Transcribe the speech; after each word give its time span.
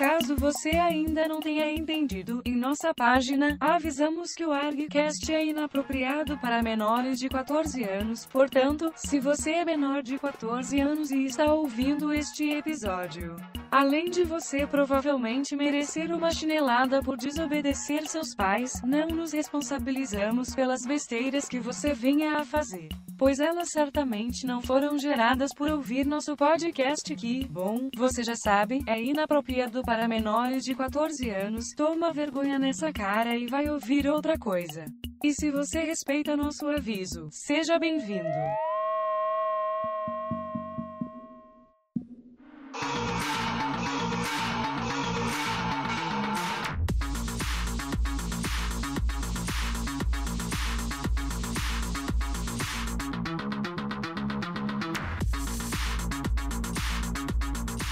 Caso 0.00 0.34
você 0.34 0.70
ainda 0.70 1.28
não 1.28 1.40
tenha 1.40 1.70
entendido, 1.70 2.40
em 2.46 2.56
nossa 2.56 2.94
página, 2.94 3.58
avisamos 3.60 4.32
que 4.32 4.42
o 4.42 4.50
ArgCast 4.50 5.30
é 5.30 5.44
inapropriado 5.44 6.38
para 6.38 6.62
menores 6.62 7.18
de 7.18 7.28
14 7.28 7.84
anos, 7.84 8.24
portanto, 8.24 8.90
se 8.96 9.20
você 9.20 9.50
é 9.50 9.64
menor 9.66 10.02
de 10.02 10.18
14 10.18 10.80
anos 10.80 11.10
e 11.10 11.26
está 11.26 11.52
ouvindo 11.52 12.14
este 12.14 12.48
episódio, 12.48 13.36
além 13.70 14.10
de 14.10 14.24
você 14.24 14.66
provavelmente 14.66 15.56
merecer 15.56 16.12
uma 16.14 16.30
chinelada 16.30 17.02
por 17.02 17.16
desobedecer 17.16 18.06
seus 18.06 18.34
pais, 18.34 18.82
não 18.82 19.08
nos 19.08 19.32
responsabilizamos 19.32 20.54
pelas 20.54 20.82
besteiras 20.82 21.48
que 21.48 21.58
você 21.58 21.92
venha 21.92 22.36
a 22.38 22.44
fazer 22.44 22.88
pois 23.20 23.38
elas 23.38 23.68
certamente 23.68 24.46
não 24.46 24.62
foram 24.62 24.98
geradas 24.98 25.52
por 25.52 25.70
ouvir 25.70 26.06
nosso 26.06 26.34
podcast 26.34 27.14
que, 27.14 27.44
bom, 27.48 27.90
você 27.94 28.22
já 28.24 28.34
sabe, 28.34 28.82
é 28.86 28.98
inapropriado 28.98 29.82
para 29.82 30.08
menores 30.08 30.64
de 30.64 30.74
14 30.74 31.28
anos. 31.28 31.66
Toma 31.76 32.14
vergonha 32.14 32.58
nessa 32.58 32.90
cara 32.90 33.36
e 33.36 33.46
vai 33.46 33.68
ouvir 33.68 34.08
outra 34.08 34.38
coisa. 34.38 34.86
E 35.22 35.34
se 35.34 35.50
você 35.50 35.80
respeita 35.80 36.34
nosso 36.34 36.66
aviso, 36.66 37.28
seja 37.30 37.78
bem-vindo. 37.78 38.24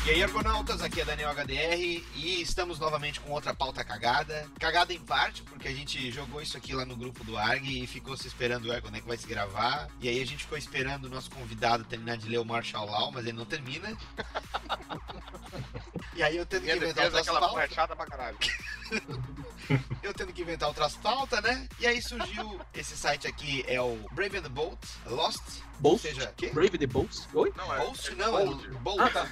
E 0.08 0.10
aí, 0.10 0.22
Argonautas, 0.22 0.80
aqui 0.80 1.02
é 1.02 1.04
Daniel 1.04 1.34
HDR 1.34 2.02
e 2.16 2.40
estamos 2.40 2.78
novamente 2.78 3.20
com 3.20 3.30
outra 3.30 3.52
pauta 3.52 3.84
cagada. 3.84 4.48
Cagada 4.58 4.90
em 4.94 4.98
parte, 4.98 5.42
porque 5.42 5.68
a 5.68 5.70
gente 5.70 6.10
jogou 6.10 6.40
isso 6.40 6.56
aqui 6.56 6.74
lá 6.74 6.86
no 6.86 6.96
grupo 6.96 7.22
do 7.24 7.36
ARG 7.36 7.82
e 7.82 7.86
ficou 7.86 8.16
se 8.16 8.26
esperando 8.26 8.72
é, 8.72 8.80
quando 8.80 8.96
é 8.96 9.00
que 9.02 9.06
vai 9.06 9.18
se 9.18 9.26
gravar. 9.26 9.86
E 10.00 10.08
aí 10.08 10.22
a 10.22 10.24
gente 10.24 10.44
ficou 10.44 10.56
esperando 10.56 11.04
o 11.04 11.08
nosso 11.10 11.30
convidado 11.30 11.84
terminar 11.84 12.16
de 12.16 12.26
ler 12.26 12.38
o 12.38 12.44
Marshall 12.46 12.86
Law, 12.86 13.12
mas 13.12 13.26
ele 13.26 13.36
não 13.36 13.44
termina. 13.44 13.94
E 16.14 16.22
aí 16.22 16.36
eu 16.36 16.44
tendo 16.44 16.64
que 16.64 16.72
inventar 16.72 17.04
é 17.04 17.06
outras 17.06 17.26
pautas. 17.26 17.62
é 17.62 17.68
chata 17.68 17.94
pra 17.94 18.04
caralho. 18.04 18.36
Eu 20.02 20.12
tendo 20.12 20.32
que 20.32 20.42
inventar 20.42 20.68
outras 20.68 20.96
pautas, 20.96 21.40
né? 21.42 21.68
E 21.78 21.86
aí 21.86 22.02
surgiu 22.02 22.60
esse 22.74 22.96
site 22.96 23.28
aqui, 23.28 23.64
é 23.68 23.80
o 23.80 24.04
Brave 24.12 24.38
and 24.38 24.42
the 24.42 24.48
Bolt, 24.48 24.78
Lost. 25.06 25.42
Ou 25.74 25.80
Bolt? 25.80 26.00
seja, 26.00 26.32
quê? 26.36 26.48
Brave 26.48 26.76
the 26.76 26.86
Bolt? 26.88 27.14
Oi? 27.32 27.52
Não, 27.56 27.72
é. 27.72 27.78
Bolt 27.78 28.08
é 28.08 28.14
não, 28.16 28.32
Bold. 28.32 28.66
é 28.66 28.70
Bolt. 28.80 29.00
Ah, 29.00 29.10
tá. 29.10 29.28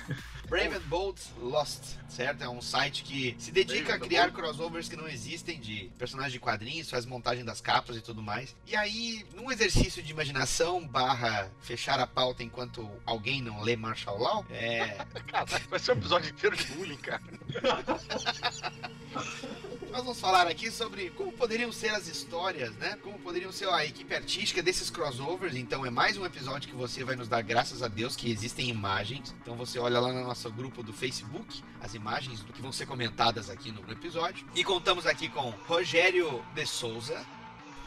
Brave 0.48 0.76
and 0.76 0.88
Bold 0.88 1.20
Lost, 1.40 1.96
certo? 2.08 2.42
É 2.42 2.48
um 2.48 2.62
site 2.62 3.02
que 3.02 3.34
se 3.38 3.50
dedica 3.50 3.94
a 3.94 3.98
criar 3.98 4.30
crossovers 4.30 4.88
que 4.88 4.96
não 4.96 5.08
existem 5.08 5.60
de 5.60 5.90
personagens 5.98 6.32
de 6.32 6.40
quadrinhos, 6.40 6.88
faz 6.88 7.04
montagem 7.04 7.44
das 7.44 7.60
capas 7.60 7.96
e 7.96 8.00
tudo 8.00 8.22
mais. 8.22 8.54
E 8.66 8.76
aí, 8.76 9.26
num 9.34 9.50
exercício 9.50 10.02
de 10.02 10.12
imaginação 10.12 10.86
barra 10.86 11.50
fechar 11.60 11.98
a 11.98 12.06
pauta 12.06 12.42
enquanto 12.42 12.88
alguém 13.04 13.42
não 13.42 13.60
lê 13.60 13.76
Marshall 13.76 14.18
Law, 14.18 14.46
é, 14.50 15.04
Cara, 15.26 15.44
vai 15.68 15.78
ser 15.78 15.92
um 15.92 15.96
episódio 15.96 16.30
inteiro 16.30 16.56
de 16.56 16.64
bullying, 16.66 16.96
cara. 16.96 17.22
nós 19.96 20.04
vamos 20.04 20.20
falar 20.20 20.46
aqui 20.46 20.70
sobre 20.70 21.08
como 21.08 21.32
poderiam 21.32 21.72
ser 21.72 21.88
as 21.88 22.06
histórias, 22.06 22.70
né? 22.76 22.98
Como 23.02 23.18
poderiam 23.18 23.50
ser 23.50 23.66
a 23.70 23.82
equipe 23.82 24.14
artística 24.14 24.62
desses 24.62 24.90
crossovers. 24.90 25.56
Então 25.56 25.86
é 25.86 25.90
mais 25.90 26.18
um 26.18 26.26
episódio 26.26 26.68
que 26.68 26.76
você 26.76 27.02
vai 27.02 27.16
nos 27.16 27.28
dar 27.28 27.40
graças 27.40 27.82
a 27.82 27.88
Deus 27.88 28.14
que 28.14 28.30
existem 28.30 28.68
imagens. 28.68 29.34
Então 29.40 29.56
você 29.56 29.78
olha 29.78 29.98
lá 29.98 30.12
no 30.12 30.22
nosso 30.22 30.52
grupo 30.52 30.82
do 30.82 30.92
Facebook 30.92 31.62
as 31.80 31.94
imagens 31.94 32.44
que 32.52 32.60
vão 32.60 32.72
ser 32.72 32.84
comentadas 32.84 33.48
aqui 33.48 33.72
no 33.72 33.80
episódio. 33.90 34.46
E 34.54 34.62
contamos 34.62 35.06
aqui 35.06 35.30
com 35.30 35.54
Rogério 35.66 36.44
de 36.54 36.66
Souza. 36.66 37.24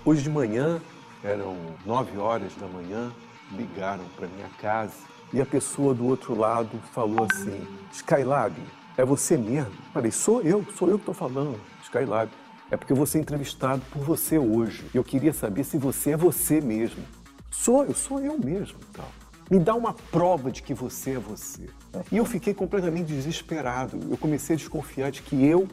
Hoje 0.03 0.23
de 0.23 0.31
manhã, 0.31 0.81
eram 1.23 1.75
nove 1.85 2.17
horas 2.17 2.55
da 2.55 2.65
manhã, 2.65 3.13
ligaram 3.51 4.05
para 4.15 4.27
minha 4.27 4.49
casa 4.59 4.97
e 5.31 5.39
a 5.39 5.45
pessoa 5.45 5.93
do 5.93 6.07
outro 6.07 6.35
lado 6.35 6.81
falou 6.91 7.27
assim: 7.31 7.67
Skylab, 7.93 8.55
é 8.97 9.05
você 9.05 9.37
mesmo? 9.37 9.71
Falei: 9.93 10.11
sou 10.11 10.41
eu, 10.41 10.65
sou 10.75 10.89
eu 10.89 10.95
que 10.95 11.03
estou 11.03 11.13
falando, 11.13 11.59
Skylab. 11.89 12.31
É 12.71 12.77
porque 12.77 12.93
eu 12.93 12.97
vou 12.97 13.05
ser 13.05 13.19
entrevistado 13.19 13.81
por 13.91 14.03
você 14.03 14.37
hoje. 14.37 14.85
Eu 14.93 15.03
queria 15.03 15.33
saber 15.33 15.63
se 15.63 15.77
você 15.77 16.11
é 16.11 16.17
você 16.17 16.61
mesmo. 16.61 17.03
Sou 17.49 17.83
eu, 17.83 17.95
sou 17.95 18.19
eu 18.19 18.37
mesmo. 18.37 18.77
Tal. 18.93 19.11
Me 19.49 19.59
dá 19.59 19.73
uma 19.73 19.93
prova 19.93 20.51
de 20.51 20.61
que 20.61 20.75
você 20.75 21.11
é 21.11 21.19
você. 21.19 21.67
E 22.11 22.17
eu 22.17 22.25
fiquei 22.25 22.53
completamente 22.53 23.07
desesperado. 23.07 23.99
Eu 24.09 24.17
comecei 24.17 24.55
a 24.55 24.57
desconfiar 24.57 25.09
de 25.09 25.23
que 25.23 25.43
eu 25.43 25.67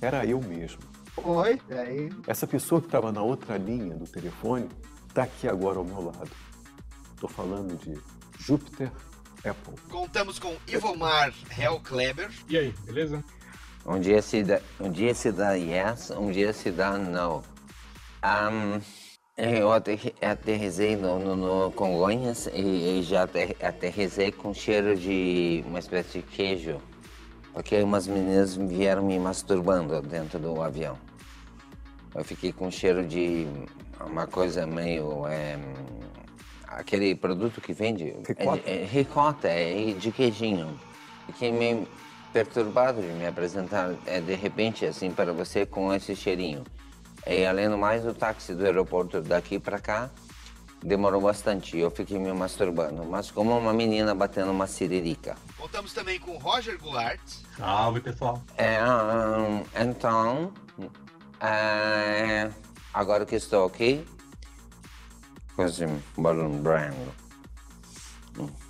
era 0.00 0.26
eu 0.26 0.40
mesmo. 0.40 0.80
Oi, 1.16 1.60
e 1.68 1.74
aí? 1.74 2.12
Essa 2.26 2.46
pessoa 2.46 2.80
que 2.80 2.88
estava 2.88 3.12
na 3.12 3.22
outra 3.22 3.56
linha 3.56 3.94
do 3.94 4.06
telefone 4.06 4.68
está 5.08 5.22
aqui 5.22 5.46
agora 5.46 5.78
ao 5.78 5.84
meu 5.84 6.04
lado. 6.04 6.30
Estou 7.14 7.30
falando 7.30 7.78
de 7.78 7.96
Júpiter 8.38 8.90
Apple. 9.44 9.74
Contamos 9.88 10.40
com 10.40 10.56
Ivomar 10.66 11.32
Hel 11.56 11.78
Kleber. 11.80 12.30
E 12.48 12.58
aí, 12.58 12.74
beleza? 12.84 13.22
Um 13.86 13.98
dia 13.98 14.20
se 14.22 14.42
dá, 14.42 14.60
um 14.78 14.90
dia 14.90 15.14
se 15.14 15.32
dá 15.32 15.52
yes, 15.54 16.10
um 16.10 16.30
dia 16.30 16.52
se 16.52 16.70
dá 16.70 16.96
no. 16.98 17.42
Ahm, 18.22 18.80
eu 19.36 19.72
aterri- 19.72 20.14
aterrisei 20.20 20.96
no, 20.96 21.18
no, 21.18 21.34
no 21.36 21.72
Congonhas 21.72 22.46
e, 22.52 22.98
e 23.00 23.02
já 23.02 23.22
ater- 23.22 23.56
aterrisei 23.62 24.30
com 24.30 24.52
cheiro 24.52 24.94
de 24.96 25.64
uma 25.66 25.78
espécie 25.78 26.18
de 26.18 26.22
queijo, 26.22 26.80
porque 27.54 27.82
umas 27.82 28.06
meninas 28.06 28.54
vieram 28.54 29.02
me 29.02 29.18
masturbando 29.18 30.00
dentro 30.02 30.38
do 30.38 30.60
avião. 30.60 30.98
Eu 32.14 32.24
fiquei 32.24 32.52
com 32.52 32.70
cheiro 32.70 33.06
de 33.06 33.46
uma 34.04 34.26
coisa 34.26 34.66
meio. 34.66 35.26
é, 35.26 35.58
aquele 36.66 37.14
produto 37.14 37.60
que 37.60 37.72
vende. 37.72 38.14
Ricota? 38.26 38.62
É, 38.66 38.82
é, 38.82 38.84
ricota, 38.84 39.48
é 39.48 39.92
de 39.92 40.12
queijinho. 40.12 40.78
Fiquei 41.26 41.50
meio 41.52 41.86
perturbado 42.32 43.00
de 43.00 43.08
me 43.08 43.26
apresentar 43.26 43.94
é, 44.06 44.20
de 44.20 44.34
repente 44.34 44.86
assim 44.86 45.10
para 45.10 45.32
você 45.32 45.66
com 45.66 45.92
esse 45.92 46.14
cheirinho. 46.14 46.64
E 47.26 47.44
além 47.44 47.68
do 47.68 47.76
mais, 47.76 48.06
o 48.06 48.14
táxi 48.14 48.54
do 48.54 48.64
aeroporto 48.64 49.20
daqui 49.20 49.58
para 49.58 49.78
cá 49.78 50.10
demorou 50.82 51.20
bastante. 51.20 51.76
Eu 51.76 51.90
fiquei 51.90 52.18
me 52.18 52.32
masturbando, 52.32 53.04
mas 53.04 53.30
como 53.30 53.56
uma 53.56 53.72
menina 53.72 54.14
batendo 54.14 54.50
uma 54.50 54.66
siririca. 54.66 55.36
Contamos 55.56 55.92
também 55.92 56.18
com 56.18 56.38
Roger 56.38 56.78
Goulart. 56.78 57.20
Salve, 57.56 58.00
pessoal. 58.00 58.42
É, 58.56 58.82
hum, 58.82 59.62
então, 59.78 60.52
é, 61.40 62.50
agora 62.94 63.26
que 63.26 63.36
estou 63.36 63.66
aqui, 63.66 64.04
com 65.54 65.64
esse 65.64 65.84
lembrando, 66.16 67.14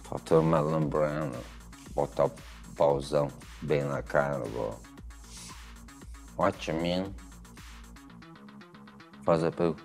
faltou 0.03 0.43
me 0.43 0.59
lembrando, 0.59 1.39
botar 1.95 2.27
o 2.27 2.33
pauzão 2.77 3.31
bem 3.63 3.85
na 3.85 4.03
cara, 4.03 4.39
vou. 4.39 4.79
What 6.37 6.71
you 6.71 6.81
mean? 6.81 7.15
Faz 9.25 9.45
a 9.45 9.51
pergunta. 9.51 9.83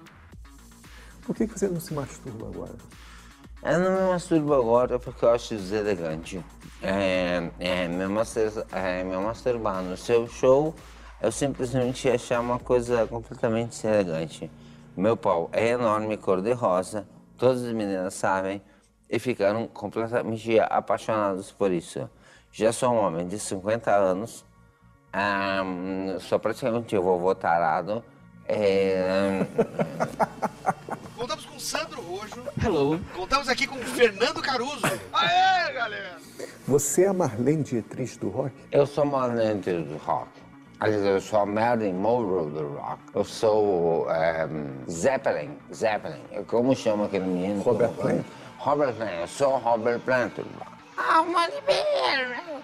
Por 1.24 1.36
que 1.36 1.48
que 1.48 1.60
você 1.60 1.68
não 1.68 1.80
se 1.80 1.94
masturba 1.94 2.48
agora? 2.48 2.76
Eu 3.64 3.80
não 3.80 3.92
me 3.92 4.10
masturbo 4.10 4.54
agora 4.54 5.00
porque 5.00 5.26
eu 5.26 5.32
acho 5.32 5.56
deselegante. 5.56 6.44
É, 6.82 7.50
é, 7.60 7.88
me, 7.88 8.08
mastur- 8.08 8.66
é, 8.72 9.04
me 9.04 9.18
masturbar 9.18 9.82
no 9.82 9.98
seu 9.98 10.28
show, 10.28 10.74
eu 11.20 11.32
simplesmente 11.32 12.08
achar 12.08 12.40
uma 12.42 12.60
coisa 12.60 13.08
completamente 13.08 13.72
deselegante. 13.72 14.52
Meu 14.96 15.18
pau 15.18 15.50
é 15.52 15.70
enorme, 15.70 16.16
cor-de-rosa, 16.16 17.08
todas 17.38 17.64
as 17.64 17.74
meninas 17.74 18.14
sabem 18.14 18.62
e 19.10 19.18
ficaram 19.20 19.68
completamente 19.68 20.60
apaixonados 20.60 21.52
por 21.52 21.72
isso. 21.72 22.08
Já 22.58 22.72
sou 22.72 22.94
um 22.94 23.06
homem 23.06 23.28
de 23.28 23.38
50 23.38 23.92
anos, 23.94 24.46
ahn, 25.12 26.18
sou 26.22 26.40
praticamente 26.40 26.96
o 26.96 27.04
vovô 27.04 27.36
tarado. 27.36 28.02
É, 28.48 29.46
Contamos 31.18 31.46
com 31.48 31.60
Sandro 31.60 32.02
Rojo. 32.02 32.46
Hello. 32.64 32.98
Contamos 33.14 33.50
aqui 33.50 33.68
com 33.68 33.76
Fernando 33.76 34.42
Caruso. 34.42 34.86
Aê, 35.12 35.74
galera! 35.74 36.16
Você 36.66 37.04
é 37.04 37.08
a 37.10 37.14
Marlene 37.14 37.62
Dietrich 37.62 38.18
do 38.20 38.30
rock? 38.30 38.56
Eu 38.72 38.88
sou 38.88 39.06
Marlene 39.06 39.60
do 39.60 39.98
rock. 39.98 40.30
Aliás, 40.80 41.04
eu 41.04 41.20
sou 41.20 41.42
a 41.42 41.46
Marilyn 41.46 41.92
Monroe 41.92 42.52
do 42.52 42.78
rock. 42.78 43.02
Eu 43.14 43.26
sou 43.26 44.10
ehm, 44.10 44.90
Zeppelin. 44.90 45.58
Zeppelin. 45.74 46.22
Como 46.48 46.74
chama 46.74 47.08
aquele 47.08 47.26
menino? 47.26 47.62
Robert 47.64 47.92
Plant. 47.92 48.26
Robert 48.60 48.94
Plant. 48.94 49.20
Eu 49.20 49.28
sou 49.28 49.58
Robert 49.58 50.00
Plant 50.00 50.36
do 50.36 50.44
rock. 50.58 50.75
Ah, 50.98 51.22
uma 51.22 51.48
libera. 51.48 52.64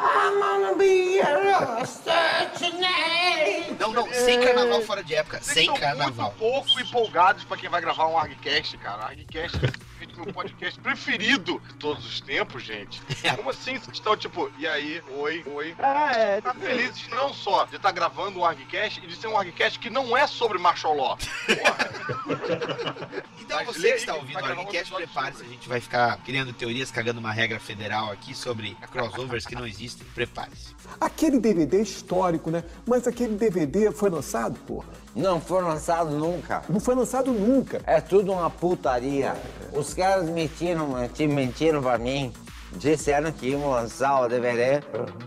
I'm 0.00 0.38
gonna 0.40 0.76
be 0.76 1.20
a 1.20 1.78
roster 1.80 2.50
tonight. 2.56 3.72
Não, 3.80 3.92
não, 3.92 4.12
sem 4.12 4.40
carnaval 4.40 4.80
fora 4.82 5.02
de 5.02 5.14
época. 5.14 5.38
Vocês 5.40 5.54
Sem 5.54 5.62
estão 5.64 5.76
carnaval. 5.76 6.28
muito 6.28 6.38
pouco 6.38 6.80
empolgados 6.80 7.42
pra 7.44 7.56
quem 7.56 7.68
vai 7.68 7.80
gravar 7.80 8.06
um 8.06 8.16
ArgCast, 8.16 8.76
cara. 8.78 9.06
ArgCast 9.06 9.58
é 9.97 9.97
meu 10.18 10.32
podcast 10.32 10.78
preferido 10.80 11.60
de 11.68 11.74
todos 11.74 12.04
os 12.04 12.20
tempos, 12.20 12.62
gente. 12.62 13.00
Como 13.36 13.50
assim 13.50 13.78
vocês 13.78 13.94
estão, 13.94 14.16
tipo, 14.16 14.50
e 14.58 14.66
aí, 14.66 15.02
oi, 15.16 15.44
oi? 15.46 15.74
Ah, 15.78 16.12
é. 16.12 16.40
Tá 16.40 16.52
felizes 16.54 17.06
não 17.08 17.32
só 17.32 17.64
de 17.66 17.76
estar 17.76 17.92
gravando 17.92 18.40
um 18.40 18.44
ArgCast 18.44 19.00
e 19.02 19.06
de 19.06 19.16
ser 19.16 19.28
um 19.28 19.38
ArgCast 19.38 19.78
que 19.78 19.90
não 19.90 20.16
é 20.16 20.26
sobre. 20.26 20.58
Porra, 20.58 20.74
Então 23.48 23.64
Mas 23.64 23.66
você 23.66 23.92
que 23.92 23.96
está 23.96 24.14
ouvindo 24.14 24.38
o 24.38 24.44
Argcast, 24.44 24.92
prepare-se. 24.92 25.42
A 25.42 25.46
gente 25.46 25.68
vai 25.68 25.80
ficar 25.80 26.18
criando 26.18 26.52
teorias, 26.52 26.90
cagando 26.90 27.18
uma 27.18 27.32
regra 27.32 27.58
federal 27.58 28.12
aqui 28.12 28.34
sobre 28.34 28.76
crossovers 28.90 29.46
que 29.46 29.54
não 29.54 29.66
existem. 29.66 30.06
Prepare-se. 30.14 30.76
Aquele 31.00 31.40
DVD 31.40 31.78
é 31.78 31.82
histórico, 31.82 32.50
né? 32.50 32.62
Mas 32.86 33.06
aquele 33.06 33.36
DVD 33.36 33.90
foi 33.90 34.10
lançado, 34.10 34.58
porra. 34.66 34.88
Não 35.18 35.40
foi 35.40 35.60
lançado 35.60 36.10
nunca. 36.10 36.62
Não 36.68 36.78
foi 36.78 36.94
lançado 36.94 37.32
nunca. 37.32 37.82
É 37.84 38.00
tudo 38.00 38.30
uma 38.30 38.48
putaria. 38.48 39.34
Os 39.72 39.92
caras 39.92 40.30
mentiram, 40.30 40.94
mentiram, 41.28 41.82
pra 41.82 41.98
mim. 41.98 42.32
Disseram 42.74 43.32
que 43.32 43.48
iam 43.48 43.68
lançar 43.68 44.20
o 44.20 44.28
DVD 44.28 44.80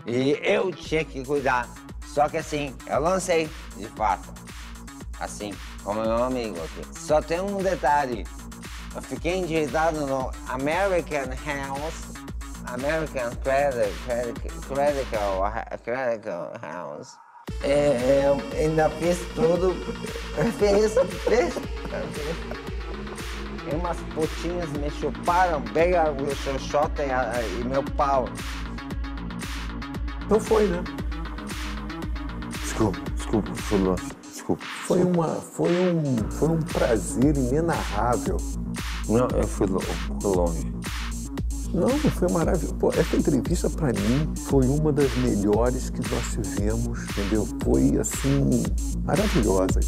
e 0.06 0.38
eu 0.42 0.72
tinha 0.72 1.04
que 1.04 1.22
cuidar. 1.22 1.68
Só 2.06 2.26
que 2.26 2.38
assim, 2.38 2.74
eu 2.86 3.00
lancei, 3.00 3.50
de 3.76 3.86
fato. 3.88 4.32
Assim, 5.20 5.52
como 5.84 6.00
meu 6.00 6.24
amigo 6.24 6.56
aqui. 6.56 6.98
Só 6.98 7.20
tem 7.20 7.42
um 7.42 7.58
detalhe. 7.58 8.26
Eu 8.94 9.02
fiquei 9.02 9.40
endividado 9.40 10.06
no 10.06 10.30
American 10.48 11.26
House. 11.44 12.14
American 12.64 13.30
Credit, 13.42 13.92
Credit, 14.06 14.40
Credical, 14.66 15.52
Credical 15.84 16.52
House. 16.62 17.18
É, 17.62 18.24
eu 18.26 18.58
ainda 18.58 18.88
fiz 18.90 19.18
tudo. 19.34 19.74
Fiz, 20.58 20.94
fiz. 21.24 21.54
E 23.70 23.74
umas 23.74 23.96
putinhas 24.14 24.68
me 24.70 24.90
chuparam 24.90 25.60
bem 25.72 25.94
a 25.96 26.10
o 26.10 26.34
xoxota 26.34 27.02
e, 27.04 27.10
a- 27.10 27.32
e 27.60 27.64
meu 27.64 27.82
pau. 27.82 28.28
Então 30.24 30.40
foi, 30.40 30.66
né? 30.66 30.82
Desculpa, 32.62 32.98
desculpa, 33.14 33.54
Fulano. 33.54 33.96
Desculpa. 34.32 34.64
Foi, 34.64 35.02
uma, 35.02 35.28
foi, 35.28 35.70
um, 35.70 36.30
foi 36.32 36.48
um 36.48 36.60
prazer 36.60 37.36
inenarrável. 37.36 38.36
Não, 39.08 39.28
eu 39.36 39.46
fui, 39.46 39.66
lo- 39.66 39.80
fui 39.80 40.36
longe. 40.36 40.71
Não, 41.72 41.88
foi 41.88 42.28
maravilhoso. 42.30 42.74
Pô, 42.74 42.90
essa 42.90 43.16
entrevista, 43.16 43.70
pra 43.70 43.88
mim, 43.88 44.34
foi 44.36 44.66
uma 44.66 44.92
das 44.92 45.10
melhores 45.16 45.88
que 45.88 46.00
nós 46.10 46.32
tivemos, 46.32 47.02
entendeu? 47.10 47.48
Foi, 47.62 47.98
assim, 47.98 48.62
maravilhosa. 49.04 49.80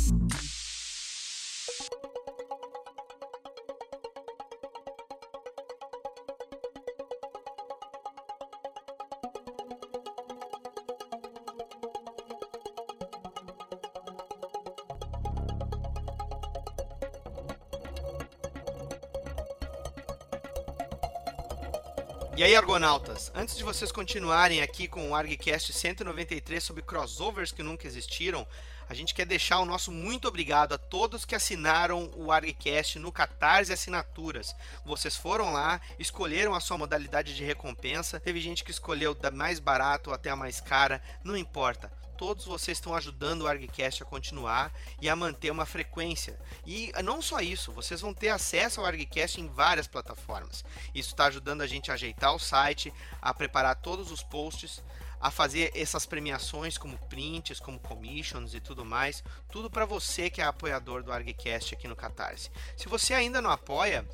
Argonautas, 22.85 23.33
antes 23.35 23.57
de 23.57 23.65
vocês 23.65 23.91
continuarem 23.91 24.61
aqui 24.61 24.87
com 24.87 25.09
o 25.09 25.15
ArgCast 25.15 25.73
193 25.73 26.63
sobre 26.63 26.83
crossovers 26.83 27.51
que 27.51 27.63
nunca 27.63 27.87
existiram, 27.87 28.47
a 28.87 28.93
gente 28.93 29.15
quer 29.15 29.25
deixar 29.25 29.61
o 29.61 29.65
nosso 29.65 29.91
muito 29.91 30.29
obrigado 30.29 30.75
a 30.75 30.79
todos 30.79 31.25
que 31.25 31.35
assinaram 31.35 32.11
o 32.15 32.31
ArgCast 32.31 32.99
no 32.99 33.11
Catarse 33.11 33.73
Assinaturas. 33.73 34.55
Vocês 34.85 35.17
foram 35.17 35.51
lá, 35.51 35.81
escolheram 35.99 36.55
a 36.55 36.61
sua 36.61 36.77
modalidade 36.77 37.35
de 37.35 37.43
recompensa, 37.43 38.21
teve 38.21 38.39
gente 38.39 38.63
que 38.63 38.71
escolheu 38.71 39.15
da 39.15 39.31
mais 39.31 39.59
barato 39.59 40.13
até 40.13 40.29
a 40.29 40.37
mais 40.37 40.61
cara, 40.61 41.03
não 41.25 41.39
importa. 41.39 41.91
Todos 42.17 42.45
vocês 42.45 42.79
estão 42.79 42.95
ajudando 42.95 43.43
o 43.43 43.47
ArgCast 43.47 44.03
a 44.03 44.07
continuar 44.07 44.73
e 45.01 45.09
a 45.09 45.17
manter 45.17 45.51
uma 45.51 45.67
frequência. 45.67 46.39
E 46.65 46.93
não 47.03 47.21
só 47.21 47.41
isso, 47.41 47.73
vocês 47.73 48.01
vão 48.01 48.15
ter 48.15 48.29
acesso 48.29 48.81
ao 48.81 48.87
ArgCast 48.87 49.41
em 49.41 49.49
várias 49.49 49.87
plataformas. 49.87 50.65
Isso 50.95 51.11
está 51.11 51.27
ajudando 51.27 51.63
a 51.63 51.67
gente 51.67 51.91
a 51.91 51.95
ajeitar 51.95 52.35
o 52.35 52.39
site, 52.39 52.93
a 53.21 53.35
preparar 53.35 53.77
todos 53.77 54.11
os 54.11 54.23
posts, 54.23 54.83
a 55.21 55.31
fazer 55.31 55.73
essas 55.75 56.05
premiações 56.05 56.77
como 56.77 56.99
prints, 57.09 57.59
como 57.59 57.81
commissions 57.81 58.55
e 58.55 58.61
tudo 58.61 58.85
mais. 58.85 59.25
Tudo 59.51 59.71
para 59.71 59.87
você 59.87 60.29
que 60.29 60.41
é 60.41 60.45
apoiador 60.45 61.03
do 61.03 61.11
ArgCast 61.13 61.75
aqui 61.75 61.89
no 61.89 61.97
Catarse. 61.97 62.51
Se 62.77 62.89
você 62.89 63.15
ainda 63.15 63.41
não 63.41 63.51
apoia, 63.51 64.07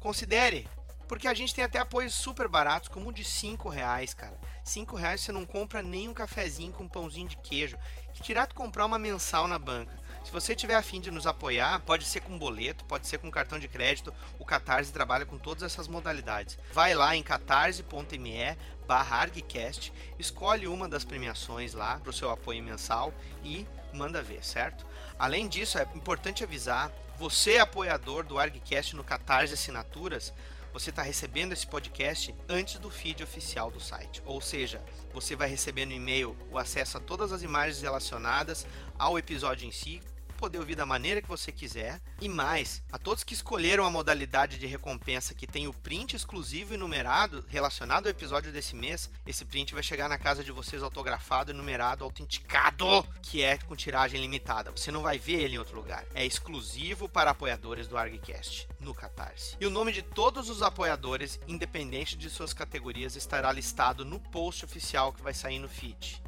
considere. 0.00 0.68
Porque 1.10 1.26
a 1.26 1.34
gente 1.34 1.52
tem 1.52 1.64
até 1.64 1.80
apoios 1.80 2.14
super 2.14 2.46
baratos, 2.46 2.88
como 2.88 3.08
o 3.08 3.12
de 3.12 3.24
5 3.24 3.68
reais, 3.68 4.14
cara. 4.14 4.38
5 4.62 4.94
reais 4.94 5.20
você 5.20 5.32
não 5.32 5.44
compra 5.44 5.82
nem 5.82 6.08
um 6.08 6.14
cafezinho 6.14 6.72
com 6.72 6.84
um 6.84 6.88
pãozinho 6.88 7.26
de 7.26 7.36
queijo. 7.36 7.76
Que 8.14 8.22
tirar 8.22 8.46
tu 8.46 8.54
comprar 8.54 8.86
uma 8.86 8.96
mensal 8.96 9.48
na 9.48 9.58
banca. 9.58 9.92
Se 10.24 10.30
você 10.30 10.54
tiver 10.54 10.76
afim 10.76 11.00
de 11.00 11.10
nos 11.10 11.26
apoiar, 11.26 11.80
pode 11.80 12.04
ser 12.04 12.20
com 12.20 12.38
boleto, 12.38 12.84
pode 12.84 13.08
ser 13.08 13.18
com 13.18 13.28
cartão 13.28 13.58
de 13.58 13.66
crédito. 13.66 14.14
O 14.38 14.44
Catarse 14.44 14.92
trabalha 14.92 15.26
com 15.26 15.36
todas 15.36 15.64
essas 15.64 15.88
modalidades. 15.88 16.56
Vai 16.72 16.94
lá 16.94 17.16
em 17.16 17.24
catarse.me 17.24 18.56
barra 18.86 19.16
ArgCast, 19.16 19.92
escolhe 20.16 20.68
uma 20.68 20.88
das 20.88 21.04
premiações 21.04 21.74
lá 21.74 21.98
para 21.98 22.10
o 22.10 22.12
seu 22.12 22.30
apoio 22.30 22.62
mensal 22.62 23.12
e 23.42 23.66
manda 23.92 24.22
ver, 24.22 24.44
certo? 24.44 24.86
Além 25.18 25.48
disso, 25.48 25.76
é 25.76 25.82
importante 25.92 26.44
avisar, 26.44 26.92
você 27.18 27.58
apoiador 27.58 28.24
do 28.24 28.38
ArgCast 28.38 28.94
no 28.94 29.04
Catarse 29.04 29.54
Assinaturas, 29.54 30.32
você 30.72 30.90
está 30.90 31.02
recebendo 31.02 31.52
esse 31.52 31.66
podcast 31.66 32.34
antes 32.48 32.78
do 32.78 32.90
feed 32.90 33.22
oficial 33.22 33.70
do 33.70 33.80
site. 33.80 34.22
Ou 34.24 34.40
seja, 34.40 34.82
você 35.12 35.34
vai 35.34 35.48
receber 35.48 35.86
no 35.86 35.92
e-mail 35.92 36.36
o 36.50 36.58
acesso 36.58 36.96
a 36.96 37.00
todas 37.00 37.32
as 37.32 37.42
imagens 37.42 37.82
relacionadas 37.82 38.66
ao 38.98 39.18
episódio 39.18 39.66
em 39.66 39.72
si, 39.72 40.00
poder 40.40 40.58
ouvir 40.58 40.74
da 40.74 40.86
maneira 40.86 41.20
que 41.20 41.28
você 41.28 41.52
quiser. 41.52 42.00
E 42.18 42.28
mais, 42.28 42.82
a 42.90 42.98
todos 42.98 43.22
que 43.22 43.34
escolheram 43.34 43.84
a 43.84 43.90
modalidade 43.90 44.58
de 44.58 44.66
recompensa 44.66 45.34
que 45.34 45.46
tem 45.46 45.68
o 45.68 45.72
print 45.72 46.16
exclusivo 46.16 46.72
e 46.72 46.78
numerado 46.78 47.44
relacionado 47.46 48.06
ao 48.06 48.10
episódio 48.10 48.50
desse 48.50 48.74
mês, 48.74 49.10
esse 49.26 49.44
print 49.44 49.74
vai 49.74 49.82
chegar 49.82 50.08
na 50.08 50.16
casa 50.16 50.42
de 50.42 50.50
vocês 50.50 50.82
autografado, 50.82 51.52
numerado, 51.52 52.02
autenticado, 52.02 53.06
que 53.22 53.42
é 53.42 53.58
com 53.58 53.76
tiragem 53.76 54.18
limitada. 54.18 54.70
Você 54.70 54.90
não 54.90 55.02
vai 55.02 55.18
ver 55.18 55.42
ele 55.42 55.56
em 55.56 55.58
outro 55.58 55.76
lugar. 55.76 56.06
É 56.14 56.24
exclusivo 56.24 57.06
para 57.06 57.32
apoiadores 57.32 57.86
do 57.86 57.98
ArgCast 57.98 58.66
no 58.80 58.94
Catarse. 58.94 59.56
E 59.60 59.66
o 59.66 59.70
nome 59.70 59.92
de 59.92 60.00
todos 60.00 60.48
os 60.48 60.62
apoiadores, 60.62 61.38
independente 61.46 62.16
de 62.16 62.30
suas 62.30 62.54
categorias, 62.54 63.14
estará 63.14 63.52
listado 63.52 64.06
no 64.06 64.18
post 64.18 64.64
oficial 64.64 65.12
que 65.12 65.22
vai 65.22 65.34
sair 65.34 65.58
no 65.58 65.68
feed. 65.68 66.22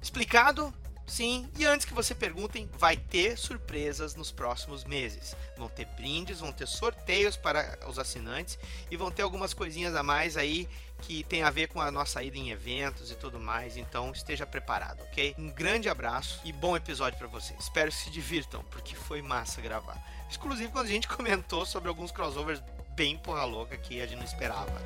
Explicado? 0.00 0.72
Sim, 1.06 1.48
e 1.58 1.66
antes 1.66 1.84
que 1.84 1.92
você 1.92 2.14
perguntem, 2.14 2.68
vai 2.78 2.96
ter 2.96 3.36
surpresas 3.36 4.14
nos 4.14 4.32
próximos 4.32 4.84
meses. 4.84 5.36
Vão 5.56 5.68
ter 5.68 5.84
brindes, 5.96 6.40
vão 6.40 6.50
ter 6.50 6.66
sorteios 6.66 7.36
para 7.36 7.78
os 7.86 7.98
assinantes 7.98 8.58
e 8.90 8.96
vão 8.96 9.10
ter 9.10 9.22
algumas 9.22 9.52
coisinhas 9.52 9.94
a 9.94 10.02
mais 10.02 10.36
aí 10.36 10.68
que 11.02 11.22
tem 11.24 11.42
a 11.42 11.50
ver 11.50 11.68
com 11.68 11.80
a 11.80 11.90
nossa 11.90 12.22
ida 12.22 12.38
em 12.38 12.50
eventos 12.50 13.10
e 13.10 13.14
tudo 13.14 13.38
mais. 13.38 13.76
Então 13.76 14.12
esteja 14.12 14.46
preparado, 14.46 15.02
ok? 15.02 15.34
Um 15.38 15.50
grande 15.50 15.88
abraço 15.88 16.40
e 16.44 16.52
bom 16.52 16.74
episódio 16.76 17.18
para 17.18 17.28
vocês. 17.28 17.58
Espero 17.60 17.90
que 17.90 17.96
se 17.96 18.10
divirtam, 18.10 18.64
porque 18.70 18.94
foi 18.94 19.20
massa 19.20 19.60
gravar. 19.60 20.02
Exclusivo 20.30 20.72
quando 20.72 20.86
a 20.86 20.90
gente 20.90 21.06
comentou 21.06 21.66
sobre 21.66 21.88
alguns 21.88 22.10
crossovers 22.10 22.62
bem 22.96 23.18
porra 23.18 23.44
louca 23.44 23.76
que 23.76 24.00
a 24.00 24.06
gente 24.06 24.18
não 24.18 24.24
esperava. 24.24 24.80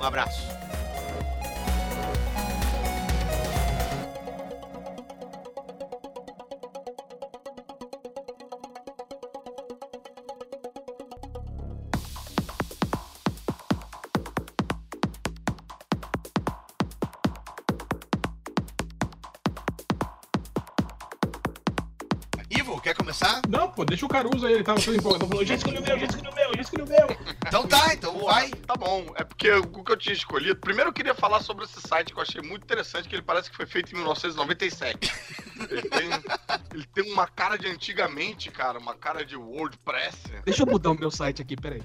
Um 0.00 0.04
abraço. 0.04 0.40
Não, 23.48 23.70
pô, 23.70 23.82
deixa 23.82 24.04
o 24.04 24.08
Caruso 24.08 24.46
aí, 24.46 24.52
ele 24.52 24.62
tava 24.62 24.78
todo 24.78 24.94
empolgado. 24.94 25.26
Falou, 25.26 25.44
já 25.44 25.54
escolhi 25.54 25.78
o 25.78 25.82
meu, 25.82 25.98
já 25.98 26.04
escolhi 26.04 26.28
o 26.28 26.34
meu, 26.34 26.54
já 26.54 26.60
escolhi 26.60 26.82
o 26.82 26.86
meu. 26.86 27.16
Então 27.46 27.66
tá, 27.66 27.94
então 27.94 28.18
vai. 28.18 28.50
Bom, 28.78 29.12
é 29.16 29.24
porque 29.24 29.50
o 29.50 29.82
que 29.82 29.90
eu 29.90 29.96
tinha 29.96 30.12
escolhido. 30.12 30.54
Primeiro 30.56 30.90
eu 30.90 30.92
queria 30.94 31.14
falar 31.14 31.40
sobre 31.40 31.64
esse 31.64 31.80
site 31.80 32.12
que 32.12 32.18
eu 32.18 32.22
achei 32.22 32.40
muito 32.40 32.62
interessante, 32.62 33.08
que 33.08 33.14
ele 33.16 33.22
parece 33.22 33.50
que 33.50 33.56
foi 33.56 33.66
feito 33.66 33.90
em 33.92 33.96
1997. 33.96 35.12
Ele 35.68 35.82
tem, 35.82 36.10
ele 36.72 36.86
tem 36.86 37.12
uma 37.12 37.26
cara 37.26 37.56
de 37.56 37.66
antigamente, 37.66 38.48
cara, 38.50 38.78
uma 38.78 38.94
cara 38.94 39.24
de 39.24 39.36
WordPress. 39.36 40.16
Deixa 40.44 40.62
eu 40.62 40.66
mudar 40.66 40.92
o 40.92 40.94
meu 40.94 41.10
site 41.10 41.42
aqui, 41.42 41.56
peraí. 41.56 41.82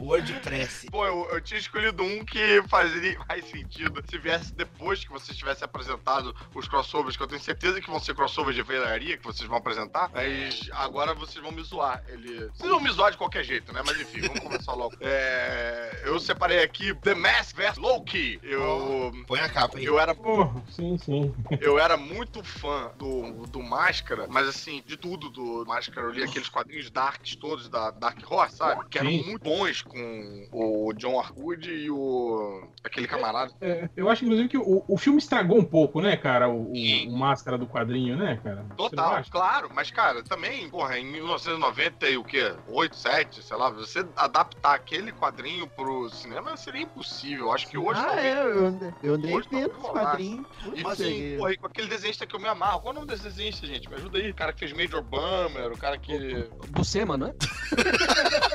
WordPress. 0.00 0.86
Pô, 0.90 1.04
eu, 1.04 1.28
eu 1.32 1.40
tinha 1.40 1.58
escolhido 1.58 2.04
um 2.04 2.24
que 2.24 2.62
fazia 2.68 3.18
mais 3.28 3.44
sentido 3.50 4.02
se 4.08 4.16
viesse 4.18 4.54
depois 4.54 5.04
que 5.04 5.10
vocês 5.10 5.36
tivessem 5.36 5.64
apresentado 5.64 6.34
os 6.54 6.68
crossovers, 6.68 7.16
que 7.16 7.22
eu 7.24 7.26
tenho 7.26 7.40
certeza 7.40 7.80
que 7.80 7.90
vão 7.90 7.98
ser 7.98 8.14
crossovers 8.14 8.54
de 8.54 8.62
velharia 8.62 9.16
que 9.16 9.24
vocês 9.24 9.48
vão 9.48 9.58
apresentar, 9.58 10.10
mas 10.12 10.68
agora 10.72 11.12
vocês 11.14 11.42
vão 11.42 11.50
me 11.50 11.62
zoar. 11.62 12.04
Ele... 12.06 12.46
Vocês 12.54 12.70
vão 12.70 12.80
me 12.80 12.90
zoar 12.92 13.10
de 13.10 13.18
qualquer 13.18 13.42
jeito, 13.42 13.72
né? 13.72 13.82
Mas 13.84 14.00
enfim, 14.00 14.20
vamos 14.20 14.43
começar 14.44 14.72
logo. 14.74 14.94
É... 15.00 16.02
Eu 16.04 16.18
separei 16.20 16.62
aqui 16.62 16.94
The 16.94 17.14
Mask 17.14 17.56
vs 17.56 17.76
Loki. 17.76 18.38
Eu... 18.42 19.12
Põe 19.26 19.40
a 19.40 19.48
capa 19.48 19.78
aí. 19.78 19.84
Eu 19.84 19.98
era 19.98 20.14
Pô, 20.14 20.48
sim, 20.70 20.96
sim. 20.98 21.34
eu 21.60 21.78
era 21.78 21.96
muito 21.96 22.42
fã 22.44 22.90
do, 22.98 23.46
do 23.46 23.62
Máscara, 23.62 24.26
mas 24.28 24.46
assim, 24.48 24.82
de 24.86 24.96
tudo 24.96 25.28
do 25.30 25.64
Máscara. 25.66 26.06
Eu 26.06 26.12
li 26.12 26.22
aqueles 26.22 26.48
quadrinhos 26.48 26.90
darks 26.90 27.34
todos 27.36 27.68
da 27.68 27.90
Dark 27.90 28.18
Horse, 28.30 28.56
sabe? 28.56 28.88
Que 28.88 28.98
eram 28.98 29.10
Sim. 29.10 29.24
muito 29.24 29.42
bons 29.42 29.82
com 29.82 30.48
o 30.52 30.92
John 30.94 31.18
Arwood 31.18 31.70
e 31.70 31.90
o. 31.90 32.68
aquele 32.82 33.06
camarada. 33.06 33.52
É, 33.60 33.88
eu 33.96 34.08
acho, 34.08 34.24
inclusive, 34.24 34.48
que 34.48 34.58
o, 34.58 34.84
o 34.86 34.96
filme 34.96 35.18
estragou 35.18 35.58
um 35.58 35.64
pouco, 35.64 36.00
né, 36.00 36.16
cara? 36.16 36.48
O, 36.48 36.72
o- 36.72 37.08
o 37.08 37.16
máscara 37.16 37.56
do 37.58 37.66
quadrinho, 37.66 38.16
né, 38.16 38.40
cara? 38.42 38.64
Total, 38.76 39.22
claro, 39.30 39.70
mas 39.74 39.90
cara, 39.90 40.22
também, 40.22 40.68
porra, 40.68 40.98
em 40.98 41.04
1990 41.06 42.08
e 42.08 42.16
o 42.16 42.24
quê? 42.24 42.54
8, 42.68 42.96
7, 42.96 43.42
sei 43.42 43.56
lá, 43.56 43.70
você 43.70 44.04
adaptar 44.24 44.74
aquele 44.74 45.12
quadrinho 45.12 45.66
pro 45.66 46.08
cinema 46.10 46.56
seria 46.56 46.82
impossível. 46.82 47.52
Acho 47.52 47.66
que 47.68 47.76
hoje 47.78 48.00
Ah, 48.00 48.04
talvez. 48.04 48.24
é, 48.26 48.42
eu 48.42 48.66
andei, 48.66 48.94
eu 49.02 49.14
andei 49.14 49.34
Hoje 49.34 49.48
vendo 49.50 49.70
tá 49.70 49.78
os 49.78 49.88
quadrinhos. 49.90 50.46
E 50.74 50.86
assim, 50.86 51.34
é- 51.34 51.36
porra, 51.36 51.52
e 51.52 51.56
com 51.56 51.66
aquele 51.66 51.88
desenhista 51.88 52.26
que 52.26 52.34
eu 52.34 52.40
me 52.40 52.48
amarro. 52.48 52.80
Qual 52.80 52.92
é 52.92 52.96
o 52.96 53.00
nome 53.00 53.06
desse 53.06 53.22
desenhista, 53.24 53.66
gente? 53.66 53.88
Me 53.88 53.96
ajuda 53.96 54.18
aí. 54.18 54.30
O 54.30 54.34
cara 54.34 54.52
que 54.52 54.60
fez 54.60 54.72
Major 54.72 55.02
Bummer, 55.02 55.72
o 55.72 55.78
cara 55.78 55.98
que. 55.98 56.48
Buscema, 56.70 57.16
não 57.16 57.28
é? 57.28 57.34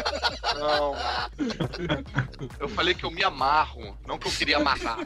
Não. 0.56 0.96
Eu 2.60 2.70
falei 2.70 2.94
que 2.94 3.04
eu 3.06 3.12
me 3.12 3.24
amarro, 3.24 3.98
não 4.08 4.18
que 4.18 4.28
eu 4.28 4.32
queria 4.32 4.58
amarrar. 4.58 5.00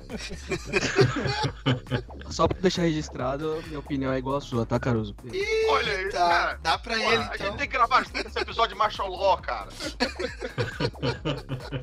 Só 2.30 2.48
pra 2.48 2.60
deixar 2.60 2.84
registrado, 2.84 3.62
minha 3.68 3.80
opinião 3.80 4.12
é 4.12 4.18
igual 4.18 4.38
a 4.38 4.42
sua, 4.42 4.66
tá, 4.66 4.80
Caruso? 4.80 5.16
Olha 5.70 5.94
aí, 5.98 6.10
Tá, 6.10 6.18
cara. 6.30 6.60
dá 6.62 6.78
pra 6.78 6.96
Pô, 6.96 7.00
ele 7.02 7.24
a 7.24 7.32
então. 7.36 7.48
gente 7.48 7.58
tem 7.58 7.68
que 7.68 7.74
gravar 7.74 8.04
junto 8.04 8.18
esse 8.28 8.40
episódio 8.40 8.76
de 8.76 9.02
Law, 9.02 9.38
cara. 9.38 9.70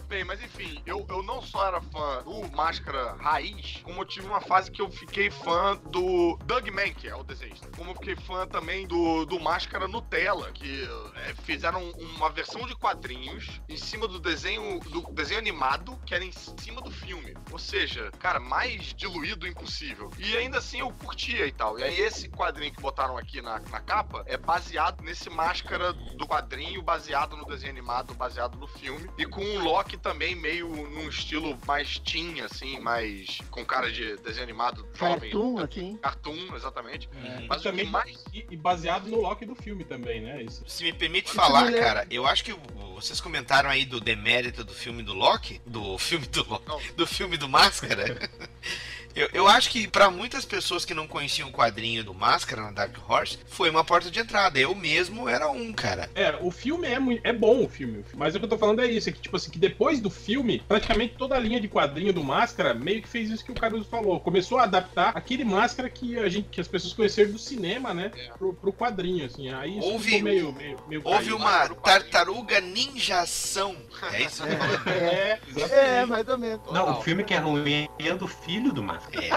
Bem, 0.08 0.24
mas 0.24 0.42
enfim, 0.42 0.80
eu, 0.86 1.04
eu 1.08 1.22
não 1.22 1.42
só 1.42 1.66
era 1.66 1.80
fã 1.80 2.22
do 2.24 2.48
Máscara 2.56 3.14
Raiz, 3.20 3.80
como 3.82 4.00
eu 4.00 4.04
tive 4.04 4.26
uma 4.26 4.40
fase 4.40 4.70
que 4.70 4.80
eu 4.82 4.90
fiquei 4.90 5.30
fã 5.30 5.76
do 5.90 6.36
Doug 6.44 6.68
Man, 6.68 6.90
que 6.94 7.08
é 7.08 7.14
o 7.14 7.22
desenhista. 7.22 7.68
Como 7.76 7.90
eu 7.90 7.94
fiquei 7.94 8.16
fã 8.16 8.46
também 8.46 8.86
do, 8.86 9.24
do 9.26 9.38
Máscara 9.40 9.86
Nutella, 9.88 10.50
que 10.52 10.88
é, 11.26 11.34
fizeram 11.42 11.90
uma 11.92 12.30
versão 12.30 12.66
de 12.66 12.74
quadrinhos 12.76 13.49
em 13.68 13.76
cima 13.76 14.06
do 14.06 14.18
desenho 14.18 14.80
do 14.80 15.02
desenho 15.12 15.38
animado, 15.40 15.98
que 16.04 16.14
era 16.14 16.24
em 16.24 16.32
cima 16.32 16.80
do 16.80 16.90
filme. 16.90 17.34
Ou 17.50 17.58
seja, 17.58 18.10
cara, 18.18 18.40
mais 18.40 18.94
diluído 18.94 19.46
impossível. 19.46 20.10
E 20.18 20.36
ainda 20.36 20.58
assim 20.58 20.80
eu 20.80 20.90
curtia 20.92 21.46
e 21.46 21.52
tal. 21.52 21.78
E 21.78 21.82
aí 21.82 22.00
esse 22.00 22.28
quadrinho 22.28 22.72
que 22.72 22.80
botaram 22.80 23.16
aqui 23.16 23.40
na, 23.40 23.60
na 23.70 23.80
capa 23.80 24.22
é 24.26 24.36
baseado 24.36 25.02
nesse 25.02 25.28
máscara 25.30 25.92
do 25.92 26.26
quadrinho, 26.26 26.82
baseado 26.82 27.36
no 27.36 27.44
desenho 27.44 27.72
animado, 27.72 28.14
baseado 28.14 28.58
no 28.58 28.66
filme. 28.66 29.08
E 29.18 29.26
com 29.26 29.42
um 29.42 29.62
Loki 29.62 29.96
também 29.96 30.34
meio 30.34 30.68
num 30.68 31.08
estilo 31.08 31.58
mais 31.66 31.98
teen, 31.98 32.40
assim, 32.40 32.78
mais 32.80 33.38
com 33.50 33.64
cara 33.64 33.90
de 33.90 34.16
desenho 34.18 34.44
animado 34.44 34.86
jovem. 34.94 35.30
Cartoon, 35.30 35.58
assim. 35.58 35.96
Cartoon, 35.96 36.56
exatamente. 36.56 37.08
Uhum. 37.14 37.46
Mas 37.48 37.62
também, 37.62 37.86
mais 37.86 38.24
e, 38.32 38.46
e 38.50 38.56
baseado 38.56 39.08
no 39.08 39.20
Loki 39.20 39.44
do 39.44 39.54
filme 39.54 39.84
também, 39.84 40.20
né? 40.20 40.42
Isso. 40.42 40.62
Se 40.66 40.82
me 40.82 40.92
permite 40.92 41.30
falar, 41.32 41.72
cara, 41.72 42.06
eu 42.10 42.26
acho 42.26 42.44
que 42.44 42.52
vocês 42.94 43.20
comentaram 43.40 43.70
aí 43.70 43.84
do 43.86 44.00
demérito 44.00 44.62
do 44.62 44.74
filme 44.74 45.02
do 45.02 45.14
Loki, 45.14 45.60
do 45.64 45.96
filme 45.98 46.26
do 46.26 46.46
Loki, 46.46 46.92
do 46.92 47.06
filme 47.06 47.36
do 47.38 47.48
Máscara. 47.48 48.28
Eu, 49.14 49.28
eu 49.32 49.48
acho 49.48 49.70
que 49.70 49.88
pra 49.88 50.10
muitas 50.10 50.44
pessoas 50.44 50.84
que 50.84 50.94
não 50.94 51.06
conheciam 51.06 51.48
o 51.48 51.52
quadrinho 51.52 52.04
do 52.04 52.14
Máscara 52.14 52.62
na 52.62 52.70
Dark 52.70 52.96
Horse, 53.08 53.38
foi 53.46 53.70
uma 53.70 53.84
porta 53.84 54.10
de 54.10 54.20
entrada. 54.20 54.58
Eu 54.58 54.74
mesmo 54.74 55.28
era 55.28 55.50
um, 55.50 55.72
cara. 55.72 56.08
É, 56.14 56.36
o 56.40 56.50
filme 56.50 56.86
é, 56.86 56.98
muito, 56.98 57.20
é 57.24 57.32
bom, 57.32 57.64
o 57.64 57.68
filme. 57.68 58.04
Mas 58.14 58.34
o 58.34 58.38
que 58.38 58.44
eu 58.44 58.48
tô 58.48 58.58
falando 58.58 58.80
é 58.80 58.86
isso, 58.86 59.08
é 59.08 59.12
que, 59.12 59.20
tipo 59.20 59.36
assim, 59.36 59.50
que 59.50 59.58
depois 59.58 60.00
do 60.00 60.10
filme, 60.10 60.62
praticamente 60.66 61.14
toda 61.16 61.34
a 61.34 61.38
linha 61.38 61.60
de 61.60 61.68
quadrinho 61.68 62.12
do 62.12 62.22
Máscara 62.22 62.74
meio 62.74 63.02
que 63.02 63.08
fez 63.08 63.30
isso 63.30 63.44
que 63.44 63.52
o 63.52 63.54
Caruso 63.54 63.88
falou. 63.88 64.20
Começou 64.20 64.58
a 64.58 64.64
adaptar 64.64 65.12
aquele 65.16 65.44
Máscara 65.44 65.88
que, 65.88 66.18
a 66.18 66.28
gente, 66.28 66.48
que 66.48 66.60
as 66.60 66.68
pessoas 66.68 66.92
conheceram 66.92 67.32
do 67.32 67.38
cinema, 67.38 67.92
né? 67.92 68.10
É. 68.16 68.28
Pro, 68.38 68.54
pro 68.54 68.72
quadrinho, 68.72 69.26
assim. 69.26 69.50
Aí 69.52 69.78
isso 69.78 69.88
Houve- 69.88 70.04
ficou 70.04 70.22
meio, 70.22 70.52
meio, 70.52 70.78
meio 70.88 71.02
Houve 71.04 71.32
uma 71.32 71.68
tartaruga 71.68 72.60
ninjação. 72.60 73.76
É 74.12 74.22
isso. 74.22 74.42
É, 74.90 75.38
exatamente. 75.48 75.74
É, 75.74 76.06
mais 76.06 76.28
ou 76.28 76.38
menos. 76.38 76.72
Não, 76.72 76.98
o 76.98 77.02
filme 77.02 77.24
que 77.24 77.34
é 77.34 77.38
ruim 77.38 77.88
é 77.98 78.14
do 78.14 78.26
filho 78.26 78.72
do 78.72 78.82
Máscara. 78.82 78.99
É, 79.12 79.30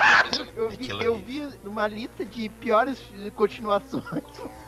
Eu 0.56 0.70
vi, 0.70 0.90
eu 0.90 1.16
vi 1.18 1.60
numa 1.64 1.88
lista 1.88 2.26
de 2.26 2.50
piores 2.50 3.00
continuações. 3.36 4.04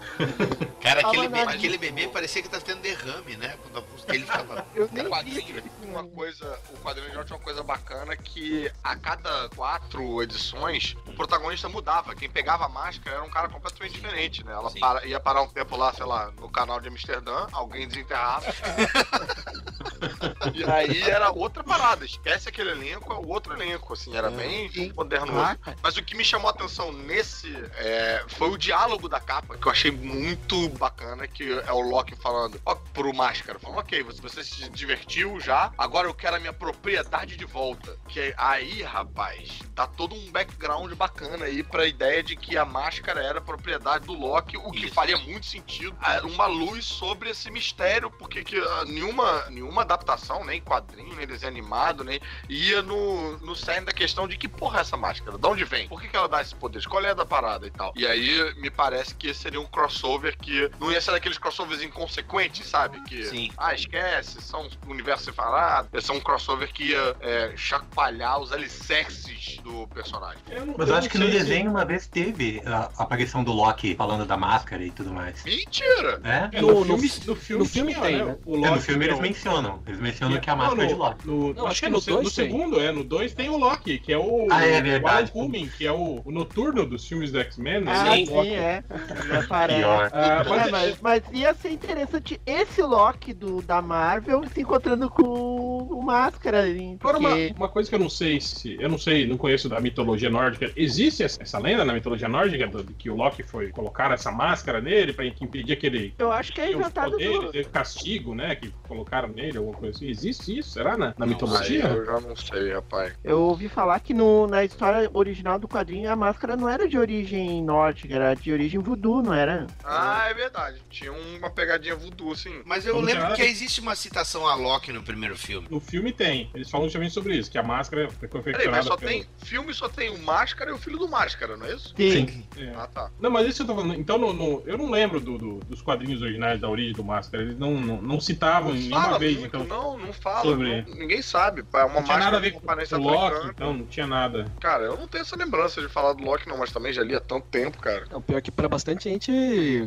cara, 0.81 1.07
aquele, 1.07 1.27
be- 1.27 1.39
aquele 1.39 1.77
bebê 1.77 2.07
parecia 2.07 2.41
que 2.41 2.50
tá 2.50 2.59
tendo 2.59 2.81
derrame, 2.81 3.35
né? 3.38 3.57
Quando 3.62 3.85
ele 4.09 4.25
ficava. 4.25 4.65
Eu 4.75 4.85
O 4.85 4.89
nem 4.91 5.07
quadrinho 5.07 5.63
uma 5.83 6.03
coisa, 6.03 6.59
o 6.71 6.77
quadrinho 6.77 7.05
original 7.05 7.25
tinha 7.25 7.38
uma 7.38 7.43
coisa 7.43 7.63
bacana 7.63 8.15
que 8.17 8.69
a 8.83 8.95
cada 8.95 9.50
quatro 9.55 10.21
edições 10.21 10.95
o 11.07 11.13
protagonista 11.13 11.69
mudava. 11.69 12.15
Quem 12.15 12.29
pegava 12.29 12.65
a 12.65 12.69
máscara 12.69 13.17
era 13.17 13.25
um 13.25 13.29
cara 13.29 13.47
completamente 13.50 13.93
diferente, 13.93 14.43
né? 14.43 14.53
Ela 14.53 14.71
para- 14.71 15.05
ia 15.05 15.19
parar 15.19 15.41
um 15.41 15.47
tempo 15.47 15.75
lá, 15.77 15.93
sei 15.93 16.05
lá, 16.05 16.31
no 16.39 16.50
canal 16.50 16.79
de 16.79 16.89
Amsterdã, 16.89 17.47
alguém 17.51 17.88
desenterrava. 17.88 18.45
e 20.53 20.63
aí 20.63 21.01
era 21.03 21.31
outra 21.31 21.63
parada. 21.63 22.05
Esquece 22.05 22.50
aquele 22.50 22.71
elenco, 22.71 23.12
é 23.13 23.15
o 23.15 23.27
outro 23.27 23.53
elenco, 23.53 23.93
assim, 23.93 24.15
era 24.15 24.29
bem 24.29 24.69
Sim. 24.71 24.91
modernoso. 24.95 25.57
Ah. 25.65 25.74
Mas 25.81 25.97
o 25.97 26.03
que 26.03 26.15
me 26.15 26.24
chamou 26.24 26.47
a 26.50 26.51
atenção 26.51 26.91
nesse 26.91 27.51
é, 27.77 28.24
foi 28.27 28.50
o 28.50 28.57
diálogo 28.57 29.07
da 29.07 29.19
capa, 29.19 29.57
que 29.57 29.67
eu 29.67 29.71
achei 29.71 29.91
muito 29.95 30.69
bacana, 30.69 31.27
que 31.27 31.51
é 31.51 31.71
o 31.71 31.81
Loki 31.81 32.15
falando 32.15 32.59
ó, 32.65 32.75
pro 32.75 33.13
Máscara, 33.13 33.57
falando, 33.59 33.79
ok, 33.79 34.03
você, 34.03 34.21
você 34.21 34.43
se 34.43 34.69
divertiu 34.69 35.39
já, 35.39 35.71
agora 35.77 36.07
eu 36.07 36.13
quero 36.13 36.35
a 36.35 36.39
minha 36.39 36.53
propriedade 36.53 37.37
de 37.37 37.45
volta. 37.45 37.97
Que 38.07 38.33
aí, 38.37 38.83
rapaz, 38.83 39.59
tá 39.73 39.87
todo 39.87 40.15
um 40.15 40.31
background 40.31 40.91
bacana 40.93 41.45
aí 41.45 41.63
pra 41.63 41.87
ideia 41.87 42.21
de 42.21 42.35
que 42.35 42.57
a 42.57 42.65
Máscara 42.65 43.21
era 43.21 43.41
propriedade 43.41 44.05
do 44.05 44.13
Loki, 44.13 44.57
o 44.57 44.71
que 44.71 44.85
Isso. 44.85 44.93
faria 44.93 45.17
muito 45.17 45.45
sentido. 45.45 45.95
Era 46.03 46.25
uma 46.25 46.45
luz 46.45 46.85
sobre 46.85 47.29
esse 47.29 47.49
mistério, 47.49 48.09
porque 48.11 48.43
que, 48.43 48.57
ah, 48.57 48.85
nenhuma, 48.85 49.49
nenhuma 49.49 49.81
adaptação, 49.81 50.43
nem 50.43 50.61
quadrinho, 50.61 51.15
nem 51.15 51.25
desenho 51.25 51.51
animado, 51.51 52.03
nem 52.03 52.19
ia 52.49 52.81
no, 52.81 53.37
no 53.39 53.55
cerne 53.55 53.85
da 53.85 53.93
questão 53.93 54.27
de 54.27 54.37
que 54.37 54.47
porra 54.47 54.79
é 54.79 54.81
essa 54.81 54.97
máscara? 54.97 55.37
De 55.37 55.47
onde 55.47 55.63
vem? 55.63 55.87
Por 55.87 56.01
que, 56.01 56.07
que 56.07 56.15
ela 56.15 56.27
dá 56.27 56.41
esse 56.41 56.55
poder? 56.55 56.85
Qual 56.85 57.03
é 57.03 57.11
a 57.11 57.13
da 57.13 57.25
parada 57.25 57.65
e 57.65 57.71
tal? 57.71 57.93
E 57.95 58.05
aí 58.05 58.53
me 58.55 58.69
parece 58.69 59.15
que 59.15 59.27
esse 59.29 59.45
seria 59.45 59.61
um 59.61 59.65
crossover 59.86 60.36
que 60.38 60.70
não 60.80 60.92
ia 60.92 61.00
ser 61.00 61.12
daqueles 61.12 61.38
crossovers 61.38 61.82
inconsequentes, 61.82 62.68
sabe? 62.68 63.00
Que, 63.04 63.24
Sim. 63.25 63.51
ah, 63.58 63.74
esquece, 63.74 64.42
são 64.42 64.68
universos 64.88 65.25
separados. 65.25 65.89
Esse 65.94 66.12
é 66.12 66.13
um 66.13 66.20
crossover 66.20 66.72
que 66.74 66.86
ia 66.92 67.15
é, 67.22 67.54
chacoalhar 67.56 68.39
os 68.39 68.51
alicerces 68.51 69.58
do 69.63 69.88
personagem. 69.88 70.39
Eu 70.50 70.65
não- 70.65 70.75
Mas 70.77 70.88
eu 70.88 70.94
não 70.94 71.00
acho 71.00 71.10
que 71.10 71.18
no 71.18 71.30
desenho 71.30 71.70
uma 71.70 71.86
vez 71.86 72.08
teve 72.08 72.62
a 72.65 72.89
aparição 72.98 73.44
do 73.44 73.51
Loki 73.51 73.96
falando 73.96 74.25
da 74.25 74.36
máscara 74.38 74.84
e 74.84 74.92
tudo 74.92 75.12
mais. 75.12 75.44
Mentira! 75.44 76.20
É? 76.24 76.58
É, 76.58 76.62
No- 76.62 76.84
no, 76.84 76.98
filme, 76.98 77.10
fi- 77.10 77.27
no 77.27 77.36
filme, 77.36 77.63
no 77.63 77.70
filme 77.70 77.92
tinha, 77.94 78.04
tem, 78.06 78.18
né? 78.18 78.25
né? 78.25 78.38
O 78.46 78.56
É, 78.56 78.60
no 78.60 78.70
Loki, 78.72 78.82
filme 78.84 79.06
é 79.06 79.08
eles 79.10 79.20
o- 79.20 79.22
mencionam. 79.22 79.84
Eles 79.88 80.00
mencionam 80.00 80.39
que 80.39 80.50
a 80.50 80.56
Não, 80.56 80.63
máscara 80.63 80.84
é 80.84 80.88
de 80.88 80.94
Loki. 80.94 81.27
no- 81.27 81.54
Não, 81.54 81.68
acho 81.68 81.82
que 81.82 81.89
no, 81.89 81.98
no 81.98 82.01
dois 82.01 82.24
no 82.24 82.30
segundo, 82.30 82.80
é, 82.80 82.92
no 82.92 83.04
2 83.04 83.34
tem 83.34 83.50
o 83.50 83.58
Loki, 83.58 84.00
que 84.00 84.12
é 84.12 84.18
o, 84.18 84.48
Ah, 84.51 84.65
é 84.65 84.80
o 84.80 84.84
verdade. 84.84 85.15
Alan 85.18 85.27
Cumming, 85.27 85.68
que 85.70 85.86
é 85.86 85.92
o, 85.92 86.22
o 86.25 86.32
noturno 86.32 86.86
dos 86.86 87.08
filmes 87.08 87.32
do 87.32 87.39
X-Men. 87.39 87.82
né? 87.82 87.92
Ah, 87.96 88.08
é 88.18 88.24
o 88.24 88.25
sim, 88.25 88.34
Loki. 88.34 88.54
é. 88.54 88.84
Ele 89.24 89.38
aparece. 89.38 89.75
Pior. 89.77 90.10
Ah, 90.13 90.44
É, 90.44 90.44
mas, 90.50 90.72
mas, 90.72 91.01
mas 91.01 91.24
ia 91.32 91.53
ser 91.53 91.70
interessante 91.70 92.39
esse 92.46 92.82
Loki 92.82 93.34
do, 93.34 93.62
da 93.62 93.82
Marvel 93.82 94.44
se 94.53 94.62
encontrando 94.62 95.10
com 95.10 95.24
o 95.24 96.01
Máscara. 96.03 96.67
hein, 96.70 96.98
Agora, 97.00 97.17
uma, 97.17 97.29
Porque... 97.29 97.53
uma 97.58 97.70
coisa 97.70 97.89
que 97.89 97.96
eu 97.96 98.00
não 98.00 98.10
sei 98.10 98.39
se. 98.39 98.77
Eu 98.79 98.89
não 98.89 98.98
sei, 98.98 99.27
não 99.27 99.38
conheço 99.38 99.70
da 99.70 99.79
mitologia 99.79 100.29
nórdica. 100.29 100.72
Existe 100.75 101.24
essa, 101.24 101.41
essa 101.41 101.60
lenda 101.60 101.84
na 101.86 101.94
mitologia 101.94 102.27
nórdica 102.27 102.67
do, 102.67 102.84
de 102.84 102.94
que 102.94 103.10
o 103.10 103.15
Loki 103.15 103.44
foi 103.44 103.72
colocar 103.72 104.12
essa 104.12 104.32
máscara 104.32 104.82
nele 104.82 105.13
pra 105.13 105.25
impedir 105.25 105.75
que 105.75 105.88
ele. 105.88 106.13
Eu 106.17 106.32
acho 106.32 106.53
que 106.53 106.62
é 106.62 106.72
inventado 106.72 107.12
poderes, 107.12 107.65
do... 107.65 107.72
castigo, 107.72 108.36
né? 108.36 108.55
Que 108.55 108.72
colocaram 108.88 109.29
nele, 109.29 109.58
alguma 109.58 109.77
coisa 109.77 109.96
assim. 109.96 110.08
Existe 110.08 110.58
isso? 110.58 110.72
Será 110.72 110.98
na, 110.98 111.13
na 111.17 111.25
mitologia? 111.25 111.86
eu 111.86 112.05
já 112.05 112.20
não 112.20 112.36
sei, 112.36 112.74
rapaz. 112.74 113.13
Eu 113.24 113.41
ouvi 113.41 113.67
falar 113.67 114.00
que 114.00 114.13
no, 114.13 114.48
na 114.48 114.63
história 114.63 115.10
original 115.13 115.60
do 115.60 115.67
quadrinho 115.67 116.12
a 116.12 116.15
máscara 116.15 116.55
não 116.55 116.70
era 116.70 116.88
de 116.88 116.98
origem 116.98 117.63
nórdica, 117.63 118.15
era 118.15 118.34
de 118.34 118.51
origem 118.51 118.79
voodoo, 118.79 119.22
não 119.22 119.34
era? 119.34 119.64
Ah, 119.84 120.27
é 120.29 120.34
verdade. 120.34 120.81
Tinha 120.89 121.12
uma 121.12 121.50
pegadinha 121.50 121.95
voodoo, 121.95 122.36
sim. 122.36 122.62
Mas 122.65 122.86
eu 122.86 122.95
Vamos 122.95 123.12
lembro 123.12 123.34
que 123.36 123.41
existe 123.41 123.79
uma 123.81 123.95
citação 123.95 124.48
a 124.48 124.55
Loki 124.55 124.91
no 124.91 125.01
primeiro 125.03 125.38
filme. 125.38 125.67
No 125.69 125.79
filme 125.79 126.12
tem. 126.12 126.50
Eles 126.53 126.69
falam 126.69 126.88
justamente 126.88 127.13
sobre 127.13 127.36
isso, 127.36 127.50
que 127.51 127.57
a 127.57 127.63
máscara 127.63 128.10
foi 128.10 128.27
Peraí, 128.27 128.29
confeccionada 128.31 128.72
mas 128.77 128.86
só 128.86 128.98
pelo- 128.98 129.12
tem. 129.12 129.25
Filme 129.43 129.74
só 129.74 129.88
tem 129.89 130.10
o 130.10 130.17
Máscara 130.19 130.72
e 130.72 130.74
o 130.74 130.77
filho 130.77 130.98
do 130.98 131.07
Máscara, 131.07 131.55
não 131.57 131.65
é 131.65 131.74
isso? 131.74 131.93
Sim. 131.95 132.43
É. 132.57 132.74
Ah, 132.75 132.88
tá. 132.88 133.12
Não, 133.19 133.29
mas 133.29 133.48
isso 133.48 133.62
eu 133.63 133.67
tô 133.67 133.75
falando. 133.75 133.93
Então, 133.95 134.17
no- 134.17 134.34
no- 134.34 134.63
eu 134.65 134.77
não 134.77 134.89
lembro 134.89 135.19
do- 135.19 135.38
do- 135.38 135.60
dos 135.60 135.81
quadrinhos 135.81 136.22
originais 136.22 136.60
da 136.60 136.69
origem 136.69 136.93
do 136.93 137.03
Máscara. 137.03 137.43
Eles 137.43 137.57
não, 137.57 137.74
não, 137.79 138.01
não 138.01 138.19
citavam 138.19 138.69
Não 138.74 138.79
nenhuma 138.79 139.01
fala 139.03 139.19
vez. 139.19 139.38
muito, 139.39 139.55
então, 139.57 139.65
não, 139.67 139.98
não 139.98 140.13
fala. 140.13 140.41
Sobre- 140.41 140.81
não- 140.81 140.95
ninguém 140.95 141.22
sabe. 141.22 141.63
É 141.74 141.84
uma 141.84 141.95
Não 141.95 142.03
tinha 142.03 142.17
nada 142.17 142.38
a 142.38 142.39
ver 142.39 142.51
com 142.51 142.60
o 142.65 142.98
Loki, 143.00 143.48
então 143.48 143.74
não 143.74 143.86
tinha 143.86 144.07
nada. 144.07 144.45
Cara, 144.60 144.84
eu 144.84 144.98
não 144.98 145.07
tenho 145.07 145.22
essa 145.22 145.36
lembrança 145.36 145.81
de 145.81 145.88
falar 145.89 146.13
do 146.13 146.24
Loki, 146.24 146.48
não, 146.48 146.57
mas 146.57 146.72
também 146.72 146.91
já 146.93 147.03
li 147.03 147.15
há 147.15 147.19
tanto 147.19 147.48
tempo, 147.48 147.77
cara. 147.79 148.05
Não, 148.12 148.22
pior 148.22 148.41
que 148.41 148.51
pra 148.51 148.67
bastante 148.67 149.05
gente, 149.10 149.31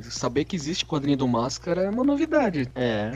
saber 0.05 0.45
que 0.45 0.57
existe 0.57 0.85
quadrinho 0.85 1.17
do 1.17 1.29
Máscara 1.29 1.83
é 1.83 1.91
uma 1.91 2.05
novidade. 2.05 2.69
É. 2.75 3.13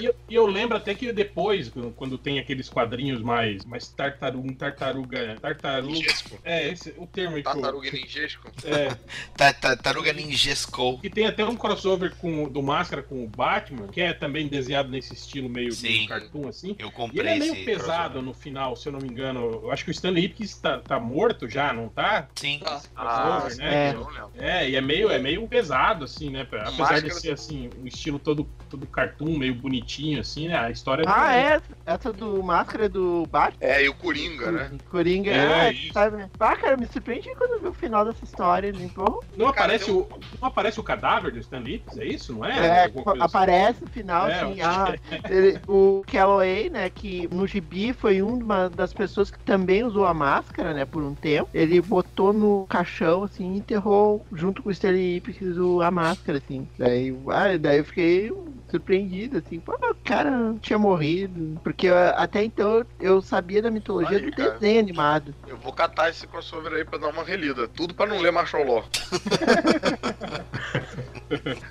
E 0.00 0.04
eu, 0.04 0.14
e 0.28 0.34
eu 0.34 0.46
lembro 0.46 0.76
até 0.76 0.94
que 0.94 1.12
depois, 1.12 1.70
quando- 1.96 2.18
tem 2.18 2.38
aqueles 2.38 2.68
quadrinhos 2.68 3.22
mais, 3.22 3.64
mais 3.64 3.88
tartaruga, 3.88 4.48
um 4.50 4.54
tartaruga, 4.54 5.36
tartaruga, 5.40 5.92
Ninjesco. 5.92 6.38
é 6.44 6.68
esse 6.68 6.94
o 6.98 7.06
termo 7.06 7.36
aí 7.36 7.40
eu- 7.40 7.44
Tartaruga 7.44 7.90
ninjesco. 7.90 8.50
é, 8.64 8.88
Ta- 9.36 9.52
ta- 9.52 9.76
Taruga 9.76 10.12
Ninjesco. 10.12 10.98
que 11.00 11.08
tem 11.08 11.26
até 11.26 11.44
um 11.44 11.56
crossover 11.56 12.14
com, 12.16 12.48
do 12.48 12.62
Máscara 12.62 13.02
com 13.02 13.24
o 13.24 13.28
Batman, 13.28 13.88
que 13.88 14.00
é 14.00 14.12
também 14.12 14.46
desenhado 14.48 14.88
nesse 14.90 15.14
estilo 15.14 15.48
meio 15.48 15.72
Sim. 15.72 16.00
de 16.02 16.06
cartoon 16.08 16.48
assim. 16.48 16.76
Eu 16.78 16.88
E 16.88 16.92
comprei 16.92 17.20
ele 17.20 17.28
é 17.30 17.38
meio 17.38 17.52
esse 17.54 17.64
pesado 17.64 17.86
crossover. 18.14 18.22
no 18.22 18.34
final, 18.34 18.76
se 18.76 18.88
eu 18.88 18.92
não 18.92 19.00
me 19.00 19.08
engano. 19.08 19.40
Eu 19.62 19.70
acho 19.72 19.84
que 19.84 19.90
o 19.90 19.92
Stanley 19.92 20.24
Ipkiss 20.26 20.56
tá, 20.58 20.78
tá 20.78 21.00
morto 21.00 21.48
já, 21.48 21.72
não 21.72 21.88
tá? 21.88 22.28
Sim. 22.34 22.60
Ah, 22.64 22.80
Crossover, 22.94 23.52
sim, 23.52 23.58
né? 23.62 23.94
é. 24.38 24.60
É, 24.64 24.70
e 24.70 24.76
é 24.76 24.80
meio, 24.80 25.10
é 25.10 25.18
meio 25.18 25.39
pesado, 25.46 26.04
assim, 26.04 26.30
né? 26.30 26.42
Apesar 26.42 26.70
Máscara- 26.78 27.00
de 27.02 27.14
ser, 27.14 27.32
assim, 27.32 27.70
um 27.80 27.86
estilo 27.86 28.18
todo, 28.18 28.44
todo 28.68 28.86
cartoon, 28.86 29.36
meio 29.38 29.54
bonitinho, 29.54 30.20
assim, 30.20 30.48
né? 30.48 30.58
A 30.58 30.70
história 30.70 31.04
Ah, 31.06 31.34
é? 31.36 31.60
Essa 31.86 32.12
do 32.12 32.42
máscara 32.42 32.88
do 32.88 33.26
Batman? 33.26 33.56
É, 33.60 33.82
e 33.84 33.88
o 33.88 33.94
Coringa, 33.94 34.50
né? 34.52 34.70
Coringa. 34.90 35.30
É, 35.30 35.70
ah, 35.70 35.72
sabe? 35.92 36.26
Ah, 36.38 36.56
cara, 36.56 36.76
me 36.76 36.86
surpreende 36.86 37.28
quando 37.36 37.52
eu 37.54 37.60
vi 37.62 37.68
o 37.68 37.72
final 37.72 38.04
dessa 38.04 38.24
história. 38.24 38.68
Ele 38.68 38.78
limpou. 38.78 39.24
Não 39.36 39.46
Cara, 39.46 39.74
aparece, 39.74 39.84
tem 39.86 39.94
o, 39.94 40.08
não 40.40 40.48
aparece 40.48 40.80
o 40.80 40.82
cadáver 40.82 41.32
do 41.32 41.38
Stanley 41.38 41.76
Ipkiss, 41.76 41.98
é 41.98 42.04
isso? 42.04 42.34
Não 42.34 42.44
é? 42.44 42.50
É, 42.50 42.84
assim. 42.84 43.02
aparece 43.20 43.82
no 43.82 43.88
final, 43.90 44.28
É, 44.28 44.40
assim. 44.40 44.60
eu 44.60 44.66
Ah, 44.66 44.94
ele- 45.30 45.60
o 45.66 46.02
Calloway, 46.06 46.68
né, 46.70 46.90
que 46.90 47.28
no 47.32 47.46
gibi 47.46 47.92
foi 47.92 48.22
uma 48.22 48.68
das 48.68 48.92
pessoas 48.92 49.30
que 49.30 49.38
também 49.40 49.84
usou 49.84 50.04
a 50.04 50.12
máscara, 50.14 50.74
né, 50.74 50.84
por 50.84 51.02
um 51.02 51.14
tempo. 51.14 51.48
Ele 51.54 51.80
botou 51.80 52.32
no 52.32 52.66
caixão, 52.68 53.22
assim, 53.24 53.54
e 53.54 53.58
enterrou 53.58 54.26
junto 54.32 54.62
com 54.62 54.68
o 54.68 54.72
Stanley 54.72 55.16
Ipkiss 55.16 55.29
o- 55.58 55.80
a 55.82 55.90
máscara, 55.90 56.38
assim. 56.38 56.66
Daí, 56.78 57.14
ah, 57.28 57.56
daí 57.58 57.78
eu 57.78 57.84
fiquei 57.84 58.30
surpreendido, 58.70 59.38
assim, 59.38 59.58
pô, 59.60 59.74
o 59.74 59.94
cara 60.04 60.30
tinha 60.60 60.78
morrido. 60.78 61.60
Porque 61.62 61.88
até 61.88 62.42
então 62.44 62.84
eu 63.00 63.20
sabia 63.20 63.60
da 63.62 63.70
mitologia 63.70 64.18
Aí, 64.18 64.24
do 64.30 64.32
cara. 64.36 64.50
desenho 64.52 64.80
animado. 64.80 65.34
Eu 65.46 65.56
vou 65.56 65.72
catar 65.72 66.10
esse 66.10 66.26
crossover 66.26 66.72
aí 66.72 66.84
pra 66.84 66.98
dar 66.98 67.08
uma 67.08 67.24
relida. 67.24 67.68
Tudo 67.68 67.94
pra 67.94 68.06
não 68.06 68.18
ler 68.20 68.30
Marshall 68.32 68.64
Law. 68.66 68.84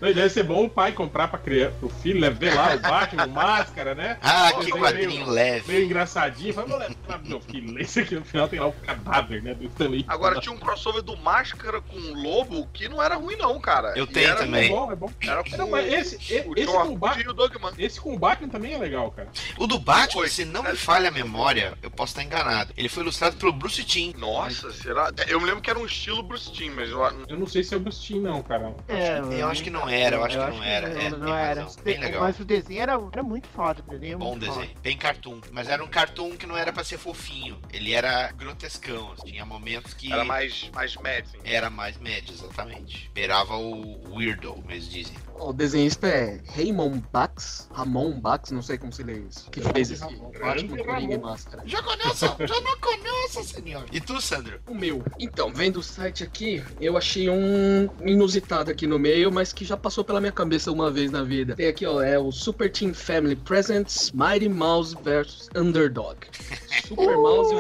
Não, 0.02 0.14
Deve 0.14 0.30
ser 0.30 0.44
bom 0.44 0.66
o 0.66 0.70
pai 0.70 0.94
comprar 0.94 1.28
pra 1.28 1.38
criança, 1.38 1.76
pro 1.80 1.90
filho, 1.90 2.22
né? 2.22 2.30
Ver 2.30 2.54
lá 2.54 2.76
o 2.76 2.80
Batman, 2.80 3.26
o 3.26 3.30
máscara, 3.30 3.94
né? 3.94 4.18
Ah, 4.22 4.52
Pô, 4.54 4.60
que 4.60 4.72
meio- 4.72 4.78
quadrinho 4.80 5.10
Meio 5.12 5.26
leve. 5.30 5.84
engraçadinho. 5.86 6.54
Fala, 6.54 6.68
vou 6.68 6.78
levar 6.78 6.96
pro 7.20 7.28
meu 7.28 7.42
filho. 7.42 7.74
Lê 7.74 7.82
isso 7.82 8.00
aqui 8.00 8.16
no 8.16 8.24
final 8.24 8.48
tem 8.48 8.58
lá 8.60 8.68
o 8.68 8.72
cadáver, 8.72 9.44
né? 9.44 9.54
Do 9.54 9.66
Stanley. 9.66 10.06
Agora 10.08 10.40
tinha 10.40 10.54
um 10.56 10.58
crossover 10.58 11.02
do 11.02 11.18
Máscara 11.18 11.82
com 11.82 11.98
o 11.98 12.14
Lobo 12.24 12.68
que 12.72 12.88
não 12.88 13.04
era 13.04 13.16
ruim, 13.16 13.36
não, 13.36 13.60
cara. 13.60 13.94
Eu 13.98 14.06
E 14.06 14.08
tenho 14.08 14.28
era- 14.30 14.40
É 14.40 14.46
também. 14.46 14.70
bom, 14.72 14.92
é 14.92 14.96
bom. 14.96 15.12
Era 15.22 15.44
com 15.44 15.58
Não, 15.58 15.70
mas 15.70 15.92
esse, 15.94 16.16
o 16.48 16.54
esse, 16.58 16.66
John 16.66 16.89
com 16.90 16.96
o 16.96 16.98
Batman, 16.98 17.34
Dogman. 17.34 17.74
esse 17.78 18.00
com 18.00 18.14
o 18.14 18.20
Batman 18.20 18.50
também 18.50 18.74
é 18.74 18.78
legal, 18.78 19.12
cara. 19.12 19.30
O 19.58 19.68
do 19.68 19.80
Batman, 19.80 20.28
se 20.28 20.46
não 20.46 20.64
me 20.64 20.76
falha 20.76 21.10
a 21.10 21.12
memória, 21.12 21.78
eu 21.82 21.92
posso 21.92 22.12
estar 22.12 22.24
enganado. 22.24 22.74
Ele 22.76 22.90
foi 22.90 23.04
ilustrado 23.04 23.36
pelo 23.38 23.54
Bruce 23.54 23.84
Timm. 23.84 24.14
Nossa, 24.18 24.72
será? 24.72 25.12
Eu 25.28 25.40
me 25.40 25.46
lembro 25.46 25.62
que 25.62 25.70
era 25.70 25.78
um 25.80 25.86
estilo 25.86 26.24
Bruce 26.24 26.52
Timm, 26.52 26.74
mas 26.76 26.90
eu- 26.90 27.00
Eu 27.28 27.38
não 27.38 27.48
sei 27.48 27.64
se 27.64 27.74
é 27.74 27.78
o 27.78 27.80
Agostinho, 27.80 28.22
não, 28.22 28.42
cara. 28.44 28.76
É, 28.88 29.20
Eu 29.40 29.48
acho 29.48 29.64
que 29.64 29.70
não 29.70 29.88
era, 29.88 30.16
eu 30.18 30.24
acho 30.24 30.38
que 30.38 30.46
não 30.58 30.64
era. 30.64 30.90
É, 30.90 31.10
Não, 31.10 31.20
tem 31.26 31.34
era. 31.34 31.68
Bem 31.84 32.00
legal. 32.00 32.22
Mas 32.22 32.40
o 32.40 32.46
desenho 32.46 32.82
era, 32.82 32.94
era 33.12 33.24
muito 33.24 33.48
foda. 33.50 33.84
O 33.88 33.92
desenho 33.92 34.14
é 34.14 34.18
Bom 34.18 34.38
desenho. 34.38 34.68
foda. 34.68 34.80
Bem 34.82 34.98
cartoon. 34.98 35.40
Mas 35.52 35.70
era 35.70 35.84
um 35.84 35.88
cartoon 35.88 36.32
que 36.38 36.46
não 36.46 36.58
era 36.58 36.72
pra 36.74 36.84
ser 36.84 36.98
fofinho. 36.98 37.60
Ele 37.72 37.94
era 37.94 38.32
grotescão. 38.34 39.12
assim. 39.14 39.32
Tinha 39.32 39.46
momentos 39.46 39.94
que. 39.94 40.12
era 40.12 40.24
mais, 40.26 40.70
mais 40.74 40.96
mad, 40.96 41.24
assim. 41.26 41.38
Era 41.44 41.70
mais 41.70 41.98
médio, 41.98 42.34
exatamente. 42.34 43.10
Beirava 43.14 43.56
o 43.56 44.16
weirdo, 44.16 44.54
como 44.54 44.72
eles 44.72 44.90
dizem. 44.90 45.16
O 45.40 45.54
desenhista 45.54 46.08
é 46.08 46.40
Raymond 46.56 47.04
Bax, 47.12 47.70
Ramon 47.74 48.20
Bax, 48.20 48.52
não 48.52 48.62
sei 48.62 48.78
como 48.78 48.92
se 48.92 49.04
lê 49.04 49.20
isso, 49.20 49.50
que 49.50 49.62
fez 49.62 49.92
esse 49.92 50.04
Batman, 50.40 50.78
Coringa 50.84 51.14
e 51.14 51.18
Máscara. 51.18 51.64
Já 51.66 51.82
conheço, 51.82 52.26
já 52.26 52.62
não 52.62 52.78
conheço, 52.80 53.44
senhor. 53.44 53.86
E 53.92 54.02
tu, 54.02 54.20
Sandro? 54.22 54.60
O 54.68 54.76
meu. 54.76 55.04
Então, 55.18 55.52
vendo 55.54 55.78
o 55.78 55.84
site 55.84 56.24
aqui, 56.24 56.64
eu 56.80 56.98
achei 56.98 57.30
um 57.30 57.90
inusitado 58.06 58.70
aqui 58.70 58.86
no 58.86 59.00
meio, 59.00 59.32
mas 59.32 59.54
que 59.54 59.64
já 59.64 59.78
passou 59.78 60.04
pela 60.04 60.20
minha 60.20 60.32
cabeça 60.32 60.72
uma 60.72 60.92
vez 60.92 61.12
na 61.12 61.24
vida. 61.24 61.56
Tem 61.56 61.68
aqui, 61.68 61.86
ó, 61.86 62.02
é 62.02 62.20
o 62.20 62.32
Super 62.32 62.72
Team 62.72 62.94
Family 62.94 63.36
Presents 63.36 64.12
Mighty 64.12 64.50
Mouse 64.50 64.96
vs 65.02 65.50
Underdog. 65.56 66.18
Super 66.88 67.18
Mouse 67.18 67.56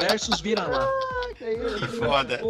versus 0.00 0.40
Vira-Lata. 0.40 0.90
Que 1.40 1.86
foda. 1.86 2.40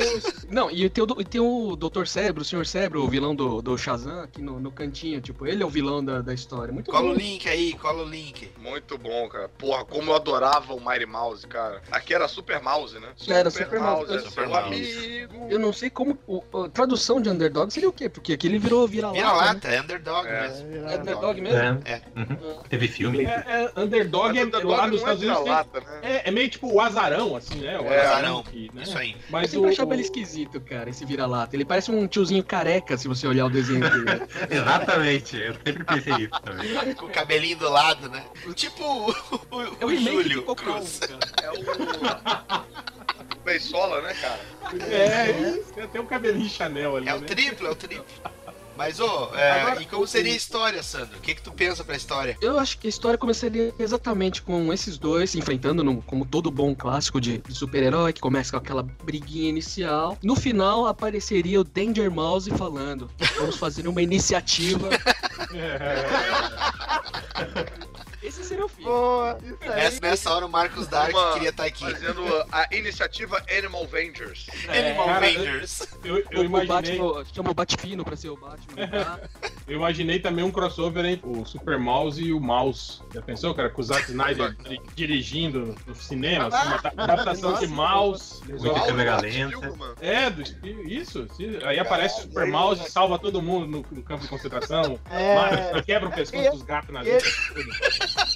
Não, 0.50 0.68
e 0.70 0.88
tem 0.90 1.04
o, 1.04 1.06
tem 1.24 1.40
o 1.40 1.76
Dr. 1.76 2.06
Cérebro, 2.06 2.42
o 2.42 2.44
Sr. 2.44 2.66
Cérebro, 2.66 3.04
o 3.04 3.08
vilão 3.08 3.34
do, 3.34 3.62
do 3.62 3.78
Shazam, 3.78 4.26
aqui 4.40 4.42
no, 4.42 4.58
no 4.58 4.72
cantinho. 4.72 5.20
Tipo, 5.20 5.46
ele 5.46 5.62
é 5.62 5.66
o 5.66 5.68
vilão 5.68 6.02
da, 6.04 6.20
da 6.20 6.32
história. 6.34 6.72
Muito 6.72 6.90
Cola 6.90 7.04
bom. 7.08 7.10
o 7.10 7.14
link 7.14 7.48
aí, 7.48 7.74
cola 7.74 8.02
o 8.02 8.08
link. 8.08 8.50
Muito 8.58 8.96
bom, 8.98 9.28
cara. 9.28 9.48
Porra, 9.50 9.84
como 9.84 10.10
eu 10.10 10.16
adorava 10.16 10.74
o 10.74 10.80
Mighty 10.80 11.06
Mouse, 11.06 11.46
cara. 11.46 11.82
Aqui 11.92 12.14
era 12.14 12.26
Super 12.26 12.60
Mouse, 12.62 12.98
né? 12.98 13.08
Era 13.28 13.50
Super 13.50 13.78
Mouse. 13.80 14.12
é 14.12 14.18
Super 14.20 14.48
Mouse. 14.48 14.66
amigo. 14.66 15.46
Eu 15.50 15.58
não 15.58 15.72
sei 15.72 15.90
como. 15.90 16.18
o- 16.26 16.42
a 16.64 16.68
tradução 16.68 17.20
de 17.20 17.28
Underdog 17.28 17.72
seria 17.72 17.88
o 17.88 17.92
quê? 17.92 18.08
Porque 18.08 18.32
aqui 18.32 18.46
ele 18.46 18.58
virou 18.58 18.86
Vira-Lata. 18.88 19.18
Vira 19.18 19.28
né? 19.30 19.36
lata, 19.36 19.68
é 19.68 19.80
underdog 19.80 20.28
É. 20.28 20.40
mesmo. 20.42 20.88
É 20.88 20.96
Underdog 20.96 21.40
mesmo? 21.40 21.58
É. 21.84 21.92
É. 21.92 22.02
Uhum. 22.16 22.62
Teve 22.68 22.88
filme. 22.88 23.24
É, 23.24 23.44
é, 23.76 23.80
underdog 23.80 24.38
é, 24.38 24.44
Underdog 24.44 24.66
lá 24.66 24.82
não 24.82 24.88
nos 24.88 24.94
é 24.94 24.98
Estados 24.98 25.22
Unidos. 25.22 25.42
vira-lata, 25.42 25.80
né? 25.80 26.00
É, 26.02 26.28
é 26.28 26.30
meio 26.30 26.48
tipo 26.48 26.72
o 26.72 26.80
azarão, 26.80 27.36
assim, 27.36 27.60
né? 27.60 27.78
O 27.78 27.84
É, 27.86 28.00
azarão. 28.06 28.44
né? 28.74 28.82
Isso 28.82 28.96
aí. 28.98 29.12
Eu 29.12 29.18
Mas 29.30 29.50
sempre 29.50 29.66
o, 29.66 29.70
achava 29.70 29.90
o- 29.90 29.94
ele 29.94 30.02
esquisito, 30.02 30.60
cara, 30.60 30.88
esse 30.90 31.04
vira-lata. 31.04 31.54
Ele 31.56 31.64
parece 31.64 31.90
um 31.90 32.06
tiozinho 32.06 32.42
careca, 32.44 32.96
se 32.96 33.08
você 33.08 33.26
olhar 33.26 33.46
o 33.46 33.50
desenho 33.50 33.80
dele. 33.80 34.20
Exatamente, 34.50 35.36
eu 35.36 35.54
sempre 35.54 35.84
pensei 35.84 36.14
isso 36.14 36.40
também. 36.42 36.94
Com 36.94 37.06
o 37.06 37.10
cabelinho 37.10 37.56
do 37.58 37.68
lado, 37.68 38.08
né? 38.08 38.24
Tipo 38.54 38.82
o, 38.84 39.10
o, 39.10 39.62
É 39.80 39.84
o 39.84 39.88
o 39.88 39.96
Júlio 39.96 40.54
Cruz. 40.54 41.00
É 41.42 41.50
o. 41.50 41.54
Beisola, 43.44 44.02
né, 44.02 44.14
cara? 44.14 44.40
É, 44.88 45.30
isso. 45.30 45.72
Tem 45.72 45.84
até 45.84 46.00
um 46.00 46.06
cabelinho 46.06 46.48
Chanel 46.48 46.96
ali, 46.96 47.08
É 47.08 47.14
o 47.14 47.20
né? 47.20 47.26
triplo, 47.26 47.66
é 47.66 47.70
o 47.70 47.74
triplo. 47.74 48.04
Mas, 48.80 48.98
ô, 48.98 49.28
é, 49.34 49.60
Agora- 49.60 49.82
e 49.82 49.84
como 49.84 50.06
seria 50.06 50.32
a 50.32 50.36
história, 50.36 50.82
Sandro? 50.82 51.18
O 51.18 51.20
que 51.20 51.34
que 51.34 51.42
tu 51.42 51.52
pensa 51.52 51.84
pra 51.84 51.94
história? 51.94 52.38
Eu 52.40 52.58
acho 52.58 52.78
que 52.78 52.86
a 52.86 52.88
história 52.88 53.18
começaria 53.18 53.74
exatamente 53.78 54.40
com 54.40 54.72
esses 54.72 54.96
dois 54.96 55.28
se 55.28 55.38
enfrentando, 55.38 55.84
no- 55.84 56.00
como 56.00 56.24
todo 56.24 56.50
bom 56.50 56.74
clássico 56.74 57.20
de, 57.20 57.36
de 57.46 57.54
super-herói, 57.54 58.14
que 58.14 58.22
começa 58.22 58.52
com 58.52 58.56
aquela 58.56 58.82
briguinha 58.82 59.50
inicial. 59.50 60.16
No 60.22 60.34
final 60.34 60.86
apareceria 60.86 61.60
o 61.60 61.64
Danger 61.64 62.10
Mouse 62.10 62.50
falando: 62.52 63.10
Vamos 63.38 63.58
fazer 63.58 63.86
uma 63.86 64.00
iniciativa. 64.00 64.88
Esse 68.50 68.54
seria 68.58 68.64
o 68.64 68.68
fim. 68.68 68.82
Boa, 68.82 69.38
isso 69.44 69.56
aí. 69.62 69.68
Nessa, 69.70 70.00
nessa 70.00 70.34
hora 70.34 70.46
o 70.46 70.48
Marcos 70.48 70.86
Dark 70.88 71.14
Uma- 71.14 71.32
queria 71.34 71.50
estar 71.50 71.64
aqui. 71.64 71.84
Fazendo 71.84 72.22
a 72.50 72.66
iniciativa 72.74 73.40
Animal 73.56 73.86
Vengers. 73.86 74.46
Animal 74.68 75.06
cara, 75.06 75.26
Rangers. 75.26 75.88
Eu, 76.04 76.18
eu 76.18 76.24
o, 76.38 76.40
o 76.40 76.44
imaginei, 76.44 76.98
Batman, 76.98 77.24
chama 77.32 77.50
o 77.50 77.54
Batfino 77.54 78.04
pra 78.04 78.16
ser 78.16 78.30
o 78.30 78.36
Batman. 78.36 78.88
tá? 78.88 79.20
eu 79.68 79.76
imaginei 79.76 80.18
também 80.18 80.44
um 80.44 80.50
crossover 80.50 81.04
entre 81.04 81.28
o 81.28 81.44
Super 81.44 81.78
Mouse 81.78 82.20
e 82.22 82.32
o 82.32 82.40
Mouse. 82.40 83.00
Já 83.14 83.22
pensou, 83.22 83.54
cara? 83.54 83.70
Com 83.70 83.80
o 83.80 83.84
Zack 83.84 84.10
Snyder 84.10 84.56
di- 84.68 84.80
dirigindo 84.94 85.74
no 85.86 85.94
cinema, 85.94 86.48
assim, 86.48 86.66
uma 86.68 86.78
ta- 86.82 86.92
adaptação 86.96 87.54
de 87.54 87.66
Mouse. 87.68 88.40
Muita 88.48 88.80
câmera 88.80 89.20
lenta. 89.20 89.72
É, 90.00 90.28
do 90.28 90.42
Espírito, 90.42 90.88
isso. 90.88 91.28
sim. 91.36 91.58
Aí 91.64 91.78
aparece 91.78 92.20
o 92.20 92.22
Super 92.22 92.46
Mouse 92.46 92.82
e 92.84 92.90
salva 92.90 93.18
todo 93.18 93.40
mundo 93.40 93.66
no, 93.66 93.86
no 93.96 94.02
campo 94.02 94.22
de 94.22 94.28
concentração. 94.28 94.98
É, 95.10 95.80
quebra 95.82 96.08
o 96.08 96.12
pescoço 96.12 96.50
dos 96.50 96.62
gatos 96.62 96.92
na 96.92 97.02
vida. 97.02 97.20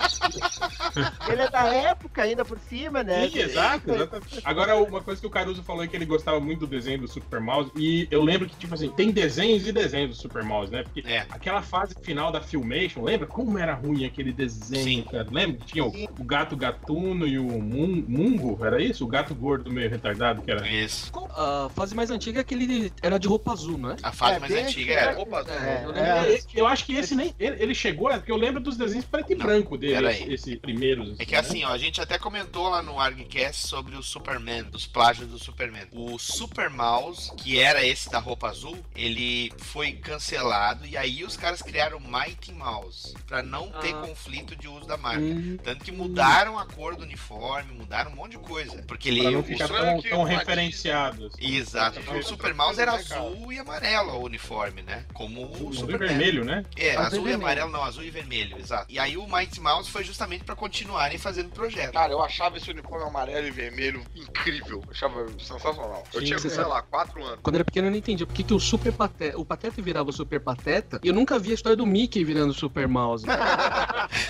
ele 1.31 1.43
é 1.43 1.51
da 1.51 1.67
época 1.67 2.23
ainda 2.23 2.45
por 2.45 2.59
cima, 2.59 3.03
né? 3.03 3.29
Sim, 3.29 3.39
exato, 3.39 3.91
exatamente. 3.91 4.41
Agora, 4.45 4.77
uma 4.77 5.01
coisa 5.03 5.21
que 5.21 5.27
o 5.27 5.31
Caruso 5.31 5.63
falou 5.63 5.83
é 5.85 5.87
que 5.87 5.97
ele 5.97 6.05
gostava 6.07 6.41
muito 6.41 6.61
do 6.61 6.67
desenho 6.67 7.01
do 7.01 7.09
Super 7.09 7.41
Mouse. 7.41 7.71
E 7.77 8.07
eu 8.11 8.23
lembro 8.23 8.49
que, 8.49 8.57
tipo 8.57 8.75
assim, 8.75 8.89
tem 8.91 9.11
desenhos 9.11 9.67
e 9.67 9.73
desenhos 9.73 10.11
do 10.11 10.17
Super 10.23 10.43
Mouse, 10.43 10.71
né? 10.71 10.83
Porque 10.83 11.01
É. 11.07 11.27
aquela 11.31 11.63
fase 11.63 11.95
final 12.03 12.31
da 12.31 12.41
Filmation, 12.41 13.03
lembra 13.03 13.27
como 13.27 13.59
era 13.59 13.75
ruim 13.75 14.05
aquele 14.05 14.33
desenho, 14.33 14.85
Sim. 14.85 15.05
cara? 15.11 15.27
Lembra 15.31 15.57
que 15.59 15.67
tinha 15.67 15.85
o, 15.85 15.93
o 16.19 16.25
gato 16.25 16.57
gatuno 16.57 17.27
e 17.27 17.39
o 17.39 17.45
Mun- 17.45 18.05
Mungo? 18.07 18.65
Era 18.65 18.83
isso? 18.83 19.05
O 19.05 19.09
gato 19.09 19.35
gordo 19.35 19.73
meio 19.73 19.91
retardado 19.91 20.43
que 20.43 20.51
era. 20.51 20.67
Isso. 20.69 21.11
A 21.37 21.69
fase 21.75 21.95
mais 21.95 22.11
antiga 22.11 22.41
é 22.41 22.45
que 22.45 22.55
ele 22.55 22.93
era 23.03 23.19
de 23.19 23.27
roupa 23.29 23.53
azul, 23.53 23.77
não 23.79 23.91
é? 23.91 23.97
A 24.03 24.13
fase 24.13 24.37
É, 24.37 24.39
mais 24.41 24.53
antiga 24.53 24.93
era. 24.93 25.19
Opa, 25.21 25.41
É, 25.49 25.83
eu 25.85 25.93
é. 25.95 26.21
lembro 26.23 26.45
Eu- 26.55 26.67
acho 26.67 26.85
que 26.87 26.95
esse 26.95 27.15
nem. 27.15 27.35
Ele, 27.39 27.63
ele 27.63 27.75
chegou, 27.75 28.11
é 28.11 28.17
porque 28.17 28.31
eu 28.33 28.37
lembro 28.37 28.61
dos 28.61 28.77
desenhos 28.77 29.05
preto 29.05 29.33
e 29.33 29.35
branco 29.35 29.77
dele, 29.77 29.94
pera 29.97 30.13
esse, 30.13 30.23
aí. 30.25 30.35
esse 30.35 30.57
primeiros. 30.57 31.19
É 31.19 31.25
que 31.25 31.33
né? 31.33 31.39
assim, 31.39 31.65
ó, 31.65 31.69
a 31.71 31.79
gente 31.79 32.01
até 32.01 32.19
comentou 32.19 32.69
lá 32.69 32.83
no 32.83 32.99
ArgCast 33.01 33.67
sobre 33.67 33.97
o 33.97 34.03
Superman, 34.03 34.65
dos 34.65 34.87
plágios 34.87 35.29
do 35.29 35.39
Superman. 35.39 35.87
O 35.93 36.19
Super 36.19 36.71
Mouse, 36.71 37.31
que 37.37 37.59
era 37.59 37.85
esse 37.85 38.11
da 38.11 38.19
roupa 38.19 38.49
azul, 38.49 38.77
ele 38.95 39.53
foi 39.59 39.93
cancelado 39.93 40.87
e 40.87 40.97
aí 40.97 41.25
os 41.25 41.37
caras 41.37 41.63
criaram 41.63 42.01
Mighty 42.01 42.53
Mouse, 42.53 43.15
pra 43.27 43.43
não 43.43 43.69
ter 43.81 43.95
Ah. 43.95 44.01
conflito 44.03 44.57
de 44.57 44.69
uso 44.69 44.87
da 44.87 44.97
marca. 44.97 45.21
Hum, 45.21 45.57
Tanto 45.63 45.85
que 45.85 45.93
mudaram 45.93 46.59
a 46.59 46.67
cor 46.67 46.97
do 46.97 47.03
uniforme, 47.03 47.73
mudaram 47.73 48.11
um 48.13 48.17
monte 48.17 48.33
de 48.33 48.39
coisa. 48.39 48.83
Porque 48.83 49.09
ele. 49.09 49.21
Pra 49.23 49.31
não 49.31 49.41
o- 49.41 49.43
ficar 49.43 49.69
tão, 49.69 50.01
que 50.01 50.09
tão 50.11 50.21
o 50.21 50.25
referenciado. 50.25 51.27
assim. 51.27 51.55
Exato, 51.57 52.01
porque 52.01 52.19
o 52.21 52.23
Super 52.25 52.55
Mouse 52.55 52.81
era 52.81 52.93
azul 52.93 53.53
e 53.53 53.59
amarelo 53.59 54.13
o 54.13 54.25
uniforme, 54.25 54.83
né? 54.83 55.05
Como 55.13 55.43
o 55.43 55.55
Azul 55.55 55.71
e 55.73 55.77
Superman. 55.77 56.09
vermelho, 56.09 56.45
né? 56.45 56.65
É, 56.77 56.91
Azul 56.91 57.03
e 57.03 57.07
azul 57.07 57.19
e 57.19 57.23
vermelho. 57.23 57.37
amarelo, 57.43 57.71
não, 57.71 57.83
azul 57.85 58.05
e 58.05 58.11
vermelho, 58.11 58.59
exato. 58.59 58.87
E 58.89 58.99
aí 58.99 59.17
o 59.17 59.27
Mighty 59.27 59.61
Mouse 59.61 59.84
foi 59.91 60.05
justamente 60.05 60.45
pra 60.45 60.55
continuarem 60.57 61.19
fazendo 61.19 61.47
o 61.49 61.51
projeto. 61.51 61.93
Cara, 61.93 62.13
eu 62.13 62.23
achava 62.23 62.57
esse 62.59 62.71
uniforme 62.71 63.05
amarelo 63.07 63.47
e 63.47 63.51
vermelho 63.51 64.03
incrível. 64.15 64.83
Eu 64.85 64.91
achava 64.91 65.27
sensacional. 65.39 66.05
Eu 66.13 66.21
Sim, 66.21 66.27
tinha, 66.27 66.39
você 66.39 66.49
sei 66.49 66.59
sabe- 66.59 66.71
lá, 66.71 66.83
4 66.83 67.23
anos. 67.25 67.39
Quando 67.43 67.55
eu 67.57 67.59
era 67.59 67.65
pequeno 67.65 67.87
eu 67.89 67.91
não 67.91 67.99
entendia 67.99 68.27
por 68.27 68.35
que, 68.35 68.43
que 68.43 68.55
o 68.55 68.61
Super 68.61 68.93
Pateta, 68.93 69.39
o 69.39 69.45
Pateta 69.45 69.81
virava 69.83 70.11
o 70.11 70.13
Super 70.13 70.41
Pateta 70.41 71.01
e 71.03 71.09
eu 71.09 71.15
nunca 71.15 71.39
vi 71.39 71.51
a 71.51 71.55
história 71.55 71.77
do 71.77 71.87
Mickey 71.87 72.25
virando 72.25 72.51
o 72.51 72.55
Super 72.55 72.87
Mouse. 72.89 73.25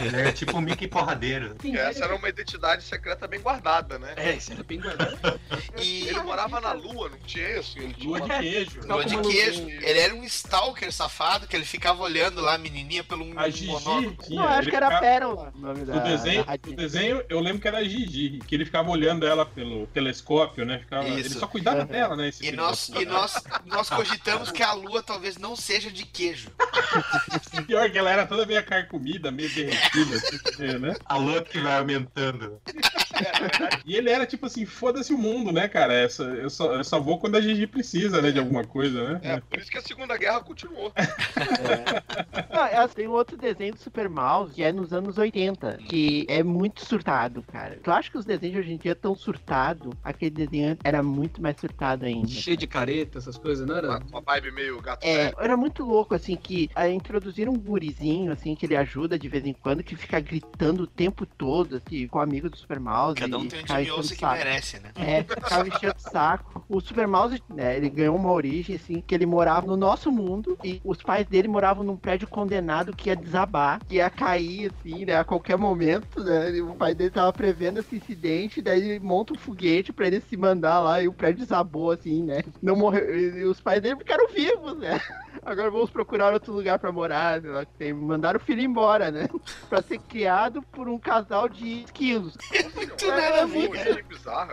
Ele 0.00 0.16
é 0.28 0.32
tipo 0.32 0.56
um 0.56 0.60
Mickey 0.60 0.88
porradeiro. 0.88 1.56
Essa 1.74 2.04
era 2.04 2.14
uma 2.16 2.28
identidade 2.28 2.82
secreta 2.84 3.26
bem 3.26 3.40
guardada, 3.40 3.98
né? 3.98 4.14
É, 4.16 4.32
isso 4.36 4.52
era 4.52 4.62
bem 4.62 4.80
guardado. 4.80 5.18
E 5.76 6.06
Ele 6.06 6.20
morava 6.22 6.60
na 6.60 6.72
lua, 6.72 7.08
não 7.08 7.18
tinha 7.18 7.58
isso? 7.58 7.76
Ele 7.78 7.92
tinha 7.94 8.08
Lua 8.08 8.20
de 8.20 8.28
queijo. 8.28 8.80
lua 8.86 9.04
de 9.04 9.16
queijo. 9.18 9.68
Ele 9.68 9.98
era 9.98 10.14
um 10.14 10.22
stalker 10.22 10.92
safado 10.92 11.48
que 11.48 11.56
ele 11.56 11.64
ficava 11.64 12.00
olhando 12.02 12.40
lá 12.40 12.54
a 12.54 12.58
menininha 12.58 13.02
pelo 13.02 13.24
um 13.24 13.36
A 13.38 13.48
Gigi 13.50 13.66
monóculo. 13.66 14.16
tinha. 14.22 14.40
Não, 14.40 14.48
acho 14.48 14.60
ele 14.62 14.70
que 14.70 14.76
era 14.76 14.86
ficava- 14.86 15.06
O 15.34 15.58
nome 15.58 15.84
da, 15.84 15.96
O 15.96 16.00
desenho, 16.00 16.44
da 16.44 16.54
o 16.54 16.72
desenho, 16.74 17.22
eu 17.28 17.40
lembro 17.40 17.60
que 17.60 17.68
era 17.68 17.78
a 17.78 17.84
Gigi, 17.84 18.38
que 18.46 18.54
ele 18.54 18.64
ficava 18.64 18.90
olhando 18.90 19.26
ela 19.26 19.44
pelo 19.44 19.86
telescópio, 19.88 20.64
né? 20.64 20.78
Ficava, 20.78 21.06
ele 21.08 21.28
só 21.28 21.46
cuidava 21.46 21.80
Uhum. 21.80 21.86
dela, 21.86 22.16
né? 22.16 22.28
esse 22.28 22.46
E 22.46 22.52
nós, 22.52 22.88
e 22.88 23.04
nós, 23.04 23.42
nós 23.66 23.90
cogitamos 23.90 24.50
que 24.50 24.62
a 24.62 24.72
lua 24.72 25.02
talvez 25.02 25.36
não 25.36 25.56
seja 25.56 25.90
de 25.90 26.04
queijo. 26.06 26.50
Pior 27.66 27.90
que 27.90 27.98
ela 27.98 28.10
era 28.10 28.26
toda 28.26 28.46
meio 28.46 28.64
carcomida, 28.64 29.30
meio 29.30 29.52
derretida, 29.52 30.16
assim, 30.16 30.78
né? 30.78 30.94
A 31.04 31.16
lua 31.16 31.42
que 31.42 31.58
vai 31.60 31.78
aumentando. 31.78 32.60
E 33.84 33.96
ele 33.96 34.10
era 34.10 34.26
tipo 34.26 34.46
assim, 34.46 34.64
foda-se 34.66 35.12
o 35.12 35.18
mundo, 35.18 35.52
né, 35.52 35.68
cara? 35.68 35.92
Essa, 35.94 36.24
eu, 36.24 36.50
só, 36.50 36.74
eu 36.74 36.84
só 36.84 36.98
vou 37.00 37.18
quando 37.18 37.36
a 37.36 37.40
Gigi 37.40 37.66
precisa, 37.66 38.20
né, 38.20 38.30
de 38.32 38.38
alguma 38.38 38.64
coisa, 38.64 39.08
né? 39.14 39.20
É, 39.22 39.40
por 39.40 39.58
isso 39.58 39.70
que 39.70 39.78
a 39.78 39.82
Segunda 39.82 40.16
Guerra 40.16 40.40
continuou. 40.40 40.92
Não, 42.52 42.64
é, 42.66 42.88
tem 42.88 43.08
um 43.08 43.12
outro 43.12 43.36
desenho 43.36 43.74
do 43.74 43.80
Super 43.80 44.08
Mouse 44.08 44.52
que 44.54 44.62
é 44.62 44.72
nos 44.72 44.92
anos 44.92 45.16
80, 45.18 45.23
que 45.30 46.26
é 46.28 46.42
muito 46.42 46.84
surtado, 46.84 47.42
cara. 47.42 47.78
Tu 47.82 47.90
acha 47.90 48.10
que 48.10 48.18
os 48.18 48.24
desenhos 48.24 48.54
de 48.54 48.60
hoje 48.60 48.72
em 48.72 48.76
dia 48.76 48.94
tão 48.94 49.14
surtado? 49.14 49.90
Aquele 50.02 50.30
desenho 50.30 50.76
era 50.84 51.02
muito 51.02 51.40
mais 51.42 51.56
surtado 51.58 52.04
ainda. 52.04 52.28
Cheio 52.28 52.56
de 52.56 52.66
careta, 52.66 53.18
essas 53.18 53.36
coisas, 53.38 53.66
não 53.66 53.74
Uma, 53.74 53.78
era? 53.78 53.98
uma 54.10 54.20
vibe 54.20 54.50
meio 54.52 54.80
gato 54.80 55.04
É, 55.04 55.24
velho. 55.26 55.36
era 55.40 55.56
muito 55.56 55.84
louco, 55.84 56.14
assim, 56.14 56.36
que 56.36 56.70
ah, 56.74 56.88
introduziram 56.88 57.52
um 57.52 57.58
gurizinho, 57.58 58.32
assim, 58.32 58.54
que 58.54 58.66
ele 58.66 58.76
ajuda 58.76 59.18
de 59.18 59.28
vez 59.28 59.44
em 59.46 59.52
quando, 59.52 59.82
que 59.82 59.96
fica 59.96 60.20
gritando 60.20 60.82
o 60.84 60.86
tempo 60.86 61.26
todo, 61.26 61.76
assim, 61.76 62.06
com 62.06 62.18
o 62.18 62.22
amigo 62.22 62.48
do 62.48 62.56
Super 62.56 62.80
Mouse. 62.80 63.16
Cada 63.20 63.38
um 63.38 63.44
e 63.44 63.48
tem 63.48 63.62
um 63.62 63.66
Jimmy 63.66 64.16
que 64.16 64.26
merece, 64.26 64.80
né? 64.80 64.90
É, 64.96 65.22
ficava 65.22 65.68
enchendo 65.68 65.94
o 65.96 66.00
saco. 66.10 66.64
O 66.68 66.80
Super 66.80 67.06
Mouse, 67.06 67.42
né, 67.48 67.76
ele 67.76 67.88
ganhou 67.88 68.16
uma 68.16 68.30
origem, 68.32 68.76
assim, 68.76 69.02
que 69.06 69.14
ele 69.14 69.26
morava 69.26 69.66
no 69.66 69.76
nosso 69.76 70.10
mundo 70.10 70.58
e 70.64 70.80
os 70.84 71.02
pais 71.02 71.26
dele 71.26 71.48
moravam 71.48 71.84
num 71.84 71.96
prédio 71.96 72.26
condenado 72.28 72.94
que 72.94 73.08
ia 73.10 73.16
desabar, 73.16 73.80
que 73.86 73.96
ia 73.96 74.10
cair, 74.10 74.70
assim, 74.72 75.04
né, 75.04 75.13
a 75.14 75.24
qualquer 75.24 75.56
momento, 75.56 76.22
né? 76.22 76.50
O 76.60 76.74
pai 76.74 76.94
dele 76.94 77.10
tava 77.10 77.32
prevendo 77.32 77.80
esse 77.80 77.96
incidente, 77.96 78.62
daí 78.62 78.90
ele 78.90 79.00
monta 79.00 79.32
um 79.32 79.38
foguete 79.38 79.92
pra 79.92 80.06
ele 80.06 80.20
se 80.20 80.36
mandar 80.36 80.80
lá 80.80 81.02
e 81.02 81.08
o 81.08 81.12
prédio 81.12 81.40
desabou, 81.40 81.90
assim, 81.90 82.22
né? 82.22 82.42
Não 82.62 82.76
morreu. 82.76 83.18
E 83.18 83.44
os 83.44 83.60
pais 83.60 83.80
dele 83.80 83.96
ficaram 83.96 84.28
vivos, 84.28 84.78
né? 84.78 85.00
Agora 85.42 85.70
vamos 85.70 85.90
procurar 85.90 86.32
outro 86.32 86.52
lugar 86.52 86.78
pra 86.78 86.92
morar, 86.92 87.40
sei 87.40 87.50
lá, 87.50 87.64
que 87.64 87.72
tem. 87.74 87.92
Mandaram 87.92 88.38
o 88.38 88.42
filho 88.42 88.60
embora, 88.62 89.10
né? 89.10 89.28
Pra 89.68 89.82
ser 89.82 89.98
criado 89.98 90.62
por 90.72 90.88
um 90.88 90.98
casal 90.98 91.48
de 91.48 91.82
esquilos. 91.84 92.36
Muito 92.74 93.06
nada 93.06 93.42
a 93.42 93.46
ver, 93.46 93.70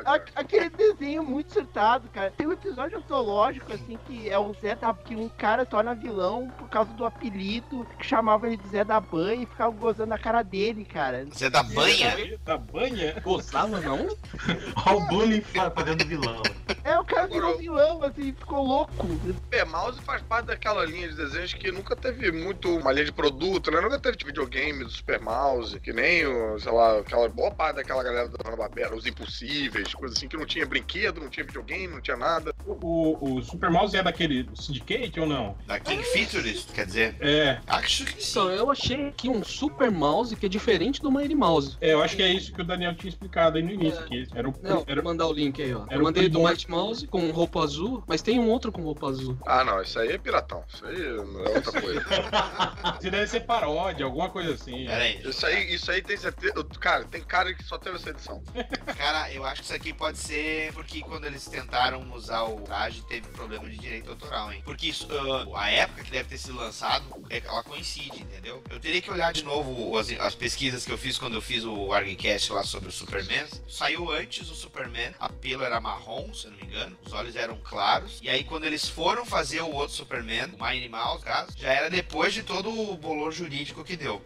A- 0.04 0.20
cara. 0.20 0.24
aquele 0.36 0.70
desenho 0.70 1.24
muito 1.24 1.54
surtado, 1.54 2.08
cara. 2.14 2.32
Tem 2.36 2.48
um 2.48 2.52
episódio 2.54 2.98
antológico, 2.98 3.72
assim, 3.74 3.98
que 4.08 4.30
é 4.30 4.38
o 4.40 4.54
Zé 4.62 4.76
da... 4.76 4.94
Que 4.94 5.16
um 5.16 5.30
cara 5.30 5.66
torna 5.66 5.94
vilão 5.96 6.50
por 6.58 6.70
causa 6.70 6.92
do 6.94 7.06
apelido, 7.06 7.86
que 8.00 8.06
chamava 8.06 8.48
ele 8.48 8.58
de 8.58 8.68
Zé 8.70 8.84
da 8.84 9.00
Banha 9.00 9.44
e 9.44 9.46
ficava 9.46 9.72
gozando 9.72 10.14
a 10.14 10.18
cara 10.18 10.42
dele, 10.44 10.86
cara. 10.86 11.26
Você 11.26 11.46
é 11.46 11.50
da 11.50 11.64
banha? 11.64 12.38
Da 12.46 12.58
banha? 12.58 13.20
Gozava, 13.22 13.80
não? 13.80 14.08
Olha 14.88 14.98
o 14.98 15.02
bullying 15.08 15.42
fa- 15.42 15.72
fazendo 15.72 16.06
vilão. 16.06 16.42
É, 16.84 16.98
o 17.00 17.04
cara 17.06 17.28
virou 17.28 17.58
vilão, 17.58 18.04
assim, 18.04 18.34
ficou 18.34 18.64
louco. 18.66 19.08
Super 19.26 19.66
Mouse 19.66 20.02
faz 20.02 20.22
parte 20.24 20.46
daquela 20.48 20.71
linha 20.86 21.08
de 21.10 21.16
desenhos 21.16 21.54
que 21.54 21.72
nunca 21.72 21.96
teve 21.96 22.32
muito 22.32 22.76
uma 22.78 22.92
linha 22.92 23.06
de 23.06 23.12
produto, 23.12 23.70
né? 23.72 23.80
Nunca 23.82 24.00
teve 24.00 24.18
videogame 24.26 24.84
do 24.84 24.90
Super 24.90 25.20
Mouse, 25.20 25.80
que 25.80 25.92
nem, 25.94 26.26
o, 26.26 26.60
sei 26.60 26.72
lá, 26.72 27.00
aquela 27.00 27.28
boa 27.30 27.52
parte 27.52 27.76
daquela 27.78 28.04
galera 28.04 28.28
da 28.30 28.38
Hanna-Barbera, 28.44 28.96
os 28.96 29.06
impossíveis, 29.06 29.94
coisa 29.94 30.16
assim, 30.16 30.28
que 30.28 30.38
não 30.38 30.46
tinha 30.46 30.66
brinquedo, 30.66 31.20
não 31.22 31.30
tinha 31.30 31.46
videogame, 31.46 31.88
não 31.88 32.02
tinha 32.02 32.18
nada. 32.18 32.54
O, 32.66 33.18
o 33.38 33.42
Super 33.44 33.70
Mouse 33.70 33.96
é 33.96 34.04
daquele 34.04 34.48
Syndicate 34.56 35.20
ou 35.20 35.26
não? 35.28 35.56
Da 35.68 35.80
King 35.80 36.04
Features, 36.04 36.66
quer 36.74 36.86
dizer? 36.86 37.16
É, 37.20 37.60
Acho 37.68 38.06
que 38.06 38.24
sim. 38.24 38.32
Então, 38.32 38.50
eu 38.52 38.72
achei 38.72 39.08
aqui 39.10 39.30
um 39.30 39.44
Super 39.44 39.92
Mouse 39.92 40.36
que 40.36 40.46
é 40.46 40.50
diferente 40.50 41.02
do 41.02 41.12
Mighty 41.12 41.36
Mouse. 41.36 41.78
é, 41.82 41.94
eu 41.94 42.02
acho 42.02 42.16
que 42.16 42.24
é 42.24 42.28
isso 42.32 42.54
que 42.54 42.62
o 42.62 42.66
Daniel 42.66 42.96
tinha 42.96 43.10
explicado 43.10 43.58
aí 43.58 43.64
no 43.64 43.72
início, 43.72 44.04
que 44.06 44.28
era 44.34 44.48
o, 44.50 44.54
Não, 44.62 44.84
era, 44.88 45.02
vou 45.02 45.12
mandar 45.12 45.28
o 45.28 45.34
link 45.34 45.62
aí, 45.62 45.74
ó. 45.74 45.84
era 45.88 45.96
Eu 45.96 46.02
o 46.02 46.04
mandei 46.04 46.30
do 46.30 46.44
Mighty 46.44 46.70
Mouse 46.70 47.08
com 47.08 47.30
roupa 47.32 47.64
azul, 47.64 48.04
mas 48.08 48.22
tem 48.22 48.40
um 48.40 48.50
outro 48.50 48.72
com 48.72 48.82
roupa 48.82 49.08
azul. 49.10 49.38
Ah, 49.46 49.64
não, 49.64 49.82
isso 49.82 50.00
aí 50.00 50.10
é 50.10 50.18
piratão. 50.18 50.61
Isso 50.68 50.86
aí 50.86 50.98
não 51.00 51.46
é 51.46 51.50
outra 51.50 51.82
coisa. 51.82 52.02
Isso 53.02 53.12
deve 53.12 53.28
ser 53.28 53.42
paródia, 53.42 54.06
alguma 54.06 54.30
coisa 54.30 54.54
assim. 54.54 54.86
Pera 54.86 55.04
aí. 55.04 55.22
Isso 55.24 55.46
aí, 55.46 55.74
isso 55.74 55.92
aí 55.92 56.02
tem 56.02 56.18
certeza. 56.18 56.54
Cara, 56.80 57.06
tem 57.06 57.22
cara 57.22 57.54
que 57.54 57.64
só 57.64 57.78
teve 57.78 57.96
essa 57.98 58.10
edição. 58.10 58.44
Cara, 58.98 59.32
eu 59.34 59.46
acho 59.46 59.62
que 59.62 59.66
isso 59.66 59.74
aqui 59.74 59.94
pode 59.94 60.18
ser 60.18 60.72
porque 60.74 61.02
quando 61.02 61.26
eles 61.26 61.46
tentaram 61.46 62.12
usar 62.14 62.44
o 62.44 62.62
traje 62.62 63.02
teve 63.08 63.28
problema 63.30 63.68
de 63.70 63.78
direito 63.78 64.10
autoral, 64.10 64.52
hein? 64.54 64.62
Porque 64.64 64.88
isso, 64.88 65.08
ah, 65.56 65.62
a 65.64 65.70
época 65.72 66.04
que 66.04 66.12
deve 66.12 66.30
ter 66.30 66.38
sido 66.38 66.56
lançado, 66.56 67.06
é- 67.30 67.42
ela 67.44 67.64
coincide, 67.64 68.22
entendeu? 68.22 68.62
Eu 68.70 68.80
teria 68.80 69.02
que 69.02 69.10
olhar 69.12 69.32
de 69.34 69.44
novo 69.44 69.98
as, 69.98 70.10
as 70.12 70.36
pesquisas 70.36 70.86
que 70.86 70.92
eu 70.92 70.98
fiz 70.98 71.18
quando 71.18 71.36
eu 71.36 71.42
fiz 71.42 71.64
o 71.64 71.92
Argcast 71.94 72.52
lá 72.54 72.64
sobre 72.64 72.90
o 72.90 72.92
Superman. 72.92 73.46
Saiu 73.68 74.12
antes 74.12 74.50
o 74.50 74.56
Superman, 74.56 75.14
a 75.20 75.30
pelo 75.30 75.64
era 75.64 75.80
marrom, 75.82 76.34
se 76.34 76.46
eu 76.46 76.52
não 76.52 76.58
me 76.58 76.66
engano, 76.66 76.98
os 77.06 77.14
olhos 77.14 77.36
eram 77.36 77.58
claros. 77.64 78.20
E 78.22 78.30
aí 78.30 78.44
quando 78.44 78.66
eles 78.66 78.88
foram 78.88 79.26
fazer 79.26 79.62
o 79.62 79.72
outro 79.74 79.96
Superman, 79.96 80.51
o 80.54 80.64
Mighty 80.64 80.90
Mouse, 80.90 81.20
no 81.20 81.32
caso, 81.32 81.52
já 81.58 81.72
era 81.72 81.90
depois 81.90 82.34
de 82.34 82.44
todo 82.44 82.70
o 82.70 82.98
bolor 82.98 83.32
jurídico 83.32 83.84
que 83.84 83.96
deu. 83.96 84.22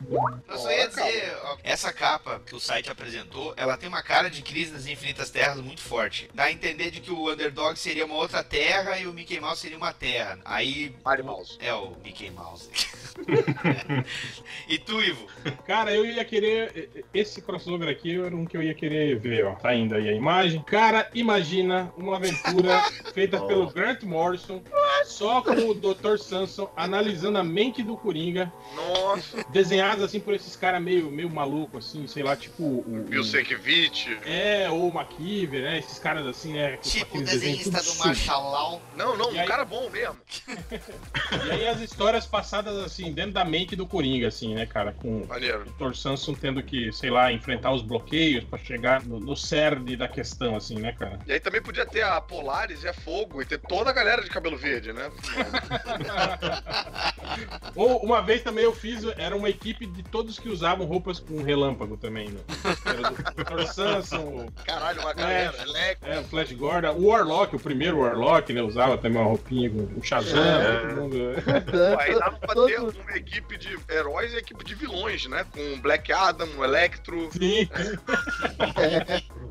Eu 0.48 0.58
só 0.58 0.72
ia 0.72 0.88
dizer, 0.88 1.38
ó, 1.44 1.58
essa 1.64 1.92
capa 1.92 2.42
que 2.46 2.56
o 2.56 2.60
site 2.60 2.90
apresentou, 2.90 3.54
ela 3.58 3.78
tem 3.78 3.90
uma 3.90 4.02
cara 4.02 4.30
de 4.30 4.42
Crise 4.42 4.72
das 4.72 4.88
Infinitas 4.88 5.30
Terras 5.30 5.60
muito 5.62 5.82
forte. 5.82 6.30
Dá 6.34 6.44
a 6.44 6.52
entender 6.52 6.92
de 6.92 7.02
que 7.02 7.12
o 7.12 7.32
Underdog 7.32 7.78
seria 7.78 8.06
uma 8.06 8.16
outra 8.16 8.44
terra 8.44 8.98
e 9.00 9.08
o 9.08 9.14
Mickey 9.14 9.40
Mouse 9.40 9.62
seria 9.62 9.78
uma 9.78 9.94
terra. 9.94 10.40
Aí. 10.46 10.96
Mighty 11.06 11.24
Mouse. 11.24 11.58
É 11.60 11.74
o 11.74 11.96
Mickey 12.04 12.30
Mouse. 12.30 12.70
e 14.68 14.78
tu, 14.78 15.02
Ivo? 15.02 15.28
Cara, 15.66 15.94
eu 15.94 16.06
ia 16.06 16.24
querer. 16.26 17.06
Esse 17.14 17.42
crossover 17.42 17.90
aqui 17.90 18.20
era 18.20 18.36
um 18.36 18.46
que 18.46 18.58
eu 18.58 18.64
ia 18.64 18.74
querer 18.74 19.18
ver, 19.20 19.46
ó. 19.46 19.56
Tá 19.56 19.74
indo 19.74 19.96
aí 19.96 20.10
a 20.10 20.14
imagem. 20.14 20.62
Cara, 20.64 21.10
imagina 21.14 21.92
uma 21.98 22.18
aventura 22.18 22.82
feita 23.14 23.40
pelo 23.42 23.72
Grant 23.72 24.04
Morrison, 24.04 24.62
só 25.06 25.42
com 25.42 25.52
o 25.52 25.74
Dr. 25.74 26.15
Samson 26.18 26.70
analisando 26.76 27.38
a 27.38 27.44
mente 27.44 27.84
do 27.84 27.96
Coringa, 27.98 28.52
Nossa, 28.76 29.46
desenhados 29.50 30.04
assim 30.04 30.20
por 30.20 30.34
esses 30.34 30.56
caras 30.56 30.82
meio, 30.82 31.10
meio 31.12 31.30
maluco, 31.30 31.78
assim, 31.78 32.08
sei 32.08 32.24
lá, 32.24 32.36
tipo. 32.36 32.64
O, 32.64 33.06
Bill 33.08 33.24
Sienkiewicz. 33.24 34.08
É, 34.26 34.70
ou 34.70 34.90
o 34.90 34.94
McKeever, 35.00 35.62
né? 35.64 35.80
Esses 35.80 36.00
caras 36.00 36.26
assim, 36.28 36.54
né? 36.54 36.78
Tipo 36.78 37.18
o 37.18 37.24
desenhista 37.24 37.82
do. 37.82 37.96
Marshall 38.06 38.52
Law. 38.52 38.82
Não, 38.96 39.18
não, 39.18 39.32
E 39.32 39.38
um 39.38 39.40
aí- 39.42 39.48
cara 39.48 39.66
bom 39.66 39.90
mesmo. 39.90 40.16
E 41.48 41.52
aí 41.52 41.68
as 41.68 41.80
histórias 41.82 42.26
passadas 42.26 42.76
assim, 42.84 43.12
dentro 43.12 43.34
da 43.34 43.44
mente 43.46 43.76
do 43.76 43.86
Coringa, 43.86 44.28
assim, 44.28 44.54
né, 44.56 44.66
cara? 44.66 44.92
Com 44.94 45.26
Maneiro. 45.26 45.66
o 45.80 45.90
Dr. 45.90 45.96
Samson 45.96 46.34
tendo 46.34 46.62
que, 46.64 46.92
sei 46.92 47.10
lá, 47.10 47.32
enfrentar 47.32 47.72
os 47.72 47.82
bloqueios 47.82 48.44
pra 48.44 48.58
chegar 48.60 49.04
no, 49.04 49.20
no 49.20 49.36
cerne 49.36 49.96
da 49.96 50.08
questão, 50.08 50.56
assim, 50.56 50.76
né, 50.80 50.92
cara? 50.94 51.20
E 51.28 51.34
aí 51.34 51.40
também 51.40 51.62
podia 51.62 51.86
ter 51.86 52.04
a 52.04 52.20
Polaris 52.22 52.84
e 52.84 52.88
a 52.88 52.94
Fogo 52.94 53.42
e 53.42 53.46
ter 53.46 53.60
toda 53.60 53.90
a 53.90 53.94
galera 53.94 54.24
de 54.24 54.30
cabelo 54.30 54.58
verde, 54.58 54.94
né? 54.94 55.10
Ou 57.76 57.98
uma 57.98 58.22
vez 58.22 58.42
também 58.42 58.64
eu 58.64 58.74
fiz, 58.74 59.04
era 59.18 59.36
uma 59.36 59.50
equipe 59.50 59.86
de 59.86 60.02
todos 60.04 60.40
que 60.40 60.48
usavam 60.50 60.86
roupas 60.86 61.20
com 61.20 61.42
relâmpago 61.44 61.98
também, 61.98 62.30
né? 62.30 62.40
Era 62.86 63.12
o 63.12 63.14
Dr. 63.64 63.68
Samson, 63.74 64.48
Caralho, 64.66 65.02
uma 65.02 65.14
galera. 65.14 65.56
Electro. 65.62 66.10
é, 66.12 66.20
o 66.20 66.24
Flash 66.24 66.52
Gordon, 66.54 66.92
o 66.94 67.08
Warlock, 67.08 67.56
o 67.56 67.60
primeiro 67.60 68.00
Warlock, 68.00 68.54
né? 68.54 68.62
Usava 68.62 68.98
também 68.98 69.20
uma 69.22 69.28
roupinha 69.30 69.70
com 69.70 70.00
o 70.00 70.04
Shazam, 70.04 70.40
É. 70.42 70.80
todo 70.88 70.96
mundo. 71.02 71.18
Pô, 71.44 72.00
Aí 72.00 72.18
dava 72.18 72.38
pra 72.38 72.56
ter 72.66 72.80
uma 72.80 73.18
equipe 73.18 73.58
de 73.58 73.78
heróis 73.90 74.34
e 74.34 74.38
equipe 74.38 74.64
de 74.64 74.76
vilões, 74.76 75.26
né? 75.28 75.46
Com 75.52 75.82
Black 75.82 76.12
Adam, 76.14 76.48
o 76.58 76.64
Electro. 76.64 77.30
Sim. 77.34 77.68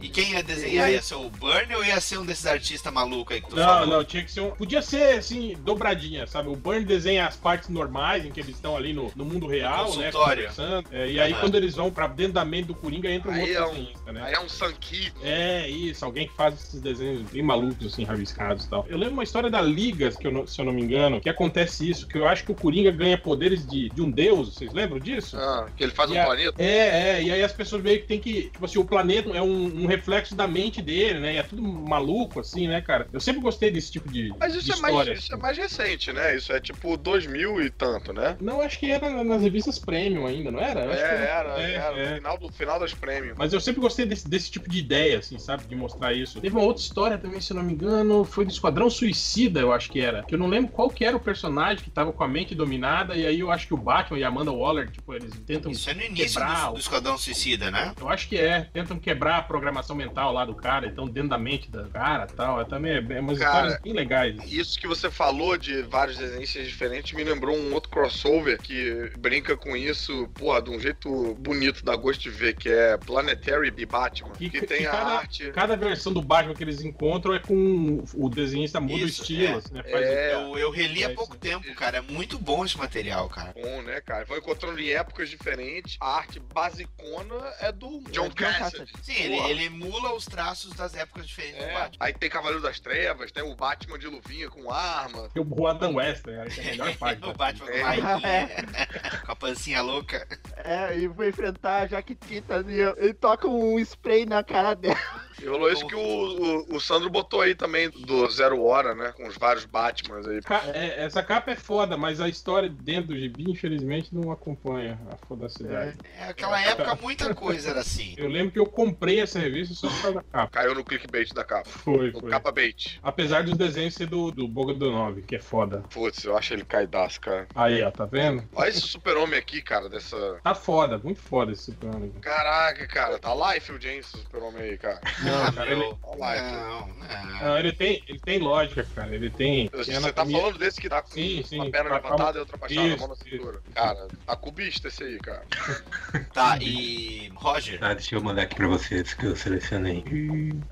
E 0.01 0.09
quem 0.09 0.33
ia 0.33 0.43
desenhar? 0.43 0.91
Ia 0.91 1.01
ser 1.03 1.15
o 1.15 1.29
Burn 1.31 1.75
ou 1.75 1.85
ia 1.85 2.01
ser 2.01 2.19
um 2.19 2.25
desses 2.27 2.47
artistas 2.47 2.93
malucos 2.93 3.35
aí 3.35 3.41
que 3.43 3.49
tu 3.49 3.57
Não, 3.57 3.65
falou? 3.65 3.87
não, 3.87 4.05
tinha 4.05 4.23
que 4.25 4.31
ser 4.33 4.41
um. 4.41 4.51
Podia 4.51 4.83
ser 4.83 5.19
assim, 5.19 5.57
dobradinha, 5.61 6.27
sabe? 6.35 6.49
O 6.49 6.57
Burn 6.57 6.85
desenha 6.85 7.27
as 7.29 7.37
partes 7.37 7.69
normais, 7.69 8.25
em 8.25 8.31
que 8.33 8.41
eles 8.41 8.57
estão 8.57 8.77
ali 8.77 8.93
no, 8.93 9.11
no 9.15 9.25
mundo 9.25 9.47
real, 9.47 9.97
né? 9.97 10.11
Conversando. 10.11 10.89
É, 10.91 11.09
e 11.11 11.21
aí, 11.21 11.33
Aham. 11.33 11.41
quando 11.41 11.55
eles 11.55 11.77
vão 11.77 11.91
pra 11.93 12.09
dentro 12.09 12.33
da 12.33 12.45
mente 12.45 12.67
do 12.67 12.75
Coringa, 12.75 13.09
entra 13.11 13.31
um 13.31 13.35
Aí 13.35 13.41
outro 13.43 13.55
é 13.57 13.67
um- 13.67 13.71
desenhista, 13.71 14.13
né? 14.13 14.23
Aí 14.25 14.35
é 14.35 14.41
um 14.41 14.49
Sanki. 14.49 15.13
É, 15.23 15.69
isso, 15.71 16.05
alguém 16.05 16.27
que 16.27 16.35
faz 16.35 16.55
esses 16.55 16.81
desenhos 16.81 17.23
bem 17.31 17.43
malucos, 17.43 17.87
assim, 17.87 18.03
rabiscados 18.05 18.65
e 18.65 18.69
tal. 18.71 18.85
Eu 18.89 18.99
lembro 18.99 19.15
uma 19.15 19.23
história 19.25 19.49
da 19.49 19.61
Liga, 19.61 20.11
que 20.11 20.27
eu 20.27 20.47
se 20.47 20.61
eu 20.61 20.65
não 20.65 20.73
me 20.73 20.83
engano, 20.83 21.21
que 21.21 21.29
acontece 21.29 21.89
isso, 21.89 22.07
que 22.09 22.19
eu 22.19 22.27
acho 22.27 22.45
que 22.45 22.51
o 22.53 22.55
Coringa 22.55 22.91
ganha 22.91 23.17
poderes 23.17 23.65
de, 23.67 23.89
de 23.91 24.03
um 24.03 24.11
deus, 24.11 24.55
vocês 24.55 24.73
lembram 24.73 24.99
disso? 24.99 25.37
Ah, 25.39 25.69
que 25.77 25.85
ele 25.85 25.93
faz 25.93 26.11
um 26.11 26.15
E 26.15 26.19
a- 26.19 26.25
planeta. 26.25 26.63
É, 26.63 27.19
é, 27.19 27.23
e 27.23 27.31
aí 27.31 27.43
as 27.43 27.53
pessoas 27.53 27.83
meio 27.83 28.01
que 28.01 28.07
tem 28.07 28.19
que. 28.19 28.51
Tipo 28.51 28.65
assim, 28.65 28.79
o 28.79 28.85
planeta 28.85 29.31
é 29.31 29.41
um, 29.43 29.83
um 29.85 29.87
reflexo 29.87 30.35
da 30.35 30.47
mente 30.49 30.83
dele, 30.83 31.21
né? 31.21 31.35
E 31.35 31.37
é 31.37 31.43
tudo 31.43 31.63
maluco, 31.63 32.41
assim, 32.41 32.67
né, 32.67 32.81
cara? 32.81 33.07
Eu 33.13 33.21
sempre 33.21 33.41
gostei 33.41 33.71
desse 33.71 33.93
tipo 33.93 34.09
de, 34.11 34.33
Mas 34.41 34.53
de 34.53 34.59
isso 34.59 34.73
é, 34.73 34.75
história. 34.75 34.95
mais, 35.13 35.19
isso 35.19 35.35
é 35.35 35.37
mais 35.37 35.57
recente, 35.57 36.13
né? 36.13 36.24
Isso 36.33 36.53
é 36.53 36.61
tipo 36.61 36.97
2000 36.97 37.63
e 37.63 37.71
tanto, 37.71 38.13
né? 38.13 38.37
Não, 38.41 38.61
acho 38.61 38.79
que 38.79 38.91
era 38.91 39.23
nas 39.25 39.43
revistas 39.43 39.79
Premium 39.79 40.27
ainda, 40.27 40.51
não 40.51 40.61
era? 40.61 40.85
Eu 40.85 40.93
É, 40.93 40.97
que 40.97 41.03
era, 41.03 41.61
é, 41.61 41.75
era. 41.75 41.99
é. 41.99 42.11
No 42.11 42.17
final, 42.17 42.39
do, 42.39 42.53
final 42.53 42.79
das 42.79 42.95
prêmios. 42.95 43.37
Mas 43.37 43.53
eu 43.53 43.61
sempre 43.61 43.81
gostei 43.81 44.07
desse, 44.07 44.29
desse 44.29 44.51
tipo 44.51 44.69
de 44.69 44.79
ideia, 44.79 45.19
assim, 45.19 45.39
sabe? 45.39 45.65
De 45.67 45.75
mostrar 45.75 46.13
isso. 46.13 46.41
Teve 46.41 46.57
uma 46.57 46.65
outra 46.65 46.83
história 46.83 47.19
também, 47.19 47.41
se 47.41 47.53
eu 47.53 47.57
não 47.57 47.63
me 47.63 47.73
engano, 47.73 48.25
foi 48.25 48.45
do 48.45 48.51
Esquadrão 48.51 48.89
Suicida, 48.89 49.61
eu 49.61 49.73
acho 49.73 49.91
que 49.91 50.01
era. 50.01 50.23
Que 50.23 50.35
eu 50.35 50.39
não 50.39 50.47
lembro 50.47 50.71
qual 50.71 50.89
que 50.89 51.05
era 51.05 51.17
o 51.17 51.21
personagem 51.21 51.83
que 51.83 51.91
tava 51.91 52.13
com 52.13 52.25
a 52.25 52.29
mente 52.29 52.55
dominada, 52.55 53.17
e 53.17 53.27
aí 53.27 53.41
eu 53.41 53.51
acho 53.51 53.67
que 53.67 53.75
o 53.75 53.77
Batman 53.77 54.19
e 54.19 54.25
a 54.25 54.29
Amanda 54.29 54.53
Waller, 54.53 54.91
tipo, 54.91 55.15
eles 55.15 55.33
tentam 55.47 55.71
Isso 55.71 55.89
é 55.91 55.95
no 55.95 56.03
início 56.03 56.41
quebrar 56.41 56.69
do, 56.69 56.75
do 56.75 56.81
Esquadrão 56.81 57.19
Suicida, 57.19 57.71
né? 57.71 57.93
Eu 58.01 58.09
acho 58.09 58.29
que 58.29 58.37
é. 58.37 58.63
Tentam 58.73 58.99
quebrar 58.99 59.39
a 59.39 59.43
programação 59.43 59.97
mental 59.97 60.33
lá 60.33 60.45
do 60.45 60.55
cara, 60.55 60.87
então 60.87 61.07
dentro 61.07 61.31
da 61.31 61.39
mente 61.39 61.71
do 61.71 61.85
cara 61.91 62.27
e 62.31 62.35
tal. 62.35 62.61
É 62.61 62.65
também 62.65 62.93
é, 62.93 63.17
é 63.17 63.21
umas 63.21 63.39
Cara, 63.39 63.69
histórias 63.69 63.81
bem 63.81 63.93
legais. 63.93 64.53
Isso 64.53 64.79
que 64.79 64.87
você 64.87 65.11
falou 65.11 65.57
de 65.57 65.83
vários 65.83 66.14
desenhos 66.19 66.51
diferentes 66.51 67.13
me 67.13 67.25
lembrou 67.25 67.57
um 67.57 67.73
outro 67.73 67.91
crossover 67.91 68.61
que 68.61 69.11
brinca 69.19 69.57
com 69.57 69.77
isso, 69.77 70.29
porra, 70.35 70.61
de 70.63 70.71
um 70.71 70.79
jeito 70.81 71.35
bonito, 71.35 71.85
dá 71.85 71.95
gosto 71.97 72.21
de 72.23 72.31
ver, 72.31 72.55
que 72.57 72.69
é 72.69 72.97
Planetary 72.97 73.73
e 73.77 73.87
Batman. 73.87 74.31
Que 74.33 74.51
que- 74.51 74.67
tem 74.67 74.79
que 74.83 74.87
a 74.87 74.91
cada- 74.91 75.11
arte. 75.19 75.51
Cada 75.53 75.77
versão 75.77 76.13
do 76.13 76.23
Batman 76.23 76.55
que 76.55 76.63
eles 76.65 76.83
encontram 76.83 77.35
é 77.35 77.39
com 77.39 78.03
o 78.15 78.29
desenhista 78.29 78.81
muda 78.81 79.05
o 79.05 79.07
Isso, 79.07 79.23
estilo, 79.23 79.55
é. 79.55 79.59
assim, 79.59 79.75
né? 79.75 79.83
Faz 79.83 80.07
É. 80.07 80.35
Eu, 80.35 80.59
eu 80.59 80.71
reli 80.71 81.05
há 81.05 81.11
É 81.11 81.15
pouco 81.15 81.33
isso. 81.35 81.41
tempo, 81.41 81.75
cara. 81.75 81.99
É 81.99 82.01
muito 82.01 82.39
bom 82.39 82.65
esse 82.65 82.77
material, 82.79 83.29
cara. 83.29 83.53
Bom, 83.61 83.83
né, 83.83 84.01
cara? 84.01 84.25
Vão 84.25 84.37
encontrando 84.39 84.81
em 84.81 84.91
épocas 84.91 85.29
diferentes. 85.29 85.97
A 86.01 86.17
arte 86.19 86.41
basicona 86.41 87.35
é 87.61 87.71
do 87.73 88.01
John 88.11 88.29
John 88.29 88.31
Cassidy. 88.31 88.93
Sim, 89.03 89.13
ele, 89.23 89.37
ele 89.51 89.65
emula 89.65 90.15
os 90.15 90.25
traços 90.27 90.73
das 90.75 90.95
épocas 90.95 91.27
diferentes 91.27 91.59
do 91.59 91.65
É. 91.65 91.73
Batman. 91.75 91.97
Aí 92.01 92.13
tem 92.13 92.31
Cavaleiro 92.31 92.63
das 92.63 92.81
Trevas, 92.81 93.31
tem 93.31 93.43
o 93.43 93.55
Batman 93.55 93.99
de 93.99 94.07
luvinha 94.07 94.49
com 94.49 94.71
arma. 94.71 95.29
o 95.37 95.63
o 95.65 95.67
Adam 95.69 95.95
West, 95.95 96.04
né? 96.27 96.47
Que 96.47 96.61
é 96.61 96.63
a 96.63 96.67
melhor 96.71 96.97
parte. 96.99 97.25
o? 97.25 97.33
Batman 97.35 97.71
É. 97.71 97.83
com, 97.83 98.07
a- 98.07 99.21
com 99.27 99.33
a 99.33 99.37
pancinha 99.37 99.83
louca. 99.83 100.27
É, 100.57 100.97
e 100.99 101.07
vou 101.09 101.27
enfrentar 101.27 101.83
a 101.83 101.87
Jaquitita 101.87 102.57
ali, 102.57 102.85
ó, 102.85 102.95
ele 102.97 103.15
toca 103.15 103.47
um 103.49 103.79
spray 103.81 104.25
na 104.27 104.43
cara 104.43 104.75
dela. 104.75 104.97
E 105.45 105.49
rolou 105.49 105.71
isso 105.71 105.87
que 105.87 105.95
o, 105.95 106.01
o, 106.01 106.77
o 106.77 106.81
Sandro 106.81 107.11
botou 107.11 107.41
aí 107.41 107.55
também 107.55 107.91
do 107.91 108.29
Zero 108.31 108.63
Hora, 108.63 108.95
né? 108.95 109.13
Com 109.17 109.27
os 109.29 109.37
vários 109.37 109.65
Batmans 109.67 110.27
aí. 110.27 110.41
Ca- 110.41 110.63
é, 110.73 111.05
essa 111.05 111.23
capa 111.23 111.51
é 111.51 111.57
foda, 111.57 111.97
mas 111.97 112.21
a 112.21 112.29
história 112.29 112.69
dentro 112.69 113.09
do 113.09 113.19
gibi, 113.19 113.51
infelizmente, 113.51 114.15
não 114.15 114.31
acompanha 114.33 114.99
a 115.11 115.17
fodacidade. 115.27 115.99
É, 116.19 116.25
aquela 116.29 116.61
época 116.61 116.95
muita 117.03 117.35
coisa 117.35 117.71
era 117.71 117.81
assim. 117.81 118.15
Eu 118.17 118.29
lembro 118.29 118.53
que 118.53 118.59
eu 118.59 118.67
comprei 118.67 119.21
essa 119.21 119.39
revista 119.39 119.75
só 119.75 119.89
por 119.89 120.01
causa 120.03 120.15
da 120.19 120.23
capa. 120.23 120.51
Caiu 120.53 120.75
no 120.75 120.85
clickbait 120.85 121.33
da 121.35 121.45
capa. 121.45 121.69
Foi, 121.69 122.11
No 122.13 122.21
foi. 122.21 122.31
capa 122.31 122.51
bait. 122.51 122.99
Apesar 123.03 123.45
dos 123.45 123.57
desenhos 123.57 123.95
ser 123.95 124.07
do, 124.07 124.31
do 124.31 124.49
Boga 124.49 124.73
do 124.75 124.91
9, 124.91 125.23
que 125.23 125.37
é 125.37 125.41
foda. 125.41 125.85
Putz, 125.93 126.25
eu 126.25 126.37
acho 126.37 126.55
ele 126.55 126.65
caidaço, 126.65 127.21
cara. 127.21 127.47
Aí, 127.55 127.83
ó, 127.83 127.91
tá 127.91 128.07
vendo? 128.07 128.43
Olha 128.55 128.69
esse 128.69 128.81
super-homem 128.81 129.39
aqui, 129.39 129.61
cara, 129.61 129.89
dessa. 129.89 130.17
Tá 130.43 130.55
foda, 130.55 130.99
muito 130.99 131.21
foda 131.21 131.53
esse 131.53 131.65
super-homem. 131.73 132.11
Caraca, 132.23 132.87
cara, 132.87 133.19
tá 133.19 133.35
Liefeld, 133.35 133.87
hein, 133.89 133.99
esse 133.99 134.11
super-homem 134.17 134.63
aí, 134.63 134.79
cara. 134.79 135.01
Não, 135.35 135.53
cara, 135.53 135.71
ele, 135.71 135.81
meu. 135.81 135.99
Olha 136.03 136.19
lá, 136.19 136.35
Não, 136.43 136.89
não. 136.89 137.41
não, 137.49 137.59
ele 137.59 137.73
tem, 137.73 138.03
ele 138.09 138.19
tem 138.21 138.39
lógica, 138.39 138.87
cara. 138.95 139.15
Ele 139.15 139.31
tem. 139.31 139.69
tem 139.69 139.79
Você 139.85 139.93
tá 139.93 139.99
anatomia- 139.99 140.41
falando 140.41 140.59
desse 140.59 140.81
que 140.81 140.89
tá 140.89 141.03
com 141.03 141.11
Sim, 141.11 141.43
sim. 141.45 141.61
uma 141.61 141.71
perna 141.71 141.91
Tá- 141.91 141.97
levantada 141.97 142.39
e 142.39 142.41
outra 142.41 142.57
baixada, 142.57 142.95
a 142.95 142.97
mão 142.97 143.09
na 143.09 143.15
isso. 143.15 143.25
cintura. 143.25 143.61
Cara, 143.75 144.09
tá 144.27 144.37
cubista 144.37 144.89
esse 144.89 145.05
aí, 145.05 145.19
cara. 145.19 145.43
Tá, 146.33 146.59
e. 146.61 147.31
Roger. 147.35 147.79
Tá, 147.79 147.95
deixa 147.95 148.15
eu 148.15 148.23
mandar 148.23 148.43
aqui 148.43 148.55
pra 148.57 148.67
vocês 148.69 149.15
que 149.15 149.27
eu 149.27 149.37
selecionei. 149.37 150.05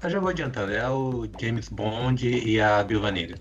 Eu 0.02 0.10
já 0.10 0.18
vou 0.20 0.30
adiantando, 0.30 0.72
é 0.72 0.88
o 0.88 1.28
James 1.40 1.68
Bond 1.68 2.26
e 2.28 2.60
a 2.60 2.82
Viúva 2.82 3.10
Negra. 3.10 3.38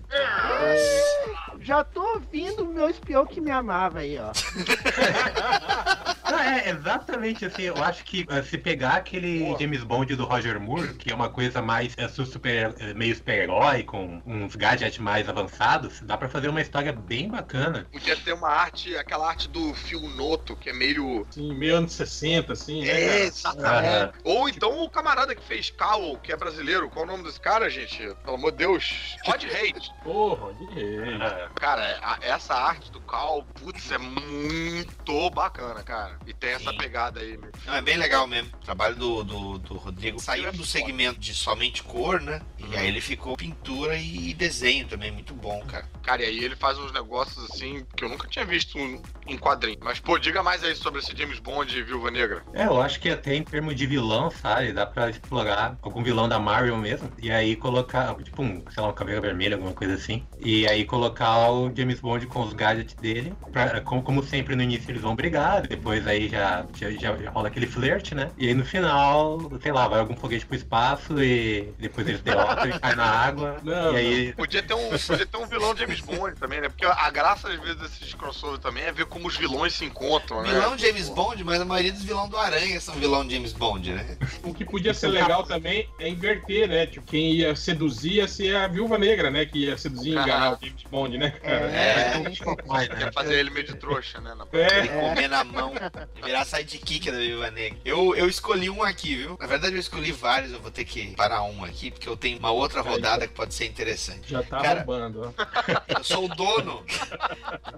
Já 1.60 1.84
tô 1.84 2.02
ouvindo 2.14 2.64
o 2.64 2.72
meu 2.72 2.88
espião 2.90 3.24
que 3.24 3.40
me 3.40 3.50
amava 3.52 4.00
aí, 4.00 4.18
ó. 4.18 4.32
Não, 6.32 6.38
é 6.40 6.68
exatamente 6.70 7.44
assim. 7.44 7.62
Eu 7.62 7.76
acho 7.82 8.04
que 8.04 8.26
eh, 8.28 8.42
se 8.42 8.56
pegar 8.58 8.94
aquele 8.94 9.40
Porra. 9.44 9.58
James 9.60 9.82
Bond 9.84 10.14
do 10.16 10.24
Roger 10.24 10.58
Moore, 10.60 10.94
que 10.94 11.10
é 11.10 11.14
uma 11.14 11.28
coisa 11.28 11.60
mais 11.62 11.94
é, 11.96 12.08
su- 12.08 12.26
super, 12.26 12.74
é, 12.78 12.94
meio 12.94 13.14
super-herói, 13.14 13.82
com 13.82 14.22
uns 14.26 14.56
gadgets 14.56 14.98
mais 14.98 15.28
avançados, 15.28 16.00
dá 16.02 16.16
pra 16.16 16.28
fazer 16.28 16.48
uma 16.48 16.60
história 16.60 16.92
bem 16.92 17.28
bacana. 17.28 17.86
Podia 17.92 18.16
ter 18.16 18.32
uma 18.32 18.48
arte, 18.48 18.96
aquela 18.96 19.28
arte 19.28 19.48
do 19.48 19.74
Phil 19.74 20.00
Noto, 20.16 20.56
que 20.56 20.70
é 20.70 20.72
meio. 20.72 21.26
Assim, 21.28 21.54
meio 21.54 21.76
anos 21.76 21.92
60, 21.92 22.52
assim, 22.52 22.82
né? 22.82 22.88
É, 22.90 23.08
cara? 23.08 23.18
exatamente. 23.24 24.12
Ou 24.24 24.48
então 24.48 24.82
o 24.82 24.90
camarada 24.90 25.34
que 25.34 25.42
fez 25.44 25.70
Cowl, 25.70 26.18
que 26.18 26.32
é 26.32 26.36
brasileiro. 26.36 26.88
Qual 26.90 27.04
o 27.04 27.08
nome 27.08 27.24
desse 27.24 27.40
cara, 27.40 27.68
gente? 27.68 27.98
Pelo 28.24 28.36
amor 28.36 28.52
de 28.52 28.58
Deus. 28.58 29.16
Rod 29.26 29.44
Hate. 29.44 29.90
Porra, 30.02 30.54
jeito. 30.74 31.22
Ah, 31.22 31.48
Cara, 31.56 31.98
a- 32.02 32.18
essa 32.22 32.54
arte 32.54 32.90
do 32.90 33.00
Cal, 33.00 33.44
putz, 33.54 33.90
é 33.90 33.98
muito 33.98 35.30
bacana, 35.30 35.82
cara. 35.82 36.18
E 36.26 36.32
tem 36.32 36.50
essa 36.50 36.70
Sim. 36.70 36.76
pegada 36.76 37.20
aí, 37.20 37.36
meu. 37.36 37.50
Não, 37.66 37.74
é 37.74 37.82
bem 37.82 37.96
legal 37.96 38.26
mesmo. 38.26 38.50
O 38.54 38.64
trabalho 38.64 38.94
do, 38.94 39.24
do, 39.24 39.58
do 39.58 39.74
Rodrigo 39.76 40.20
saiu 40.20 40.52
do 40.52 40.64
segmento 40.64 41.18
de 41.18 41.34
somente 41.34 41.82
cor, 41.82 42.20
né? 42.20 42.40
E 42.58 42.76
aí 42.76 42.86
ele 42.88 43.00
ficou 43.00 43.36
pintura 43.36 43.96
e 43.96 44.32
desenho 44.34 44.86
também, 44.86 45.10
muito 45.10 45.34
bom, 45.34 45.60
cara. 45.66 45.88
Cara, 46.02 46.22
e 46.22 46.26
aí 46.26 46.44
ele 46.44 46.56
faz 46.56 46.78
uns 46.78 46.92
negócios 46.92 47.44
assim 47.50 47.86
que 47.96 48.04
eu 48.04 48.08
nunca 48.08 48.28
tinha 48.28 48.44
visto 48.44 48.78
em 48.78 49.38
quadrinho. 49.38 49.78
Mas, 49.82 50.00
pô, 50.00 50.18
diga 50.18 50.42
mais 50.42 50.62
aí 50.64 50.74
sobre 50.74 51.00
esse 51.00 51.16
James 51.16 51.38
Bond 51.38 51.76
e 51.76 51.82
Viúva 51.82 52.10
Negra. 52.10 52.42
É, 52.52 52.66
eu 52.66 52.80
acho 52.80 53.00
que 53.00 53.08
até 53.08 53.34
em 53.34 53.42
termos 53.42 53.74
de 53.74 53.86
vilão, 53.86 54.30
sabe? 54.30 54.72
Dá 54.72 54.86
pra 54.86 55.10
explorar 55.10 55.76
algum 55.82 56.02
vilão 56.02 56.28
da 56.28 56.38
Marvel 56.38 56.76
mesmo. 56.76 57.10
E 57.20 57.30
aí 57.30 57.56
colocar, 57.56 58.14
tipo, 58.16 58.42
um, 58.42 58.62
sei 58.70 58.82
lá, 58.82 58.88
um 58.88 58.92
cabelo 58.92 59.22
vermelho, 59.22 59.54
alguma 59.54 59.72
coisa 59.72 59.94
assim. 59.94 60.26
E 60.40 60.66
aí 60.66 60.84
colocar 60.84 61.50
o 61.50 61.72
James 61.74 62.00
Bond 62.00 62.26
com 62.26 62.42
os 62.42 62.52
gadgets 62.52 62.94
dele. 62.94 63.34
Pra, 63.52 63.80
como, 63.80 64.02
como 64.02 64.22
sempre, 64.22 64.56
no 64.56 64.62
início 64.62 64.90
eles 64.90 65.02
vão 65.02 65.14
brigar. 65.14 65.66
Depois 65.66 66.06
aí 66.06 66.28
já, 66.28 66.66
já, 66.74 66.90
já 66.90 67.30
rola 67.30 67.48
aquele 67.48 67.66
flerte, 67.66 68.14
né? 68.14 68.30
E 68.36 68.48
aí 68.48 68.54
no 68.54 68.64
final, 68.64 69.50
sei 69.60 69.72
lá, 69.72 69.88
vai 69.88 70.00
algum 70.00 70.16
foguete 70.16 70.46
pro 70.46 70.56
espaço 70.56 71.22
e 71.22 71.72
depois 71.78 72.06
eles 72.08 72.20
derrotam 72.20 72.68
e 72.68 72.78
cai 72.78 72.94
na 72.94 73.04
água. 73.04 73.56
Não, 73.62 73.92
e 73.94 73.96
aí. 73.96 74.32
Podia 74.32 74.62
ter, 74.62 74.74
um, 74.74 74.88
podia 74.90 75.26
ter 75.26 75.36
um 75.36 75.46
vilão 75.46 75.74
James 75.96 76.18
Bond 76.18 76.36
também, 76.38 76.60
né? 76.60 76.68
Porque 76.68 76.84
a 76.84 77.10
graça, 77.10 77.48
às 77.48 77.60
vezes, 77.60 77.76
desses 77.76 78.14
crossover 78.14 78.58
também 78.58 78.84
é 78.84 78.92
ver 78.92 79.06
como 79.06 79.28
os 79.28 79.36
vilões 79.36 79.74
se 79.74 79.84
encontram, 79.84 80.42
né? 80.42 80.50
Vilão 80.50 80.76
James 80.78 81.08
Bond, 81.08 81.42
mas 81.44 81.60
a 81.60 81.64
maioria 81.64 81.92
dos 81.92 82.02
vilões 82.02 82.30
do 82.30 82.36
Aranha 82.36 82.80
são 82.80 82.94
vilão 82.94 83.28
James 83.28 83.52
Bond, 83.52 83.92
né? 83.92 84.16
O 84.42 84.52
que 84.54 84.64
podia 84.64 84.94
ser 84.94 85.08
legal 85.08 85.44
também 85.44 85.88
é 85.98 86.08
inverter, 86.08 86.68
né? 86.68 86.86
Tipo, 86.86 87.06
quem 87.06 87.32
ia 87.32 87.54
seduzir 87.56 88.14
ia 88.14 88.28
ser 88.28 88.56
a 88.56 88.66
Viúva 88.68 88.98
Negra, 88.98 89.30
né? 89.30 89.44
Que 89.44 89.66
ia 89.66 89.76
seduzir 89.76 90.10
e 90.10 90.12
enganar 90.12 90.54
o 90.54 90.58
James 90.64 90.82
Bond, 90.90 91.18
né, 91.18 91.30
cara? 91.30 91.70
É, 91.70 92.22
Vai, 92.66 92.88
né? 92.88 92.96
Quer 92.96 93.12
fazer 93.12 93.38
ele 93.38 93.50
meio 93.50 93.66
de 93.66 93.74
trouxa, 93.74 94.20
né? 94.20 94.34
Na... 94.34 94.46
ele 94.52 94.88
É. 94.88 95.00
comer 95.00 95.28
na 95.28 95.44
mão 95.44 95.72
e 96.16 96.22
virar 96.22 96.44
sidekick 96.44 97.10
da 97.10 97.18
Viva 97.18 97.50
Negra. 97.50 97.78
Eu, 97.84 98.14
eu 98.14 98.28
escolhi 98.28 98.70
um 98.70 98.82
aqui, 98.82 99.16
viu? 99.16 99.36
Na 99.40 99.46
verdade, 99.46 99.74
eu 99.74 99.80
escolhi 99.80 100.12
vários, 100.12 100.52
eu 100.52 100.60
vou 100.60 100.70
ter 100.70 100.84
que 100.84 101.14
parar 101.16 101.42
um 101.42 101.64
aqui, 101.64 101.90
porque 101.90 102.08
eu 102.08 102.16
tenho 102.16 102.38
uma 102.38 102.50
outra 102.50 102.80
rodada 102.80 103.26
que 103.26 103.34
pode 103.34 103.54
ser 103.54 103.66
interessante. 103.66 104.30
Já 104.30 104.42
tá 104.42 104.60
Cara, 104.60 104.78
roubando, 104.80 105.34
ó. 105.36 105.81
Eu 105.88 106.04
sou 106.04 106.24
o 106.24 106.28
dono 106.28 106.84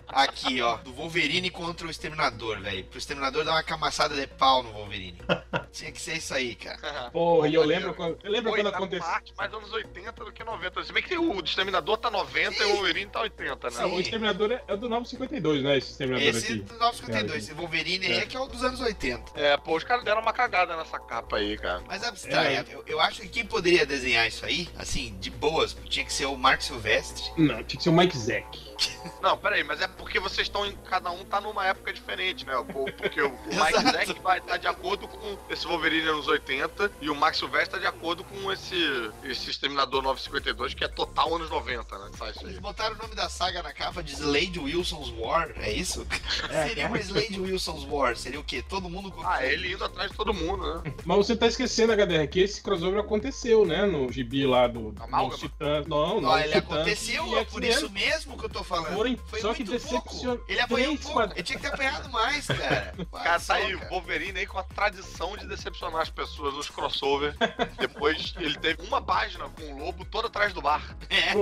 aqui, 0.09 0.61
ó, 0.63 0.77
do 0.79 0.93
Wolverine 0.93 1.51
contra 1.51 1.87
o 1.87 1.91
Exterminador, 1.91 2.61
velho. 2.61 2.85
Pro 2.85 2.99
Exterminador 2.99 3.45
dar 3.45 3.53
uma 3.53 3.63
camaçada 3.63 4.15
de 4.15 4.27
pau 4.27 4.63
no 4.63 4.73
Wolverine. 4.73 5.19
Tinha 5.73 5.91
que 5.93 6.01
ser 6.01 6.17
isso 6.17 6.35
aí, 6.35 6.55
cara. 6.55 7.11
Pô, 7.11 7.45
e 7.47 7.55
eu 7.55 7.65
lembro 7.65 7.95
quando, 7.95 8.19
eu 8.23 8.31
lembro 8.31 8.51
Pô, 8.51 8.57
quando 8.57 8.71
tá 8.71 8.77
aconteceu. 8.77 9.07
arte 9.07 9.35
mais 9.37 9.53
anos 9.53 9.73
80 9.73 10.13
do 10.25 10.33
que 10.33 10.45
90. 10.45 10.85
Se 10.85 10.93
bem 10.93 11.03
que 11.03 11.17
o 11.17 11.41
Exterminador 11.41 11.97
tá 11.99 12.11
90 12.11 12.63
e 12.63 12.67
o 12.67 12.75
Wolverine 12.77 13.11
tá 13.11 13.21
80, 13.23 13.71
né? 13.71 13.77
Não, 13.81 13.95
o 13.95 14.01
Exterminador 14.01 14.53
é, 14.53 14.63
é 14.69 14.77
do 14.77 14.89
952, 14.89 15.63
né? 15.63 15.79
Esse 15.79 15.91
Exterminador 15.93 16.29
Esse 16.29 16.53
aqui. 16.53 16.63
do 16.63 16.75
952, 16.79 17.45
esse 17.45 17.55
Wolverine 17.55 18.07
aí 18.07 18.13
é 18.19 18.27
que 18.27 18.37
é 18.37 18.41
o 18.41 18.47
dos 18.47 18.63
anos 18.63 18.81
80. 18.81 19.33
É, 19.35 19.57
pô, 19.57 19.77
os 19.77 19.85
caras 19.85 20.05
deram 20.05 20.21
uma 20.23 20.33
cagada 20.33 20.77
nessa 20.77 20.99
capa 20.99 21.37
aí, 21.37 21.57
cara. 21.59 21.83
Mas 21.87 22.03
abstrai, 22.05 22.57
É. 22.57 22.65
eu, 22.71 22.85
eu 22.87 23.01
acho 23.01 23.23
que 23.23 23.29
quem 23.29 23.45
poderia 23.47 23.85
desenhar 23.87 24.27
isso 24.27 24.45
aí, 24.45 24.69
assim, 24.79 25.17
de 25.19 25.31
boas, 25.31 25.77
tinha 25.89 26.05
que 26.05 26.13
ser 26.13 26.27
o 26.27 26.37
Mark 26.37 26.61
Silvestre. 26.63 27.25
Não, 27.37 27.63
tinha 27.65 27.79
que 27.79 27.83
ser 27.83 27.91
o 27.91 27.93
Mike 27.95 28.13
Zack. 28.17 28.64
Não, 29.23 29.37
peraí, 29.39 29.65
mas 29.65 29.81
é 29.81 29.89
porque 29.89 30.21
vocês 30.21 30.47
estão 30.47 30.67
em. 30.67 30.75
Cada 30.85 31.11
um 31.11 31.25
tá 31.25 31.41
numa 31.41 31.67
época 31.67 31.93
diferente, 31.93 32.45
né? 32.47 32.55
Porque 32.97 33.21
o, 33.21 33.29
o 33.29 33.47
Mike. 33.49 33.85
Zack 33.91 34.21
vai 34.21 34.39
estar 34.39 34.57
de 34.57 34.67
acordo 34.67 35.09
com 35.09 35.39
esse 35.49 35.67
Wolverine 35.67 36.09
anos 36.09 36.27
80 36.27 36.93
e 37.01 37.11
o 37.11 37.15
Max 37.15 37.39
Silvestre 37.39 37.71
tá 37.71 37.79
de 37.79 37.87
acordo 37.87 38.25
com 38.25 38.53
esse, 38.53 38.77
esse 39.25 39.51
Exterminador 39.51 40.03
952, 40.03 40.75
que 40.75 40.85
é 40.85 40.89
total 40.89 41.35
anos 41.35 41.51
90, 41.51 41.99
né? 41.99 42.11
Sabe 42.17 42.31
isso 42.31 42.41
aí? 42.41 42.47
Eles 42.47 42.59
botaram 42.59 42.95
o 42.95 42.99
nome 42.99 43.15
da 43.15 43.29
saga 43.29 43.63
na 43.63 43.73
capa 43.73 44.03
de 44.03 44.13
Slade 44.13 44.59
Wilson's 44.59 45.13
War, 45.19 45.51
é 45.57 45.73
isso? 45.73 46.07
É, 46.51 46.69
Seria 46.69 46.89
uma 46.89 46.99
Slade 46.99 47.41
Wilson's 47.41 47.85
War, 47.85 48.17
seria 48.17 48.41
o 48.41 48.45
quê? 48.45 48.63
Todo 48.67 48.89
mundo 48.89 49.11
com. 49.11 49.27
Ah, 49.27 49.45
ele 49.45 49.73
indo 49.73 49.85
atrás 49.85 50.11
de 50.11 50.17
todo 50.17 50.33
mundo, 50.33 50.83
né? 50.83 50.95
Mas 51.05 51.17
você 51.17 51.37
tá 51.37 51.47
esquecendo, 51.47 51.93
HDR, 51.93 52.27
que 52.29 52.41
esse 52.41 52.63
crossover 52.63 53.01
aconteceu, 53.01 53.65
né? 53.65 53.87
No 53.87 54.11
gibi 54.11 54.47
lá 54.47 54.67
do. 54.67 54.95
Amálgama? 55.01 55.51
Não, 55.87 56.21
não. 56.21 56.21
Não, 56.21 56.39
ele 56.39 56.55
aconteceu, 56.55 57.27
e 57.27 57.35
é 57.37 57.45
por 57.45 57.63
isso 57.63 57.91
mesmo 57.91 58.37
que 58.39 58.45
eu 58.45 58.49
tô 58.49 58.64
falando. 58.65 58.95
Foram- 58.95 59.17
Foi 59.27 59.41
só 59.41 59.53
que 59.55 59.65
muito 59.65 59.73
decepcion- 59.73 60.37
pouco. 60.37 60.45
Ele 60.51 60.61
apanhou 60.61 60.93
um 60.93 60.97
pouco. 60.97 61.21
Ele 61.35 61.43
tinha 61.43 61.59
que 61.59 61.65
ter 61.67 61.73
apanhado 61.73 62.11
mais, 62.11 62.47
cara. 62.47 62.95
Cara, 63.13 63.39
Só, 63.39 63.55
tá 63.55 63.61
aí 63.61 63.75
o 63.75 63.79
cara. 63.79 63.91
Wolverine 63.91 64.39
aí 64.41 64.47
com 64.47 64.59
a 64.59 64.63
tradição 64.65 65.37
de 65.37 65.47
decepcionar 65.47 66.03
as 66.03 66.11
pessoas 66.11 66.55
nos 66.55 66.69
crossover. 66.69 67.35
Depois 67.79 68.35
ele 68.39 68.59
teve 68.59 68.83
uma 68.87 69.01
página 69.03 69.49
com 69.49 69.63
o 69.63 69.79
lobo 69.85 70.05
todo 70.05 70.27
atrás 70.27 70.53
do 70.53 70.61
bar. 70.63 70.97
É. 71.11 71.33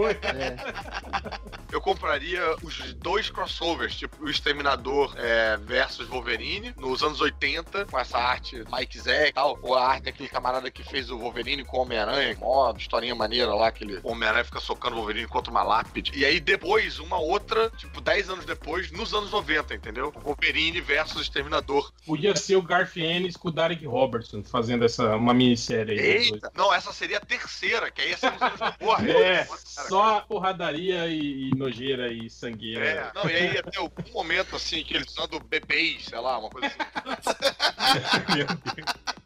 Eu 1.70 1.80
compraria 1.80 2.40
os 2.62 2.92
dois 2.94 3.30
crossovers, 3.30 3.94
tipo 3.96 4.24
o 4.24 4.28
Exterminador 4.30 5.14
é, 5.16 5.56
versus 5.56 6.06
Wolverine, 6.08 6.74
nos 6.76 7.02
anos 7.02 7.20
80, 7.20 7.86
com 7.86 7.98
essa 7.98 8.18
arte 8.18 8.62
Mike 8.70 8.98
Zack 9.00 9.28
e 9.30 9.32
tal, 9.32 9.58
ou 9.62 9.74
a 9.74 9.86
arte 9.88 10.04
daquele 10.04 10.28
camarada 10.28 10.70
que 10.70 10.82
fez 10.84 11.10
o 11.10 11.18
Wolverine 11.18 11.64
com 11.64 11.78
o 11.78 11.80
Homem-Aranha, 11.82 12.36
ó, 12.40 12.72
historinha 12.76 13.14
maneira 13.14 13.54
lá, 13.54 13.68
aquele 13.68 13.98
Homem-Aranha 14.02 14.44
fica 14.44 14.60
socando 14.60 14.96
o 14.96 14.98
Wolverine 14.98 15.26
contra 15.28 15.50
uma 15.50 15.62
lápide. 15.62 16.12
E 16.14 16.24
aí 16.24 16.40
depois, 16.40 16.98
uma 16.98 17.11
outra, 17.18 17.70
tipo, 17.70 18.00
10 18.00 18.30
anos 18.30 18.44
depois, 18.44 18.90
nos 18.90 19.12
anos 19.14 19.30
90, 19.30 19.74
entendeu? 19.74 20.12
Wolverine 20.22 20.80
versus 20.80 21.22
Exterminador. 21.22 21.92
Podia 22.06 22.34
ser 22.36 22.56
o 22.56 22.62
Garth 22.62 22.96
Ennis 22.96 23.36
com 23.36 23.48
o 23.48 23.52
Derek 23.52 23.84
Robertson 23.86 24.42
fazendo 24.42 24.84
essa, 24.84 25.16
uma 25.16 25.34
minissérie 25.34 25.98
aí. 25.98 26.06
Eita! 26.32 26.50
Não, 26.54 26.72
essa 26.72 26.92
seria 26.92 27.18
a 27.18 27.20
terceira, 27.20 27.90
que 27.90 28.00
aí 28.02 28.10
ia 28.10 28.16
ser 28.16 28.32
nos 28.32 28.42
anos 28.42 28.76
porra. 28.78 29.02
É, 29.12 29.44
Cara, 29.44 29.88
só 29.88 30.20
porradaria 30.20 31.06
e, 31.06 31.50
e 31.50 31.56
nojeira 31.56 32.12
e 32.12 32.30
sangueira. 32.30 32.84
É, 32.84 33.12
não, 33.14 33.28
e 33.28 33.34
aí 33.34 33.54
ia 33.54 33.62
ter 33.62 33.78
algum 33.78 34.12
momento 34.12 34.56
assim 34.56 34.82
que 34.82 34.94
eles 34.94 35.08
usando 35.08 35.38
bebês, 35.40 36.06
sei 36.06 36.18
lá, 36.18 36.38
uma 36.38 36.48
coisa 36.48 36.68
assim. 36.68 36.76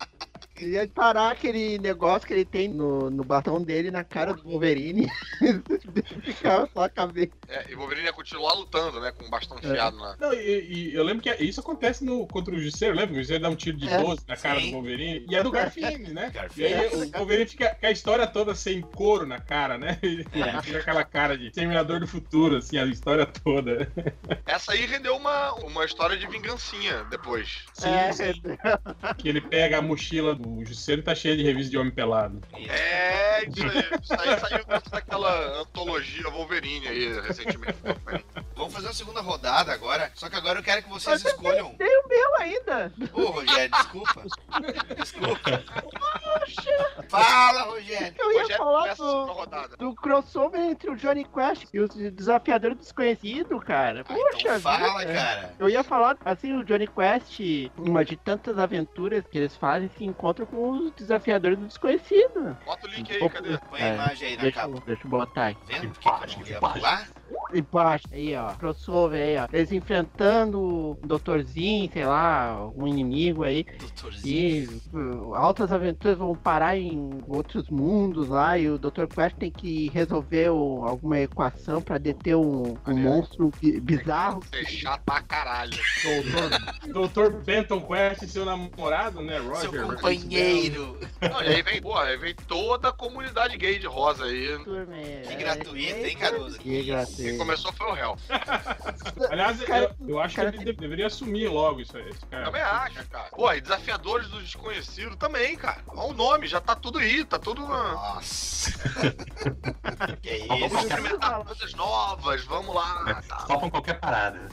Queria 0.56 0.88
parar 0.88 1.32
aquele 1.32 1.78
negócio 1.78 2.26
que 2.26 2.32
ele 2.32 2.44
tem 2.44 2.66
no, 2.68 3.10
no 3.10 3.22
batom 3.22 3.60
dele 3.62 3.90
na 3.90 4.02
cara 4.02 4.32
do 4.32 4.42
Wolverine. 4.42 5.06
Ficava 6.24 6.68
só 6.72 6.84
a 6.84 6.88
cabeça. 6.88 7.32
É, 7.46 7.70
e 7.70 7.74
o 7.74 7.78
Wolverine 7.78 8.06
ia 8.06 8.12
continuar 8.12 8.54
lutando, 8.54 8.98
né? 8.98 9.12
Com 9.12 9.26
o 9.26 9.30
bastão 9.30 9.58
enfiado 9.58 9.98
na. 9.98 10.16
Não, 10.18 10.32
e, 10.32 10.90
e 10.90 10.94
eu 10.94 11.04
lembro 11.04 11.22
que 11.22 11.30
isso 11.44 11.60
acontece 11.60 12.02
no, 12.04 12.26
contra 12.26 12.54
o 12.54 12.58
Justiceiro, 12.58 12.94
lembra? 12.96 13.12
O 13.12 13.16
Justiceiro 13.16 13.42
dá 13.42 13.50
um 13.50 13.54
tiro 13.56 13.76
de 13.76 13.86
É, 13.86 13.98
12 13.98 14.22
na 14.26 14.36
cara 14.36 14.58
sim. 14.60 14.70
do 14.70 14.72
Wolverine. 14.72 15.26
E 15.28 15.36
é 15.36 15.42
do 15.42 15.50
Garfield, 15.52 16.14
né? 16.14 16.30
Garfield. 16.32 16.72
E 16.72 16.74
aí 16.74 17.10
o 17.14 17.18
Wolverine 17.18 17.46
fica 17.48 17.74
com 17.78 17.86
a 17.86 17.90
história 17.90 18.26
toda 18.26 18.54
sem 18.54 18.80
couro 18.80 19.26
na 19.26 19.38
cara, 19.38 19.76
né? 19.76 19.98
Ele 20.02 20.24
fica 20.62 20.78
aquela 20.78 21.04
cara 21.04 21.36
de 21.36 21.50
Terminador 21.50 22.00
do 22.00 22.06
Futuro, 22.06 22.56
assim, 22.56 22.78
a 22.78 22.86
história 22.86 23.26
toda. 23.26 23.92
Essa 24.46 24.72
aí 24.72 24.86
rendeu 24.86 25.16
uma, 25.16 25.52
uma 25.54 25.84
história 25.84 26.16
de 26.16 26.26
vingancinha 26.26 27.04
depois. 27.10 27.64
Sim, 27.74 27.88
É, 27.90 28.12
sim. 28.12 28.32
Que 29.18 29.28
ele 29.28 29.40
pega 29.40 29.78
a 29.78 29.82
mochila 29.82 30.34
do 30.34 30.45
Justiceiro 30.64 31.00
e 31.00 31.04
tá 31.04 31.14
cheia 31.14 31.36
de 31.36 31.42
revista 31.42 31.70
de 31.70 31.78
Homem 31.78 31.92
Pelado. 31.92 32.40
É, 32.68 33.44
isso 33.48 33.62
aí. 33.62 34.00
Isso 34.02 34.14
aí 34.14 34.40
saiu 34.40 34.64
dentro 34.64 34.90
daquela 34.90 35.60
antologia 35.60 36.30
Wolverine 36.30 36.88
aí 36.88 37.20
recentemente. 37.20 37.78
Vamos 38.54 38.72
fazer 38.72 38.86
uma 38.88 38.94
segunda 38.94 39.20
rodada 39.20 39.72
agora. 39.72 40.10
Só 40.14 40.28
que 40.28 40.36
agora 40.36 40.58
eu 40.58 40.62
quero 40.62 40.82
que 40.82 40.88
vocês 40.88 41.24
escolham. 41.24 41.74
Tem 41.74 41.86
o 42.04 42.08
meu 42.08 42.36
ainda. 42.38 42.92
Ô, 43.12 43.24
Rogério, 43.26 43.70
desculpa. 43.70 44.22
Desculpa. 44.96 45.64
Fala, 47.08 47.62
Rogério. 47.62 48.14
Eu 48.18 48.32
ia 48.32 48.42
Rogério 48.42 48.56
falar 48.56 48.94
do, 48.94 49.76
do 49.78 49.94
crossover 49.94 50.60
entre 50.60 50.90
o 50.90 50.96
Johnny 50.96 51.24
Quest 51.24 51.66
e 51.72 51.80
o 51.80 51.88
Desafiador 51.88 52.74
Desconhecido, 52.74 53.58
cara. 53.60 54.00
Ah, 54.08 54.14
Poxa 54.14 54.38
então 54.40 54.60
fala, 54.60 55.00
vida. 55.00 55.12
cara. 55.14 55.54
Eu 55.58 55.68
ia 55.68 55.84
falar, 55.84 56.16
assim, 56.24 56.52
o 56.54 56.64
Johnny 56.64 56.86
Quest, 56.86 57.40
uma 57.76 58.04
de 58.04 58.16
tantas 58.16 58.58
aventuras 58.58 59.24
que 59.30 59.38
eles 59.38 59.56
fazem, 59.56 59.90
se 59.96 60.04
encontra 60.04 60.35
com 60.44 60.70
os 60.70 60.92
desafiadores 60.92 61.58
do 61.58 61.66
desconhecido. 61.66 62.58
Bota 62.66 62.86
o 62.86 62.90
link 62.90 63.10
aí, 63.12 63.30
cadê? 63.30 63.58
Põe 63.70 63.80
a 63.80 63.94
imagem 63.94 64.28
aí 64.28 64.36
na 64.36 64.42
deixa, 64.42 64.60
capa. 64.60 64.82
deixa 64.84 65.06
eu 65.06 65.10
botar 65.10 65.44
aí. 65.44 65.56
Vendo? 65.66 65.92
Que 65.94 65.98
que 66.00 66.42
eu 66.42 66.46
ia 66.46 66.58
pular? 66.58 67.08
Embaixo, 67.54 68.06
aí, 68.12 68.34
ó. 68.36 68.52
Crossover 68.54 69.20
aí, 69.22 69.36
ó. 69.36 69.46
Eles 69.52 69.72
enfrentando 69.72 70.60
o 70.60 70.98
doutorzinho, 71.04 71.90
sei 71.92 72.04
lá, 72.04 72.68
um 72.76 72.86
inimigo 72.86 73.44
aí. 73.44 73.64
Doutorzinho. 73.78 74.26
E 74.92 74.96
uh, 74.96 75.34
altas 75.34 75.70
aventuras 75.72 76.18
vão 76.18 76.34
parar 76.34 76.76
em 76.76 77.20
outros 77.28 77.68
mundos 77.70 78.28
lá. 78.28 78.58
E 78.58 78.68
o 78.68 78.78
Dr. 78.78 79.06
Quest 79.06 79.36
tem 79.36 79.50
que 79.50 79.88
resolver 79.90 80.50
o- 80.50 80.84
alguma 80.84 81.18
equação 81.20 81.80
pra 81.80 81.98
deter 81.98 82.36
um, 82.36 82.76
um 82.86 82.96
monstro 82.96 83.50
bi- 83.60 83.80
bizarro. 83.80 84.40
Você 84.42 84.60
é 84.60 84.64
chato 84.64 85.02
pra 85.04 85.20
caralho. 85.22 85.78
Doutor 86.92 87.32
Benton 87.44 87.80
Quest 87.80 88.26
seu 88.28 88.44
namorado, 88.44 89.20
né, 89.22 89.38
Roger? 89.38 89.70
Seu 89.70 89.86
companheiro. 89.88 90.98
Não, 91.20 91.42
e 91.42 91.48
aí 91.48 91.62
vem, 91.62 91.80
porra, 91.80 92.02
aí 92.04 92.16
vem 92.16 92.34
toda 92.46 92.88
a 92.88 92.92
comunidade 92.92 93.56
gay 93.56 93.78
de 93.78 93.86
rosa 93.86 94.24
aí. 94.24 94.58
Turma, 94.64 94.96
é- 94.96 95.22
Que 95.28 95.34
gratuito, 95.36 96.06
hein, 96.06 96.16
Caruso? 96.16 96.58
Que 96.58 96.82
gratuito. 96.84 97.35
Quem 97.36 97.38
começou 97.38 97.72
foi 97.72 97.86
o 97.86 97.92
réu. 97.92 98.16
Aliás, 99.30 99.60
Cara, 99.62 99.94
eu, 100.00 100.08
eu 100.08 100.20
acho 100.20 100.36
cara 100.36 100.50
que 100.52 100.58
ele 100.58 100.64
de- 100.72 100.72
deveria 100.80 101.06
assumir 101.06 101.48
logo 101.48 101.80
isso 101.80 101.96
aí. 101.96 102.08
Esse 102.08 102.24
cara. 102.26 102.44
Também 102.46 102.62
acho, 102.62 103.06
cara. 103.08 103.28
Pô, 103.30 103.52
e 103.52 103.60
desafiadores 103.60 104.28
do 104.28 104.40
desconhecido 104.42 105.16
também, 105.16 105.56
cara. 105.56 105.78
Olha 105.88 106.10
o 106.10 106.14
nome, 106.14 106.46
já 106.46 106.60
tá 106.60 106.74
tudo 106.74 106.98
aí, 106.98 107.24
tá 107.24 107.38
tudo. 107.38 107.60
Nossa. 107.66 108.72
que 110.22 110.46
Vamos 110.46 110.72
isso? 110.72 110.76
experimentar 110.86 111.44
coisas 111.44 111.74
novas, 111.74 112.44
vamos 112.44 112.74
lá. 112.74 113.22
tá. 113.28 113.36
Topam 113.46 113.70
qualquer 113.70 114.00
parada. 114.00 114.48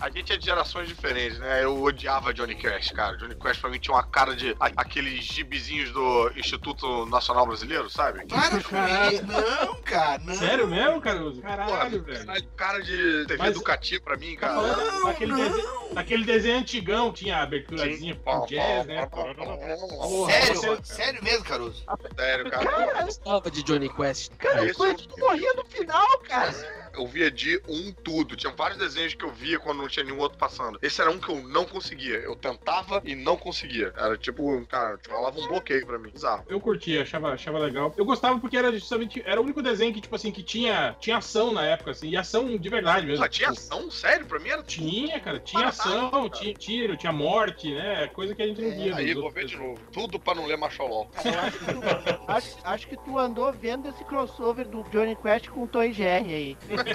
A 0.00 0.10
gente 0.10 0.32
é 0.32 0.36
de 0.36 0.44
gerações 0.44 0.88
diferentes, 0.88 1.38
né? 1.38 1.64
Eu 1.64 1.82
odiava 1.82 2.32
Johnny 2.34 2.54
Quest, 2.54 2.92
cara. 2.92 3.16
Johnny 3.16 3.34
Quest 3.34 3.60
pra 3.60 3.70
mim 3.70 3.78
tinha 3.78 3.94
uma 3.94 4.02
cara 4.04 4.34
de 4.36 4.54
aqueles 4.76 5.24
gibizinhos 5.24 5.90
do 5.92 6.30
Instituto 6.36 7.06
Nacional 7.06 7.46
Brasileiro, 7.46 7.88
sabe? 7.90 8.26
Com 8.26 8.36
isso. 8.36 9.26
Não, 9.26 9.74
cara, 9.82 10.18
não. 10.24 10.34
Sério 10.34 10.66
mesmo, 10.66 11.00
Caruso? 11.00 11.40
Porra, 11.42 11.85
Caralho, 11.86 12.02
velho. 12.02 12.18
caralho, 12.26 12.48
cara 12.56 12.78
de 12.80 13.24
TV 13.26 13.36
Mas- 13.38 13.50
educativa 13.50 14.02
pra 14.04 14.16
mim, 14.16 14.36
cara. 14.36 14.54
falando 14.54 15.04
daquele, 15.04 15.34
desenho, 15.34 15.94
daquele 15.94 16.24
desenho 16.24 16.58
antigão, 16.58 17.12
tinha 17.12 17.36
a 17.38 17.42
aberturazinha 17.42 18.16
com 18.24 18.46
jazz, 18.46 18.86
né? 18.86 19.06
Porra, 19.06 20.32
Sério, 20.32 20.54
você- 20.60 20.78
sério 20.94 21.22
mesmo, 21.24 21.44
Caruso? 21.44 21.84
Sério, 22.16 22.50
cara. 22.50 22.64
Cara, 22.66 23.00
Eu 23.00 23.04
gostava 23.06 23.50
de 23.50 23.62
Johnny 23.62 23.88
Quest. 23.88 24.32
cara, 24.36 24.64
eu- 24.64 24.74
tu 24.74 25.20
morria 25.20 25.52
no 25.54 25.64
final, 25.64 26.18
cara. 26.20 26.52
Eu 26.96 27.06
via 27.06 27.30
de 27.30 27.60
um 27.68 27.92
tudo. 27.92 28.36
Tinha 28.36 28.52
vários 28.52 28.78
desenhos 28.78 29.14
que 29.14 29.24
eu 29.24 29.30
via 29.30 29.58
quando 29.58 29.78
não 29.78 29.88
tinha 29.88 30.04
nenhum 30.04 30.18
outro 30.18 30.38
passando. 30.38 30.78
Esse 30.82 31.00
era 31.00 31.10
um 31.10 31.18
que 31.18 31.28
eu 31.28 31.42
não 31.42 31.64
conseguia. 31.64 32.16
Eu 32.16 32.34
tentava 32.34 33.02
e 33.04 33.14
não 33.14 33.36
conseguia. 33.36 33.92
Era 33.96 34.16
tipo, 34.16 34.64
cara, 34.66 34.98
rolava 35.08 35.38
um 35.38 35.46
bloqueio 35.46 35.86
pra 35.86 35.98
mim. 35.98 36.10
Bizarro. 36.10 36.44
Eu 36.48 36.60
curtia, 36.60 37.02
achava, 37.02 37.32
achava 37.32 37.58
legal. 37.58 37.92
Eu 37.96 38.04
gostava 38.04 38.38
porque 38.38 38.56
era 38.56 38.72
justamente. 38.72 39.22
Era 39.26 39.40
o 39.40 39.44
único 39.44 39.62
desenho 39.62 39.92
que, 39.92 40.00
tipo 40.00 40.14
assim, 40.14 40.30
que 40.30 40.42
tinha, 40.42 40.96
tinha 41.00 41.18
ação 41.18 41.52
na 41.52 41.64
época, 41.64 41.90
assim, 41.90 42.08
e 42.08 42.16
ação 42.16 42.56
de 42.56 42.68
verdade 42.68 43.06
mesmo. 43.06 43.24
Ah, 43.24 43.28
tinha 43.28 43.50
ação? 43.50 43.90
Sério? 43.90 44.26
Pra 44.26 44.38
mim 44.38 44.48
era 44.48 44.62
Tinha, 44.62 45.20
cara, 45.20 45.38
tinha 45.38 45.68
ação, 45.68 46.10
cara. 46.10 46.30
tinha 46.30 46.54
tiro, 46.54 46.96
tinha 46.96 47.12
morte, 47.12 47.72
né? 47.74 48.08
Coisa 48.08 48.34
que 48.34 48.42
a 48.42 48.46
gente 48.46 48.60
não 48.60 48.70
via. 48.70 48.96
Aí, 48.96 49.14
nos 49.14 49.22
vou 49.22 49.30
ver 49.30 49.46
de 49.46 49.56
novo. 49.56 49.80
Tudo 49.92 50.18
pra 50.18 50.34
não 50.34 50.46
ler 50.46 50.56
Macholol. 50.56 51.10
Acho, 51.46 51.58
que 51.58 51.64
tu, 51.66 51.80
acho, 52.28 52.56
acho 52.64 52.88
que 52.88 52.96
tu 52.96 53.18
andou 53.18 53.52
vendo 53.52 53.88
esse 53.88 54.04
crossover 54.04 54.66
do 54.66 54.82
Johnny 54.84 55.16
Quest 55.16 55.48
com 55.48 55.64
o 55.64 55.66
Toy 55.66 55.92
Jerry 55.92 56.34
aí. 56.34 56.56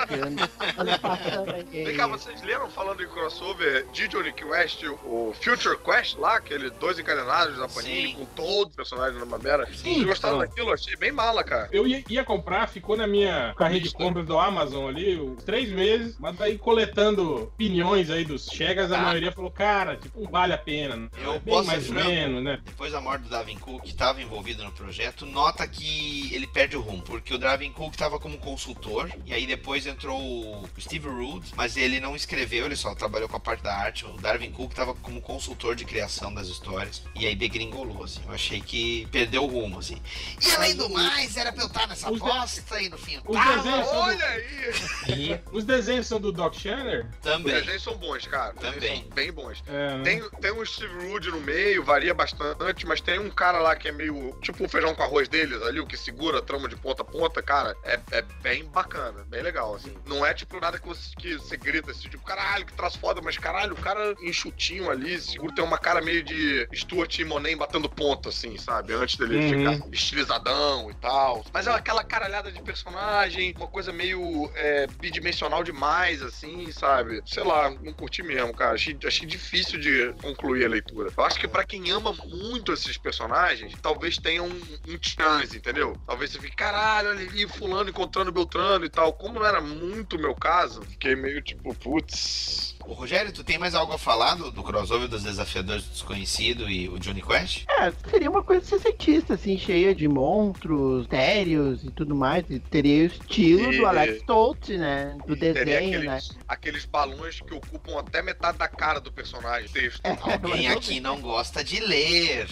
Aí. 1.72 1.84
Vem 1.86 1.96
cá, 1.98 2.08
vocês 2.08 2.42
leram 2.44 2.70
falando 2.70 3.04
em 3.04 3.08
crossover 3.08 3.86
de 3.92 4.08
Johnny 4.08 4.32
Quest, 4.34 4.84
o 5.04 5.34
Future 5.42 5.78
Quest 5.78 6.18
lá, 6.18 6.38
aquele 6.38 6.70
dois 6.72 6.98
encadenados 7.00 7.58
da 7.58 7.68
Panini 7.68 8.10
Sim. 8.10 8.16
com 8.16 8.26
todos 8.26 8.70
os 8.72 8.76
personagens 8.76 9.20
na 9.20 9.26
Mabera? 9.26 9.66
Vocês 9.66 10.04
gostaram 10.04 10.36
Então. 10.38 10.48
daquilo? 10.48 10.74
Achei 10.74 10.96
bem 10.96 11.12
mala, 11.12 11.44
cara. 11.44 11.70
Eu 11.72 11.88
ia, 11.88 12.04
ia 12.10 12.24
comprar, 12.24 12.68
ficou 12.68 12.96
na 12.96 13.08
minha 13.08 13.54
carreira 13.58 13.84
de 13.84 13.92
compras 13.94 14.26
do 14.26 14.38
Amazon 14.40 14.88
ali, 14.90 15.20
uns 15.20 15.44
três 15.44 15.70
meses, 15.72 16.16
mas 16.20 16.36
daí 16.38 16.58
coletando 16.58 17.44
opiniões 17.44 18.10
aí 18.10 18.24
dos 18.26 18.46
chegas, 18.48 18.92
a 18.92 18.98
Ah. 19.00 19.02
maioria 19.04 19.32
falou, 19.32 19.52
cara, 19.52 19.96
tipo, 19.98 20.22
não 20.22 20.30
vale 20.32 20.54
a 20.54 20.58
pena. 20.58 21.10
Eu 21.24 21.34
é 21.34 21.40
bem 21.40 21.54
posso 21.54 21.68
mais 21.68 21.88
ou 21.90 21.96
menos, 21.96 22.44
né? 22.44 22.60
Depois 22.64 22.92
da 22.92 23.02
morte 23.02 23.24
do 23.24 23.30
Davin 23.30 23.58
Cook, 23.58 23.82
que 23.84 23.90
estava 23.90 24.22
envolvido 24.22 24.64
no 24.64 24.72
projeto, 24.72 25.26
nota 25.26 25.68
que 25.68 26.34
ele 26.34 26.48
perde 26.48 26.78
o 26.78 26.82
rumo, 26.82 27.02
porque 27.02 27.34
o 27.34 27.38
Davin 27.38 27.72
Cook 27.72 27.94
estava 27.94 28.20
como 28.20 28.38
consultor, 28.38 29.10
e 29.26 29.34
aí 29.34 29.46
depois 29.46 29.81
depois 29.82 29.88
entrou 29.88 30.20
o 30.22 30.70
Steve 30.80 31.08
Rude, 31.08 31.52
mas 31.56 31.76
ele 31.76 32.00
não 32.00 32.16
escreveu, 32.16 32.66
ele 32.66 32.76
só 32.76 32.94
trabalhou 32.94 33.28
com 33.28 33.38
a 33.38 33.40
parte 33.40 33.64
da 33.64 33.76
arte. 33.76 34.06
O 34.06 34.14
Darwin 34.18 34.52
Cook 34.52 34.74
tava 34.74 34.94
como 34.94 35.22
consultor 35.22 35.76
de 35.76 35.86
criação 35.86 36.34
das 36.34 36.48
histórias. 36.48 37.02
E 37.16 37.26
aí 37.26 37.36
degringolou, 37.36 38.04
assim. 38.04 38.22
Eu 38.28 38.34
achei 38.34 38.62
que 38.62 39.08
perdeu 39.12 39.44
o 39.44 39.48
rumo, 39.48 39.80
assim. 39.80 40.00
E 40.46 40.52
além 40.52 40.76
do 40.76 40.90
mais, 40.90 41.36
era 41.38 41.52
pra 41.52 41.64
eu 41.64 41.68
estar 41.68 41.88
nessa 41.88 42.10
Os 42.12 42.20
de- 42.22 42.28
bosta 42.28 42.82
e 42.82 42.90
no 42.90 42.98
fim. 42.98 43.20
Os 43.26 43.34
tava. 43.36 43.56
desenhos 43.58 43.86
são 43.88 43.96
do- 43.96 44.02
Olha 44.02 44.26
aí! 44.28 45.42
Os 45.52 45.64
desenhos 45.66 46.08
são 46.08 46.20
do 46.22 46.32
Doc 46.32 46.54
Shanner? 46.56 47.06
Os 47.12 47.18
Também. 47.20 47.54
desenhos 47.56 47.84
são 47.84 47.98
bons, 47.98 48.28
cara. 48.28 48.54
Os 48.56 48.62
Também. 48.62 49.02
são 49.02 49.10
bem 49.12 49.32
bons. 49.32 49.64
É, 49.68 49.98
né? 49.98 50.04
Tem, 50.04 50.30
tem 50.42 50.52
um 50.52 50.66
Steve 50.66 51.08
Rude 51.08 51.32
no 51.32 51.40
meio, 51.42 51.84
varia 51.84 52.14
bastante, 52.14 52.86
mas 52.86 53.02
tem 53.02 53.20
um 53.20 53.30
cara 53.30 53.60
lá 53.60 53.76
que 53.76 53.88
é 53.88 53.92
meio 53.92 54.36
tipo 54.42 54.64
o 54.66 54.70
feijão 54.70 54.94
com 54.94 55.04
arroz 55.04 55.28
deles 55.28 55.62
ali, 55.64 55.80
o 55.80 55.88
que 55.88 55.98
segura 55.98 56.40
a 56.40 56.42
trama 56.42 56.68
de 56.68 56.76
ponta 56.76 57.02
a 57.02 57.06
ponta, 57.06 57.42
cara, 57.42 57.76
é, 57.84 58.00
é 58.12 58.22
bem 58.42 58.66
bacana, 58.66 59.24
bem 59.28 59.42
legal, 59.42 59.71
assim. 59.76 60.02
Não 60.06 60.26
é 60.26 60.34
tipo 60.34 60.60
nada 60.60 60.80
que 60.80 60.88
você, 60.88 61.10
que 61.18 61.34
você 61.34 61.58
grita 61.58 61.92
assim, 61.92 62.10
tipo, 62.10 62.24
caralho, 62.24 62.66
que 62.66 62.74
traço 62.74 63.00
foda, 63.00 63.22
mas 63.22 63.38
caralho, 63.38 63.74
o 63.74 63.78
cara 63.78 64.16
enxutinho 64.22 64.90
ali, 64.90 65.20
seguro, 65.20 65.54
tem 65.54 65.64
uma 65.64 65.78
cara 65.78 66.02
meio 66.02 66.24
de 66.24 66.68
Stuart 66.74 67.20
e 67.20 67.24
Monet 67.26 67.56
batendo 67.56 67.90
ponta, 67.90 68.30
assim, 68.30 68.58
sabe? 68.58 68.94
Antes 68.94 69.18
dele 69.18 69.36
Uhum. 69.38 69.50
ficar 69.50 69.80
estilizadão 69.92 70.90
e 70.90 70.94
tal. 70.96 71.44
Mas 71.54 71.68
é 71.68 71.72
aquela 71.72 72.04
caralhada 72.04 72.52
de 72.52 72.62
personagem, 72.62 73.54
uma 73.58 73.68
coisa 73.68 73.92
meio 73.92 74.52
é, 74.56 74.88
bidimensional 74.88 75.64
demais, 75.64 76.22
assim, 76.22 76.72
sabe? 76.72 77.22
Sei 77.26 77.44
lá, 77.44 77.70
não 77.70 77.94
curti 77.94 78.22
mesmo, 78.24 78.54
cara. 78.54 78.76
Achei, 78.76 78.98
achei 79.06 79.28
difícil 79.28 79.80
de 79.80 80.14
concluir 80.22 80.66
a 80.66 80.70
leitura. 80.70 81.12
Eu 81.16 81.24
acho 81.24 81.40
que 81.40 81.48
pra 81.48 81.64
quem 81.64 81.90
ama 81.92 82.14
muito 82.26 82.72
esses 82.74 82.98
personagens, 82.98 83.74
talvez 83.82 84.18
tenha 84.18 84.44
um, 84.44 84.50
um 84.88 84.98
chance, 85.02 85.58
entendeu? 85.58 85.98
Talvez 86.06 86.32
você 86.32 86.40
fique, 86.40 86.56
caralho, 86.56 87.10
olha 87.10 87.22
ali, 87.22 87.48
fulano 87.48 87.90
encontrando 87.90 88.32
Beltrano 88.32 88.86
e 88.86 88.90
tal. 88.90 89.14
Como 89.14 89.40
não 89.40 89.46
era 89.46 89.61
muito 89.62 90.20
meu 90.20 90.36
caso, 90.36 90.82
fiquei 90.84 91.16
meio 91.16 91.42
tipo, 91.42 91.74
putz. 91.76 92.76
Ô, 92.86 92.94
Rogério, 92.94 93.32
tu 93.32 93.44
tem 93.44 93.58
mais 93.58 93.74
algo 93.76 93.94
a 93.94 93.98
falar 93.98 94.36
do, 94.36 94.52
do 94.52 94.64
crossover 94.64 95.08
dos 95.08 95.24
Desafiadores 95.24 95.84
do 95.86 95.92
Desconhecido 95.92 96.70
e 96.70 96.90
o 96.90 97.00
Johnny 97.00 97.22
Quest? 97.22 97.66
É, 97.70 97.92
seria 98.10 98.30
uma 98.30 98.44
coisa 98.44 98.66
sessentista, 98.66 99.36
assim, 99.36 99.58
cheia 99.58 99.94
de 99.96 100.08
monstros, 100.08 101.02
mistérios 101.02 101.84
e 101.84 101.92
tudo 101.92 102.16
mais. 102.16 102.44
E 102.50 102.60
teria 102.60 103.04
o 103.04 103.08
estilo 103.08 103.72
E- 103.74 103.78
do 103.78 103.86
Alex 103.86 104.24
Tolt, 104.26 104.70
né? 104.70 105.16
Do 105.26 105.34
E 105.34 105.38
teria 105.38 105.66
desenho, 105.66 106.00
né? 106.04 106.18
aqueles, 106.18 106.38
aqueles 106.48 106.86
balões 106.86 107.40
que 107.40 107.54
ocupam 107.54 108.00
até 108.00 108.22
metade 108.22 108.58
da 108.58 108.68
cara 108.68 109.00
do 109.00 109.12
personagem. 109.12 109.70
Texto. 109.70 110.02
Alguém 110.06 110.68
mas- 110.68 110.78
aqui 110.78 111.00
não 111.00 111.22
gosta 111.22 111.64
de 111.64 111.80
ler. 111.80 112.48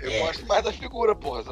Eu 0.00 0.10
É. 0.10 0.18
gosto 0.20 0.46
mais 0.46 0.64
da 0.64 0.72
figura, 0.72 1.14
porra. 1.14 1.44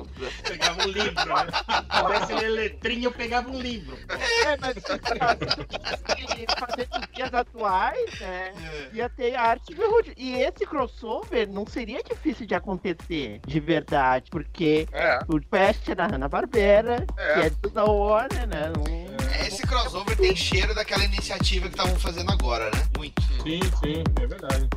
Pegava 0.42 0.82
um 0.82 0.86
livro, 0.90 1.14
né? 1.14 1.46
Parece 1.88 2.32
ler 2.34 2.48
letrinha, 2.48 3.04
eu 3.06 3.12
pegava 3.12 3.48
um 3.50 3.60
livro. 3.60 3.96
É, 4.08 4.56
mas 4.60 4.74
dias 7.12 7.32
atuais, 7.32 8.20
né? 8.20 8.52
Ia 8.92 9.08
ter 9.08 9.34
a 9.34 9.42
arte 9.42 9.74
do 9.74 9.90
Rude. 9.90 10.12
E 10.16 10.34
esse 10.36 10.66
crossover 10.66 11.48
não 11.48 11.66
seria 11.66 12.02
difícil 12.02 12.46
de 12.46 12.54
acontecer, 12.54 13.40
de 13.46 13.60
verdade, 13.60 14.30
porque 14.30 14.86
É, 14.92 15.18
o 15.28 15.40
Quest 15.40 15.88
é 15.88 15.94
da 15.94 16.06
Hanna-Barbera, 16.06 17.04
É. 17.16 17.34
que 17.34 17.40
é 17.46 17.50
do 17.50 17.70
da 17.70 17.84
Warner, 17.84 18.46
né? 18.48 18.72
Não- 18.76 19.14
Esse 19.46 19.62
crossover 19.66 20.16
tem 20.16 20.34
cheiro 20.34 20.74
daquela 20.74 21.04
iniciativa 21.04 21.68
que 21.68 21.74
estavam 21.74 21.96
fazendo 21.98 22.32
agora, 22.32 22.64
né? 22.66 22.86
Muito. 22.96 23.20
Sim, 23.42 23.60
sim, 23.82 24.02
é 24.22 24.26
verdade. 24.26 24.68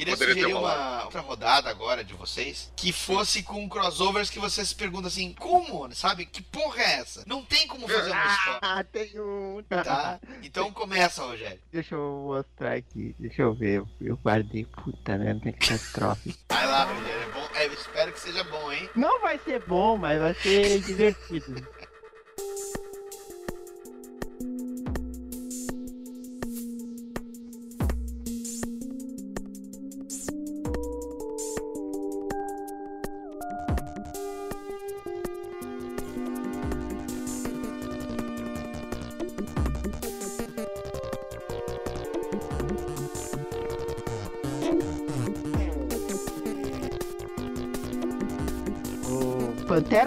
Queria 0.00 0.16
Poderia 0.16 0.34
sugerir 0.34 0.54
uma 0.54 1.04
outra 1.04 1.20
rodada 1.20 1.68
agora 1.68 2.02
de 2.02 2.14
vocês 2.14 2.72
que 2.74 2.90
fosse 2.90 3.42
com 3.42 3.68
crossovers 3.68 4.30
que 4.30 4.38
vocês 4.38 4.68
se 4.70 4.74
perguntam 4.74 5.08
assim, 5.08 5.34
como, 5.38 5.94
sabe? 5.94 6.24
Que 6.24 6.40
porra 6.42 6.80
é 6.80 6.92
essa? 7.00 7.22
Não 7.26 7.44
tem 7.44 7.66
como 7.66 7.86
fazer 7.86 8.10
uma 8.10 8.26
história, 8.32 8.58
Ah, 8.62 8.82
tem 8.90 9.20
um. 9.20 9.62
tá? 9.68 10.18
Então 10.42 10.72
começa, 10.72 11.22
Rogério. 11.22 11.60
Deixa 11.70 11.94
eu 11.96 12.24
mostrar 12.26 12.76
aqui. 12.76 13.14
Deixa 13.18 13.42
eu 13.42 13.52
ver. 13.52 13.82
Eu 14.00 14.16
guardei. 14.16 14.64
Puta 14.64 15.18
merda, 15.18 15.52
que 15.52 15.68
catástrofe. 15.68 16.34
Vai 16.48 16.66
lá, 16.66 16.84
Rogério. 16.84 17.22
É 17.22 17.32
bom. 17.32 17.48
É, 17.54 17.66
eu 17.66 17.72
espero 17.74 18.12
que 18.12 18.20
seja 18.20 18.42
bom, 18.44 18.72
hein? 18.72 18.88
Não 18.96 19.20
vai 19.20 19.38
ser 19.38 19.60
bom, 19.66 19.98
mas 19.98 20.18
vai 20.18 20.32
ser 20.32 20.80
divertido. 20.80 21.66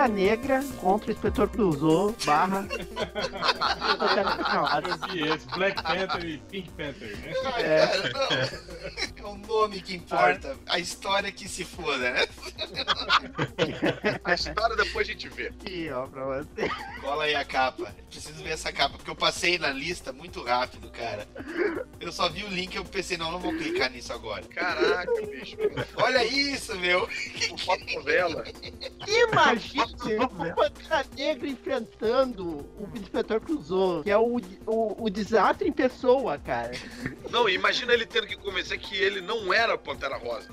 Pantera 0.04 0.08
Negra 0.08 0.64
contra 0.80 1.10
o 1.10 1.12
Inspetor 1.12 1.50
Clouseau 1.50 2.16
barra. 2.26 2.62
Negra. 2.62 2.84
Eu 4.84 4.98
vi 5.10 5.28
esse, 5.30 5.48
Black 5.48 5.82
Panther 5.82 6.26
e 6.26 6.38
Pink 6.38 6.70
Panther, 6.72 7.18
né? 7.18 7.34
É. 7.58 7.88
Cara, 7.88 8.12
não. 8.12 9.30
É 9.30 9.34
o 9.34 9.38
nome 9.38 9.82
que 9.82 9.96
importa. 9.96 10.58
A 10.68 10.80
história 10.80 11.32
que 11.32 11.48
se 11.48 11.64
foda, 11.64 12.12
né? 12.12 12.28
a 14.24 14.34
história 14.34 14.76
depois 14.76 15.08
a 15.08 15.12
gente 15.12 15.30
vê. 15.30 15.48
Aqui, 15.48 15.90
ó, 15.92 16.08
pra 16.08 16.26
você. 16.26 16.70
Cola 17.00 17.24
aí 17.24 17.36
a 17.36 17.46
capa. 17.46 17.94
Preciso 18.10 18.44
ver 18.44 18.52
essa 18.52 18.72
capa, 18.72 18.98
porque 18.98 19.10
eu 19.10 19.16
passei 19.16 19.58
na 19.58 19.70
lista 19.70 20.12
muito 20.12 20.44
rápido, 20.44 20.90
cara. 20.90 21.28
Eu 22.00 22.12
só 22.12 22.28
vi 22.30 22.44
o 22.44 22.50
link 22.50 22.74
e 22.74 22.78
eu 22.78 22.86
pensei, 22.86 23.18
não, 23.18 23.32
não 23.32 23.40
vou 23.40 23.54
clicar 23.54 23.90
nisso 23.90 24.12
agora. 24.12 24.44
Caraca, 24.44 25.14
bicho. 25.26 25.56
Olha 25.96 26.26
isso, 26.26 26.76
meu. 26.76 27.08
Por 27.50 27.53
foto 27.66 27.86
novela. 27.94 28.44
Imagina 29.08 29.86
o 29.86 30.54
Pantera 30.56 31.06
Negra 31.16 31.48
enfrentando 31.48 32.44
o 32.78 32.90
Inspetor 32.96 33.42
Clouseau, 33.42 34.04
que 34.04 34.12
é 34.12 34.18
o, 34.18 34.38
o, 34.66 35.04
o 35.06 35.10
desastre 35.10 35.68
em 35.68 35.72
pessoa, 35.72 36.38
cara. 36.38 36.72
Não, 37.30 37.50
imagina 37.50 37.94
ele 37.94 38.06
tendo 38.06 38.28
que 38.28 38.36
convencer 38.38 38.78
que 38.80 38.96
ele 38.96 39.22
não 39.22 39.54
era 39.54 39.78
Pantera 39.78 40.18
Rosa. 40.18 40.48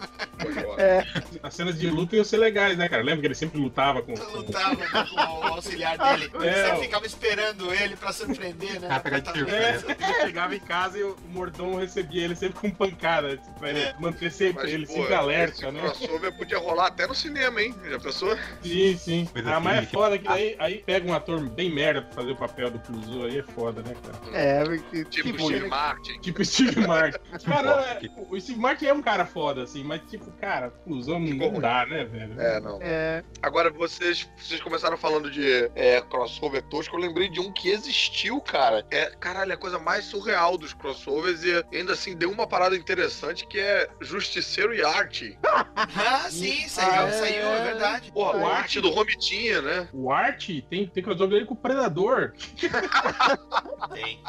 É. 0.79 1.05
As 1.43 1.55
cenas 1.55 1.79
de 1.79 1.89
luta 1.91 2.17
iam 2.17 2.25
ser 2.25 2.39
legais, 2.39 2.77
né, 2.77 2.89
cara? 2.89 3.03
Lembra 3.03 3.21
que 3.21 3.27
ele 3.29 3.35
sempre 3.35 3.61
lutava 3.61 4.03
com. 4.03 4.13
Eu 4.15 4.37
lutava 4.37 4.77
com 4.77 5.15
o 5.17 5.43
auxiliar 5.55 5.99
dele. 5.99 6.31
É, 6.43 6.75
Você 6.75 6.83
ficava 6.83 7.07
esperando 7.07 7.73
ele 7.73 7.97
pra 7.97 8.13
surpreender, 8.13 8.81
né? 8.81 8.89
Ah, 8.91 9.01
pegar 9.01 9.19
de 9.19 9.25
Tá- 9.25 9.35
surpresa. 9.35 9.87
Ele 9.91 10.21
chegava 10.21 10.55
em 10.55 10.61
casa 10.61 10.99
e 10.99 11.03
o 11.03 11.17
mordomo 11.29 11.79
recebia 11.79 12.25
ele 12.25 12.35
sempre 12.35 12.59
com 12.61 12.71
pancada, 12.71 13.37
tipo, 13.37 13.59
pra 13.59 13.71
ele 13.71 13.95
manter 14.01 14.31
sempre, 14.33 14.63
Mas, 14.65 14.73
ele 14.73 14.87
pô, 14.87 14.93
sempre 14.93 15.05
esse 15.07 15.15
alerta, 15.15 15.73
né? 15.73 15.81
crossover 15.81 16.33
podia 16.37 16.59
rolar 16.59 16.91
até 17.01 17.07
no 17.07 17.15
cinema, 17.15 17.63
hein? 17.63 17.75
Já 17.89 17.99
pensou? 17.99 18.37
Sim, 18.63 18.97
sim. 18.97 19.29
Coisa 19.33 19.55
Ah, 19.55 19.61
mas 19.61 19.79
é 19.79 19.87
foda 19.87 20.19
que 20.19 20.29
daí 20.29 20.55
aí 20.59 20.83
pega 20.85 21.11
um 21.11 21.15
ator 21.15 21.41
bem 21.49 21.73
merda 21.73 22.03
pra 22.03 22.13
fazer 22.13 22.33
o 22.33 22.37
papel 22.37 22.71
do 22.71 22.79
Clouseau, 22.81 23.25
aí 23.25 23.39
é 23.39 23.43
foda, 23.43 23.83
né, 23.83 23.95
cara? 24.05 24.37
É, 24.37 24.65
porque. 24.65 25.05
Tipo, 25.07 25.29
tipo, 25.29 25.45
Steve 25.45 25.69
Martin. 25.69 26.21
Tipo 26.21 26.45
Steve 26.45 26.87
Martin. 26.87 27.19
Cara, 27.45 27.99
é, 28.03 28.11
o 28.29 28.41
Steve 28.41 28.61
Martin 28.61 28.87
é 28.87 28.93
um 28.93 29.03
cara 29.03 29.25
foda, 29.25 29.63
assim, 29.63 29.83
mas 29.83 30.01
tipo, 30.11 30.31
cara, 30.33 30.71
Clouseau 30.85 31.19
não, 31.19 31.61
dá, 31.61 31.87
né, 31.87 32.05
velho? 32.05 32.41
É, 32.41 32.61
não. 32.61 32.79
É, 32.83 33.25
Agora, 33.43 33.71
vocês, 33.71 34.29
vocês 34.37 34.61
começaram 34.61 34.97
falando 34.97 35.31
de 35.31 35.71
é, 35.75 36.01
crossover 36.03 36.63
tosco, 36.65 36.97
eu 36.97 37.01
lembrei 37.01 37.29
de 37.29 37.41
um 37.41 37.53
que 37.53 37.71
existiu, 37.71 38.41
cara. 38.41 38.85
É, 38.91 39.07
caralho, 39.19 39.53
é 39.53 39.55
a 39.55 39.59
coisa 39.59 39.79
mais 39.79 40.05
surreal 40.05 40.59
dos 40.59 40.75
crossovers 40.75 41.43
e 41.43 41.65
ainda 41.75 41.95
assim 41.95 42.17
deu 42.17 42.31
uma 42.31 42.47
parada 42.47 42.77
interessante 42.77 43.47
que 43.47 43.59
é 43.59 43.89
Justiceiro 44.01 44.75
e 44.75 44.83
Arte. 44.83 45.39
Ah, 45.97 46.29
sim, 46.31 46.69
saiu, 46.69 46.90
É. 46.91 47.13
saiu, 47.13 47.47
é 47.49 47.65
verdade. 47.65 48.13
Porra, 48.13 48.39
o 48.39 48.47
Arte. 48.47 48.61
Arte 48.61 48.81
do 48.81 48.91
Romitinha, 48.91 49.63
né? 49.63 49.89
O 49.93 50.11
Art 50.11 50.47
tem, 50.69 50.87
tem 50.87 51.03
crossover 51.03 51.31
dele 51.31 51.47
com 51.47 51.55
o 51.55 51.57
Predador. 51.57 52.33
Tem. 53.95 54.23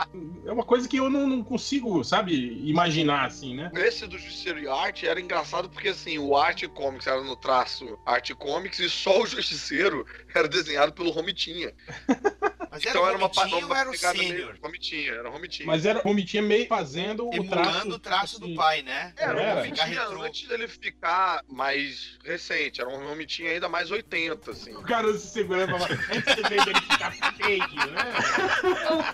É 0.45 0.51
uma 0.51 0.63
coisa 0.63 0.87
que 0.87 0.97
eu 0.97 1.09
não, 1.09 1.27
não 1.27 1.43
consigo, 1.43 2.03
sabe, 2.03 2.33
imaginar, 2.67 3.25
assim, 3.25 3.55
né? 3.55 3.69
Esse 3.75 4.07
do 4.07 4.17
Justiceiro 4.17 4.59
e 4.59 4.67
Arte 4.67 5.07
era 5.07 5.19
engraçado 5.19 5.69
porque, 5.69 5.89
assim, 5.89 6.17
o 6.17 6.35
Arte 6.35 6.67
Comics 6.67 7.05
era 7.05 7.21
no 7.21 7.35
traço 7.35 7.99
Arte 8.05 8.33
Comics 8.33 8.79
e 8.79 8.89
só 8.89 9.21
o 9.21 9.27
Justiceiro 9.27 10.05
era 10.33 10.47
desenhado 10.47 10.93
pelo 10.93 11.11
Romitinha. 11.11 11.73
Mas 12.71 12.85
era 12.85 12.89
Então 12.91 13.07
era 13.07 13.17
uma, 13.17 13.27
Romitinha 13.27 13.57
uma 13.65 13.67
ou 13.67 13.75
era 13.75 13.89
o 13.89 13.97
sênior? 13.97 14.15
meio 14.17 14.59
Romitinha, 14.61 15.11
era 15.11 15.29
Romitinha. 15.29 15.67
Mas 15.67 15.85
era 15.85 15.99
Romitinha 15.99 16.41
meio 16.41 16.67
fazendo 16.67 17.29
o 17.29 17.47
traço. 17.47 17.89
O 17.89 17.99
traço 17.99 18.39
do 18.39 18.45
assim, 18.45 18.55
pai, 18.55 18.81
né? 18.81 19.13
Era, 19.17 19.41
Era. 19.41 19.51
um 19.51 19.55
Romitinha 19.57 20.03
antes 20.07 20.47
dele 20.47 20.67
ficar 20.67 21.43
mais 21.47 22.17
recente. 22.23 22.81
Era 22.81 22.89
um 22.89 23.07
Romitinha 23.07 23.51
ainda 23.51 23.69
mais 23.69 23.91
80, 23.91 24.51
assim. 24.51 24.73
O 24.75 24.81
cara 24.83 25.13
se 25.17 25.27
segurando 25.27 25.69
pra 25.69 25.79
falar, 25.79 25.99
antes 26.15 26.35
de 26.35 26.53
ele 26.53 26.81
ficar 26.81 27.11
feio, 27.35 27.67
né? 27.75 28.13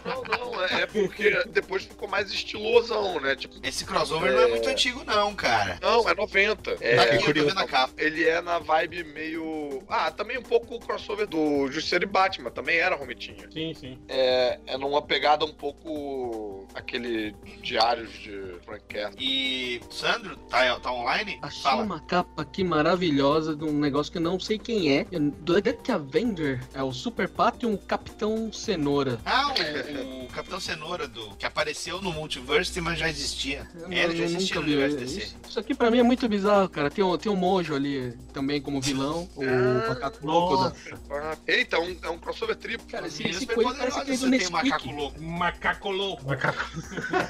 Não, 0.06 0.24
não, 0.54 0.64
é 0.66 0.78
é 0.82 0.86
porque 0.86 1.44
depois 1.48 1.84
ficou 1.84 2.08
mais 2.08 2.32
estilosão, 2.32 3.20
né? 3.20 3.36
Tipo, 3.36 3.56
Esse 3.64 3.86
crossover 3.86 4.32
não 4.32 4.42
é 4.42 4.48
muito 4.48 4.70
antigo, 4.70 5.04
não, 5.04 5.36
cara. 5.36 5.80
não, 5.82 6.08
é 6.08 6.14
90. 6.14 6.76
Tá 6.76 6.86
É, 6.86 7.00
a 7.00 7.68
capa. 7.68 7.94
ele 7.98 8.24
é 8.28 8.42
na 8.42 8.60
vibe 8.60 9.04
meio. 9.04 9.84
Ah, 9.90 10.12
também 10.12 10.38
um 10.38 10.44
pouco 10.44 10.76
o 10.76 10.80
crossover 10.80 11.26
do 11.28 11.72
Justiceiro 11.72 12.06
e 12.06 12.08
Batman, 12.08 12.52
também 12.52 12.78
era 12.78 12.96
Romitinha. 12.96 13.47
Sim, 13.50 13.74
sim. 13.74 13.98
É, 14.08 14.60
é 14.66 14.78
numa 14.78 15.02
pegada 15.02 15.46
um 15.46 15.54
pouco. 15.54 16.57
Aquele 16.76 17.36
diários 17.62 18.12
de 18.14 18.56
Frank. 18.66 18.84
E 19.20 19.82
Sandro, 19.90 20.36
tá, 20.50 20.80
tá 20.80 20.92
online? 20.92 21.40
Achei 21.42 21.62
Fala. 21.62 21.84
uma 21.84 22.00
capa 22.00 22.42
aqui 22.42 22.64
maravilhosa 22.64 23.56
de 23.56 23.64
um 23.64 23.74
negócio 23.74 24.12
que 24.12 24.18
eu 24.18 24.22
não 24.22 24.40
sei 24.40 24.58
quem 24.60 24.98
é. 24.98 25.06
Do 25.40 25.62
Duck 25.62 25.92
Avenger 25.92 26.62
é 26.74 26.82
o 26.84 26.92
Super 26.92 27.28
Pato 27.30 27.66
e 27.66 27.70
um 27.70 27.78
Capitão 27.78 28.52
Cenoura. 28.54 29.20
Ah, 29.26 29.54
o, 29.54 30.26
o 30.26 30.28
Capitão 30.28 30.60
Cenoura 30.60 31.08
do, 31.08 31.36
que 31.36 31.46
apareceu 31.46 32.02
no 32.02 32.12
Multiverse, 32.12 32.80
mas 32.82 33.00
já 33.00 33.10
existia. 33.10 33.68
É, 33.90 34.04
ele 34.04 34.16
já 34.16 34.24
Eu 34.24 34.26
existia 34.26 34.56
no 34.58 34.62
vi 34.66 34.72
universo 34.74 35.04
isso. 35.04 35.16
DC. 35.20 35.36
Isso 35.50 35.60
aqui 35.60 35.74
pra 35.76 35.90
mim 35.92 36.00
é 36.00 36.04
muito 36.04 36.28
bizarro, 36.30 36.70
cara. 36.70 36.90
Tem 36.90 37.04
um, 37.04 37.18
tem 37.18 37.32
um 37.32 37.36
Mojo 37.36 37.76
ali 37.76 38.14
também 38.34 38.62
como 38.62 38.80
vilão. 38.82 39.28
O 39.36 39.44
Ah, 39.44 39.90
macaco 39.90 40.26
louco 40.28 40.64
da. 40.64 40.74
Ah, 41.12 41.38
Eita, 41.48 41.78
é 41.78 41.80
um, 41.80 41.98
é 42.04 42.10
um 42.10 42.18
crossover 42.18 42.56
triplo. 42.56 42.88
Cara, 42.88 43.08
esse, 43.08 43.24
esse 43.28 43.46
coelho 43.48 43.76
parece 43.76 44.00
superpoderosos, 44.00 44.02
aquele 44.02 44.18
do 44.18 44.30
você 44.30 44.38
tem 44.38 44.48
um 44.48 44.52
macaco 44.52 44.74
Nesquik. 44.86 44.96
louco. 44.96 45.22
Macaco 45.22 45.92
louco. 45.92 46.28
Macaco. 46.28 46.57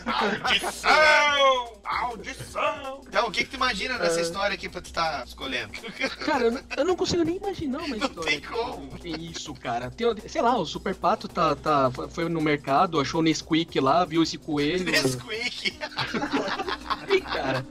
Audição! 0.05 1.77
Audição! 1.83 3.01
Então, 3.07 3.27
o 3.27 3.31
que, 3.31 3.43
que 3.43 3.49
tu 3.51 3.55
imagina 3.55 3.95
É. 3.95 3.99
nessa 3.99 4.21
história 4.21 4.53
aqui 4.55 4.67
pra 4.67 4.81
tu 4.81 4.85
estar 4.85 5.25
escolhendo? 5.25 5.71
Cara, 6.25 6.45
eu 6.45 6.51
não, 6.51 6.61
eu 6.77 6.85
não 6.85 6.95
consigo 6.95 7.23
nem 7.23 7.37
imaginar 7.37 7.79
uma 7.79 7.95
Não 7.95 7.97
história. 8.07 8.31
tem 8.31 8.41
como. 8.41 8.89
Que 8.97 9.09
isso, 9.09 9.53
cara. 9.53 9.89
Tem, 9.91 10.07
sei 10.27 10.41
lá, 10.41 10.57
o 10.57 10.65
Super 10.65 10.95
Pato 10.95 11.27
tá, 11.27 11.55
tá, 11.55 11.89
foi 12.09 12.27
no 12.29 12.41
mercado, 12.41 12.99
achou 12.99 13.21
o 13.21 13.23
Nesquik 13.23 13.79
lá, 13.79 14.03
viu 14.05 14.23
esse 14.23 14.37
coelho. 14.37 14.85
Nesquik. 14.85 15.77
Ih, 17.09 17.21
cara. 17.21 17.65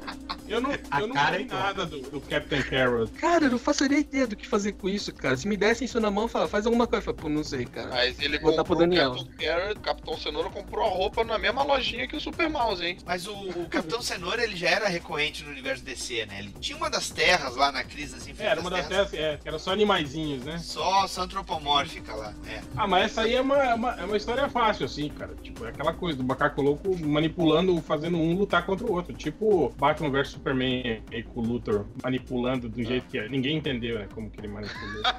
Eu 0.49 0.61
não, 0.61 0.71
A 0.91 1.01
eu 1.01 1.09
não 1.09 1.15
cara 1.15 1.41
é 1.43 1.45
nada 1.45 1.85
do, 1.85 2.01
do 2.03 2.21
Captain 2.21 2.63
Carrot. 2.63 3.11
Cara, 3.15 3.47
eu 3.47 3.51
não 3.51 3.59
faço 3.59 3.85
nem 3.89 3.99
ideia 3.99 4.29
do 4.29 4.37
que 4.37 4.47
fazer 4.47 4.73
com 4.73 4.89
isso, 4.89 5.13
cara. 5.13 5.37
Se 5.37 5.47
me 5.49 5.57
dessem 5.57 5.85
isso 5.87 5.99
na 6.01 6.09
mão, 6.11 6.29
fala, 6.29 6.47
faz 6.47 6.65
alguma 6.67 6.87
coisa. 6.87 7.01
Eu 7.01 7.05
falo, 7.05 7.17
Pô, 7.17 7.29
não 7.29 7.43
sei, 7.43 7.65
cara. 7.67 7.89
Mas 7.91 8.19
ele 8.21 8.39
Vou 8.39 8.55
dar 8.55 8.63
pro 8.65 8.77
comprou 8.77 8.79
o 8.79 8.81
Daniel. 8.81 9.11
Capitão 9.17 9.35
Carrot, 9.47 9.73
o 9.79 9.81
Capitão 9.81 10.17
Cenoura 10.19 10.51
comprou 10.51 10.87
a 10.87 10.89
roupa 10.89 11.25
na 11.25 11.37
mesma 11.53 11.63
lojinha 11.63 12.07
que 12.07 12.17
o 12.17 12.21
Super 12.21 12.49
Mouse, 12.51 12.85
hein? 12.85 12.99
Mas 13.07 13.27
o, 13.27 13.33
o 13.35 13.67
Capitão 13.69 14.03
Cenoura, 14.03 14.43
ele 14.43 14.57
já 14.57 14.69
era 14.69 14.89
recorrente 14.89 15.43
no 15.45 15.51
universo 15.51 15.83
DC, 15.85 16.27
né? 16.27 16.39
Ele 16.41 16.53
tinha 16.61 16.77
uma 16.77 16.91
das 16.91 17.11
terras 17.11 17.57
lá 17.57 17.73
na 17.73 17.85
crise 17.85 18.15
das 18.15 18.27
É, 18.27 18.31
infinitas 18.31 18.53
era 18.53 18.61
uma 18.61 18.71
das 18.71 18.87
terras. 18.87 19.11
terras, 19.11 19.35
é, 19.35 19.37
que 19.39 19.49
era 19.49 19.59
só 19.59 19.73
animaizinhos, 19.73 20.45
né? 20.45 20.59
Só, 20.59 21.07
só 21.07 21.23
antropomórfica 21.23 22.15
lá, 22.15 22.35
é. 22.47 22.61
Ah, 22.77 22.87
mas 22.87 23.07
essa 23.07 23.23
aí 23.23 23.35
é 23.35 23.41
uma, 23.41 23.57
é 23.57 23.75
uma, 23.75 23.93
é 24.01 24.05
uma 24.05 24.17
história 24.17 24.49
fácil, 24.49 24.87
assim, 24.87 25.09
cara. 25.11 25.35
Tipo, 25.43 25.65
é 25.67 25.71
aquela 25.71 25.93
coisa 25.93 26.19
do 26.19 26.25
macaco 26.25 26.61
louco 26.63 26.97
manipulando, 26.99 27.81
fazendo 27.83 28.17
um 28.19 28.35
lutar 28.35 28.65
contra 28.67 28.87
o 28.87 28.93
outro. 28.93 29.15
Tipo 29.15 29.71
Batman 29.79 30.11
vs 30.11 30.29
Superman 30.31 31.03
aí 31.13 31.23
com 31.23 31.41
o 31.41 31.45
Luthor 31.45 31.87
manipulando 32.03 32.69
do 32.69 32.83
jeito 32.83 33.07
que 33.09 33.19
é. 33.19 33.29
Ninguém 33.29 33.57
entendeu, 33.59 33.99
né? 33.99 34.09
Como 34.15 34.31
que 34.31 34.41
ele 34.41 34.49
manipulou. 34.49 35.03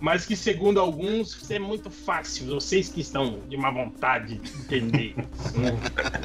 Mas 0.00 0.26
que, 0.26 0.36
segundo 0.36 0.80
alguns, 0.80 1.34
isso 1.40 1.52
é 1.52 1.58
muito 1.58 1.90
fácil. 1.90 2.46
Vocês 2.46 2.88
que 2.88 3.00
estão 3.00 3.40
de 3.48 3.56
má 3.58 3.70
vontade 3.70 4.38
de 4.38 4.60
entender. 4.60 5.14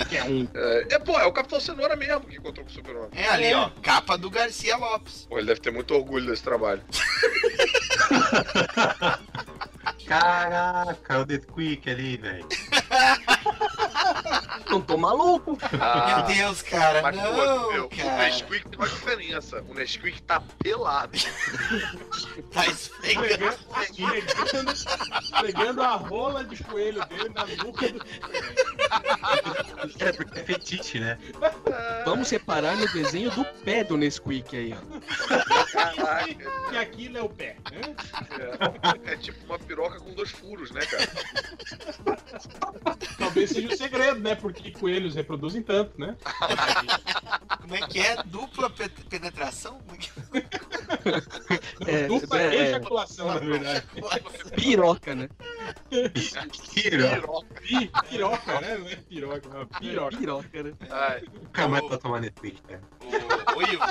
Que 0.10 0.18
é 0.18 0.24
um. 0.26 0.48
É, 0.54 0.88
é, 0.92 1.00
pô, 1.00 1.20
é 1.20 1.26
o 1.26 1.32
Capitão 1.32 1.60
Cenoura 1.60 1.96
mesmo 1.96 2.22
que 2.22 2.38
encontrou 2.38 2.66
com 2.66 2.72
o 2.72 2.74
Super-Homem. 2.74 3.10
É 3.14 3.30
ali, 3.30 3.54
ó, 3.54 3.70
capa 3.82 4.18
do 4.18 4.30
Garcia 4.30 4.78
Lopes. 4.78 5.26
Pô, 5.30 5.38
ele 5.38 5.48
deve 5.48 5.60
ter 5.60 5.72
muito 5.72 5.94
orgulho 5.94 6.26
desse 6.28 6.44
trabalho. 6.44 6.82
Caraca, 10.06 11.20
o 11.22 11.26
Nesquik 11.26 11.90
ali, 11.90 12.18
velho. 12.18 12.48
Não 14.70 14.82
tô 14.82 14.98
maluco. 14.98 15.58
Meu 15.72 16.24
Deus, 16.36 16.62
cara, 16.62 17.02
Mas, 17.02 17.16
pô, 17.16 17.22
não, 17.24 17.72
meu, 17.74 17.86
o 17.86 17.90
cara. 17.90 18.18
Nesquik 18.24 18.70
tem 18.70 18.80
uma 18.80 18.88
diferença. 18.88 19.62
O 19.68 19.74
Nesquik 19.74 20.22
tá 20.24 20.42
pelado. 20.60 21.18
Tá 22.52 22.66
esfregando. 22.68 23.58
Pegando, 23.74 24.74
pegando 25.42 25.82
a 25.82 25.96
rola 25.96 26.44
de 26.44 26.64
coelho 26.64 27.04
dele 27.08 27.30
na 27.34 27.46
nuca 27.64 27.88
do. 27.90 28.00
É 30.00 30.12
porque 30.12 30.40
é 30.40 30.44
fetiche, 30.44 31.00
né? 31.00 31.18
Vamos 32.06 32.28
separar 32.28 32.76
no 32.78 32.88
desenho 32.94 33.32
do 33.32 33.44
pé 33.64 33.84
do 33.84 33.98
Nesquik 33.98 34.56
aí, 34.56 34.74
ó. 34.74 34.78
Caraca. 35.72 36.28
E 36.72 36.78
aquilo 36.78 37.18
é 37.18 37.22
o 37.22 37.30
pé. 37.30 37.56
né? 37.72 37.96
É, 39.08 39.14
é 39.14 39.18
tipo 39.18 39.44
uma 39.46 39.58
piroca 39.60 40.00
com 40.00 40.14
dois 40.14 40.30
furos, 40.32 40.70
né, 40.72 40.82
cara? 40.86 41.10
Talvez 43.18 43.50
seja 43.52 43.68
o 43.74 43.78
segredo, 43.78 44.20
né? 44.20 44.36
Porque 44.44 44.72
coelhos 44.72 45.16
reproduzem 45.16 45.64
tanto, 45.64 45.98
né? 45.98 46.18
Como 47.62 47.76
é 47.78 47.88
que 47.88 48.00
é? 48.00 48.22
Dupla 48.24 48.70
pe- 48.70 48.90
penetração? 48.90 49.80
Como 49.80 49.96
é 49.96 49.98
que 49.98 50.12
É, 51.90 52.08
Dupla 52.08 52.42
é, 52.42 52.56
é, 52.56 52.68
ejaculação, 52.68 53.28
na 53.28 53.38
verdade. 53.40 53.86
piroca, 54.54 55.16
né? 55.16 55.30
Piroca. 56.74 57.62
Pi- 57.62 57.92
Piroca, 58.10 58.60
né? 58.62 58.78
Não 58.78 58.88
é 58.90 58.96
piroca, 58.98 59.50
não 59.50 59.62
é 59.62 59.66
piroca. 59.80 60.18
Piroca, 60.18 60.64
né? 60.64 60.74
Ai, 60.92 61.24
Nunca 61.34 61.68
mais 61.70 61.86
pra 61.86 61.98
tomar 61.98 62.20
cara. 62.68 62.82
Ô, 63.02 63.33
ô, 63.56 63.62
Ivo. 63.62 63.84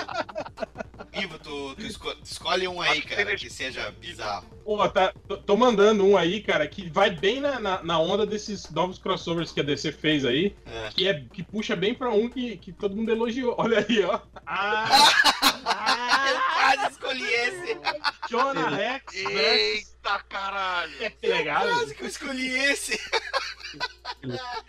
Ivo, 1.15 1.39
tu, 1.39 1.75
tu 1.77 1.87
esco- 1.87 2.15
tu 2.15 2.25
escolhe 2.25 2.67
um 2.67 2.81
aí, 2.81 3.03
cara, 3.03 3.37
que 3.37 3.51
seja 3.51 3.91
bizarro. 4.01 4.47
Pô, 4.65 4.89
tá, 4.89 5.13
tô, 5.47 5.57
mandando 5.57 6.05
um 6.07 6.17
aí, 6.17 6.41
cara, 6.41 6.67
que 6.67 6.89
vai 6.89 7.11
bem 7.11 7.41
na, 7.41 7.59
na, 7.61 7.83
na 7.83 7.99
onda 7.99 8.25
desses 8.25 8.71
novos 8.71 8.99
crossovers 8.99 9.53
que 9.53 9.61
a 9.61 9.65
DC 9.65 9.93
fez 9.93 10.25
aí. 10.25 10.57
É. 10.67 10.89
Que, 10.95 11.09
é, 11.09 11.25
que 11.33 11.43
puxa 11.43 11.77
bem 11.77 11.95
pra 11.95 12.11
um 12.11 12.29
que, 12.29 12.57
que 12.57 12.73
todo 12.73 12.97
mundo 12.97 13.11
elogiou. 13.11 13.55
Olha 13.59 13.85
aí, 13.87 14.03
ó. 14.05 14.21
Ah, 14.47 14.87
Eu 16.33 16.41
quase 16.55 16.93
escolhi 16.93 17.25
esse. 17.25 17.79
Jonah 18.31 18.69
Rex 18.71 19.15
eita 19.15 20.19
caralho! 20.29 20.93
é 21.01 21.29
legal. 21.29 21.63
Quase 21.69 21.95
que 21.95 22.03
eu 22.03 22.09
escolhi 22.09 22.49
esse. 22.49 22.99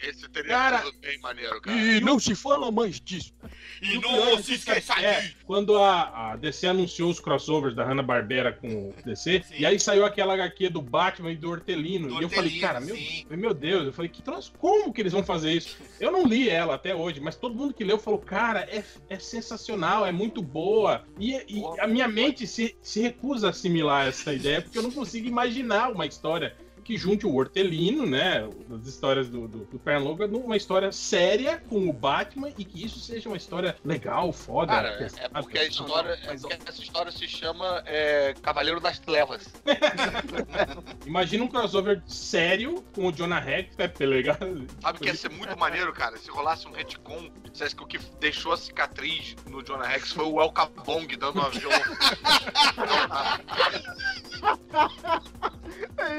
Esse 0.01 0.27
teria 0.29 0.49
Cara- 0.49 0.81
sido 0.83 0.97
bem 0.99 1.19
maneiro, 1.19 1.61
cara. 1.61 1.77
E 1.77 2.01
não 2.01 2.19
se 2.19 2.33
fala 2.35 2.71
mais 2.71 2.99
disso. 2.99 3.33
E 3.81 3.95
não 3.95 4.01
pior 4.01 4.29
se 4.37 4.37
disso 4.37 4.51
esqueça 4.53 4.99
é, 4.99 5.21
disso. 5.21 5.35
quando 5.45 5.77
a, 5.77 6.31
a 6.31 6.35
DC 6.35 6.67
anunciou 6.67 7.09
os 7.11 7.19
crossovers 7.19 7.75
da 7.75 7.83
Hanna-Barbera 7.83 8.53
com 8.53 8.89
o 8.89 8.93
DC, 9.05 9.43
Sim. 9.47 9.53
e 9.59 9.65
aí 9.65 9.79
saiu 9.79 10.05
aquela 10.05 10.33
HQ 10.33 10.69
do 10.69 10.81
Batman 10.81 11.31
e 11.31 11.35
do 11.35 11.49
Hortelino, 11.51 12.07
Do 12.07 12.19
e 12.19 12.23
eu 12.23 12.29
falei, 12.29 12.45
Hortelino, 12.45 12.61
cara, 12.67 12.79
meu, 12.79 13.37
meu 13.37 13.53
Deus, 13.53 13.85
eu 13.85 13.93
falei, 13.93 14.09
que 14.09 14.21
troço, 14.21 14.53
como 14.57 14.91
que 14.91 15.01
eles 15.01 15.13
vão 15.13 15.23
fazer 15.23 15.51
isso? 15.51 15.77
Eu 15.99 16.11
não 16.11 16.25
li 16.25 16.49
ela 16.49 16.75
até 16.75 16.95
hoje, 16.95 17.19
mas 17.19 17.35
todo 17.35 17.55
mundo 17.55 17.73
que 17.73 17.83
leu 17.83 17.99
falou, 17.99 18.19
cara, 18.19 18.61
é, 18.61 18.83
é 19.09 19.19
sensacional, 19.19 20.05
é 20.05 20.11
muito 20.11 20.41
boa, 20.41 21.05
e, 21.19 21.33
e 21.47 21.63
a 21.79 21.87
minha 21.87 22.07
mente 22.07 22.47
se, 22.47 22.75
se 22.81 23.01
recusa 23.01 23.47
a 23.47 23.49
assimilar 23.51 24.07
essa 24.07 24.33
ideia, 24.33 24.61
porque 24.61 24.77
eu 24.77 24.83
não 24.83 24.91
consigo 24.91 25.27
imaginar 25.27 25.91
uma 25.91 26.05
história 26.05 26.55
que 26.83 26.97
junte 26.97 27.25
o 27.25 27.33
Hortelino, 27.35 28.05
né, 28.05 28.47
das 28.67 28.85
histórias 28.87 29.29
do, 29.29 29.47
do, 29.47 29.59
do 29.59 29.79
Pernalonga, 29.79 30.27
numa 30.27 30.57
história 30.57 30.91
séria 30.91 31.61
com 31.69 31.87
o 31.89 31.93
Batman 31.93 32.49
e 32.57 32.65
que 32.65 32.85
isso 32.85 32.99
seja 32.99 33.29
uma 33.29 33.37
história 33.37 33.75
legal, 33.83 34.31
foda. 34.31 34.73
Cara, 34.73 34.97
que- 34.97 35.19
é 35.19 35.29
porque 35.29 35.57
a 35.57 35.65
história, 35.65 36.17
não, 36.17 36.27
mas, 36.27 36.43
é 36.43 36.47
porque 36.49 36.69
essa 36.69 36.81
história 36.81 37.11
se 37.11 37.27
chama 37.27 37.81
é, 37.85 38.33
Cavaleiro 38.41 38.79
das 38.79 38.99
Trevas. 38.99 39.53
Imagina 41.05 41.43
um 41.43 41.47
crossover 41.47 42.01
sério 42.05 42.83
com 42.93 43.07
o 43.07 43.11
Jonah 43.11 43.39
Rex, 43.39 43.75
é 43.77 44.05
legal. 44.05 44.37
Sabe 44.81 44.99
que 44.99 45.05
ia 45.07 45.15
ser 45.15 45.29
muito 45.29 45.57
maneiro, 45.57 45.93
cara, 45.93 46.17
se 46.17 46.29
rolasse 46.29 46.67
um 46.67 46.71
retcon, 46.71 47.29
dissesse 47.51 47.75
que 47.75 47.83
o 47.83 47.87
que 47.87 47.99
deixou 48.19 48.51
a 48.51 48.57
cicatriz 48.57 49.35
no 49.49 49.63
Jonah 49.63 49.87
Rex 49.87 50.11
foi 50.11 50.25
o 50.25 50.41
El 50.41 50.51
Capong 50.51 51.07
dando 51.17 51.39
uma 51.39 51.49
violão. 51.49 51.79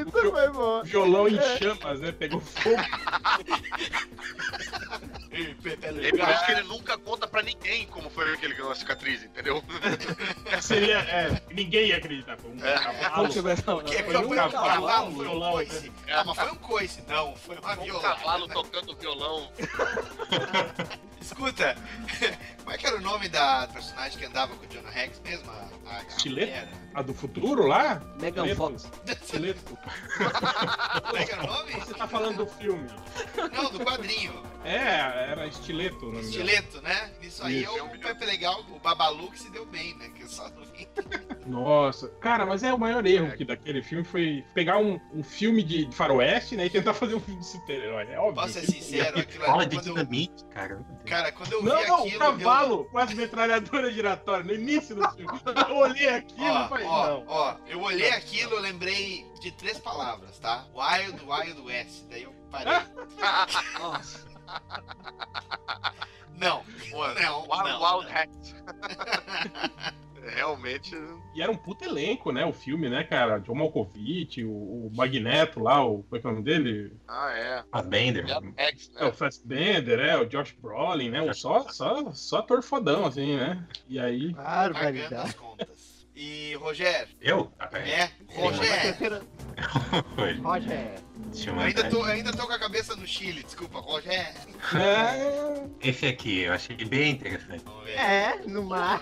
Isso 0.06 0.30
foi 0.30 0.48
bom. 0.54 0.82
Violão 0.84 1.28
em 1.28 1.38
chamas, 1.58 2.00
né? 2.00 2.12
Pegou 2.12 2.40
fogo. 2.40 2.76
É 5.34 5.88
E 5.88 5.90
legal. 5.90 6.26
por 6.26 6.34
isso 6.34 6.46
que 6.46 6.52
ele 6.52 6.62
nunca 6.62 6.96
conta 6.98 7.26
pra 7.26 7.42
ninguém 7.42 7.86
como 7.86 8.08
foi 8.08 8.36
que 8.36 8.44
ele 8.46 8.54
ganhou 8.54 8.70
a 8.70 8.74
cicatriz, 8.74 9.22
entendeu? 9.24 9.62
Seria. 10.60 10.98
É, 11.00 11.42
ninguém 11.52 11.88
ia 11.88 11.96
acreditar. 11.96 12.36
Foi 12.36 12.50
um 12.52 12.64
É. 12.64 12.74
cavalo. 12.78 13.28
Que 13.84 14.02
Foi 14.02 14.14
foi 14.14 14.16
um 14.16 14.32
um 14.32 14.34
cavalo, 14.34 14.86
cavalo, 14.86 15.08
um 15.08 15.14
foi 15.16 15.26
um 15.26 15.28
violão, 15.30 15.52
coice. 15.52 15.92
Ah, 16.10 16.24
mas 16.24 16.36
foi 16.38 16.50
um 16.52 16.56
coice, 16.56 17.02
não, 17.08 17.36
foi 17.36 17.58
uma 17.58 17.72
Um 17.72 17.82
violada. 17.82 18.14
cavalo 18.16 18.48
tocando 18.48 18.96
violão. 18.96 19.50
Escuta, 21.20 21.74
como 22.58 22.70
é 22.70 22.76
que 22.76 22.86
era 22.86 22.96
o 22.96 23.00
nome 23.00 23.30
da 23.30 23.66
personagem 23.72 24.18
que 24.18 24.26
andava 24.26 24.54
com 24.56 24.62
o 24.62 24.68
Jonah 24.68 24.90
Rex 24.90 25.18
mesmo? 25.24 25.50
A, 25.50 25.68
a, 25.90 25.96
a 25.98 26.02
Estileto? 26.02 26.50
mulher? 26.50 26.68
A 26.94 27.00
do 27.02 27.14
futuro 27.14 27.66
lá? 27.66 28.02
Megan. 28.20 28.54
Fox. 28.54 28.90
Estileto. 29.06 29.78
Como 31.06 31.16
é 31.16 31.24
que 31.24 31.32
era 31.32 31.42
o 31.42 31.46
nome? 31.46 31.72
Você 31.72 31.94
tá 31.94 32.06
falando 32.06 32.36
do 32.44 32.46
filme. 32.46 32.86
Não, 33.54 33.70
do 33.70 33.80
quadrinho. 33.80 34.42
É, 34.64 35.30
era 35.30 35.46
Estileto 35.46 36.10
dela. 36.10 36.20
Estileto, 36.22 36.80
né? 36.80 37.12
Isso 37.20 37.44
aí 37.44 37.62
Isso. 37.62 37.78
é 37.78 37.82
o 37.82 37.98
Pepe 37.98 38.24
Legal, 38.24 38.60
o 38.70 38.78
Babalu 38.80 39.30
que 39.30 39.38
se 39.38 39.50
deu 39.50 39.66
bem, 39.66 39.94
né? 39.96 40.08
Que 40.14 40.22
eu 40.22 40.28
só 40.28 40.48
não 40.50 40.64
vi. 40.64 40.88
Nossa, 41.46 42.08
cara, 42.20 42.46
mas 42.46 42.62
é 42.62 42.72
o 42.72 42.78
maior 42.78 43.04
erro 43.06 43.36
que 43.36 43.44
daquele 43.44 43.82
filme 43.82 44.02
foi 44.04 44.42
pegar 44.54 44.78
um, 44.78 44.98
um 45.12 45.22
filme 45.22 45.62
de 45.62 45.90
faroeste, 45.92 46.56
né, 46.56 46.66
e 46.66 46.70
tentar 46.70 46.94
fazer 46.94 47.14
um 47.14 47.20
filme 47.20 47.40
de 47.40 47.46
super-herói. 47.46 48.06
É 48.10 48.18
óbvio. 48.18 48.34
Posso 48.42 48.54
ser 48.54 48.66
sincero, 48.66 49.18
aquilo 49.20 49.44
Fala 49.44 49.62
ali, 49.62 49.68
de 49.70 49.76
quando 49.76 49.86
eu, 49.88 49.94
dinamite, 49.94 50.44
cara. 50.46 50.84
cara, 51.04 51.32
quando 51.32 51.52
eu 51.52 51.62
vi 51.62 51.68
Não, 51.68 51.86
não, 51.86 52.06
o 52.06 52.18
cavalo 52.18 52.84
com 52.86 52.98
as 52.98 53.12
metralhadoras 53.12 53.94
giratórias 53.94 54.46
no 54.46 54.54
início 54.54 54.96
do 54.96 55.06
filme. 55.10 55.40
Eu 55.68 55.76
olhei 55.76 56.08
aquilo 56.08 56.46
Eu, 56.46 56.52
e 56.54 56.56
ó, 56.56 56.68
falei, 56.68 56.86
ó, 56.86 57.06
não. 57.06 57.24
ó, 57.28 57.56
eu 57.66 57.80
olhei 57.82 58.10
aquilo, 58.10 58.52
eu 58.54 58.60
lembrei 58.60 59.26
de 59.40 59.52
três 59.52 59.78
palavras, 59.78 60.38
tá? 60.38 60.66
Wild, 60.74 61.22
Wild 61.26 61.60
West. 61.60 62.04
Daí 62.08 62.22
eu 62.22 62.32
parei. 62.50 62.72
Nossa. 63.78 64.33
Não, 66.36 66.64
Pô, 66.90 67.06
não, 67.14 67.42
Wild, 67.42 67.64
não. 67.64 67.98
Wild 67.98 68.12
Hat. 68.12 68.30
Realmente. 70.34 70.96
E 71.34 71.42
era 71.42 71.52
um 71.52 71.56
puto 71.56 71.84
elenco, 71.84 72.32
né, 72.32 72.46
o 72.46 72.52
filme, 72.52 72.88
né, 72.88 73.04
cara? 73.04 73.38
John 73.38 73.54
Malkovich, 73.54 74.42
o, 74.42 74.50
o 74.50 74.90
Magneto 74.94 75.60
lá, 75.60 75.84
o, 75.84 76.02
como 76.02 76.16
é 76.16 76.18
que 76.18 76.26
é 76.26 76.30
o 76.30 76.32
nome 76.32 76.44
dele? 76.44 76.96
Ah, 77.06 77.30
é. 77.32 77.64
A 77.70 77.82
Bender. 77.82 78.24
X, 78.56 78.90
É, 78.96 79.02
o 79.02 79.06
né? 79.06 79.12
Fassbender, 79.12 80.00
é, 80.00 80.16
o 80.16 80.24
Josh 80.24 80.52
Brolin, 80.52 81.10
né? 81.10 81.20
o 81.20 81.34
Só, 81.34 81.68
só, 81.68 82.10
só 82.12 82.38
ator 82.38 82.62
fodão, 82.62 83.04
assim, 83.04 83.36
né? 83.36 83.66
E 83.86 83.98
aí... 83.98 84.32
Barbaridade. 84.32 85.34
contas. 85.34 86.06
E, 86.16 86.54
Rogério, 86.54 87.08
Eu? 87.20 87.52
É? 87.72 88.10
Rogério. 88.34 89.22
Roger. 90.42 90.94
Ainda 91.60 91.88
tô, 91.88 92.02
ainda 92.02 92.32
tô 92.32 92.46
com 92.46 92.52
a 92.52 92.58
cabeça 92.58 92.96
no 92.96 93.06
Chile, 93.06 93.44
desculpa, 93.44 93.78
Rogério. 93.78 94.34
Esse 95.80 96.06
aqui, 96.06 96.40
eu 96.40 96.52
achei 96.52 96.76
bem 96.76 97.12
interessante. 97.12 97.64
É, 97.96 98.40
no 98.46 98.64
mar. 98.64 99.00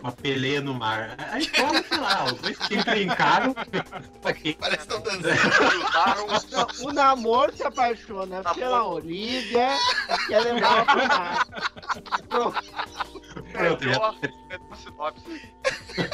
Uma 0.00 0.12
peleia 0.12 0.60
no 0.60 0.72
mar. 0.72 1.14
Aí 1.30 1.46
fala, 1.48 1.82
sei 1.82 1.98
lá, 1.98 2.24
os 2.24 2.40
dois 2.40 2.56
se 2.56 2.74
encrencaram. 2.74 3.54
Aqui. 4.24 4.56
Parece 4.58 4.86
que 4.86 4.94
estão 4.94 5.02
dançando. 5.02 5.26
Usaram 5.84 6.26
O 6.88 6.92
namoro 6.92 7.54
se 7.54 7.64
apaixona 7.64 8.42
pela 8.54 8.84
Olivia 8.86 9.74
e 9.74 10.26
quer 10.28 10.40
levar 10.40 10.86
pro 10.86 11.08
mar. 11.08 11.46
Pronto. 12.28 12.62
Pronto, 13.52 13.84
já. 13.84 14.14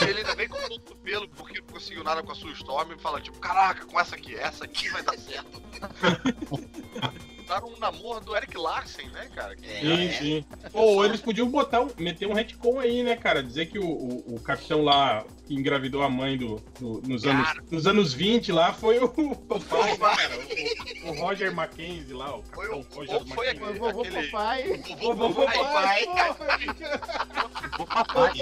Ele 0.07 0.19
ainda 0.19 0.35
vem 0.35 0.49
com 0.49 0.57
o 0.57 0.97
pelo 0.97 1.29
porque 1.29 1.61
não 1.61 1.69
conseguiu 1.69 2.05
nada 2.05 2.23
com 2.23 2.33
a 2.33 2.35
sua 2.35 2.53
Storm 2.53 2.93
e 2.93 2.99
fala, 2.99 3.21
tipo, 3.21 3.39
caraca, 3.39 3.85
com 3.87 3.99
essa 3.99 4.15
aqui, 4.15 4.35
essa 4.35 4.58
aqui 4.65 4.89
vai 4.91 5.03
dar 5.03 5.17
certo. 5.19 5.63
Usaram 7.49 7.69
um 7.69 7.79
namoro 7.79 8.21
do 8.23 8.37
Eric 8.37 8.59
Larsen, 8.59 9.09
né, 9.09 9.27
cara? 9.35 9.57
É, 9.63 9.81
Sim, 9.81 10.05
é. 10.09 10.13
sim. 10.13 10.45
Ou 10.75 11.03
eles 11.03 11.19
podiam 11.19 11.49
botar 11.49 11.81
um, 11.81 11.89
meter 11.99 12.29
um 12.29 12.35
retcon 12.35 12.79
aí, 12.79 13.03
né, 13.03 13.17
cara? 13.17 13.43
Dizer 13.43 13.65
que 13.71 13.79
o, 13.79 13.87
o, 13.87 14.35
o 14.35 14.41
capitão 14.41 14.83
lá 14.85 15.25
que 15.47 15.55
engravidou 15.55 16.03
a 16.03 16.11
mãe 16.11 16.37
do, 16.37 16.57
do- 16.79 17.01
nos, 17.09 17.25
anos, 17.25 17.49
nos 17.71 17.87
anos 17.87 18.13
20 18.13 18.53
lá 18.53 18.75
foi 18.75 18.99
o, 18.99 19.07
o 19.17 19.61
pai, 19.65 19.93
né, 19.93 19.97
cara? 19.99 20.39
O, 21.07 21.09
o 21.09 21.21
Roger 21.23 21.55
Mackenzie 21.55 22.13
lá, 22.13 22.37
o 22.37 22.43
Foi 22.53 22.69
capitão 22.69 22.87
o- 22.93 22.95
Roger 22.99 23.15
ou 23.15 23.27
foi 23.27 23.47
Mackenzie. 23.47 23.61
Mas 23.67 23.79
vovô 23.79 24.01
Aquele- 24.03 24.27
papai. 24.29 24.83
Vovô 25.01 25.47
papai. 25.47 26.07
vou 27.79 27.87
papai. 27.87 28.33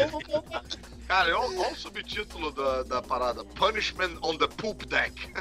Cara, 1.07 1.39
olha 1.39 1.61
olha 1.61 1.73
o 1.73 1.77
subtítulo 1.77 2.51
da, 2.51 2.83
da 2.83 3.03
parada: 3.03 3.45
Punishment 3.45 4.19
on 4.23 4.37
the 4.37 4.49
Poop 4.49 4.85
Deck. 4.87 5.15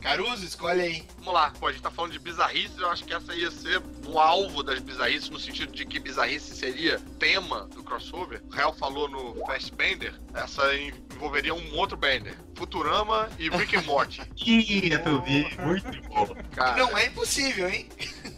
Caruso, 0.00 0.44
escolhe 0.44 0.80
aí. 0.80 1.06
Vamos 1.18 1.34
lá, 1.34 1.52
pô, 1.58 1.68
a 1.68 1.72
gente 1.72 1.82
tá 1.82 1.90
falando 1.90 2.12
de 2.12 2.18
bizarrice, 2.18 2.78
eu 2.78 2.90
acho 2.90 3.04
que 3.04 3.14
essa 3.14 3.34
ia 3.34 3.50
ser 3.50 3.80
um 4.06 4.18
alvo 4.18 4.62
das 4.62 4.80
bizarrices, 4.80 5.30
no 5.30 5.38
sentido 5.38 5.72
de 5.72 5.86
que 5.86 6.00
bizarrice 6.00 6.54
seria 6.56 6.98
tema 7.18 7.66
do 7.68 7.82
crossover. 7.84 8.42
O 8.50 8.54
Hell 8.54 8.72
falou 8.74 9.08
no 9.08 9.34
Fast 9.46 9.72
Bender, 9.74 10.12
essa 10.34 10.62
envolveria 10.74 11.54
um 11.54 11.76
outro 11.76 11.96
Bender. 11.96 12.36
Futurama 12.56 13.28
e 13.38 13.48
Rick 13.48 13.76
and 13.76 13.82
Morty. 13.82 14.20
Ih, 14.44 14.92
eu 14.92 15.22
vi. 15.22 15.48
Muito 15.58 16.02
bom. 16.08 16.28
Cara, 16.54 16.76
Não 16.76 16.96
é 16.98 17.06
impossível, 17.06 17.68
hein? 17.68 17.88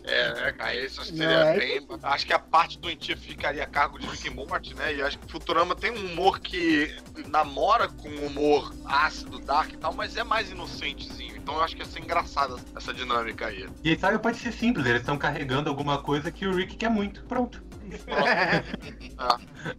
É, 0.04 0.48
é, 0.48 0.52
cara, 0.52 0.74
isso 0.76 1.00
acho 1.00 1.12
que 1.12 1.18
Não 1.18 1.26
seria 1.26 1.44
é 1.44 1.58
bem. 1.58 1.88
Acho 2.02 2.26
que 2.26 2.32
a 2.32 2.38
parte 2.38 2.78
doentia 2.78 3.16
ficaria 3.16 3.64
a 3.64 3.66
cargo 3.66 3.98
de 3.98 4.06
Rick 4.06 4.28
Morty, 4.28 4.74
né? 4.74 4.94
E 4.94 5.02
acho 5.02 5.18
que 5.18 5.30
Futurama 5.30 5.74
tem 5.74 5.90
um 5.90 6.12
humor 6.12 6.40
que 6.40 6.94
namora 7.28 7.88
com 7.88 8.08
um 8.08 8.26
humor 8.26 8.74
ácido, 8.84 9.38
dark 9.38 9.72
e 9.72 9.76
tal, 9.78 9.94
mas 9.94 10.16
é 10.16 10.22
mais 10.22 10.50
inocentezinho. 10.50 11.36
Então 11.36 11.54
eu 11.54 11.62
acho 11.62 11.74
que 11.74 11.82
ia 11.82 11.88
ser 11.88 12.00
engraçada 12.00 12.56
essa 12.76 12.92
dinâmica 12.92 13.46
aí. 13.46 13.66
E 13.82 13.90
aí, 13.90 13.98
sabe, 13.98 14.18
pode 14.18 14.36
ser 14.36 14.52
simples, 14.52 14.84
eles 14.84 15.00
estão 15.00 15.16
carregando 15.16 15.70
alguma 15.70 16.02
coisa 16.02 16.30
que 16.30 16.46
o 16.46 16.54
Rick 16.54 16.76
quer 16.76 16.90
muito. 16.90 17.24
Pronto. 17.24 17.62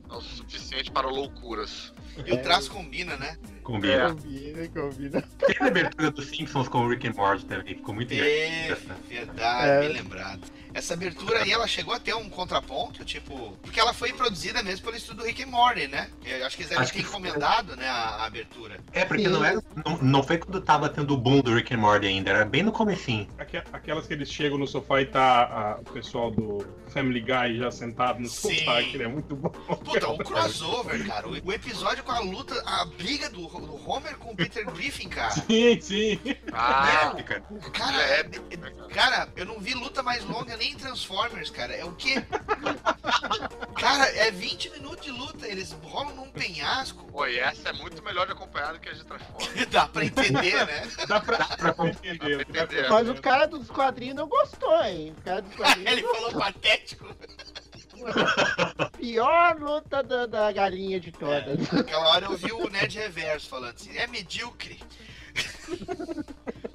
É 0.08 0.14
o 0.16 0.22
suficiente 0.22 0.90
para 0.92 1.08
loucuras. 1.08 1.94
E 2.26 2.32
o 2.34 2.42
traço 2.42 2.72
combina, 2.72 3.18
né? 3.18 3.36
Combina. 3.64 4.10
Combina, 4.16 4.68
combina. 4.70 5.22
Tem 5.40 5.56
a 5.60 5.66
abertura 5.68 6.12
dos 6.12 6.28
Simpsons 6.28 6.68
com 6.68 6.80
o 6.86 6.90
Rick 6.90 7.08
and 7.08 7.14
Morty 7.14 7.46
também, 7.46 7.76
ficou 7.76 7.96
muito 7.96 8.14
É, 8.14 8.66
engraçado. 8.66 9.00
verdade, 9.10 9.68
É. 9.70 9.80
bem 9.82 9.90
lembrado. 9.98 10.42
Essa 10.76 10.94
abertura 10.94 11.40
aí, 11.42 11.52
ela 11.52 11.66
chegou 11.68 11.94
a 11.94 12.00
ter 12.00 12.14
um 12.14 12.30
contraponto, 12.30 13.06
tipo... 13.06 13.58
Porque 13.62 13.80
ela 13.80 13.94
foi 13.94 14.12
produzida 14.12 14.62
mesmo 14.62 14.84
pelo 14.86 14.98
estúdio 14.98 15.24
Rick 15.26 15.42
and 15.44 15.48
Morty, 15.48 15.88
né? 15.88 16.10
Eu 16.26 16.46
acho 16.46 16.58
que 16.58 16.64
eles 16.64 16.70
devem 16.70 16.84
Acho 16.84 16.92
ter 16.94 17.00
que- 17.00 17.06
encomendado, 17.08 17.76
né, 17.78 17.88
a, 17.88 17.94
a 17.94 18.26
abertura. 18.26 18.80
É, 18.92 19.06
porque 19.06 19.24
Sim. 19.24 19.30
não 19.30 19.44
era. 19.46 19.64
Não, 19.86 19.98
não 20.00 20.22
foi 20.24 20.38
quando 20.38 20.60
tava 20.60 20.90
tendo 20.90 21.14
o 21.14 21.18
boom 21.18 21.40
do 21.42 21.56
Rick 21.56 21.74
and 21.74 21.78
Morty 21.78 22.08
ainda, 22.08 22.30
era 22.30 22.44
bem 22.46 22.62
no 22.62 22.72
comecinho. 22.74 23.28
Aque- 23.38 23.64
Aquelas 23.72 24.06
que 24.06 24.14
eles 24.14 24.30
chegam 24.30 24.58
no 24.58 24.68
sofá 24.68 25.00
e 25.02 25.06
tá 25.06 25.44
a- 25.44 25.80
o 25.80 25.94
pessoal 25.94 26.30
do 26.30 26.68
Family 26.90 27.22
Guy 27.22 27.58
já 27.58 27.72
sentado 27.72 28.20
no 28.20 28.28
Sim. 28.28 28.58
sofá, 28.60 28.84
que 28.84 29.02
é 29.02 29.08
muito 29.08 29.34
bom. 29.36 29.50
Puta, 29.50 30.10
o 30.10 30.18
crossover, 30.24 31.08
cara. 31.08 31.28
O, 31.28 31.32
o 31.46 31.54
episódio 31.54 32.04
com 32.04 32.12
a 32.12 32.20
luta, 32.20 32.62
a 32.66 32.84
briga 32.86 33.30
do, 33.30 33.48
do 33.48 33.90
Homer 33.90 34.18
com 34.18 34.32
o 34.34 34.36
Peter 34.36 34.66
Griffin, 34.74 35.08
cara. 35.08 35.32
Sim, 35.32 35.80
sim. 35.80 36.20
Ah, 36.52 37.14
Fica- 37.16 37.42
Cara, 37.72 38.02
É, 38.02 38.20
é- 38.22 38.94
cara, 38.94 39.30
eu 39.38 39.46
não 39.46 39.60
vi 39.60 39.74
luta 39.74 40.04
mais 40.04 40.24
longa 40.26 40.56
nem 40.58 40.65
em 40.68 40.76
Transformers, 40.76 41.50
cara. 41.50 41.74
É 41.74 41.84
o 41.86 41.92
quê? 41.94 42.16
Cara, 43.78 44.06
é 44.16 44.32
20 44.32 44.70
minutos 44.72 45.06
de 45.06 45.12
luta. 45.12 45.46
Eles 45.48 45.72
rolam 45.84 46.16
num 46.16 46.30
penhasco. 46.32 47.04
pô, 47.12 47.28
e 47.28 47.38
essa 47.38 47.70
é 47.70 47.74
muito 47.74 48.02
melhor 48.04 48.26
de 48.26 48.32
acompanhar 48.32 48.74
do 48.74 48.80
que 48.80 48.90
a 48.90 48.94
de 48.94 49.04
Transformers. 49.04 49.66
Dá 49.70 49.88
pra 49.88 50.06
entender, 50.06 50.66
né? 50.66 50.88
Dá 51.08 51.20
pra, 51.20 51.38
dá 51.38 51.74
pra 51.74 51.88
entender. 51.90 52.46
dá 52.46 52.46
pra 52.46 52.64
entender. 52.64 52.90
Mas 52.90 53.10
o 53.10 53.16
cara 53.22 53.46
dos 53.46 53.70
quadrinhos 53.70 54.16
não 54.16 54.28
gostou, 54.28 54.82
hein? 54.84 55.14
O 55.18 55.22
cara 55.22 55.42
dos 55.42 55.52
Ele 55.86 56.02
quadrinhos. 56.02 56.12
falou 56.12 56.32
patético. 56.34 57.16
Pior 58.98 59.60
luta 59.60 60.02
da, 60.04 60.26
da 60.26 60.52
galinha 60.52 61.00
de 61.00 61.12
todas. 61.12 61.74
Aquela 61.74 62.08
hora 62.10 62.26
eu 62.26 62.38
vi 62.38 62.52
o 62.52 62.70
Nerd 62.70 62.98
Reverso 62.98 63.50
falando 63.50 63.76
assim, 63.76 63.96
é 63.98 64.08
medíocre. 64.08 64.80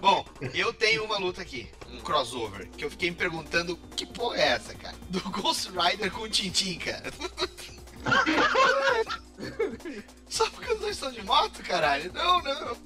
Bom, 0.01 0.24
eu 0.55 0.72
tenho 0.72 1.05
uma 1.05 1.18
luta 1.18 1.42
aqui, 1.42 1.68
um 1.92 2.01
crossover, 2.01 2.68
que 2.70 2.84
eu 2.84 2.90
fiquei 2.90 3.11
me 3.11 3.16
perguntando 3.16 3.76
que 3.94 4.07
porra 4.07 4.38
é 4.38 4.48
essa, 4.48 4.74
cara? 4.74 4.96
Do 5.11 5.20
Ghost 5.30 5.70
Rider 5.70 6.11
com 6.11 6.22
o 6.22 6.28
Tintin, 6.28 6.78
cara. 6.78 7.11
Só 10.28 10.48
porque 10.51 10.72
os 10.72 10.80
dois 10.80 10.96
estão 10.96 11.12
de 11.12 11.22
moto, 11.22 11.62
caralho? 11.62 12.12
Não, 12.12 12.42
não. 12.42 12.76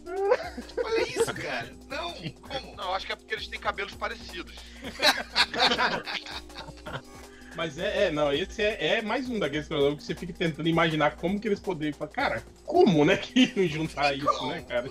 Olha 0.85 1.09
isso, 1.09 1.33
cara. 1.35 1.75
Não, 1.89 2.13
como? 2.41 2.77
Não, 2.77 2.95
acho 2.95 3.07
que 3.07 3.13
é 3.13 3.17
porque 3.17 3.35
eles 3.35 3.47
têm 3.47 3.61
cabelos 3.61 3.95
parecidos. 3.95 4.55
Mas 7.57 7.79
é, 7.79 8.07
é, 8.07 8.11
não, 8.11 8.33
esse 8.33 8.63
é, 8.63 8.97
é 8.97 9.03
mais 9.03 9.29
um 9.29 9.39
daqueles 9.39 9.69
crossovers 9.69 9.99
que 9.99 10.05
você 10.05 10.15
fica 10.15 10.33
tentando 10.33 10.69
imaginar 10.69 11.17
como 11.17 11.39
que 11.39 11.47
eles 11.47 11.61
poderiam 11.61 11.97
falar, 11.97 12.11
cara, 12.11 12.43
como, 12.65 13.05
né, 13.05 13.17
que 13.17 13.53
iam 13.55 13.69
juntar 13.69 14.17
isso, 14.17 14.47
né, 14.49 14.63
cara? 14.63 14.91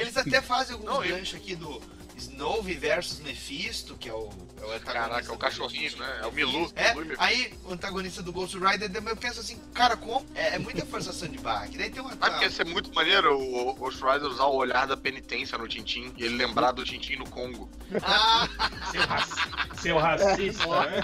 Eles 0.00 0.16
até 0.16 0.40
fazem 0.40 0.74
alguns 0.74 0.88
Não, 0.88 1.04
eu- 1.04 1.16
ganchos 1.16 1.38
aqui 1.38 1.54
do 1.54 1.80
Snowy 2.20 2.74
versus 2.74 3.20
Mephisto, 3.20 3.94
que 3.96 4.08
é 4.08 4.12
o, 4.12 4.28
é 4.60 4.64
o 4.64 4.72
antagonista 4.72 4.92
Caraca, 4.92 5.28
é 5.28 5.34
o 5.34 5.38
cachorrinho, 5.38 5.96
né? 5.98 6.18
É 6.22 6.26
o 6.26 6.32
Milu. 6.32 6.70
É, 6.76 6.94
Milu 6.94 7.14
aí 7.18 7.52
o 7.64 7.72
antagonista 7.72 8.22
do 8.22 8.32
Ghost 8.32 8.56
Rider, 8.58 8.90
eu 8.94 9.16
penso 9.16 9.40
assim, 9.40 9.58
cara, 9.74 9.96
como? 9.96 10.24
É, 10.34 10.54
é 10.54 10.58
muita 10.58 10.84
forçação 10.86 11.28
de 11.28 11.38
barra. 11.38 11.66
Que 11.68 11.78
daí 11.78 11.90
tem 11.90 12.00
uma. 12.02 12.14
Sabe 12.16 12.38
que 12.38 12.44
ia 12.44 12.50
ser 12.50 12.64
muito 12.66 12.92
maneiro 12.94 13.38
o 13.40 13.74
Ghost 13.74 14.00
Rider 14.02 14.24
usar 14.28 14.44
o 14.44 14.54
olhar 14.56 14.86
da 14.86 14.96
penitência 14.96 15.56
no 15.58 15.66
Tintin 15.68 16.12
e 16.16 16.24
ele 16.24 16.36
lembrar 16.36 16.72
do 16.72 16.84
Tintin 16.84 17.16
no 17.16 17.28
Congo. 17.28 17.68
Ah, 18.02 18.48
Seu, 18.92 19.02
raci- 19.06 19.40
seu 19.82 19.98
racista, 19.98 20.66
né? 20.90 21.00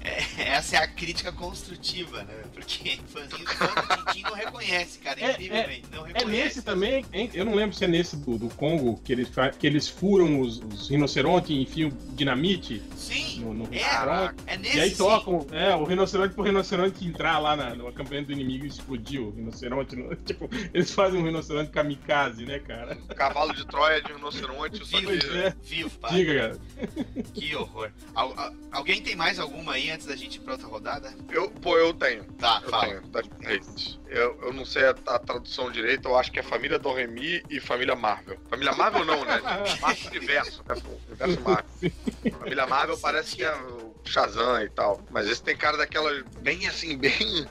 é, 0.00 0.42
essa 0.50 0.76
é 0.76 0.78
a 0.80 0.86
crítica 0.88 1.32
construtiva, 1.32 2.22
né? 2.24 2.34
Porque 2.52 2.98
fãzinho 3.08 3.44
do 3.44 3.96
Tintin 4.06 4.22
não 4.22 4.34
reconhece, 4.34 4.98
cara. 4.98 5.20
É, 5.20 5.30
Incrivelmente. 5.32 5.84
Não 5.90 6.04
É 6.06 6.08
reconhece. 6.12 6.26
nesse 6.44 6.62
também, 6.62 7.04
hein? 7.12 7.30
eu 7.34 7.44
não 7.44 7.54
lembro 7.54 7.76
se 7.76 7.84
é 7.84 7.88
nesse 7.88 8.16
do, 8.16 8.38
do 8.38 8.48
Congo 8.50 9.00
que 9.04 9.12
eles 9.12 9.28
fa- 9.28 9.37
que 9.58 9.66
eles 9.66 9.88
furam 9.88 10.40
os, 10.40 10.58
os 10.58 10.88
rinocerontes 10.88 11.50
e 11.50 11.54
enfiam 11.62 11.90
dinamite 12.14 12.82
Sim, 12.96 13.40
no, 13.40 13.54
no 13.54 13.68
é, 13.72 14.34
é 14.46 14.56
nesse 14.56 14.76
E 14.76 14.80
aí 14.80 14.90
sim. 14.90 14.96
tocam, 14.96 15.46
é, 15.52 15.74
o 15.74 15.84
rinoceronte 15.84 16.34
pro 16.34 16.42
rinoceronte 16.42 17.06
entrar 17.06 17.38
lá 17.38 17.54
na, 17.56 17.74
no 17.74 17.86
acampamento 17.86 18.26
do 18.26 18.32
inimigo 18.32 18.64
e 18.64 18.68
explodir 18.68 19.20
o 19.22 19.30
rinoceronte. 19.30 19.94
no- 19.96 20.14
tipo, 20.26 20.48
eles 20.74 20.92
fazem 20.92 21.20
um 21.20 21.24
rinoceronte 21.24 21.70
kamikaze, 21.70 22.44
né, 22.44 22.58
cara? 22.58 22.96
Cavalo 23.14 23.54
de 23.54 23.64
Troia 23.66 24.02
de 24.02 24.12
rinoceronte, 24.12 24.84
só 24.86 24.98
Vivo, 24.98 25.12
que. 25.18 25.38
É. 25.38 25.54
vivo, 25.62 25.90
pai. 25.98 26.12
Diga, 26.14 26.34
cara. 26.34 26.58
Que 27.34 27.54
horror. 27.54 27.90
Al- 28.14 28.34
al- 28.38 28.54
alguém 28.72 29.00
tem 29.02 29.14
mais 29.14 29.38
alguma 29.38 29.74
aí 29.74 29.90
antes 29.90 30.06
da 30.06 30.16
gente 30.16 30.36
ir 30.36 30.40
pra 30.40 30.54
outra 30.54 30.66
rodada? 30.68 31.12
Eu, 31.30 31.50
pô, 31.50 31.76
eu 31.78 31.92
tenho. 31.94 32.24
Tá, 32.38 32.60
Eu 32.64 32.70
fala. 32.70 32.86
tenho, 32.86 33.00
das 33.08 33.26
redes. 33.40 33.98
Eu, 34.08 34.38
eu 34.42 34.52
não 34.52 34.64
sei 34.64 34.84
a, 34.86 34.90
a 34.90 35.18
tradução 35.18 35.70
direito, 35.70 36.08
eu 36.08 36.16
acho 36.16 36.32
que 36.32 36.38
é 36.40 36.42
Família 36.42 36.78
do 36.78 36.92
Remy 36.92 37.42
e 37.50 37.60
Família 37.60 37.94
Marvel. 37.94 38.38
Família 38.48 38.72
Marvel 38.74 39.04
não, 39.04 39.24
né? 39.24 39.27
Marvel 39.80 40.06
Universo. 40.10 40.64
né? 40.68 40.74
O 40.74 41.08
Universo 41.10 41.40
Marvel. 41.42 41.92
Família 42.38 42.66
Marvel 42.66 42.98
parece 42.98 43.36
que 43.36 43.44
é 43.44 43.54
o 43.54 43.94
Shazam 44.04 44.62
e 44.62 44.68
tal. 44.70 45.00
Mas 45.10 45.28
esse 45.28 45.42
tem 45.42 45.56
cara 45.56 45.76
daquela 45.76 46.10
bem 46.40 46.66
assim, 46.66 46.96
bem. 46.96 47.46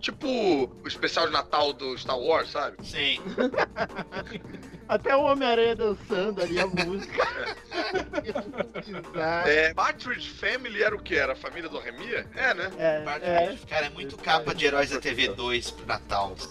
tipo 0.00 0.26
o 0.26 0.86
especial 0.88 1.26
de 1.26 1.32
Natal 1.32 1.72
do 1.72 1.96
Star 1.96 2.18
Wars, 2.18 2.50
sabe? 2.50 2.76
Sim. 2.86 3.20
Até 4.90 5.16
o 5.16 5.22
Homem-Aranha 5.22 5.76
dançando 5.76 6.42
ali 6.42 6.58
a 6.58 6.66
música. 6.66 7.22
Bizarro. 8.84 9.48
É, 9.48 9.72
Partridge 9.72 10.28
Family 10.30 10.82
era 10.82 10.96
o 10.96 10.98
que? 11.00 11.14
Era 11.14 11.34
a 11.34 11.36
família 11.36 11.68
do 11.68 11.78
Remy? 11.78 12.12
É, 12.34 12.54
né? 12.54 12.72
É, 12.76 13.04
é. 13.22 13.56
Cara, 13.68 13.86
é 13.86 13.90
muito 13.90 14.16
capa 14.18 14.52
de 14.52 14.66
Heróis 14.66 14.90
da 14.90 14.98
TV 14.98 15.28
2 15.28 15.70
pro 15.70 15.86
Natal. 15.86 16.34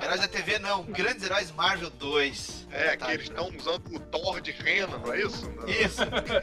Heróis 0.00 0.20
da 0.20 0.28
TV 0.28 0.60
não, 0.60 0.84
Grandes 0.84 1.24
Heróis 1.24 1.50
Marvel 1.50 1.90
2. 1.90 2.68
É, 2.70 2.96
Tá, 2.96 3.06
que 3.06 3.12
eles 3.12 3.24
estão 3.24 3.50
usando 3.58 3.82
o 3.92 3.98
Thor 3.98 4.40
de 4.40 4.52
rena, 4.52 4.96
não 4.98 5.12
é 5.12 5.22
isso? 5.22 5.50
Isso. 5.66 6.02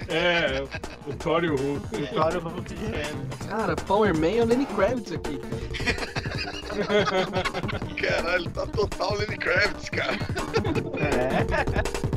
É, 0.09 0.61
o 1.07 1.15
Thor 1.15 1.43
e 1.43 1.49
o 1.49 1.55
Hulk. 1.55 1.95
Vitória 1.95 2.39
Hulk 2.39 2.73
de 2.73 2.85
Reno. 2.85 3.29
Cara, 3.47 3.75
Power 3.77 4.13
Man 4.13 4.37
é 4.37 4.41
o 4.41 4.45
Lenny 4.45 4.65
Kravitz 4.65 5.13
aqui. 5.13 5.39
Caralho, 8.01 8.49
tá 8.51 8.65
total 8.67 9.15
Lenny 9.17 9.37
Kravitz, 9.37 9.89
cara. 9.89 10.17
É. 10.99 12.08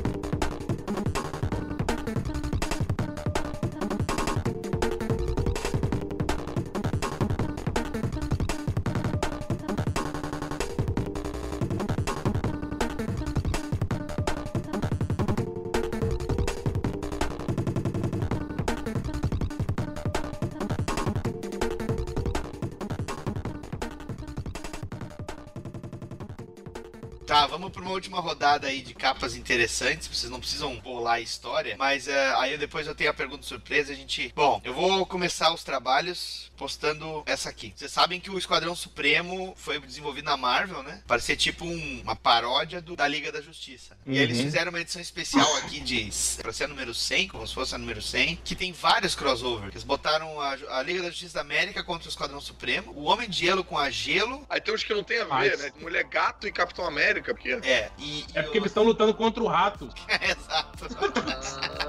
Tá, 27.32 27.46
vamos 27.46 27.72
pra 27.72 27.81
uma 27.92 27.96
última 27.96 28.20
rodada 28.20 28.66
aí 28.68 28.80
de 28.80 28.94
capas 28.94 29.36
interessantes. 29.36 30.08
Vocês 30.08 30.30
não 30.30 30.40
precisam 30.40 30.74
bolar 30.80 31.14
a 31.14 31.20
história, 31.20 31.76
mas 31.78 32.08
é, 32.08 32.34
aí 32.36 32.56
depois 32.56 32.86
eu 32.86 32.94
tenho 32.94 33.10
a 33.10 33.14
pergunta 33.14 33.42
surpresa. 33.46 33.92
A 33.92 33.96
gente. 33.96 34.32
Bom, 34.34 34.60
eu 34.64 34.72
vou 34.72 35.04
começar 35.04 35.52
os 35.52 35.62
trabalhos 35.62 36.50
postando 36.56 37.22
essa 37.26 37.48
aqui. 37.50 37.72
Vocês 37.76 37.90
sabem 37.92 38.18
que 38.20 38.30
o 38.30 38.38
Esquadrão 38.38 38.74
Supremo 38.74 39.52
foi 39.56 39.78
desenvolvido 39.80 40.24
na 40.24 40.36
Marvel, 40.36 40.82
né? 40.82 41.02
Parecia 41.06 41.36
tipo 41.36 41.64
um- 41.64 42.00
uma 42.02 42.16
paródia 42.16 42.80
do- 42.80 42.96
da 42.96 43.06
Liga 43.06 43.30
da 43.30 43.40
Justiça. 43.40 43.96
E 44.06 44.12
aí 44.16 44.22
eles 44.22 44.38
Uhum. 44.38 44.44
fizeram 44.44 44.70
uma 44.70 44.80
edição 44.80 45.02
especial 45.02 45.56
aqui 45.56 45.80
de. 45.80 46.10
pra 46.40 46.52
ser 46.52 46.64
a 46.64 46.68
número 46.68 46.94
100, 46.94 47.28
como 47.28 47.46
se 47.46 47.54
fosse 47.54 47.74
a 47.74 47.78
número 47.78 48.00
100, 48.00 48.36
que 48.44 48.54
tem 48.54 48.72
vários 48.72 49.14
crossovers. 49.14 49.72
Eles 49.72 49.84
botaram 49.84 50.40
a, 50.40 50.52
a 50.78 50.82
Liga 50.82 51.02
da 51.02 51.10
Justiça 51.10 51.34
da 51.34 51.40
América 51.40 51.82
contra 51.84 52.06
o 52.08 52.10
Esquadrão 52.10 52.40
Supremo, 52.40 52.92
o 52.92 53.04
Homem 53.04 53.28
de 53.28 53.38
Gelo 53.40 53.64
com 53.64 53.76
a 53.78 53.90
Gelo. 53.90 54.46
Aí 54.48 54.60
tem 54.60 54.72
uns 54.74 54.84
que 54.84 54.94
não 54.94 55.04
tem 55.04 55.18
a 55.18 55.24
ver, 55.24 55.28
Mas- 55.30 55.58
né? 55.60 55.72
Mulher 55.80 56.04
Gato 56.04 56.46
e 56.46 56.52
Capitão 56.52 56.86
América, 56.86 57.34
porque. 57.34 57.50
É, 57.64 57.81
e. 57.98 58.24
É 58.34 58.40
e 58.40 58.42
porque 58.42 58.58
o- 58.58 58.60
eles 58.60 58.70
estão 58.70 58.82
lutando 58.84 59.14
contra 59.14 59.42
o 59.42 59.46
rato. 59.46 59.88
Exato. 60.20 60.86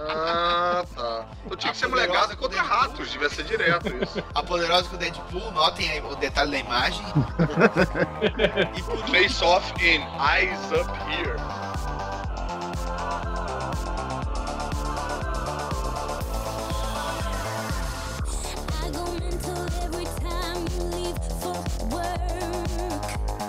Ah, 0.10 0.84
tá. 0.96 1.26
Então 1.46 1.58
tinha 1.58 1.72
que 1.72 1.78
ser 1.80 1.88
Mulher 1.88 2.08
Gato 2.08 2.36
contra 2.38 2.62
ratos, 2.62 3.10
devia 3.12 3.30
ser 3.30 3.44
direto 3.46 3.88
isso. 4.04 4.24
A 4.36 4.44
poderosa 4.44 4.88
com 4.90 4.96
o 4.96 5.00
Deadpool, 5.00 5.52
notem 5.52 5.90
aí 5.90 6.02
o 6.02 6.16
detalhe 6.16 6.52
da 6.52 6.58
imagem. 6.60 7.06
e 8.78 8.82
por 8.84 8.98
Face 9.08 9.44
Off 9.44 9.74
in 9.84 10.02
Eyes 10.20 10.72
Up 10.72 10.92
Here. 11.10 11.36
I 17.56 18.90
go 18.92 19.04
mental 19.20 19.68
every 19.84 20.06
time 20.06 20.66
you 20.74 20.84
leave 20.96 21.18
for 21.40 21.58
work. 21.94 23.43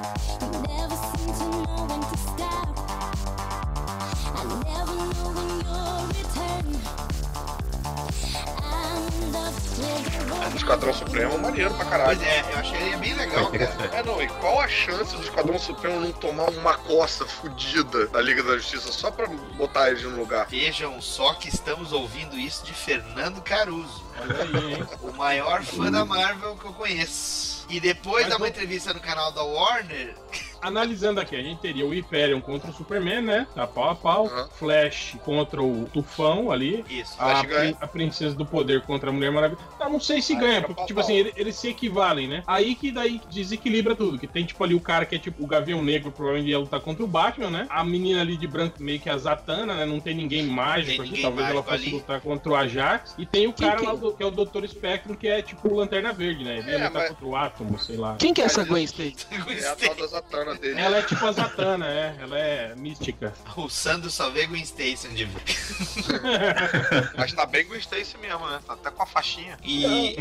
Esquadrão 10.56 10.92
Supremo 10.94 11.34
é 11.34 11.38
maneiro 11.38 11.74
pra 11.74 11.84
caralho. 11.84 12.16
pois 12.18 12.28
é, 12.28 12.40
eu 12.52 12.58
achei 12.58 12.78
ele 12.82 12.96
bem 12.96 13.14
legal, 13.14 13.50
cara. 13.50 13.64
É, 13.92 14.02
não, 14.02 14.20
e 14.22 14.28
qual 14.28 14.60
a 14.60 14.68
chance 14.68 15.14
do 15.16 15.22
Esquadrão 15.22 15.58
Supremo 15.58 16.00
não 16.00 16.12
tomar 16.12 16.48
uma 16.50 16.74
costa 16.78 17.26
fudida 17.26 18.06
da 18.08 18.20
Liga 18.20 18.42
da 18.42 18.56
Justiça 18.56 18.90
só 18.92 19.10
pra 19.10 19.26
botar 19.26 19.90
eles 19.90 20.02
no 20.04 20.16
lugar? 20.16 20.46
Vejam 20.46 21.00
só 21.02 21.34
que 21.34 21.48
estamos 21.48 21.92
ouvindo 21.92 22.38
isso 22.38 22.64
de 22.64 22.72
Fernando 22.72 23.42
Caruso, 23.42 24.04
Olha 24.20 24.42
aí, 24.42 24.74
hein? 24.74 24.86
o 25.02 25.12
maior 25.12 25.62
fã 25.62 25.90
da 25.90 26.04
Marvel 26.04 26.56
que 26.56 26.64
eu 26.66 26.72
conheço. 26.72 27.66
E 27.68 27.80
depois 27.80 28.22
Mas 28.24 28.30
dá 28.30 28.36
uma 28.36 28.46
eu- 28.46 28.50
entrevista 28.50 28.92
no 28.94 29.00
canal 29.00 29.32
da 29.32 29.42
Warner. 29.42 30.14
Analisando 30.68 31.20
aqui, 31.20 31.36
a 31.36 31.42
gente 31.42 31.58
teria 31.60 31.84
o 31.84 31.90
Hyperion 31.90 32.40
contra 32.40 32.70
o 32.70 32.74
Superman, 32.74 33.20
né? 33.20 33.46
Tá 33.54 33.66
pau 33.66 33.90
a 33.90 33.94
pau. 33.94 34.24
Uhum. 34.26 34.48
Flash 34.58 35.16
contra 35.24 35.62
o 35.62 35.84
Tufão 35.92 36.50
ali. 36.50 36.84
Isso. 36.88 37.14
A, 37.18 37.36
Flash 37.36 37.42
ganha. 37.46 37.76
a 37.80 37.86
Princesa 37.86 38.34
do 38.34 38.46
Poder 38.46 38.80
contra 38.82 39.10
a 39.10 39.12
Mulher 39.12 39.30
Maravilha. 39.30 39.58
Eu 39.80 39.90
não 39.90 40.00
sei 40.00 40.22
se 40.22 40.34
Ah, 40.34 40.38
ganha, 40.40 40.62
porque, 40.62 40.82
tipo 40.86 40.94
pau. 40.94 41.04
assim, 41.04 41.16
ele- 41.16 41.32
eles 41.36 41.54
se 41.56 41.68
equivalem, 41.68 42.26
né? 42.26 42.42
Aí 42.46 42.74
que 42.74 42.90
daí 42.90 43.20
desequilibra 43.30 43.94
tudo. 43.94 44.18
Que 44.18 44.26
tem, 44.26 44.44
tipo, 44.44 44.62
ali 44.64 44.74
o 44.74 44.80
cara 44.80 45.04
que 45.04 45.14
é 45.16 45.18
tipo 45.18 45.44
o 45.44 45.46
Gavião 45.46 45.82
Negro, 45.82 46.10
provavelmente 46.10 46.50
ia 46.50 46.58
lutar 46.58 46.80
contra 46.80 47.04
o 47.04 47.06
Batman, 47.06 47.50
né? 47.50 47.66
A 47.68 47.84
menina 47.84 48.22
ali 48.22 48.36
de 48.36 48.46
branco, 48.46 48.82
meio 48.82 48.98
que 49.00 49.10
a 49.10 49.18
Zatanna, 49.18 49.74
né? 49.74 49.84
Não 49.84 50.00
tem 50.00 50.14
ninguém 50.14 50.44
mágico 50.44 50.92
Tem 50.92 51.00
aqui. 51.00 51.08
ninguém 51.10 51.22
Talvez 51.22 51.46
ela 51.48 51.54
mágico 51.56 51.70
fosse 51.72 51.86
ali. 51.88 51.94
lutar 51.96 52.20
contra 52.22 52.52
o 52.52 52.56
Ajax. 52.56 53.14
E 53.18 53.26
tem 53.26 53.46
o 53.46 53.52
Quem 53.52 53.68
cara 53.68 53.80
que- 53.80 53.86
lá 53.86 53.94
do- 53.94 54.12
que 54.14 54.22
é 54.22 54.26
o 54.26 54.30
Dr. 54.30 54.66
Spectrum, 54.66 55.14
que 55.14 55.28
é 55.28 55.42
tipo 55.42 55.68
o 55.68 55.74
Lanterna 55.76 56.12
Verde, 56.12 56.42
né? 56.42 56.58
Ele 56.58 56.70
ia 56.70 56.74
É, 56.76 56.86
lutar 56.88 56.92
mas- 56.92 57.08
contra 57.10 57.26
o 57.26 57.36
Átomo, 57.36 57.78
sei 57.78 57.96
lá. 57.96 58.16
Quem 58.18 58.32
que 58.32 58.40
é 58.40 58.44
essa 58.46 58.64
Gwen 58.64 58.84
Stacy? 58.84 59.26
É 59.64 59.68
a 59.68 59.76
tal 59.76 59.94
da 59.94 60.06
Zatanna 60.06 60.53
dele. 60.58 60.80
Ela 60.80 60.98
é 60.98 61.02
tipo 61.02 61.24
a 61.26 61.32
Zatanna, 61.32 61.86
é. 61.86 62.16
Ela 62.20 62.38
é 62.38 62.74
mística. 62.74 63.32
O 63.56 63.68
Sandro 63.68 64.10
só 64.10 64.30
vê 64.30 64.46
Gwen 64.46 64.62
Stacy 64.62 65.08
de 65.08 65.26
Mas 67.16 67.32
tá 67.32 67.46
bem 67.46 67.64
Gwen 67.66 67.78
Stacy 67.78 68.18
mesmo, 68.18 68.46
né? 68.48 68.60
Tá 68.66 68.74
até 68.74 68.90
com 68.90 69.02
a 69.02 69.06
faixinha. 69.06 69.56
E, 69.62 70.18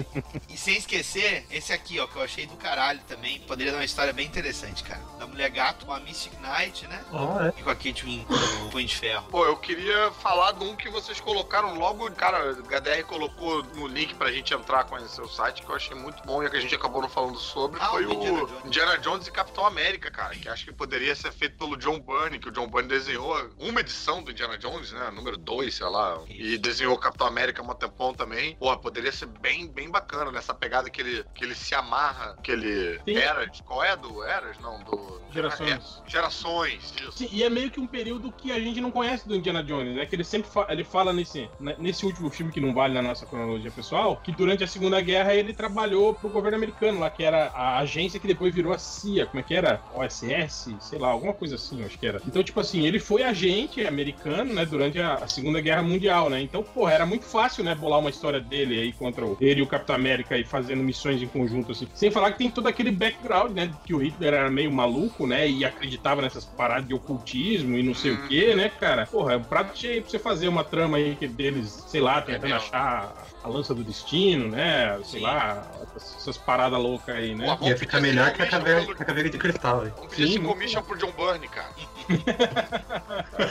e 0.50 0.58
sem 0.58 0.78
esquecer, 0.78 1.46
esse 1.52 1.74
aqui, 1.74 2.00
ó, 2.00 2.08
que 2.08 2.16
eu 2.16 2.22
achei 2.22 2.46
do 2.46 2.56
caralho 2.56 3.00
também. 3.08 3.40
Poderia 3.42 3.72
dar 3.72 3.80
uma 3.80 3.86
história 3.86 4.14
bem 4.14 4.26
interessante, 4.26 4.84
cara. 4.84 5.02
Da 5.20 5.26
Mulher 5.26 5.50
Gato 5.50 5.86
com 5.86 5.94
a 5.94 6.00
Mystic 6.00 6.34
Knight, 6.40 6.88
né? 6.88 7.04
Ah, 7.12 7.52
E 7.58 7.64
com 7.64 7.70
a 7.70 7.76
Kate 7.76 8.06
Win, 8.06 8.26
o 8.66 8.70
Punho 8.70 8.88
de 8.88 8.96
Ferro. 8.96 9.26
Pô, 9.30 9.46
eu 9.46 9.58
queria 9.58 10.12
falar 10.12 10.52
de 10.54 10.64
um 10.64 10.76
que 10.76 10.90
vocês 10.90 11.20
colocaram 11.20 11.76
logo. 11.76 12.10
Cara, 12.12 12.54
o 12.54 12.64
HDR 12.64 13.04
colocou 13.08 13.64
no 13.76 13.88
link 13.88 14.14
pra 14.16 14.32
gente 14.32 14.54
entrar 14.54 14.84
conhecer 14.86 15.22
o 15.22 15.28
site, 15.28 15.64
que 15.64 15.70
eu 15.70 15.76
achei 15.76 15.96
muito 15.96 16.24
bom 16.24 16.44
e 16.44 16.50
que 16.50 16.58
a 16.58 16.60
gente 16.60 16.76
acabou 16.76 17.02
não 17.02 17.10
falando 17.10 17.40
sobre. 17.40 17.80
Ah, 17.82 17.88
foi 17.90 18.06
o 18.06 18.10
o 18.10 18.14
Indiana 18.14 18.40
Jones. 18.40 18.66
Indiana 18.66 18.98
Jones 19.00 19.28
e 19.28 19.32
Capitão 19.32 19.66
América, 19.66 20.12
cara. 20.12 20.23
Que 20.30 20.50
acho 20.50 20.66
que 20.66 20.74
poderia 20.74 21.16
ser 21.16 21.32
feito 21.32 21.58
pelo 21.58 21.78
John 21.78 22.00
Byrne, 22.00 22.40
que 22.40 22.50
o 22.50 22.52
John 22.52 22.68
Byrne 22.68 22.88
desenhou 22.90 23.36
uma 23.60 23.80
edição 23.82 24.22
do 24.24 24.32
Indiana 24.32 24.58
Jones, 24.58 24.92
né? 24.92 25.12
Número 25.12 25.38
2, 25.38 25.74
sei 25.74 25.88
lá. 25.88 26.20
E 26.30 26.58
desenhou 26.58 26.94
o 26.94 26.98
Capitão 27.00 27.28
América 27.28 27.62
há 27.62 27.66
um 27.66 27.74
tempão 27.74 28.14
também. 28.14 28.56
Pô, 28.56 28.76
poderia 28.78 29.12
ser 29.12 29.28
bem, 29.28 29.68
bem 29.68 29.90
bacana 29.90 30.32
nessa 30.32 30.54
pegada 30.54 30.90
que 30.90 31.02
ele, 31.02 31.24
que 31.34 31.44
ele 31.44 31.56
se 31.56 31.74
amarra, 31.76 32.36
que 32.44 32.52
ele. 32.52 33.00
Sim. 33.06 33.16
Eras. 33.18 33.62
Qual 33.62 33.84
é 33.84 33.96
do 33.96 34.24
Eras? 34.24 34.58
Não, 34.60 34.84
do. 34.84 35.22
Gerações. 35.32 36.02
É, 36.06 36.10
gerações, 36.10 36.94
isso. 37.00 37.12
Sim, 37.14 37.30
e 37.32 37.44
é 37.44 37.50
meio 37.50 37.72
que 37.72 37.80
um 37.80 37.88
período 37.88 38.32
que 38.32 38.52
a 38.52 38.60
gente 38.60 38.80
não 38.80 38.92
conhece 38.92 39.28
do 39.28 39.36
Indiana 39.36 39.64
Jones, 39.64 39.96
né? 39.96 40.06
Que 40.06 40.16
ele 40.16 40.24
sempre 40.24 40.50
fa- 40.50 40.68
ele 40.70 40.84
fala 40.84 41.12
nesse, 41.12 41.50
né, 41.60 41.76
nesse 41.80 42.06
último 42.06 42.30
filme 42.30 42.52
que 42.52 42.62
não 42.62 42.74
vale 42.74 42.94
na 42.94 43.02
nossa 43.02 43.26
cronologia 43.26 43.72
pessoal, 43.72 44.18
que 44.18 44.32
durante 44.32 44.64
a 44.64 44.68
Segunda 44.68 45.02
Guerra 45.02 45.34
ele 45.34 45.54
trabalhou 45.54 46.14
pro 46.14 46.30
governo 46.30 46.58
americano 46.58 47.00
lá, 47.00 47.10
que 47.10 47.24
era 47.24 47.48
a 47.56 47.80
agência 47.80 48.20
que 48.20 48.28
depois 48.28 48.54
virou 48.54 48.74
a 48.74 48.78
CIA, 48.78 49.26
como 49.26 49.40
é 49.40 49.44
que 49.44 49.56
era? 49.56 49.82
OSS, 50.14 50.76
sei 50.80 51.00
lá, 51.00 51.10
alguma 51.10 51.34
coisa 51.34 51.56
assim, 51.56 51.80
eu 51.80 51.88
acho 51.88 51.98
que 51.98 52.06
era. 52.06 52.22
Então, 52.28 52.44
tipo 52.44 52.60
assim, 52.60 52.86
ele 52.86 53.00
foi 53.00 53.24
agente 53.24 53.86
americano, 53.86 54.54
né, 54.54 54.66
durante 54.66 55.00
a, 55.00 55.16
a 55.16 55.28
Segunda 55.28 55.60
Guerra 55.60 55.82
Mundial, 55.82 56.30
né? 56.30 56.42
Então, 56.42 56.62
porra, 56.62 56.94
era 56.94 57.06
muito 57.06 57.26
fácil, 57.26 57.64
né, 57.64 57.74
bolar 57.74 58.00
uma 58.00 58.10
história 58.10 58.40
dele 58.40 58.80
aí 58.80 58.92
contra 58.94 59.26
o, 59.26 59.38
ele 59.42 59.60
e 59.60 59.64
o 59.64 59.68
Capitão 59.68 59.96
América 59.96 60.36
aí 60.36 60.44
fazendo 60.44 60.84
missões 60.84 61.22
em 61.22 61.28
conjunto, 61.28 61.72
assim. 61.72 61.88
Sem 61.94 62.12
falar 62.12 62.32
que 62.32 62.38
tem 62.38 62.52
todo 62.52 62.68
aquele 62.68 62.92
background, 62.92 63.52
né, 63.52 63.74
que 63.86 63.94
o 63.94 63.98
Hitler 63.98 64.34
era 64.34 64.50
meio 64.50 64.72
maluco, 64.72 65.26
né, 65.26 65.50
e 65.50 65.66
acreditava 65.66 66.22
nessas 66.22 66.46
paradas 66.46 66.88
de 66.88 66.94
ocultismo 66.94 67.78
e 67.78 67.84
não 67.84 67.94
sei 67.94 68.12
o 68.12 68.28
que, 68.28 68.54
né, 68.56 68.70
cara? 68.70 69.06
Porra, 69.08 69.34
é 69.34 69.38
um 69.38 69.44
prato 69.44 69.78
cheio 69.78 70.02
pra 70.02 70.12
você 70.12 70.20
fazer 70.20 70.48
uma 70.48 70.64
trama 70.64 70.98
aí 70.98 71.16
que 71.16 71.28
deles, 71.28 71.86
sei 71.88 72.02
lá, 72.02 72.22
tentando 72.22 72.44
mesmo. 72.44 72.58
achar 72.58 73.14
a 73.44 73.50
lança 73.50 73.74
do 73.74 73.84
destino, 73.84 74.50
né? 74.50 74.98
Sei 75.04 75.20
Sim. 75.20 75.26
lá, 75.26 75.70
essas, 75.96 76.38
paradas 76.38 76.80
loucas 76.80 77.16
aí, 77.16 77.36
né? 77.36 77.58
Ia 77.62 77.78
ficar 77.78 78.00
melhor 78.00 78.32
que 78.32 78.42
a 78.42 78.48
caveira, 78.48 78.82
a 78.82 79.06
caveira 79.06 79.30
de 79.30 79.38
cristal. 79.38 79.86
hein? 79.86 79.94
Vamos 79.96 80.16
pedir 80.16 80.30
esse 80.30 80.40
commission 80.40 80.82
pro 80.82 80.98
John 80.98 81.12
Byrne, 81.12 81.48
cara. 81.48 81.74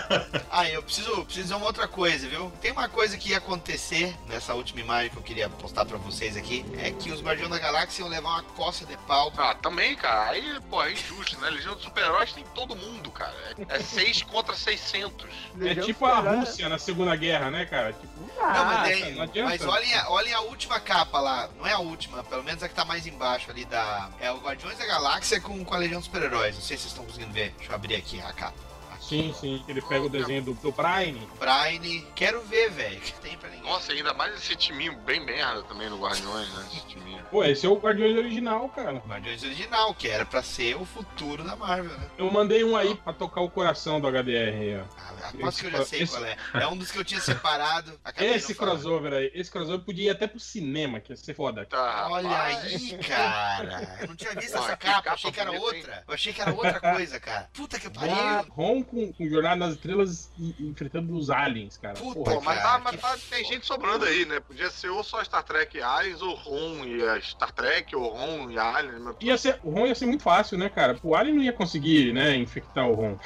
Ah, 0.55 0.69
eu 0.69 0.83
preciso, 0.83 1.11
preciso 1.25 1.43
dizer 1.45 1.55
uma 1.55 1.65
outra 1.67 1.89
coisa, 1.89 2.29
viu? 2.29 2.53
Tem 2.61 2.71
uma 2.73 2.87
coisa 2.89 3.17
que 3.17 3.31
ia 3.31 3.39
acontecer 3.39 4.15
nessa 4.29 4.55
última 4.55 4.81
imagem 4.81 5.11
que 5.11 5.17
eu 5.17 5.23
queria 5.23 5.49
postar 5.49 5.87
pra 5.87 5.97
vocês 5.97 6.37
aqui. 6.37 6.65
É 6.79 6.91
que 6.91 7.11
os 7.11 7.23
Guardiões 7.23 7.51
da 7.51 7.59
Galáxia 7.59 8.03
iam 8.03 8.09
levar 8.11 8.29
uma 8.29 8.43
coça 8.43 8.85
de 8.85 8.97
pau. 8.99 9.33
Ah, 9.39 9.55
também, 9.55 9.97
cara. 9.97 10.31
Aí, 10.31 10.61
pô, 10.69 10.83
é 10.83 10.93
injusto, 10.93 11.41
né? 11.41 11.49
Legião 11.49 11.75
dos 11.75 11.85
Super-Heróis 11.85 12.33
tem 12.33 12.45
todo 12.55 12.77
mundo, 12.77 13.11
cara. 13.11 13.35
É 13.69 13.81
6 13.81 14.23
contra 14.25 14.55
600. 14.55 15.27
É 15.63 15.75
tipo 15.75 16.05
a 16.05 16.19
Rússia 16.21 16.69
na 16.69 16.79
Segunda 16.79 17.17
Guerra, 17.17 17.51
né, 17.51 17.65
cara? 17.65 17.95
Tipo, 17.95 18.13
Não, 18.43 18.65
mas, 18.65 18.79
Ah, 18.79 18.83
tem- 18.85 19.15
não 19.15 19.45
mas 19.45 19.65
olhem, 19.67 19.95
a, 19.95 20.11
olhem 20.11 20.33
a 20.35 20.41
última 20.41 20.81
capa 20.81 21.21
lá. 21.21 21.49
Não 21.59 21.67
é 21.67 21.73
a 21.73 21.79
última, 21.79 22.23
pelo 22.25 22.43
menos 22.43 22.63
a 22.63 22.69
que 22.69 22.75
tá 22.75 22.85
mais 22.85 23.07
embaixo 23.07 23.51
ali 23.51 23.65
da. 23.65 24.09
É 24.21 24.31
o 24.33 24.39
Guardiões 24.39 24.77
da 24.79 24.87
Galáxia 24.87 25.41
com, 25.41 25.65
com 25.65 25.75
a 25.75 25.79
Legião 25.79 26.01
dos 26.01 26.07
Super-Heróis. 26.07 26.55
Não 26.55 26.63
sei 26.63 26.77
se 26.77 26.83
vocês 26.85 26.93
estão 26.93 27.05
conseguindo 27.05 27.33
ver. 27.33 27.51
Deixa 27.57 27.71
eu 27.73 27.77
abrir 27.77 27.95
aqui 27.97 28.21
a 28.21 28.33
capa. 28.33 28.72
Sim, 29.09 29.35
sim, 29.39 29.65
ele 29.69 29.81
pega 29.83 30.05
o 30.05 30.09
desenho 30.09 30.43
do, 30.43 30.55
do 30.55 30.73
Brian. 30.73 31.17
Brian. 31.39 32.03
Quero 32.15 32.41
ver, 32.43 32.71
velho. 32.71 33.01
Que 33.01 33.13
tem 33.21 33.37
pra 33.37 33.49
ninguém. 33.49 33.71
Nossa, 33.71 33.93
ainda 33.93 34.13
mais 34.15 34.35
esse 34.35 34.55
timinho 34.57 34.97
bem 35.01 35.25
merda 35.25 35.63
também 35.65 35.89
no 35.91 35.99
Guardiões, 35.99 36.49
né? 36.55 36.67
Esse 36.73 36.87
timinho. 36.87 37.23
Pô, 37.31 37.43
esse 37.45 37.67
é 37.67 37.69
o 37.69 37.77
Guardiões 37.77 38.17
original, 38.17 38.69
cara. 38.69 38.99
Guardiões 39.07 39.43
original, 39.43 39.95
que 39.95 40.09
era 40.09 40.25
pra 40.25 40.43
ser 40.43 40.77
o 40.77 40.85
futuro 40.85 41.43
da 41.45 41.57
Marvel, 41.57 41.97
né? 41.99 42.07
Eu 42.19 42.31
mandei 42.31 42.63
um 42.65 42.77
aí 42.77 42.95
pra 42.95 43.13
tocar 43.13 43.41
o 43.41 43.51
coração 43.51 44.01
do 44.01 44.07
HDR 44.09 44.55
aí, 44.61 44.81
ó. 44.81 44.85
Ah, 44.99 45.29
aposto 45.29 45.61
que 45.61 45.67
eu 45.67 45.71
já 45.71 45.85
sei 45.85 46.03
Esse- 46.03 46.13
qual 46.13 46.25
é. 46.25 46.37
É 46.55 46.67
um 46.67 46.77
dos 46.77 46.91
que 46.91 46.99
eu 46.99 47.05
tinha 47.05 47.21
separado. 47.21 47.99
Esse 48.19 48.55
crossover 48.55 49.13
aí, 49.13 49.31
esse 49.35 49.51
crossover 49.51 49.81
podia 49.85 50.07
ir 50.07 50.11
até 50.11 50.27
pro 50.27 50.39
cinema, 50.41 51.01
que 51.01 51.13
ia 51.13 51.17
ser 51.17 51.35
foda. 51.35 51.65
Tá, 51.67 52.09
Olha 52.11 52.29
rapaz. 52.29 52.65
aí, 52.65 52.99
cara. 52.99 53.99
Eu 54.01 54.09
não 54.09 54.17
tinha 54.17 54.33
visto 54.35 54.53
Pô, 54.57 54.65
essa 54.65 54.77
capa, 54.77 55.03
capa 55.03 55.15
achei 55.15 55.33
que 55.33 55.41
era 55.41 55.51
bonita, 55.51 55.75
hein? 55.75 55.81
outra. 55.83 56.05
Eu 56.09 56.15
achei 56.15 56.33
que 56.33 56.41
era 56.41 56.53
outra 56.53 56.81
coisa, 56.81 57.21
cara. 57.21 57.49
Puta 57.53 57.79
que 57.81 57.91
pariu. 57.91 58.47
Ron 58.51 58.83
com, 58.93 59.13
com 59.13 59.29
Jornada 59.29 59.57
nas 59.57 59.75
Estrelas 59.75 60.31
e- 60.39 60.55
enfrentando 60.61 61.17
os 61.17 61.31
aliens, 61.31 61.79
cara. 61.79 61.95
Puta, 61.99 62.21
Porra, 62.21 62.41
mas, 62.43 62.59
cara, 62.63 62.69
tá, 62.71 62.79
mas 62.85 63.01
tá- 63.01 63.19
tem 63.31 63.45
gente 63.45 63.65
sobrando 63.67 64.05
aí, 64.05 64.25
né? 64.27 64.39
Podia 64.41 64.71
ser 64.71 64.91
ou 64.91 65.03
só 65.03 65.25
Star 65.25 65.43
Trek 65.43 65.77
e 65.79 65.83
Aliens, 65.83 66.21
ou 66.21 66.35
Ron 66.35 66.85
e 66.85 67.03
a 67.09 67.21
Star 67.21 67.51
Trek, 67.53 67.97
ou 67.97 68.09
Ron 68.15 68.51
e 68.51 68.59
Aliens. 68.59 69.01
Mas... 69.01 69.17
Ia 69.21 69.39
ser, 69.39 69.59
o 69.65 69.71
Ron 69.71 69.87
ia 69.87 69.95
ser 69.95 70.07
muito 70.07 70.23
fácil, 70.23 70.59
né, 70.59 70.69
cara? 70.69 70.99
O 71.03 71.15
Alien 71.17 71.37
não 71.37 71.43
ia 71.43 71.53
conseguir, 71.53 72.13
né, 72.13 72.37
infectar 72.37 72.87
o 72.89 72.95
Ron. 72.95 73.19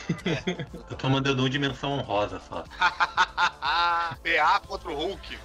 Eu 0.90 0.96
tô 0.96 1.08
mandando 1.08 1.42
um 1.44 1.48
dimensão 1.48 1.92
honrosa 1.98 2.40
só. 2.48 2.64
PA 4.22 4.60
contra 4.66 4.88
o 4.90 4.94
Hulk. 4.94 5.38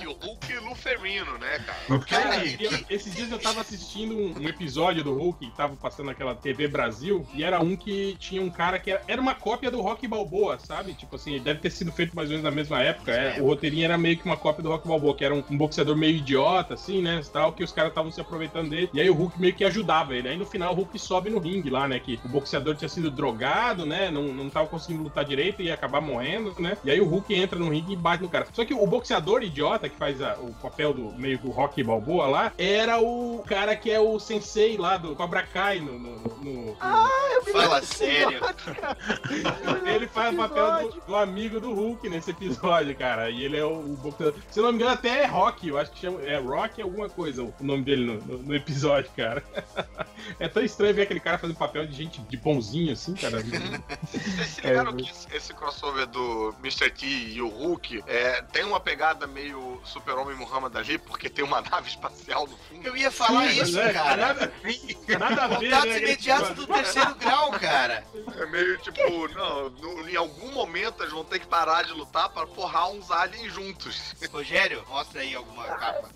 e 0.00 0.06
o 0.06 0.12
Hulk 0.12 0.54
luferino, 0.60 1.38
né, 1.38 1.58
cara? 1.58 1.98
Cara, 2.04 2.44
esses 2.88 3.14
dias 3.14 3.30
eu 3.30 3.38
tava 3.38 3.60
assistindo 3.60 4.14
um, 4.16 4.38
um 4.42 4.48
episódio 4.48 5.02
do 5.02 5.12
Hulk 5.14 5.46
que 5.50 5.56
tava 5.56 5.76
passando 5.76 6.06
naquela 6.06 6.34
TV 6.34 6.67
Brasil 6.68 7.26
e 7.34 7.42
era 7.42 7.60
um 7.60 7.76
que 7.76 8.16
tinha 8.18 8.42
um 8.42 8.50
cara 8.50 8.78
que 8.78 8.90
era, 8.90 9.02
era 9.08 9.20
uma 9.20 9.34
cópia 9.34 9.70
do 9.70 9.80
Rock 9.80 10.06
Balboa, 10.06 10.58
sabe? 10.58 10.94
Tipo 10.94 11.16
assim, 11.16 11.38
deve 11.40 11.60
ter 11.60 11.70
sido 11.70 11.90
feito 11.92 12.14
mais 12.14 12.28
ou 12.28 12.36
menos 12.36 12.44
na 12.44 12.50
mesma 12.54 12.82
época. 12.82 13.12
é. 13.12 13.40
o 13.40 13.46
roteirinho 13.46 13.84
era 13.84 13.98
meio 13.98 14.16
que 14.16 14.24
uma 14.24 14.36
cópia 14.36 14.62
do 14.62 14.68
Rock 14.70 14.86
Balboa, 14.86 15.14
que 15.14 15.24
era 15.24 15.34
um, 15.34 15.42
um 15.50 15.56
boxeador 15.56 15.96
meio 15.96 16.16
idiota, 16.16 16.74
assim, 16.74 17.02
né? 17.02 17.20
Tal, 17.32 17.52
que 17.52 17.62
os 17.64 17.72
caras 17.72 17.90
estavam 17.90 18.10
se 18.10 18.20
aproveitando 18.20 18.70
dele. 18.70 18.88
E 18.92 19.00
aí 19.00 19.10
o 19.10 19.14
Hulk 19.14 19.40
meio 19.40 19.54
que 19.54 19.64
ajudava 19.64 20.14
ele. 20.16 20.28
Aí 20.28 20.36
no 20.36 20.46
final 20.46 20.72
o 20.72 20.76
Hulk 20.76 20.98
sobe 20.98 21.30
no 21.30 21.38
ringue 21.38 21.70
lá, 21.70 21.86
né? 21.88 21.98
Que 21.98 22.18
o 22.24 22.28
boxeador 22.28 22.74
tinha 22.76 22.88
sido 22.88 23.10
drogado, 23.10 23.84
né? 23.86 24.10
Não, 24.10 24.22
não 24.24 24.48
tava 24.50 24.66
conseguindo 24.68 25.02
lutar 25.02 25.24
direito 25.24 25.62
e 25.62 25.66
ia 25.66 25.74
acabar 25.74 26.00
morrendo, 26.00 26.54
né? 26.58 26.76
E 26.84 26.90
aí 26.90 27.00
o 27.00 27.06
Hulk 27.06 27.34
entra 27.34 27.58
no 27.58 27.68
ringue 27.70 27.92
e 27.92 27.96
bate 27.96 28.22
no 28.22 28.28
cara. 28.28 28.46
Só 28.52 28.64
que 28.64 28.74
o 28.74 28.86
boxeador 28.86 29.42
idiota 29.42 29.88
que 29.88 29.96
faz 29.96 30.20
a- 30.22 30.36
o 30.40 30.52
papel 30.54 30.92
do 30.92 31.12
meio 31.18 31.38
do 31.38 31.50
Rock 31.50 31.82
Balboa 31.82 32.26
lá 32.26 32.52
era 32.58 33.00
o 33.00 33.42
cara 33.46 33.74
que 33.76 33.90
é 33.90 34.00
o 34.00 34.18
sensei 34.18 34.76
lá 34.76 34.96
do 34.96 35.14
Cobra 35.14 35.42
Kai 35.42 35.80
no. 35.80 35.98
no- 35.98 36.18
no- 36.42 36.57
no- 36.66 37.52
Fala 37.52 37.82
sério. 37.82 38.40
ele 39.86 40.06
faz 40.08 40.34
o 40.34 40.36
papel 40.36 40.88
do, 40.90 41.00
do 41.06 41.16
amigo 41.16 41.60
do 41.60 41.72
Hulk 41.72 42.08
nesse 42.08 42.30
episódio, 42.30 42.94
cara. 42.96 43.30
E 43.30 43.44
ele 43.44 43.56
é 43.56 43.64
o, 43.64 43.70
o. 43.78 44.14
Se 44.50 44.58
eu 44.60 44.64
não 44.64 44.72
me 44.72 44.76
engano, 44.78 44.92
até 44.92 45.22
é 45.22 45.26
Rock. 45.26 45.68
Eu 45.68 45.78
acho 45.78 45.90
que 45.92 46.00
chama. 46.00 46.20
É 46.22 46.38
Rock 46.38 46.80
alguma 46.82 47.08
coisa 47.08 47.42
o 47.42 47.54
nome 47.60 47.82
dele 47.84 48.04
no, 48.06 48.14
no- 48.24 48.38
no 48.42 48.54
episódio, 48.54 49.10
cara. 49.16 49.42
É 50.40 50.48
tão 50.48 50.62
estranho 50.62 50.92
ver 50.94 51.02
aquele 51.02 51.20
cara 51.20 51.38
fazendo 51.38 51.56
papel 51.56 51.86
de 51.86 51.94
gente 51.96 52.20
de 52.20 52.36
bonzinho 52.36 52.92
assim, 52.92 53.14
cara. 53.14 53.40
Vocês 53.40 54.46
se 54.48 54.60
ligaram 54.60 54.92
que 54.94 55.08
esse- 55.08 55.26
esse 55.34 55.54
crossover 55.54 56.06
do 56.06 56.54
Mr. 56.60 56.90
T 56.90 57.06
e 57.06 57.40
o 57.40 57.48
Hulk 57.48 58.02
é, 58.06 58.42
tem 58.52 58.64
uma 58.64 58.80
pegada 58.80 59.26
meio 59.26 59.80
Super-Homem 59.84 60.36
Muhammad 60.36 60.74
ali, 60.76 60.98
porque 60.98 61.30
tem 61.30 61.44
uma 61.44 61.60
nave 61.60 61.88
espacial 61.88 62.46
no 62.46 62.56
fundo? 62.58 62.86
Eu 62.86 62.96
ia 62.96 63.10
falar 63.10 63.48
Sim, 63.48 63.62
isso, 63.62 63.78
é, 63.80 63.92
cara. 63.92 64.16
Nada, 64.16 64.52
nada 65.18 65.44
a 65.44 65.48
ver, 65.48 65.70
Contatos 65.70 65.86
né? 65.94 65.98
imediatos 65.98 66.47
do 66.54 66.66
terceiro 66.66 67.14
grau, 67.16 67.50
cara. 67.52 68.04
É 68.36 68.46
meio 68.46 68.78
tipo, 68.78 69.28
não, 69.34 69.70
no- 69.70 70.08
em 70.08 70.16
algum 70.16 70.52
momento 70.52 71.02
eles 71.02 71.12
vão 71.12 71.24
ter 71.24 71.38
que 71.38 71.46
parar 71.46 71.82
de 71.84 71.92
lutar 71.92 72.28
para 72.30 72.46
forrar 72.46 72.90
uns 72.90 73.10
aliens 73.10 73.52
juntos. 73.52 74.14
Rogério, 74.32 74.84
mostra 74.88 75.20
aí 75.20 75.34
alguma 75.34 75.64
capa. 75.64 76.08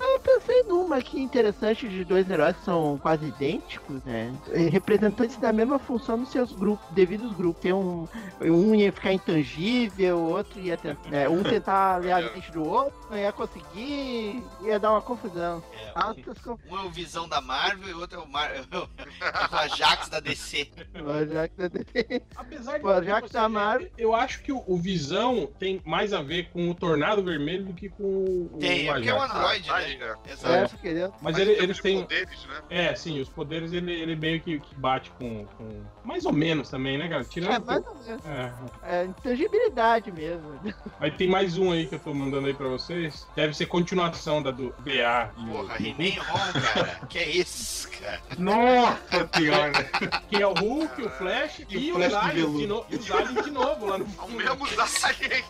Eu 0.00 0.20
pensei 0.20 0.62
numa 0.64 0.96
aqui 0.96 1.20
interessante 1.20 1.88
de 1.88 2.04
dois 2.04 2.28
heróis 2.28 2.56
que 2.56 2.64
são 2.64 2.98
quase 2.98 3.26
idênticos, 3.26 4.02
né? 4.04 4.34
E 4.52 4.68
Representantes 4.68 5.36
da 5.36 5.52
mesma 5.52 5.78
função 5.78 6.16
nos 6.16 6.30
seus 6.30 6.52
grupos, 6.52 6.86
devidos 6.90 7.32
grupos. 7.34 7.62
Tem 7.62 7.72
um, 7.72 8.08
um 8.40 8.74
ia 8.74 8.92
ficar 8.92 9.12
intangível, 9.12 10.16
o 10.18 10.30
outro 10.30 10.58
ia 10.60 10.76
tentar, 10.76 11.12
é, 11.14 11.28
um 11.28 11.42
tentar 11.42 11.96
ler 11.98 12.12
a 12.12 12.20
mente 12.20 12.50
do 12.52 12.66
outro, 12.66 12.98
não 13.10 13.16
ia 13.18 13.32
conseguir, 13.32 14.42
ia 14.62 14.78
dar 14.78 14.92
uma 14.92 15.02
confusão. 15.02 15.62
É, 15.72 15.92
Altas 15.94 16.38
confusões. 16.38 16.72
um 16.72 16.78
é 16.78 16.86
o 16.86 16.90
Visão 16.90 17.28
da 17.28 17.40
Marvel 17.40 17.88
e 17.88 17.92
o 17.94 18.00
outro 18.00 18.18
é 18.20 18.22
o, 18.22 18.28
Mar... 18.28 18.50
é 19.82 21.00
o 21.02 21.10
Ajax 21.10 21.56
da 21.56 21.68
DC. 21.68 22.22
Apesar 22.36 22.78
de 22.78 23.06
já 23.06 23.14
tipo 23.16 23.26
que 23.26 23.32
tá 23.32 23.48
Marvel- 23.48 23.90
eu 23.98 24.14
acho 24.14 24.42
que 24.42 24.52
o, 24.52 24.62
o 24.66 24.76
Visão 24.76 25.46
tem 25.58 25.80
mais 25.84 26.12
a 26.12 26.22
ver 26.22 26.50
com 26.50 26.68
o 26.70 26.74
Tornado 26.74 27.22
Vermelho 27.22 27.64
do 27.66 27.72
que 27.74 27.88
com 27.88 28.02
o 28.02 28.56
Tem, 28.58 28.88
é 28.88 28.92
porque 28.92 29.08
é 29.08 29.14
um 29.14 29.22
Ajax. 29.22 29.34
androide, 29.36 29.70
Ah, 29.70 29.78
né? 29.78 29.84
aí, 29.84 29.96
né? 29.98 30.14
Exato. 30.30 30.86
É. 30.86 31.00
Mas, 31.08 31.12
Mas 31.22 31.38
ele- 31.38 31.52
eles 31.52 31.78
têm. 31.80 32.00
poderes, 32.02 32.46
né? 32.46 32.62
É, 32.70 32.94
sim, 32.94 33.20
os 33.20 33.28
poderes 33.28 33.72
ele, 33.72 33.92
ele 33.92 34.16
meio 34.16 34.40
que, 34.40 34.58
que 34.60 34.74
bate 34.74 35.10
com, 35.12 35.44
com- 35.44 35.82
Mais 36.08 36.24
ou 36.24 36.32
menos 36.32 36.70
também, 36.70 36.96
né, 36.96 37.06
cara? 37.06 37.20
É, 37.20 37.24
Tirando. 37.24 37.66
mais 37.66 37.86
ou 37.86 37.94
menos. 37.96 38.24
É. 38.24 38.52
É 38.82 39.04
intangibilidade 39.04 40.10
mesmo. 40.10 40.58
Aí 40.98 41.10
tem 41.10 41.28
mais 41.28 41.58
um 41.58 41.70
aí 41.70 41.86
que 41.86 41.96
eu 41.96 41.98
tô 41.98 42.14
mandando 42.14 42.46
aí 42.46 42.54
pra 42.54 42.66
vocês. 42.66 43.26
Deve 43.36 43.52
ser 43.54 43.66
continuação 43.66 44.42
da 44.42 44.50
do 44.50 44.74
BA. 44.78 45.30
e 45.36 45.42
o- 45.44 45.52
Porra, 45.52 45.76
He-Man 45.76 46.22
Ron, 46.22 46.60
cara. 46.74 47.00
Que 47.10 47.18
é 47.18 47.28
isso, 47.30 47.90
cara? 47.90 48.22
Nossa 48.38 49.24
pior, 49.36 49.70
né? 49.70 49.84
Que 50.30 50.36
é 50.42 50.46
o 50.46 50.54
Hulk, 50.54 51.02
o 51.02 51.10
Flash 51.10 51.58
e, 51.68 51.76
E 51.76 51.92
o 51.92 51.96
Flash 51.96 52.08
de 52.08 52.14
aliens 52.16 52.56
de, 52.56 52.66
no... 52.66 52.86
e 52.88 52.96
os 52.96 53.10
aliens 53.10 53.44
de 53.44 53.50
novo 53.50 53.86
lá 53.86 53.98
no 53.98 54.04
É 54.04 54.08
o 54.08 54.10
fundo. 54.12 54.34
mesmo 54.36 54.66
alien. 55.04 55.44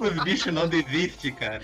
Os 0.00 0.24
bichos 0.24 0.52
não 0.52 0.66
desistem, 0.66 1.32
cara. 1.32 1.62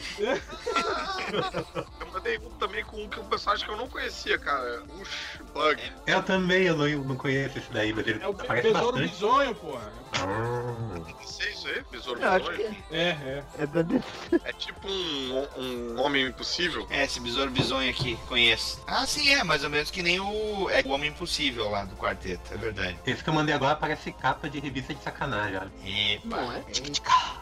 Eu 2.26 2.32
mandei 2.32 2.38
um 2.38 2.50
também 2.58 2.84
com 2.84 2.96
um, 3.02 3.08
que- 3.08 3.20
um 3.20 3.24
personagem 3.24 3.64
que 3.64 3.70
eu 3.72 3.76
não 3.76 3.88
conhecia, 3.88 4.38
cara. 4.38 4.82
Ush, 5.00 5.38
Bug. 5.54 5.92
Eu 6.06 6.22
também, 6.22 6.64
eu 6.64 6.76
não, 6.76 6.88
não 7.04 7.16
conheço 7.16 7.58
esse 7.58 7.70
daí, 7.72 7.92
mas 7.92 8.06
ele 8.06 8.22
É 8.22 8.26
o 8.26 8.34
parece 8.34 8.68
Besouro 8.72 8.92
bastante. 8.92 9.10
Bizonho, 9.12 9.54
porra. 9.54 9.92
Ah, 10.18 11.24
sei 11.26 11.52
isso 11.52 11.68
aí, 11.68 11.84
Besouro 11.90 12.20
Eu 12.20 12.38
Bizonho. 12.40 12.56
que 12.56 12.94
É, 12.94 13.08
é. 13.10 13.44
é 13.58 13.66
da 13.66 13.82
DC. 13.82 14.04
É 14.44 14.52
tipo 14.54 14.88
um, 14.88 15.46
um 15.56 16.00
homem 16.00 16.26
impossível. 16.26 16.86
É, 16.90 17.04
esse 17.04 17.20
besouro 17.20 17.50
bizonho 17.50 17.88
aqui, 17.90 18.16
conheço. 18.26 18.82
Ah, 18.86 19.06
sim, 19.06 19.28
é, 19.32 19.44
mais 19.44 19.62
ou 19.62 19.70
menos 19.70 19.90
que 19.90 20.02
nem 20.02 20.18
o, 20.20 20.68
é, 20.70 20.82
o 20.84 20.90
Homem 20.90 21.10
Impossível 21.10 21.68
lá 21.70 21.84
do 21.84 21.94
quarteto, 21.96 22.52
é 22.52 22.56
verdade. 22.56 22.98
esse 23.06 23.22
que 23.22 23.30
eu 23.30 23.34
mandei 23.34 23.54
agora 23.54 23.76
parece 23.76 24.10
capa 24.12 24.48
de 24.48 24.58
revista 24.58 24.94
de 24.94 25.02
sacanagem, 25.02 25.58
olha. 25.58 25.70
Epa. 25.84 26.36
Não 26.36 26.52
é? 26.52 26.64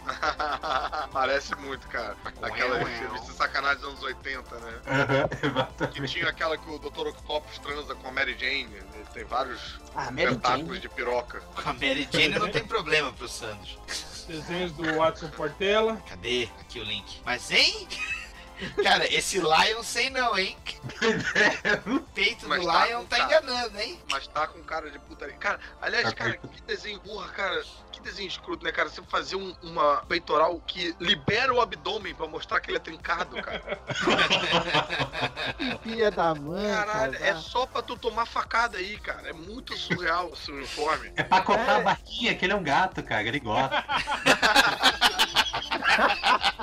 Parece 1.13 1.55
muito, 1.57 1.87
cara. 1.89 2.17
Aquela 2.43 2.79
revista 2.79 3.33
sacanagem 3.33 3.79
dos 3.81 3.89
anos 3.91 4.03
80, 4.03 4.59
né? 4.61 4.74
Aham, 4.87 5.29
Que 5.39 5.47
exatamente. 5.47 6.13
tinha 6.13 6.29
aquela 6.29 6.57
que 6.57 6.71
o 6.71 6.79
Dr. 6.79 7.09
Octopus 7.09 7.59
transa 7.59 7.95
com 7.95 8.09
a 8.09 8.13
Mary 8.13 8.37
Jane. 8.39 8.69
Ele 8.75 9.05
tem 9.13 9.25
vários 9.25 9.81
Ah, 9.95 10.13
tentáculos 10.13 10.67
Jane. 10.69 10.81
de 10.81 10.89
piroca. 10.89 11.41
Com 11.41 11.71
a 11.71 11.73
Mary 11.73 12.09
Jane 12.11 12.39
não 12.39 12.51
tem 12.51 12.65
problema 12.65 13.13
pro 13.13 13.29
Sandro. 13.29 13.71
Desenhos 14.27 14.73
do 14.73 14.83
Watson 14.97 15.29
Portela. 15.29 15.97
Cadê? 16.09 16.49
Aqui 16.61 16.81
o 16.81 16.85
link. 16.85 17.21
Mas, 17.27 17.51
hein? 17.51 17.87
Cara, 18.83 19.13
esse 19.13 19.39
Lion 19.39 19.83
sei 19.83 20.11
não, 20.11 20.37
hein? 20.39 20.57
O 21.87 22.01
peito 22.01 22.49
Mas 22.49 22.61
do 22.61 22.67
tá 22.67 22.87
Lion 22.87 23.05
tá 23.05 23.17
cara. 23.17 23.29
enganando, 23.43 23.81
hein? 23.81 24.01
Mas 24.11 24.27
tá 24.29 24.47
com 24.47 24.63
cara 24.63 24.91
de 24.91 24.99
putaria. 25.01 25.35
Cara, 25.37 25.59
aliás, 25.83 26.05
Tá 26.05 26.13
cara, 26.13 26.37
que 26.37 26.63
desenho 26.63 27.01
burra, 27.01 27.29
cara. 27.29 27.63
Que 27.91 28.01
desenho 28.01 28.29
escroto, 28.29 28.65
né, 28.65 28.73
cara? 28.73 28.89
Você 28.89 29.03
fazer 29.05 29.37
um- 29.37 29.55
uma 29.63 29.99
peitoral 30.09 30.61
que 30.67 30.95
libera 30.99 31.55
o 31.55 31.61
abdômen 31.61 32.15
pra 32.15 32.27
mostrar 32.27 32.59
que 32.61 32.71
ele 32.71 32.79
é 32.79 32.81
trincado, 32.81 33.37
cara. 33.41 33.79
Filha 35.83 36.11
da 36.11 36.35
mãe, 36.35 36.73
Caralho, 36.75 37.13
cara. 37.13 37.25
é 37.27 37.35
só 37.37 37.67
pra 37.67 37.83
tu 37.83 37.97
tomar 37.97 38.27
facada 38.27 38.79
aí, 38.79 38.99
cara. 38.99 39.29
É 39.29 39.33
muito 39.33 39.77
surreal 39.77 40.31
esse 40.33 40.51
uniforme. 40.51 41.13
É 41.17 41.23
pra 41.23 41.41
comprar 41.43 41.75
É. 41.75 41.77
a 41.77 41.81
barquinha, 41.83 42.35
que 42.35 42.45
ele 42.45 42.53
é 42.53 42.57
um 42.57 42.63
gato, 42.65 43.03
cara. 43.03 43.23
Ele 43.23 43.41
gosta. 43.41 43.85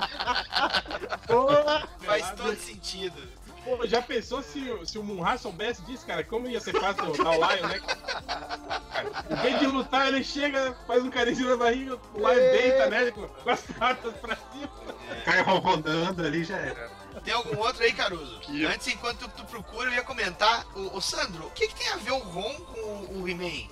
Porra, 1.28 1.88
Faz 2.04 2.32
todo 2.32 2.56
sentido. 2.56 3.22
Pô, 3.64 3.86
já 3.86 4.02
pensou 4.02 4.42
se, 4.42 4.60
o- 4.72 4.86
se 4.88 4.98
o 4.98 5.04
Munra 5.04 5.38
soubesse 5.38 5.84
disso, 5.84 6.04
cara? 6.06 6.24
Como 6.24 6.48
ia 6.48 6.60
ser 6.60 6.74
fácil 6.80 7.06
lutar 7.06 7.28
o 7.28 7.34
Lion, 7.36 7.68
né? 7.68 7.80
Cara, 7.80 9.26
em 9.30 9.36
vez 9.36 9.60
de 9.60 9.68
lutar, 9.68 10.08
ele 10.08 10.24
chega, 10.24 10.76
faz 10.88 11.04
um 11.04 11.12
carinho 11.12 11.48
na 11.48 11.58
barriga, 11.58 11.96
o 12.16 12.18
Lion 12.18 12.52
deita, 12.52 12.90
né? 12.90 13.12
Com, 13.12 13.28
com 13.28 13.50
as 13.52 13.62
patas 13.78 14.14
pra 14.16 14.36
cima. 14.36 14.70
Cara 15.26 15.42
rodando 15.44 16.26
ali 16.26 16.44
já 16.44 16.58
era. 16.58 16.90
Tem 17.24 17.34
algum 17.34 17.58
outro 17.60 17.84
aí, 17.84 17.94
Caruso? 17.94 18.40
Que- 18.40 18.66
Antes, 18.66 18.88
enquanto 18.88 19.28
tu, 19.28 19.30
tu 19.38 19.46
procura, 19.46 19.90
eu 19.90 19.94
ia 19.96 20.04
comentar. 20.04 20.66
O, 20.76 20.98
o 20.98 21.02
Sandro, 21.02 21.46
o 21.48 21.52
que, 21.52 21.68
que 21.68 21.76
tem 21.76 21.90
a 21.90 21.98
ver 21.98 22.12
o 22.12 22.18
Ron 22.20 22.54
com 22.56 22.80
o, 22.80 23.22
o 23.22 23.28
He-Man? 23.30 23.68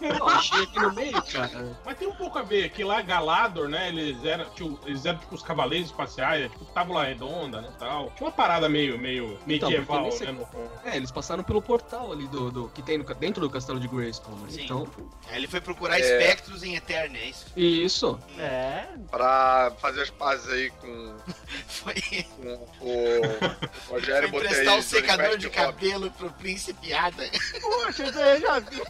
Eu 0.00 0.28
achei 0.28 0.62
aqui 0.62 0.78
no 0.78 0.92
meio, 0.94 1.22
cara. 1.22 1.78
Mas 1.84 1.98
tem 1.98 2.08
um 2.08 2.14
pouco 2.14 2.38
a 2.38 2.42
ver, 2.42 2.70
que 2.70 2.82
lá 2.84 3.00
Galador, 3.02 3.68
né? 3.68 3.88
Eles 3.88 4.24
eram, 4.24 4.48
tipo, 4.50 4.78
eles 4.86 5.04
eram 5.04 5.18
tipo 5.18 5.34
os 5.34 5.42
cavaleiros 5.42 5.90
espaciais, 5.90 6.50
tipo 6.50 6.64
tábula 6.66 7.04
redonda, 7.04 7.60
né? 7.60 7.72
Tal. 7.78 8.10
Tinha 8.16 8.28
uma 8.28 8.32
parada 8.32 8.68
meio, 8.68 8.98
meio 8.98 9.38
Então, 9.46 9.68
medieval, 9.70 10.08
né? 10.20 10.32
no- 10.32 10.48
É, 10.84 10.96
eles 10.96 11.10
passaram 11.10 11.42
pelo 11.44 11.62
portal 11.62 12.12
ali 12.12 12.26
do, 12.28 12.50
do- 12.50 12.68
que 12.70 12.82
tem 12.82 12.98
no 12.98 13.04
dentro 13.16 13.40
do 13.40 13.48
castelo 13.50 13.80
de 13.80 13.88
Grayskull. 13.88 14.34
né? 14.36 14.46
Sim. 14.50 14.64
Então, 14.64 14.86
Aí 15.28 15.36
ele 15.38 15.48
foi 15.48 15.60
procurar 15.60 15.98
É. 15.98 16.00
espectros 16.00 16.62
em 16.62 16.74
Eterna, 16.76 17.16
é 17.18 17.26
isso? 17.30 17.46
isso. 17.56 18.20
É, 18.38 18.86
Pra 19.10 19.72
fazer 19.80 20.02
as 20.02 20.10
pazes 20.10 20.48
aí 20.52 20.70
com, 20.70 21.14
Foi, 21.68 21.94
com 22.36 22.55
o 22.80 23.20
foi 23.86 24.00
Rogério 24.00 24.30
Botei. 24.30 24.48
emprestar 24.48 24.78
o 24.78 24.82
secador 24.82 25.36
de 25.38 25.46
Robin. 25.46 25.58
cabelo 25.58 26.10
pro 26.12 26.30
Príncipe 26.32 26.92
Ada. 26.92 27.28
poxa, 27.60 28.04
eu 28.04 28.40
já 28.40 28.58
vi. 28.60 28.82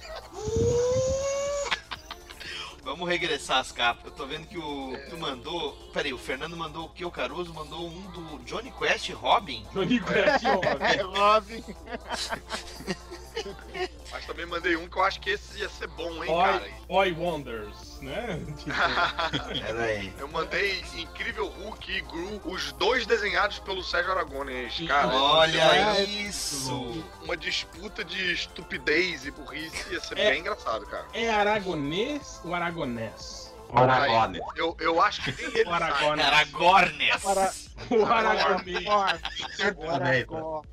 Vamos 2.82 3.08
regressar 3.08 3.58
as 3.58 3.72
capas. 3.72 4.04
Eu 4.06 4.10
tô 4.12 4.26
vendo 4.26 4.46
que 4.46 4.56
o 4.56 4.96
tu 5.10 5.18
mandou. 5.18 5.72
Peraí, 5.92 6.12
o 6.12 6.18
Fernando 6.18 6.56
mandou 6.56 6.84
o 6.86 6.88
que? 6.88 7.04
O 7.04 7.10
Caruso 7.10 7.52
mandou 7.52 7.84
um 7.88 8.00
do 8.12 8.38
Johnny 8.44 8.70
Quest 8.70 9.10
Robin? 9.10 9.66
Johnny 9.72 9.98
Quest, 10.00 10.44
É, 10.80 11.02
Robin. 11.02 11.64
Mas 14.10 14.24
também 14.26 14.46
mandei 14.46 14.76
um 14.76 14.88
que 14.88 14.96
eu 14.96 15.02
acho 15.02 15.20
que 15.20 15.30
esse 15.30 15.58
ia 15.58 15.68
ser 15.68 15.86
bom, 15.88 16.10
hein, 16.24 16.30
Boy, 16.30 16.44
cara. 16.44 16.70
Boy 16.88 17.12
Wonders, 17.12 18.00
né? 18.00 18.40
Tipo, 18.56 19.66
Peraí. 19.66 20.12
Eu 20.18 20.28
mandei 20.28 20.82
Incrível 20.96 21.46
Hulk 21.48 21.92
e 21.92 22.00
Gru, 22.02 22.40
os 22.44 22.72
dois 22.72 23.04
desenhados 23.06 23.58
pelo 23.58 23.82
Sérgio 23.82 24.12
Aragones, 24.12 24.80
cara. 24.86 25.08
Olha 25.14 25.60
É, 25.96 26.02
isso! 26.04 27.04
Uma 27.22 27.36
disputa 27.36 28.04
de 28.04 28.32
estupidez 28.32 29.26
e 29.26 29.30
burrice 29.30 29.92
ia 29.92 30.00
ser 30.00 30.18
É. 30.18 30.30
bem 30.30 30.40
engraçado, 30.40 30.86
cara. 30.86 31.06
é 31.12 31.28
aragonês 31.30 32.40
ou 32.44 32.54
aragonés? 32.54 33.45
O 33.68 33.78
Aragorn. 33.78 34.40
Eu, 34.56 34.76
eu 34.80 35.00
acho 35.02 35.22
que 35.22 35.32
nem 35.42 35.52
ele 35.54 35.68
O 35.68 35.70
sabe. 35.72 35.84
Aragorn. 35.84 36.22
Aragornes! 36.22 37.22
Para- 37.22 37.52
O. 37.90 38.06
Aragorn. 38.06 38.84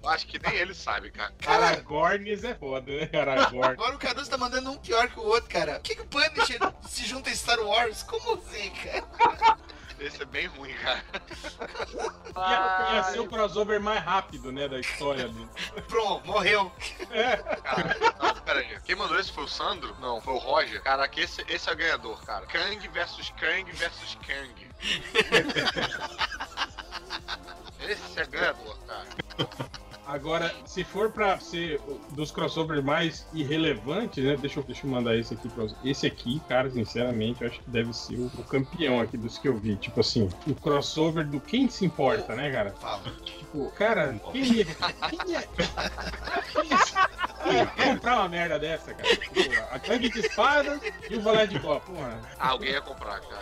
Eu 0.04 0.10
acho 0.10 0.28
que 0.28 0.40
nem 0.40 0.54
ele 0.56 0.74
sabe, 0.74 1.12
cara. 1.12 1.34
Aragornes 1.46 2.44
é 2.44 2.54
foda, 2.56 2.92
né? 2.92 3.10
Aragorn. 3.20 3.74
Agora 3.74 3.96
o 3.96 4.00
Caruso 4.00 4.30
tá 4.30 4.38
mandando 4.38 4.72
um 4.72 4.78
pior 4.78 5.08
que 5.10 5.20
o 5.20 5.24
outro, 5.24 5.50
cara. 5.50 5.74
Por 5.74 5.82
que, 5.82 5.96
que 5.96 6.02
o 6.02 6.06
Punisher 6.08 6.60
se 6.88 7.06
junta 7.06 7.30
a 7.30 7.34
Star 7.34 7.60
Wars? 7.60 8.04
Como 8.04 8.36
assim, 8.36 8.70
cara? 8.72 9.58
Esse 10.04 10.22
é 10.22 10.26
bem 10.26 10.48
ruim, 10.48 10.74
cara. 10.74 11.02
Ia, 12.36 12.96
ia 12.96 13.04
ser 13.04 13.20
o 13.20 13.28
crossover 13.28 13.80
mais 13.80 14.04
rápido, 14.04 14.52
né, 14.52 14.68
da 14.68 14.78
história. 14.80 15.30
Do... 15.30 15.50
Pronto, 15.84 16.28
morreu. 16.28 16.70
Cara, 17.64 17.96
não, 18.22 18.36
pera 18.42 18.60
aí. 18.60 18.80
Quem 18.82 18.96
mandou 18.96 19.18
esse 19.18 19.32
foi 19.32 19.46
o 19.46 19.48
Sandro? 19.48 19.96
Não, 20.02 20.20
foi 20.22 20.34
o 20.34 20.38
Roger. 20.38 20.84
Caraca, 20.84 21.20
esse, 21.20 21.46
esse 21.48 21.70
é 21.70 21.74
o 21.74 21.76
ganhador, 21.76 22.22
cara. 22.26 22.46
Kang 22.48 22.88
versus 22.90 23.30
Kang 23.40 23.72
versus 23.72 24.18
Kang. 24.28 24.68
esse 27.88 28.20
é 28.20 28.26
ganhador, 28.26 28.78
cara. 28.86 29.08
Agora, 30.14 30.54
se 30.64 30.84
for 30.84 31.12
pra 31.12 31.40
ser 31.40 31.82
dos 32.12 32.30
crossovers 32.30 32.84
mais 32.84 33.26
irrelevantes, 33.34 34.24
né? 34.24 34.38
Deixa 34.38 34.60
eu, 34.60 34.64
deixa 34.64 34.86
eu 34.86 34.92
mandar 34.92 35.18
esse 35.18 35.34
aqui 35.34 35.50
pra. 35.50 35.66
Esse 35.84 36.06
aqui, 36.06 36.40
cara, 36.48 36.70
sinceramente, 36.70 37.42
eu 37.42 37.48
acho 37.48 37.60
que 37.60 37.70
deve 37.72 37.92
ser 37.94 38.18
o, 38.18 38.28
o 38.28 38.44
campeão 38.44 39.02
aqui 39.02 39.18
dos 39.18 39.40
que 39.40 39.48
eu 39.48 39.58
vi. 39.58 39.76
Tipo 39.76 40.02
assim, 40.02 40.30
o 40.46 40.54
crossover 40.54 41.26
do 41.26 41.40
quem 41.40 41.68
se 41.68 41.84
importa, 41.84 42.36
né, 42.36 42.52
cara? 42.52 42.76
Fala. 42.80 43.02
Tipo, 43.26 43.72
cara, 43.72 44.14
quem 44.32 44.44
ia. 44.44 44.66
Quem 44.66 45.32
ia. 45.32 45.42
Quem 46.52 46.70
ia, 46.70 47.60
ia 47.60 47.66
comprar 47.66 48.20
uma 48.20 48.30
merda 48.30 48.60
dessa, 48.60 48.94
cara? 48.94 49.18
Porra, 49.34 49.68
a 49.72 49.78
gangue 49.80 50.10
de 50.10 50.20
espada 50.20 50.80
e 51.10 51.16
o 51.16 51.22
valé 51.22 51.48
de 51.48 51.60
copa. 51.60 51.92
Porra. 51.92 52.22
Ah, 52.38 52.50
alguém 52.50 52.70
ia 52.70 52.82
comprar, 52.82 53.20
cara. 53.20 53.42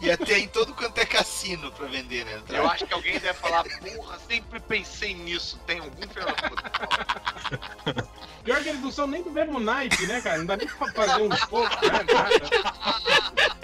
Ia 0.00 0.16
ter 0.18 0.38
em 0.38 0.48
todo 0.48 0.74
quanto 0.74 0.98
é 0.98 1.06
cassino 1.06 1.70
pra 1.72 1.86
vender, 1.86 2.24
né? 2.24 2.42
Eu 2.48 2.68
acho 2.68 2.86
que 2.86 2.94
alguém 2.94 3.18
deve 3.18 3.38
falar, 3.38 3.64
porra, 3.64 4.18
sempre 4.28 4.60
pensei 4.60 5.14
nisso. 5.14 5.58
Tem 5.66 5.78
algum 5.78 6.02
filho 6.08 6.26
da 6.26 6.32
puta. 6.34 8.08
Pior 8.44 8.62
que 8.62 8.68
eles 8.68 8.82
não 8.82 8.92
são 8.92 9.06
nem 9.06 9.22
do 9.22 9.30
mesmo 9.30 9.58
naipe, 9.58 10.06
né, 10.06 10.20
cara? 10.20 10.38
Não 10.38 10.46
dá 10.46 10.56
nem 10.56 10.66
pra 10.66 10.92
fazer 10.92 11.22
um 11.22 11.36
jogo, 11.36 11.62
né? 11.62 12.04
Nada. 12.12 13.54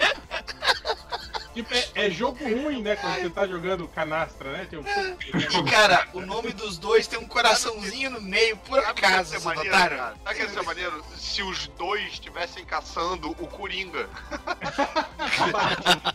Tipo, 1.53 1.73
é, 1.73 1.89
é 1.95 2.09
jogo 2.09 2.43
ruim, 2.43 2.81
né? 2.81 2.95
Quando 2.95 3.15
você 3.15 3.29
tá 3.29 3.45
jogando 3.45 3.87
canastra, 3.87 4.51
né? 4.51 4.67
Tipo, 4.69 4.83
Cara, 5.69 6.07
o 6.13 6.21
nome 6.21 6.53
dos 6.53 6.77
dois 6.77 7.07
tem 7.07 7.19
um 7.19 7.27
coraçãozinho 7.27 8.09
no 8.11 8.21
meio, 8.21 8.55
por 8.57 8.79
o 8.79 8.81
acaso? 8.81 9.39
Sabe 9.39 9.59
o 9.59 9.61
que 9.61 10.41
ia 10.41 10.49
ser 10.49 10.61
maneiro? 10.63 11.05
Se 11.17 11.43
os 11.43 11.67
dois 11.67 12.13
estivessem 12.13 12.63
caçando 12.63 13.31
o 13.31 13.47
Coringa. 13.47 14.07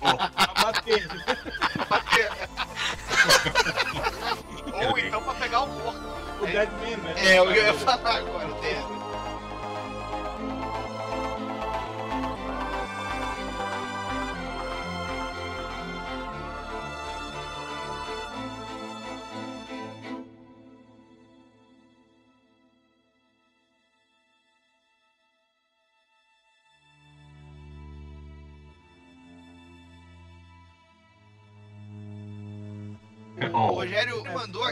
pra 0.01 0.55
bater. 0.61 1.09
Ou 4.73 4.99
então 4.99 5.23
pra 5.23 5.35
pegar 5.35 5.61
o 5.63 5.67
morto. 5.69 6.17
O 6.41 6.47
Deadman, 6.47 6.97
né? 6.99 7.15
É, 7.17 7.39
eu 7.39 7.51
ia 7.51 7.75
falar 7.75 8.17
agora, 8.17 8.49
Dedo. 8.61 8.96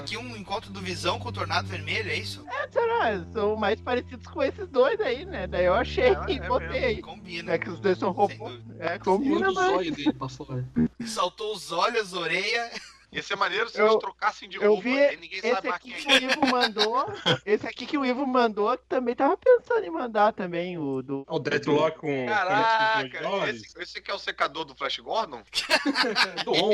Aqui 0.04 0.16
um 0.16 0.36
encontro 0.36 0.70
do 0.70 0.80
Visão 0.80 1.18
com 1.18 1.28
o 1.28 1.32
Tornado 1.32 1.66
Vermelho, 1.66 2.10
é 2.10 2.16
isso? 2.16 2.44
É, 2.48 2.68
será? 2.68 3.24
São 3.32 3.56
mais 3.56 3.80
parecidos 3.80 4.26
com 4.26 4.42
esses 4.42 4.68
dois 4.68 5.00
aí, 5.00 5.24
né? 5.24 5.46
Daí 5.46 5.64
eu 5.64 5.74
achei 5.74 6.04
É, 6.04 6.24
e 6.28 6.36
é 6.38 6.46
botei. 6.46 7.00
Combina. 7.00 7.52
É 7.52 7.58
que 7.58 7.70
os 7.70 7.80
dois 7.80 7.98
são 7.98 8.10
robôs. 8.12 8.60
É, 8.78 8.98
combina, 8.98 9.48
os 9.48 9.54
mas. 9.54 9.72
olhos 9.72 9.96
dele 9.96 10.12
pra 10.12 10.28
fora. 10.28 10.64
Saltou 11.06 11.54
os 11.54 11.72
olhos, 11.72 12.00
as 12.00 12.12
orelhas. 12.12 12.94
Ia 13.12 13.22
ser 13.22 13.36
maneiro 13.36 13.68
se 13.70 13.78
Eu- 13.80 13.86
eles 13.86 13.98
trocassem 14.00 14.48
de 14.48 14.56
eu 14.56 14.70
roupa 14.74 14.82
vi 14.82 14.90
e 14.96 15.16
ninguém 15.16 15.40
sabe 15.40 15.52
Esse 15.58 15.62
mais 15.68 15.74
aqui 15.76 15.92
quem 15.92 16.18
que 16.18 16.26
o 16.26 16.30
Ivo 16.32 16.46
mandou. 16.48 17.06
Esse 17.46 17.66
aqui 17.68 17.86
que 17.86 17.96
o 17.98 18.04
Ivo 18.04 18.26
mandou, 18.26 18.76
também 18.88 19.14
tava 19.14 19.36
pensando 19.36 19.84
em 19.86 19.90
mandar 19.90 20.32
também, 20.32 20.76
o 20.78 21.00
do. 21.00 21.24
O 21.28 21.38
Dreadlock 21.38 21.96
com 22.00 22.26
Caraca, 22.26 23.02
500 23.08 23.20
dólares. 23.22 23.62
esse, 23.62 23.80
esse 23.82 24.02
que 24.02 24.10
é 24.10 24.14
o 24.14 24.18
secador 24.18 24.64
do 24.64 24.74
Flash 24.74 24.98
Gordon? 24.98 25.42
Do 26.44 26.52
On. 26.54 26.72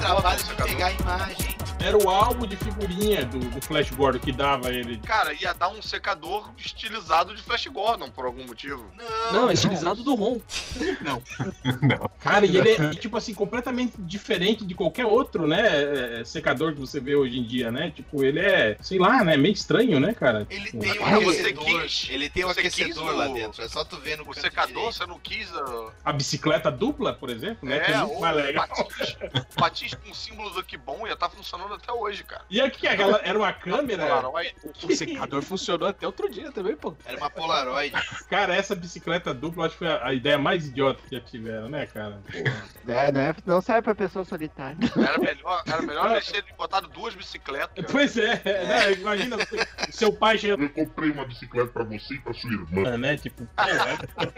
Trabalho 0.00 0.42
de 0.42 0.54
pegar 0.54 0.86
a 0.86 0.92
imagem. 0.92 1.49
Era 1.82 1.96
o 1.96 2.08
álbum 2.08 2.46
de 2.46 2.56
figurinha 2.56 3.24
do, 3.24 3.38
do 3.38 3.60
Flash 3.62 3.90
Gordon 3.90 4.18
que 4.18 4.32
dava 4.32 4.68
ele. 4.70 4.98
Cara, 4.98 5.32
ia 5.32 5.52
dar 5.54 5.68
um 5.68 5.80
secador 5.82 6.50
estilizado 6.58 7.34
de 7.34 7.42
Flash 7.42 7.66
Gordon 7.66 8.10
por 8.10 8.24
algum 8.26 8.46
motivo. 8.46 8.84
Não, 9.32 9.48
é 9.48 9.54
estilizado 9.54 10.02
do 10.02 10.14
Ron. 10.14 10.40
Não. 11.00 11.22
Cara, 12.20 12.44
e 12.46 12.56
ele 12.56 12.70
é, 12.70 12.90
tipo 12.94 13.16
assim, 13.16 13.32
completamente 13.34 13.94
diferente 13.98 14.64
de 14.64 14.74
qualquer 14.74 15.06
outro, 15.06 15.46
né? 15.46 16.20
é, 16.20 16.24
Secador 16.24 16.74
que 16.74 16.80
você 16.80 17.00
vê 17.00 17.14
hoje 17.14 17.38
em 17.38 17.44
dia, 17.44 17.70
né? 17.70 17.90
Tipo, 17.90 18.22
ele 18.24 18.40
é, 18.40 18.76
sei 18.80 18.98
lá, 18.98 19.24
né? 19.24 19.36
Meio 19.36 19.52
estranho, 19.54 19.98
né, 19.98 20.12
cara? 20.14 20.46
Ele 20.50 20.64
Tipo, 20.66 20.78
tem 20.80 21.00
um 21.00 21.04
Ah, 21.06 21.18
você 21.20 21.40
aquecedor. 21.40 21.82
quis- 21.82 22.08
Ele 22.10 22.28
tem 22.30 22.44
um 22.44 22.50
aquecedor 22.50 23.16
lá 23.16 23.28
dentro. 23.28 23.62
É 23.62 23.68
só 23.68 23.84
tu 23.84 23.96
ver 23.98 24.16
no 24.18 24.28
O 24.28 24.34
secador, 24.34 24.68
direito. 24.68 24.92
você 24.94 25.06
não 25.06 25.18
quis. 25.18 25.50
uh, 25.52 25.90
A 26.04 26.12
bicicleta 26.12 26.70
dupla, 26.70 27.12
por 27.14 27.30
exemplo, 27.30 27.68
né? 27.68 27.80
que 27.80 27.90
é 27.90 27.94
É, 27.94 27.98
muito 27.98 28.20
mais 28.20 28.36
legal. 28.36 28.68
patins, 28.68 29.16
patins 29.56 29.94
com 29.94 30.12
símbolo 30.14 30.50
do 30.50 30.62
que 30.62 30.76
bom 30.76 31.06
ia 31.06 31.14
estar 31.14 31.28
funcionando 31.30 31.69
até 31.74 31.92
hoje, 31.92 32.24
cara. 32.24 32.42
E 32.50 32.60
aqui, 32.60 32.86
aquela, 32.86 33.20
era 33.24 33.38
uma 33.38 33.52
câmera. 33.52 34.06
Polaroid. 34.06 34.54
O 34.82 34.94
secador 34.96 35.42
funcionou 35.42 35.88
até 35.88 36.06
outro 36.06 36.28
dia 36.30 36.50
também, 36.52 36.74
pô. 36.76 36.94
Era 37.04 37.16
uma 37.16 37.30
Polaroid. 37.30 37.92
Cara, 38.28 38.54
essa 38.54 38.74
bicicleta 38.74 39.32
dupla, 39.34 39.66
acho 39.66 39.74
que 39.74 39.78
foi 39.78 39.88
a, 39.88 40.06
a 40.08 40.14
ideia 40.14 40.38
mais 40.38 40.66
idiota 40.66 41.00
que 41.08 41.14
já 41.16 41.20
tiveram, 41.22 41.68
né, 41.68 41.86
cara? 41.86 42.20
Porra. 42.30 42.64
É, 42.88 43.12
não, 43.12 43.20
é, 43.20 43.34
não 43.46 43.60
serve 43.60 43.82
pra 43.82 43.94
pessoa 43.94 44.24
solitária. 44.24 44.76
Era 44.96 45.18
melhor, 45.18 45.62
era 45.66 45.82
melhor 45.82 46.10
eles 46.12 46.26
terem 46.30 46.54
botado 46.56 46.88
duas 46.88 47.14
bicicletas. 47.14 47.84
Pois 47.90 48.16
é, 48.16 48.40
né? 48.44 48.92
Imagina 48.92 49.36
seu 49.90 50.12
pai 50.12 50.38
chega, 50.38 50.62
Eu 50.62 50.70
comprei 50.70 51.10
uma 51.10 51.24
bicicleta 51.24 51.68
pra 51.70 51.84
você 51.84 52.14
e 52.14 52.18
pra 52.20 52.32
sua 52.34 52.50
irmã. 52.52 52.96
né? 52.98 53.16
Tipo, 53.16 53.42
é, 53.56 54.30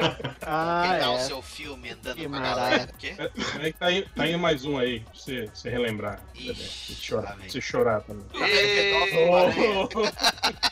Ah, 0.42 0.88
Pegar 0.92 1.10
o 1.10 1.16
é. 1.16 1.20
seu 1.20 1.42
filme 1.42 1.90
andando 1.90 2.16
Que 2.16 2.28
com 2.28 2.34
a 2.34 2.40
galera. 2.40 2.88
Quê? 2.98 3.14
é 3.60 3.72
que 3.72 3.78
tá 3.78 3.92
indo, 3.92 4.08
tá 4.14 4.26
indo 4.26 4.38
mais 4.38 4.64
um 4.64 4.76
aí, 4.78 5.00
pra 5.00 5.14
você, 5.14 5.42
pra 5.44 5.54
você 5.54 5.70
relembrar. 5.70 6.20
Ixi, 6.34 6.52
Pra 6.52 6.54
você 6.54 7.21
chorar, 7.22 7.36
você 7.48 7.60
chorar 7.60 8.00
também. 8.02 8.24
Pedófilo, 8.32 10.12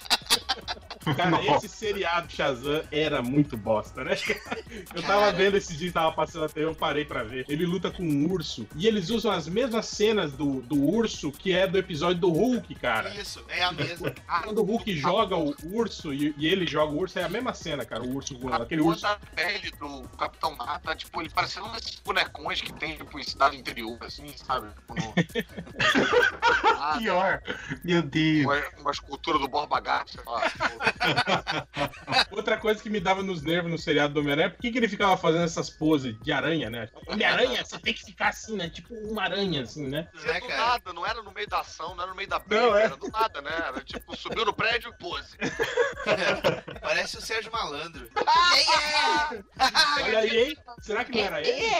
Cara, 1.16 1.42
esse 1.56 1.68
seriado 1.68 2.30
Shazam 2.30 2.82
era 2.90 3.22
muito 3.22 3.56
bosta, 3.56 4.04
né? 4.04 4.16
Eu 4.94 5.02
tava 5.02 5.20
Cara. 5.26 5.32
vendo 5.32 5.56
esse 5.56 5.76
dia, 5.76 5.90
tava 5.92 6.12
passando 6.12 6.44
até 6.44 6.62
eu 6.62 6.74
parei 6.74 7.04
pra 7.04 7.22
ver. 7.22 7.44
Ele 7.48 7.64
luta 7.64 7.90
com 7.90 8.02
um 8.02 8.30
urso 8.30 8.66
e 8.76 8.86
eles 8.86 9.08
usam 9.10 9.30
as 9.32 9.48
mesmas 9.48 9.86
cenas 9.86 10.32
do, 10.32 10.60
do 10.62 10.82
urso 10.82 11.32
que 11.32 11.52
é 11.52 11.66
do 11.66 11.78
episódio 11.78 12.20
do 12.20 12.30
Hulk, 12.30 12.74
cara. 12.76 13.10
Isso, 13.14 13.42
é 13.48 13.62
a 13.62 13.72
mesma. 13.72 14.12
Quando 14.44 14.58
o 14.58 14.64
Hulk 14.64 14.94
joga 14.96 15.36
o 15.36 15.54
urso 15.72 16.12
e, 16.12 16.34
e 16.36 16.46
ele 16.46 16.66
joga 16.66 16.92
o 16.92 16.98
urso, 16.98 17.18
é 17.18 17.22
a 17.24 17.28
mesma 17.28 17.54
cena, 17.54 17.84
cara. 17.84 18.02
O 18.02 18.14
urso 18.14 18.38
voando. 18.38 18.62
A 18.62 18.64
Aquele 18.64 18.82
urso. 18.82 19.02
da 19.02 19.18
pele 19.34 19.70
do 19.72 20.02
Capitão 20.16 20.54
Mata, 20.56 20.94
tipo, 20.94 21.20
ele 21.20 21.30
parecendo 21.30 21.66
um 21.66 21.72
desses 21.72 21.96
bonecões 22.04 22.60
que 22.60 22.72
tem, 22.74 22.96
tipo, 22.96 23.18
em 23.18 23.22
cidade 23.22 23.56
interior, 23.56 23.98
assim, 24.02 24.32
sabe? 24.36 24.68
Tipo, 24.74 24.94
no... 24.94 25.14
Ah, 26.82 26.96
Pior. 26.98 27.42
Meu 27.84 28.02
Deus. 28.02 28.44
uma, 28.46 28.62
uma 28.80 28.90
escultura 28.90 29.38
do 29.38 29.48
Borba 29.48 29.80
Gato, 29.80 30.12
sei 30.12 30.22
lá. 30.26 30.42
Tipo, 30.92 32.30
Outra 32.36 32.56
coisa 32.56 32.82
que 32.82 32.88
me 32.90 33.00
dava 33.00 33.22
nos 33.22 33.42
nervos 33.42 33.70
no 33.70 33.78
seriado 33.78 34.14
do 34.14 34.20
Homem-Aranha, 34.20 34.50
por 34.50 34.60
que, 34.60 34.70
que 34.70 34.78
ele 34.78 34.88
ficava 34.88 35.16
fazendo 35.16 35.44
essas 35.44 35.68
poses 35.70 36.16
de 36.20 36.32
aranha, 36.32 36.70
né? 36.70 36.88
Homem-Aranha, 37.06 37.64
você 37.64 37.78
tem 37.78 37.92
que 37.94 38.04
ficar 38.04 38.28
assim, 38.28 38.56
né? 38.56 38.68
Tipo 38.68 38.94
uma 38.94 39.22
aranha, 39.24 39.62
assim, 39.62 39.86
né? 39.88 40.08
Não 40.14 40.22
Né, 40.32 40.40
do 40.40 40.46
cara? 40.46 40.66
nada, 40.66 40.92
não 40.92 41.06
era 41.06 41.22
no 41.22 41.32
meio 41.32 41.48
da 41.48 41.60
ação, 41.60 41.94
não 41.94 42.02
era 42.02 42.10
no 42.10 42.16
meio 42.16 42.28
da 42.28 42.38
briga, 42.38 42.62
Não, 42.62 42.76
é. 42.76 42.84
era 42.84 42.96
do 42.96 43.08
nada, 43.08 43.40
né? 43.42 43.50
Era 43.52 43.80
tipo, 43.84 44.16
subiu 44.16 44.44
no 44.44 44.52
prédio, 44.52 44.92
pose. 44.98 45.36
Parece 46.80 47.16
o 47.18 47.20
Sérgio 47.20 47.50
Malandro. 47.52 48.08
Olha 50.02 50.18
aí, 50.20 50.38
hein? 50.50 50.56
Será 50.80 51.04
que 51.04 51.12
não 51.12 51.24
era 51.24 51.40
ele? 51.40 51.70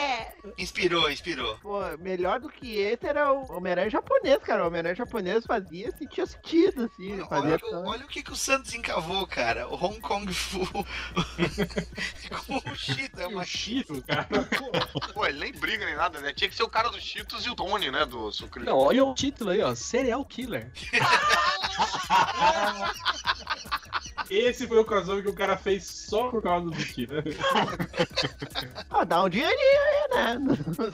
Inspirou, 0.59 1.11
inspirou. 1.11 1.57
Pô, 1.59 1.81
melhor 1.99 2.41
do 2.41 2.49
que 2.49 2.77
esse 2.79 3.07
era 3.07 3.33
o 3.33 3.51
Homem-Aranha 3.57 3.91
japonês, 3.91 4.39
cara. 4.43 4.65
O 4.65 4.67
Homem-Aranha 4.67 4.95
japonês 4.95 5.45
fazia, 5.47 5.91
sentia 5.97 6.27
sentido, 6.27 6.85
assim. 6.93 7.15
Olha, 7.15 7.27
Fazia 7.27 7.57
o 7.57 7.59
que- 7.59 7.75
olha 7.75 8.05
o 8.05 8.09
que, 8.09 8.23
que 8.23 8.33
o 8.33 8.37
Santos 8.37 8.73
encavou, 9.01 9.26
cara. 9.26 9.68
O 9.68 9.74
Hong 9.74 10.01
Kong 10.01 10.32
Fu. 10.32 10.61
Com 12.46 12.70
o 12.70 12.76
Cheetah, 12.76 13.28
O 13.28 13.36
mas 13.36 13.48
Cheetos, 13.48 14.03
cara. 14.05 14.28
Pô, 15.14 15.26
ele 15.26 15.40
nem 15.40 15.53
briga 15.53 15.86
nem 15.86 15.96
nada, 15.96 16.20
né? 16.20 16.32
Tinha 16.32 16.48
que 16.48 16.57
ser 16.57 16.62
o 16.62 16.68
cara 16.68 16.90
dos 16.90 17.03
Cheetos 17.03 17.44
e 17.46 17.51
o 17.51 17.55
Tony, 17.55 17.90
né? 17.90 18.05
Do 18.05 18.30
Sucrilho. 18.30 18.70
Não, 18.70 18.78
olha 18.78 19.05
o 19.05 19.14
título 19.14 19.51
aí, 19.51 19.62
ó. 19.62 19.74
Serial 19.74 20.24
Killer. 20.24 20.70
Esse 24.30 24.66
foi 24.66 24.78
o 24.78 24.84
crossover 24.84 25.22
que 25.22 25.28
o 25.30 25.34
cara 25.34 25.57
fez 25.57 25.84
só 25.86 26.28
por 26.30 26.43
causa 26.43 26.66
do 26.70 26.80
Cheetos. 26.80 27.34
Ah, 28.91 29.05
dá 29.05 29.22
um 29.22 29.28
dinheirinho 29.28 29.59
aí, 29.61 30.09
né? 30.11 30.38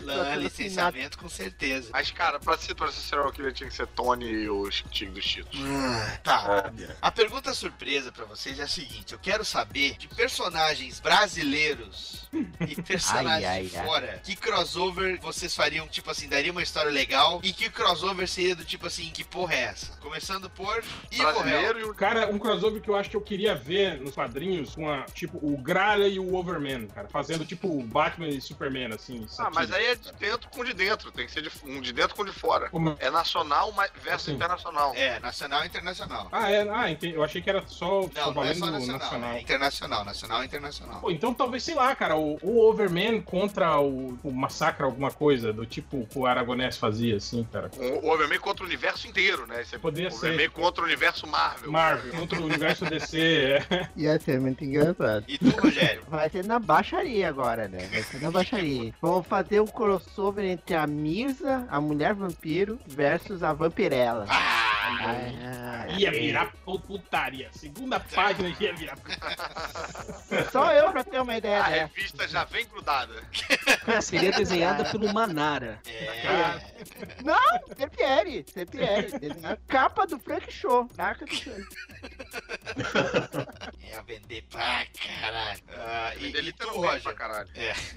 Não, 0.05 0.35
licenciamento 0.37 1.19
com 1.19 1.29
certeza. 1.29 1.89
Mas, 1.93 2.11
cara, 2.11 2.39
pra 2.39 2.57
ser, 2.57 2.75
pra 2.75 2.89
ser 2.93 3.01
serial 3.01 3.33
killer 3.33 3.53
tinha 3.53 3.69
que 3.69 3.75
ser 3.75 3.87
Tony 3.89 4.27
e 4.27 4.49
o 4.49 4.69
Tigre 4.91 5.15
dos 5.15 5.25
Cheetos. 5.25 5.59
Ah, 5.65 6.19
Tá. 6.23 6.73
A 7.01 7.11
pergunta 7.11 7.53
surpresa 7.55 8.13
pra 8.13 8.25
vocês 8.27 8.59
é 8.59 8.63
a 8.65 8.69
seguinte: 8.69 9.13
eu 9.13 9.19
quero 9.19 9.45
saber 9.45 9.97
de 9.97 10.09
personagens 10.09 11.01
brasileiros 11.01 12.27
e 12.61 12.81
personagens 12.83 13.45
Ai, 13.45 13.45
ai, 13.45 13.67
de 13.67 13.77
ai. 13.77 13.87
fora, 13.87 14.21
que 14.23 14.37
crossover 14.37 15.19
vocês 15.21 15.55
fariam, 15.55 15.89
tipo 15.89 16.11
assim, 16.11 16.29
daria 16.29 16.53
uma 16.53 16.63
história 16.63 16.91
legal 16.91 17.41
e 17.43 17.53
que 17.53 17.69
crossover 17.71 18.29
seria 18.29 18.55
do 18.55 18.65
tipo 18.65 18.87
assim, 18.87 19.11
que 19.11 19.25
porra 19.25 19.55
é 19.55 19.61
essa? 19.63 19.93
Começando 20.01 20.49
por 20.51 20.83
Ivo 21.11 21.23
Hell. 21.23 21.33
Brasileiro 21.33 21.81
e 21.81 21.85
o 21.85 21.95
Cara, 21.95 22.29
um 22.29 22.39
crossover 22.39 22.81
que 22.87 22.91
eu 22.91 22.97
acho 22.97 23.11
que 23.11 23.17
eu 23.17 23.21
queria 23.21 23.55
ver 23.55 24.01
nos 24.01 24.15
quadrinhos 24.15 24.75
com 24.75 24.89
a, 24.89 25.03
tipo, 25.13 25.39
o 25.43 25.57
Gralha 25.59 26.07
e 26.07 26.19
o 26.19 26.35
Overman, 26.35 26.87
cara. 26.87 27.09
Fazendo 27.09 27.45
tipo 27.45 27.69
o 27.69 27.83
Batman 27.83 28.29
e 28.29 28.41
Superman, 28.41 28.93
assim. 28.95 29.27
Ah, 29.39 29.51
mas 29.53 29.73
aí 29.73 29.85
é 29.87 29.95
de 29.97 30.13
dentro 30.13 30.49
com 30.51 30.65
de 30.65 30.73
dentro, 30.73 31.11
tem 31.11 31.27
que 31.27 31.33
ser 31.33 31.43
de, 31.43 31.51
um 31.65 31.81
de 31.81 31.93
dentro 31.93 32.15
com 32.15 32.25
de 32.25 32.33
fora. 32.33 32.71
Como- 32.71 32.97
É 33.01 33.11
nacional 33.11 33.73
mas 33.73 33.91
versus 34.03 34.27
Sim. 34.27 34.35
internacional. 34.35 34.93
É, 34.95 35.19
nacional 35.19 35.65
e 35.65 35.67
internacional. 35.67 36.29
Ah, 36.31 36.51
é? 36.51 36.69
Ah, 36.71 36.91
ente- 36.91 37.11
eu 37.11 37.23
achei 37.25 37.43
que 37.43 37.51
era 37.51 37.63
só, 37.67 38.03
só 38.03 38.27
Não, 38.27 38.35
não 38.35 38.45
é 38.45 38.55
só 38.55 38.67
nacional, 38.67 38.99
nacional. 38.99 39.31
é 39.33 39.41
internacional, 39.41 40.05
nacional 40.05 40.43
e 40.43 40.47
internacional. 40.47 41.01
Pô, 41.01 41.11
então 41.11 41.35
talvez, 41.35 41.63
sei 41.65 41.75
lá, 41.75 41.95
cara, 41.97 42.17
o, 42.17 42.39
o 42.43 42.61
Overman 42.69 43.21
contra 43.21 43.81
o, 43.81 44.17
o 44.23 44.31
Massacre 44.31 44.85
alguma 44.85 45.11
coisa, 45.11 45.53
do 45.53 45.67
tipo 45.67 46.07
que 46.07 46.19
o 46.19 46.25
Aragonés 46.27 46.77
fazia, 46.79 47.17
assim, 47.17 47.43
cara. 47.53 47.71
O, 47.77 48.07
o 48.07 48.11
Overman 48.13 48.39
contra 48.39 48.63
o 48.63 48.67
universo 48.67 49.09
inteiro, 49.09 49.47
né? 49.47 49.63
Esse 49.63 49.75
é 49.75 49.79
Poderia 49.79 50.09
o 50.09 50.13
ser. 50.13 50.27
Overman 50.27 50.51
contra 50.51 50.83
o 50.83 50.85
universo 50.85 51.27
Marvel. 51.27 51.73
Marvel, 51.73 52.13
contra 52.13 52.39
o 52.41 52.45
universo 52.45 52.76
DC, 52.85 53.63
é. 53.71 53.89
Ia 53.97 54.19
ser 54.21 54.41
muito 54.41 54.65
engraçado. 54.65 55.25
E 55.27 55.39
tu, 55.39 55.49
Rogério? 55.61 56.03
Vai 56.09 56.29
ser 56.29 56.45
na 56.45 56.59
baixaria 56.59 57.29
agora, 57.29 57.67
né? 57.69 57.79
Vai 57.91 58.03
ser 58.03 58.21
na 58.21 58.31
baixaria. 58.31 58.93
Vamos 59.01 59.27
fazer 59.27 59.61
um 59.61 59.67
crossover 59.67 60.45
entre 60.45 60.75
a 60.75 60.87
Mirza, 60.87 61.67
a 61.71 61.81
mulher 61.81 62.13
vampiro, 62.15 62.79
versus 62.87 63.43
a 63.43 63.53
vampirela. 63.53 64.27
Ah, 64.29 64.63
Ah, 64.89 65.87
Ia 65.99 66.11
virar 66.13 66.53
putaria. 66.65 67.49
Segunda 67.53 67.99
página 67.99 68.49
ia 68.61 68.73
virar 68.75 68.97
só 70.53 70.73
eu 70.73 70.93
pra 70.93 71.03
ter 71.03 71.21
uma 71.21 71.37
ideia 71.37 71.59
A 71.65 71.69
dessa. 71.69 71.87
revista 71.87 72.29
já 72.29 72.45
vem 72.45 72.67
grudada. 72.69 73.13
Seria 74.01 74.31
desenhada 74.33 74.85
pelo 74.85 75.13
Manara. 75.13 75.81
é. 75.87 76.61
Não, 77.25 77.37
CPR. 77.77 78.45
Desenhar 78.55 79.59
Capa 79.67 80.07
do 80.07 80.19
Frank 80.21 80.53
Show. 80.53 80.89
Capa 80.97 81.25
do 81.25 81.35
Frank. 81.37 81.67
Ia 83.91 84.03
vender 84.03 84.43
pra 84.51 84.85
caralho. 85.21 85.61
Ah, 85.79 86.13
e, 86.21 86.27
Ele 86.27 86.51
e 86.51 86.53
tu, 86.53 86.69
Roger? 86.69 87.15
caralho. 87.15 87.49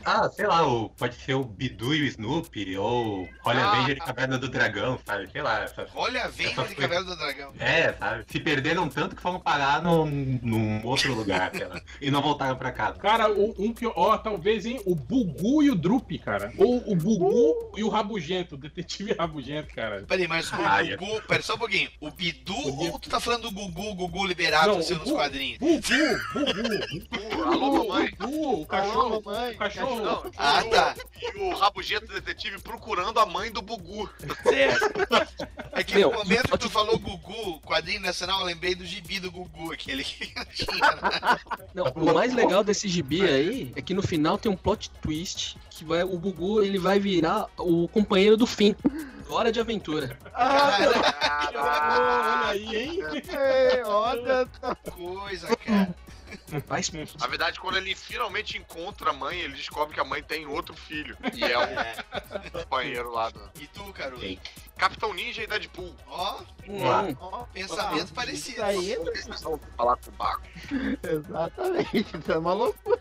Ah, 0.06 0.30
sei 0.30 0.48
lá, 0.48 0.66
o, 0.68 0.90
pode 0.90 1.16
ser 1.16 1.34
o 1.34 1.44
Bidu 1.44 1.94
e 1.94 2.04
o 2.04 2.06
Snoopy, 2.06 2.78
ou 2.78 3.28
Olha 3.44 3.60
Ah. 3.66 3.72
Avenger 3.74 3.98
e 3.98 4.00
Caverna 4.00 4.38
do 4.38 4.48
Dragão, 4.50 5.00
sabe? 5.06 5.30
Sei 5.32 5.42
lá. 5.42 5.64
Essas... 5.64 5.90
Olha 5.96 6.26
a 6.26 6.28
venda 6.28 6.52
Essa 6.52 6.64
de 6.64 6.76
foi- 6.76 6.84
cabelo 6.88 7.06
do 7.06 7.16
dragão. 7.16 7.54
É, 7.60 7.94
sabe? 7.94 8.26
Se 8.30 8.40
perderam 8.40 8.88
tanto 8.90 9.16
que 9.16 9.22
foram 9.22 9.40
parar 9.40 9.82
num, 9.82 10.40
num 10.42 10.86
outro 10.86 11.14
lugar, 11.14 11.52
sei 11.56 11.66
lá. 11.68 11.82
E 12.02 12.10
não 12.12 12.22
voltaram 12.22 12.56
pra 12.56 12.72
casa. 12.72 13.00
Cara, 13.00 13.30
o- 13.32 13.56
um 13.58 13.74
que. 13.74 13.86
Ó, 13.88 14.18
talvez, 14.18 14.66
hein? 14.66 14.82
O 14.86 14.96
Bugu 14.96 15.64
e 15.64 15.70
o 15.72 15.76
Drup, 15.76 16.12
cara. 16.20 16.54
Ou 16.58 16.90
o 16.92 16.96
Bugu 16.96 17.72
e 17.78 17.84
o 17.84 17.90
Rabugento, 17.90 18.56
o 18.56 18.58
detetive 18.58 19.14
Rabugento, 19.14 19.74
cara. 19.74 20.04
Peraí, 20.08 20.28
mas 20.28 20.52
o 20.52 20.56
Ah, 20.56 20.84
é. 20.86 20.96
Gugu. 20.96 21.22
Pera 21.24 21.42
só 21.44 21.56
um 21.56 21.58
pouquinho. 21.58 21.90
O 22.00 22.12
Bidu 22.12 22.54
Podia- 22.54 22.92
ou 22.92 23.00
tu 23.00 23.10
tá 23.10 23.20
falando 23.20 23.44
do 23.44 23.52
Gugu, 23.52 23.96
Gugu 23.96 24.26
liberado 24.26 24.69
Não, 24.76 24.82
seu 24.82 24.98
o 24.98 25.00
nos 25.00 25.12
quadrinhos? 25.12 25.60
Uh, 25.62 27.44
alô, 27.44 27.84
mamãe. 27.86 28.12
Bugu, 28.20 28.62
o 28.62 28.66
cachorro. 28.66 29.22
mamãe, 29.24 29.54
o 29.54 29.58
cachorro. 29.58 30.02
Não, 30.02 30.32
Ah, 30.38 30.62
e 30.64 30.68
o- 30.68 30.70
tá. 30.72 30.96
E 31.36 31.40
o 31.40 31.56
Rabugento 31.56 32.08
Detetive 32.08 32.60
procurando 32.62 33.20
a 33.20 33.26
mãe 33.26 33.52
do 33.52 33.62
Bugu. 33.62 34.10
É 35.72 35.84
que 35.84 35.96
Meu, 35.96 36.12
no 36.12 36.18
momento 36.20 36.50
que 36.52 36.58
tu 36.58 36.70
falou 36.70 36.98
Gugu, 37.00 37.60
quadrinho 37.62 38.02
nacional, 38.02 38.40
eu 38.42 38.46
lembrei 38.46 38.76
do 38.76 38.86
gibi 38.86 39.20
do 39.20 39.32
Gugu, 39.32 39.72
aquele 39.72 40.04
que 40.04 40.26
tinha. 40.28 40.92
né? 40.96 41.40
Não, 41.74 41.86
o 41.96 42.14
mais 42.14 42.34
legal 42.34 42.64
desse 42.64 42.88
gibi 42.88 43.22
aí 43.24 43.72
é 43.76 43.82
que 43.82 43.94
no 43.94 44.02
final 44.02 44.38
tem 44.38 44.52
um 44.52 44.56
plot 44.58 44.90
twist 45.02 45.58
que 45.70 45.84
vai, 45.86 46.04
o 46.04 46.18
Gugu 46.18 46.62
ele 46.62 46.78
vai 46.78 47.00
virar 47.00 47.48
o 47.58 47.88
companheiro 47.88 48.36
do 48.36 48.46
fim. 48.48 48.76
Hora 49.30 49.52
de 49.52 49.60
aventura. 49.60 50.18
Olha 50.36 52.48
aí, 52.50 52.76
hein? 52.76 53.00
Ei, 53.14 53.84
olha 53.84 54.48
só. 54.60 54.76
Coisa, 54.92 55.56
cara. 55.58 55.96
Vai 56.68 56.82
Na 57.20 57.28
verdade, 57.28 57.60
quando 57.60 57.78
ele 57.78 57.94
finalmente 57.96 58.58
encontra 58.58 59.12
a 59.12 59.14
mãe, 59.14 59.40
ele 59.40 59.54
descobre 59.54 59.94
que 59.94 60.00
a 60.00 60.04
mãe 60.04 60.24
tem 60.24 60.48
outro 60.48 60.76
filho. 60.76 61.16
E 61.34 61.44
é 61.44 61.58
o 61.58 61.62
É. 61.62 61.96
companheiro 62.52 63.12
lá 63.12 63.30
do. 63.30 63.40
E 63.60 63.68
tu, 63.68 63.84
Caruso? 63.94 64.26
Capitão 64.80 65.14
Ninja 65.14 65.44
e 65.44 65.48
Deadpool. 65.48 65.94
Ó, 66.08 66.40
Hum. 66.70 67.16
ó, 67.20 67.46
pensamento 67.46 68.14
parecido. 68.14 68.58
Isso 68.58 68.64
aí, 68.64 68.96
Falar 69.76 69.98
com 69.98 70.10
o 70.10 70.14
Baco. 70.14 70.42
exatamente. 71.04 72.06
Isso 72.18 72.32
é 72.32 72.38
uma 72.38 72.54
loucura. 72.54 73.00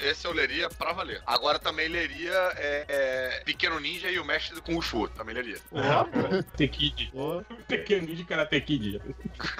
Esse 0.00 0.26
eu 0.26 0.32
leria 0.32 0.68
pra 0.70 0.92
valer. 0.92 1.22
Agora 1.26 1.58
também 1.58 1.88
leria 1.88 2.32
é, 2.56 2.86
é, 2.88 3.42
Pequeno 3.44 3.78
Ninja 3.78 4.10
e 4.10 4.18
o 4.18 4.24
Mestre 4.24 4.54
do 4.54 4.62
Kung 4.62 4.80
Fu. 4.80 5.06
Também 5.08 5.34
leria. 5.34 5.58
Ah, 5.74 6.04
Karate 6.10 6.68
Kid. 6.68 7.12
Pequeno 7.68 8.06
de 8.06 8.24
Karate 8.24 8.60
Kid. 8.62 9.00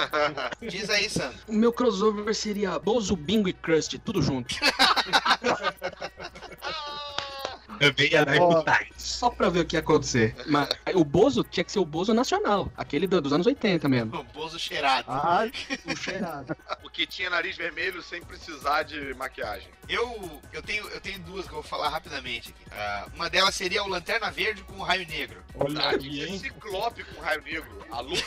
Diz 0.68 0.90
aí, 0.90 1.08
Sandro. 1.08 1.38
O 1.46 1.52
meu 1.52 1.72
crossover 1.72 2.34
seria 2.34 2.78
Bozo, 2.78 3.14
Bingo 3.14 3.48
e 3.48 3.52
Crust, 3.52 3.98
tudo 3.98 4.22
junto. 4.22 4.54
Também 7.90 8.10
ia 8.12 8.24
dar. 8.24 8.86
Só 8.96 9.30
pra 9.30 9.48
ver 9.48 9.60
o 9.60 9.64
que 9.64 9.76
ia 9.76 9.80
acontecer. 9.80 10.34
Mas 10.46 10.68
o 10.94 11.04
Bozo 11.04 11.42
tinha 11.44 11.64
que 11.64 11.72
ser 11.72 11.78
o 11.78 11.84
Bozo 11.84 12.14
nacional. 12.14 12.70
Aquele 12.76 13.06
do- 13.06 13.20
dos 13.20 13.32
anos 13.32 13.46
80 13.46 13.88
mesmo. 13.88 14.16
O 14.20 14.24
Bozo 14.24 14.58
cheirado. 14.58 15.04
Ah, 15.08 15.44
o 15.86 15.96
cheirado. 15.96 16.56
O 16.84 16.90
que 16.92 17.06
tinha 17.06 17.30
nariz 17.30 17.56
vermelho 17.56 18.02
sem 18.02 18.20
precisar 18.22 18.82
de 18.82 19.14
maquiagem. 19.14 19.66
Eu, 19.88 20.40
eu, 20.52 20.62
tenho, 20.62 20.86
eu 20.90 21.00
tenho 21.00 21.18
duas 21.20 21.46
que 21.46 21.50
eu 21.52 21.54
vou 21.54 21.62
falar 21.62 21.88
rapidamente 21.88 22.50
aqui. 22.50 22.64
Ah, 22.70 23.06
uma 23.14 23.30
delas 23.30 23.54
seria 23.54 23.82
o 23.82 23.88
Lanterna 23.88 24.30
Verde 24.30 24.62
com 24.64 24.74
o 24.74 24.82
Raio 24.82 25.08
Negro. 25.08 25.42
Olha 25.54 25.80
Ah, 25.80 25.90
aí, 25.90 26.22
hein? 26.24 26.38
Ciclope 26.38 27.02
com 27.04 27.20
raio 27.22 27.42
negro. 27.42 27.82
A 27.90 28.00
luta 28.00 28.24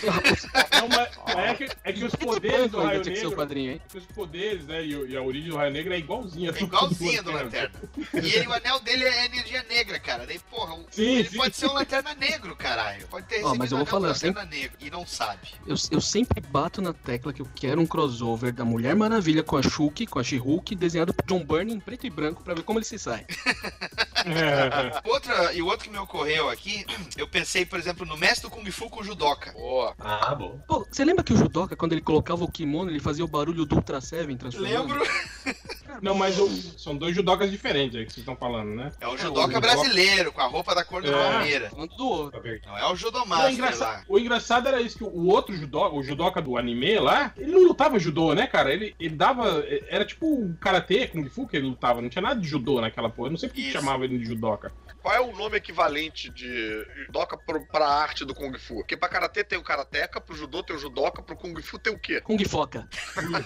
Não, 0.80 0.88
mas 0.90 1.10
mas 1.26 1.38
é, 1.38 1.53
que, 1.56 1.69
é 1.84 1.94
que 1.94 2.03
os 2.06 2.15
poderes 2.15 2.72
do 2.72 2.77
Ainda 2.80 2.90
Raio 2.90 3.02
o 3.02 3.06
Negro. 3.06 3.32
quadrinho, 3.36 3.72
hein? 3.73 3.82
é 3.86 3.91
que 3.91 3.98
os 3.99 4.06
poderes, 4.06 4.65
né? 4.65 4.84
E, 4.86 4.95
o- 4.95 5.07
e 5.07 5.15
a 5.18 5.22
origem 5.22 5.49
do 5.49 5.57
Raio 5.57 5.72
Negro 5.72 5.94
é 5.94 5.98
igualzinha. 5.99 6.52
É 6.56 6.64
igualzinha 6.64 7.22
do 7.23 7.32
Lanterna. 7.32 7.72
E 8.14 8.18
ele, 8.36 8.48
o 8.48 8.53
anel 8.53 8.80
dele 8.80 9.03
é 9.06 9.27
energia 9.45 9.63
negra, 9.69 9.99
cara. 9.99 10.26
Daí, 10.26 10.39
porra, 10.39 10.76
Sim, 10.89 11.03
ele 11.03 11.30
sim. 11.30 11.38
pode 11.38 11.55
ser 11.55 11.67
um 11.67 11.73
Lanterna 11.73 12.13
Negro, 12.15 12.55
caralho. 12.55 13.07
Pode 13.07 13.27
ter 13.27 13.38
recebido 13.38 13.57
mas 13.57 13.72
eu 13.72 13.77
vou 13.77 13.85
falar, 13.85 14.09
Lanterna 14.09 14.45
Negro 14.45 14.77
e 14.80 14.89
não 14.89 15.05
sabe. 15.05 15.49
Eu, 15.65 15.76
eu 15.91 16.01
sempre 16.01 16.41
bato 16.41 16.81
na 16.81 16.93
tecla 16.93 17.31
que 17.31 17.41
eu 17.41 17.47
quero 17.55 17.80
um 17.80 17.85
crossover 17.85 18.53
da 18.53 18.65
Mulher 18.65 18.95
Maravilha 18.95 19.43
com 19.43 19.57
a 19.57 19.61
Shulk, 19.61 20.07
com 20.07 20.19
a 20.19 20.23
She-Hulk, 20.23 20.76
desenhado 20.76 21.13
por 21.13 21.26
John 21.26 21.43
Byrne 21.43 21.73
em 21.73 21.80
preto 21.80 22.05
e 22.05 22.09
branco 22.09 22.43
pra 22.43 22.53
ver 22.53 22.63
como 22.63 22.80
ele 22.80 22.85
se 22.85 22.97
sai. 22.97 23.26
Outra, 25.05 25.53
e 25.53 25.61
o 25.61 25.67
outro 25.67 25.85
que 25.85 25.91
me 25.91 25.99
ocorreu 25.99 26.49
aqui, 26.49 26.85
eu 27.17 27.27
pensei, 27.27 27.65
por 27.65 27.77
exemplo, 27.77 28.05
no 28.05 28.17
mestre 28.17 28.49
do 28.49 28.49
Kung 28.49 28.69
Fu 28.72 28.89
com 28.89 29.01
o 29.01 29.03
Judoka. 29.03 29.51
boa. 29.51 29.93
Ah, 29.99 30.34
bom. 30.34 30.59
Pô, 30.67 30.85
você 30.89 31.05
lembra 31.05 31.23
que 31.23 31.34
o 31.34 31.38
Judoka, 31.38 31.76
quando 31.76 31.91
ele 31.91 32.01
colocava 32.01 32.43
o 32.43 32.51
kimono, 32.51 32.89
ele 32.89 32.99
fazia 32.99 33.23
o 33.23 33.27
barulho 33.27 33.65
do 33.65 33.76
Ultra 33.76 34.01
Seven 34.01 34.35
transformando? 34.38 34.93
Lembro? 34.93 35.03
Não, 36.01 36.15
mas 36.15 36.39
o- 36.39 36.49
são 36.77 36.95
dois 36.95 37.15
judocas 37.15 37.49
diferentes 37.51 37.95
aí 37.97 38.05
que 38.05 38.11
vocês 38.13 38.22
estão 38.22 38.35
falando, 38.35 38.69
né? 38.76 38.91
É 38.99 39.07
o 39.07 39.11
o 39.13 39.17
judoca 39.17 39.53
judoca- 39.53 39.59
brasileiro, 39.61 40.31
com 40.31 40.41
a 40.41 40.47
roupa 40.47 40.73
da 40.76 40.84
cor 40.84 41.01
do 41.01 41.09
É. 41.09 41.11
Palmeira. 41.31 41.72
Do 41.97 42.07
outro. 42.07 42.41
Não 42.65 42.77
é 42.77 42.91
o 42.91 42.95
Judomaster 42.95 43.49
o, 43.49 43.53
engraçado, 43.53 43.97
lá. 43.99 44.03
o 44.07 44.19
engraçado 44.19 44.67
era 44.67 44.81
isso, 44.81 44.97
que 44.97 45.03
o 45.03 45.26
outro 45.27 45.55
judoca, 45.55 45.95
o 45.95 46.03
judoca 46.03 46.41
do 46.41 46.57
anime 46.57 46.99
lá, 46.99 47.34
ele 47.38 47.51
não 47.51 47.63
lutava 47.63 47.97
judô, 47.99 48.34
né, 48.34 48.47
cara? 48.47 48.73
Ele, 48.73 48.95
ele 48.99 49.15
dava. 49.15 49.63
Era 49.89 50.05
tipo 50.05 50.26
um 50.27 50.55
karatê, 50.59 51.07
kung 51.07 51.27
fu 51.30 51.47
que 51.47 51.57
ele 51.57 51.67
lutava. 51.67 52.01
Não 52.01 52.09
tinha 52.09 52.22
nada 52.22 52.39
de 52.39 52.47
judô 52.47 52.81
naquela 52.81 53.09
porra. 53.09 53.27
Eu 53.27 53.31
não 53.31 53.38
sei 53.38 53.49
por 53.49 53.55
que 53.55 53.61
Isso. 53.61 53.72
chamava 53.72 54.03
ele 54.05 54.17
de 54.17 54.26
judoca. 54.26 54.72
Qual 55.06 55.14
é 55.15 55.22
o 55.22 55.32
nome 55.38 55.56
equivalente 55.57 56.32
de 56.32 56.84
judoca 57.06 57.38
pro, 57.38 57.64
pra 57.68 57.88
arte 57.88 58.26
do 58.26 58.34
Kung 58.34 58.57
Fu? 58.57 58.77
Porque 58.77 58.98
pra 58.98 59.07
karatê 59.07 59.44
tem 59.44 59.56
o 59.56 59.61
karateka, 59.64 60.19
pro 60.19 60.36
judô 60.36 60.64
tem 60.64 60.76
o 60.76 60.80
judoca, 60.80 61.22
pro 61.22 61.36
Kung 61.36 61.56
Fu 61.61 61.77
tem 61.77 61.94
o 61.94 61.99
quê? 61.99 62.22
Kung 62.22 62.44
Foca. 62.44 62.88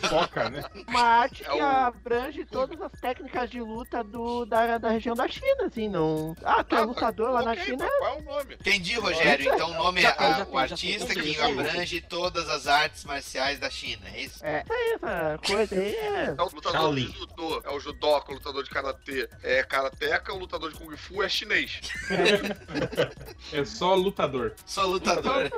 Foca, 0.09 0.49
né? 0.49 0.63
Uma 0.87 1.01
arte 1.01 1.43
É 1.43 1.49
que 1.49 1.57
o- 1.57 1.61
abrange 1.61 2.45
todas 2.45 2.79
as 2.81 2.93
técnicas 3.01 3.49
de 3.49 3.59
luta 3.59 4.01
do, 4.05 4.45
da, 4.45 4.77
da 4.77 4.89
região 4.89 5.13
da 5.13 5.27
China, 5.27 5.65
assim, 5.65 5.89
não. 5.89 6.33
Ah, 6.45 6.63
tu 6.63 6.75
é 6.77 6.79
Ah, 6.79 6.83
lutador 6.83 7.29
lá 7.31 7.41
na 7.41 7.51
ok, 7.51 7.65
China? 7.65 7.89
Qual 7.99 8.13
é 8.13 8.17
o 8.19 8.23
nome? 8.23 8.53
Entendi, 8.53 8.93
Rogério. 8.97 9.53
Então 9.53 9.71
o 9.71 9.73
nome 9.73 9.99
é 9.99 10.03
Já 10.03 10.11
tem, 10.13 10.27
a- 10.27 10.31
já 10.37 10.45
o 10.45 10.51
já 10.53 10.59
artista 10.61 11.13
que 11.13 11.41
abrange 11.41 11.99
todas 11.99 12.47
as 12.47 12.67
artes 12.67 13.03
marciais 13.03 13.59
da 13.59 13.69
China, 13.69 14.07
é 14.13 14.21
isso? 14.21 14.45
É, 14.45 14.63
isso 14.63 14.73
aí, 14.73 14.93
essa 14.95 15.39
coisa 15.45 15.75
aí 15.75 15.93
é. 15.93 16.23
É 16.37 16.41
o 16.41 16.45
lutador 16.45 16.71
Shaolin. 16.71 17.05
de 17.07 17.17
judô, 17.17 17.61
é 17.65 17.69
o 17.69 17.79
judoca, 17.81 18.31
o 18.31 18.35
lutador 18.35 18.63
de 18.63 18.69
karatê 18.69 19.27
é 19.43 19.61
karateka, 19.61 20.33
o 20.33 20.37
lutador 20.39 20.71
de 20.71 20.79
Kung 20.79 20.95
Fu 20.95 21.21
é 21.21 21.27
chinês. 21.27 21.48
É 23.51 23.65
só 23.65 23.95
lutador. 23.95 24.53
Sou 24.65 24.85
lutador. 24.85 25.49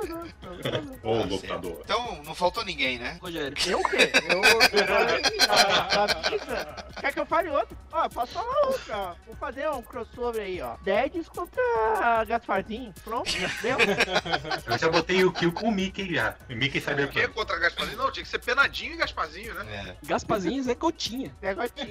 Ô, 1.02 1.18
Tá 1.20 1.24
lutador. 1.26 1.80
Então 1.84 2.22
não 2.24 2.34
faltou 2.34 2.64
ninguém, 2.64 2.98
né? 2.98 3.18
Rogério. 3.20 3.54
Eu 3.66 3.80
o 3.80 3.84
quê? 3.84 4.10
Eu. 4.28 4.40
eu 4.80 4.94
avisa. 6.00 6.84
Quer 7.00 7.12
que 7.12 7.20
eu 7.20 7.26
fale 7.26 7.48
outro? 7.50 7.76
Ó, 7.92 8.08
posso 8.08 8.32
falar 8.32 8.66
outro, 8.66 8.92
ó. 8.94 9.14
Vou 9.26 9.36
fazer 9.36 9.68
um 9.70 9.82
crossover 9.82 10.42
aí, 10.42 10.60
ó. 10.62 10.76
Dedes 10.82 11.28
contra 11.28 12.24
Gasparzinho. 12.26 12.94
Pronto, 13.04 13.30
deu? 13.60 13.76
Eu 14.66 14.78
já 14.78 14.88
botei 14.88 15.24
o 15.24 15.32
kill 15.32 15.52
com 15.52 15.68
o 15.68 15.72
Mickey 15.72 16.14
já. 16.14 16.34
O 16.48 16.54
Mickey 16.54 16.80
sabe 16.80 17.04
O 17.04 17.08
que 17.08 17.26
contra 17.28 17.58
Gasparzinho? 17.58 17.98
Não, 17.98 18.10
tinha 18.10 18.24
que 18.24 18.30
ser 18.30 18.38
Penadinho 18.38 18.94
e 18.94 18.96
Gasparzinho, 18.96 19.52
né? 19.54 19.96
É. 20.02 20.06
Gaspazinho 20.06 20.58
e 20.58 20.62
Zé 20.62 20.74
Gotinha. 20.74 21.34
Negotinho. 21.42 21.90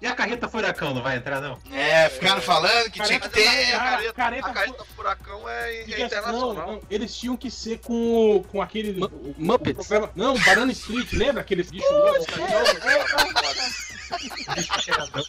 E 0.00 0.06
a 0.06 0.14
carreta 0.14 0.48
furacão 0.48 0.94
não 0.94 1.02
vai 1.02 1.16
entrar, 1.16 1.40
não? 1.40 1.58
É, 1.72 2.08
ficaram 2.36 2.42
falando 2.42 2.90
que 2.90 3.02
tinha 3.02 3.20
que 3.20 3.28
ter. 3.28 3.46
A 3.48 3.78
Cara, 3.78 3.90
careta, 3.90 4.12
careta 4.12 4.48
a 4.48 4.52
careta 4.52 4.84
furacão 4.96 5.48
é, 5.48 5.76
é 5.82 6.00
internacional. 6.04 6.54
Não, 6.54 6.66
não, 6.74 6.82
eles 6.90 7.16
tinham 7.16 7.36
que 7.36 7.50
ser 7.50 7.78
com, 7.80 8.36
o- 8.36 8.44
com 8.44 8.60
aquele. 8.62 9.02
O- 9.02 9.06
o 9.06 9.34
Muppets. 9.38 9.86
programa- 9.86 10.12
não, 10.16 10.38
Banana 10.38 10.72
Street, 10.72 11.12
lembra 11.12 11.40
aqueles 11.42 11.70
bichos 11.70 11.90
loucos? 11.90 12.26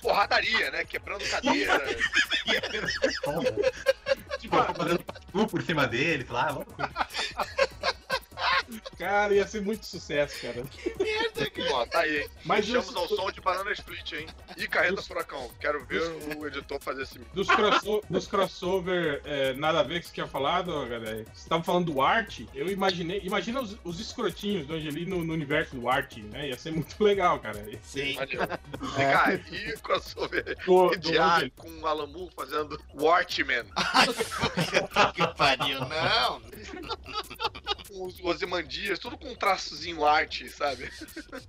Porradaria, 0.01 0.71
né? 0.71 0.83
Quebrando 0.85 1.23
cadeira. 1.29 1.79
Tipo, 4.39 4.55
Fazendo 4.73 5.03
por 5.49 5.61
cima 5.61 5.85
deles 5.85 6.29
lá. 6.29 6.57
Cara, 8.97 9.33
ia 9.33 9.47
ser 9.47 9.61
muito 9.61 9.85
sucesso, 9.85 10.41
cara. 10.41 10.63
Ó, 11.73 11.85
tá 11.85 11.99
aí, 12.01 12.19
hein? 12.21 12.29
Mas 12.45 12.65
Estamos 12.67 12.89
os- 12.89 12.95
ao 12.95 13.07
som 13.07 13.31
de 13.31 13.41
Banana 13.41 13.71
Split, 13.71 14.11
hein? 14.13 14.27
E 14.57 14.67
Carreta 14.67 15.01
Furacão. 15.01 15.49
Quero 15.59 15.85
ver 15.85 16.01
o 16.37 16.47
editor 16.47 16.79
fazer 16.81 17.03
esse... 17.03 17.19
Dos, 17.33 17.47
crosso- 17.47 18.01
dos 18.09 18.27
crossover, 18.27 19.21
é, 19.25 19.53
nada 19.53 19.79
a 19.79 19.83
ver 19.83 19.93
com 19.93 19.97
o 19.97 20.01
que 20.01 20.07
você 20.07 20.13
tinha 20.13 20.27
falado, 20.27 20.71
galera. 20.87 21.25
Você 21.33 21.47
tava 21.49 21.63
falando 21.63 21.91
do 21.91 22.01
Art, 22.01 22.41
eu 22.53 22.67
imaginei. 22.69 23.21
Imagina 23.23 23.61
os, 23.61 23.77
os 23.83 23.99
escrotinhos 23.99 24.65
do 24.67 24.73
Angelino 24.75 25.17
no, 25.17 25.23
no 25.23 25.33
universo 25.33 25.75
do 25.75 25.89
Art, 25.89 26.17
né? 26.17 26.49
Ia 26.49 26.57
ser 26.57 26.71
muito 26.71 26.95
legal, 27.03 27.39
cara. 27.39 27.63
Sim. 27.83 28.17
Vem 28.95 29.07
cá, 29.11 29.33
e 29.33 29.77
crossover 29.81 30.57
Do, 30.65 30.89
do 30.89 30.97
de 30.97 31.17
ar 31.17 31.37
Angelino. 31.37 31.51
com 31.57 31.67
o 31.69 32.07
Moore 32.07 32.29
fazendo 32.35 32.79
Watchmen. 32.93 33.63
que 35.15 35.27
pariu, 35.35 35.79
não. 35.81 36.41
Os 37.99 38.19
Ozymandias, 38.23 38.97
tudo 38.97 39.17
com 39.17 39.29
um 39.29 39.35
traçozinho 39.35 40.05
arte, 40.05 40.49
sabe? 40.49 40.89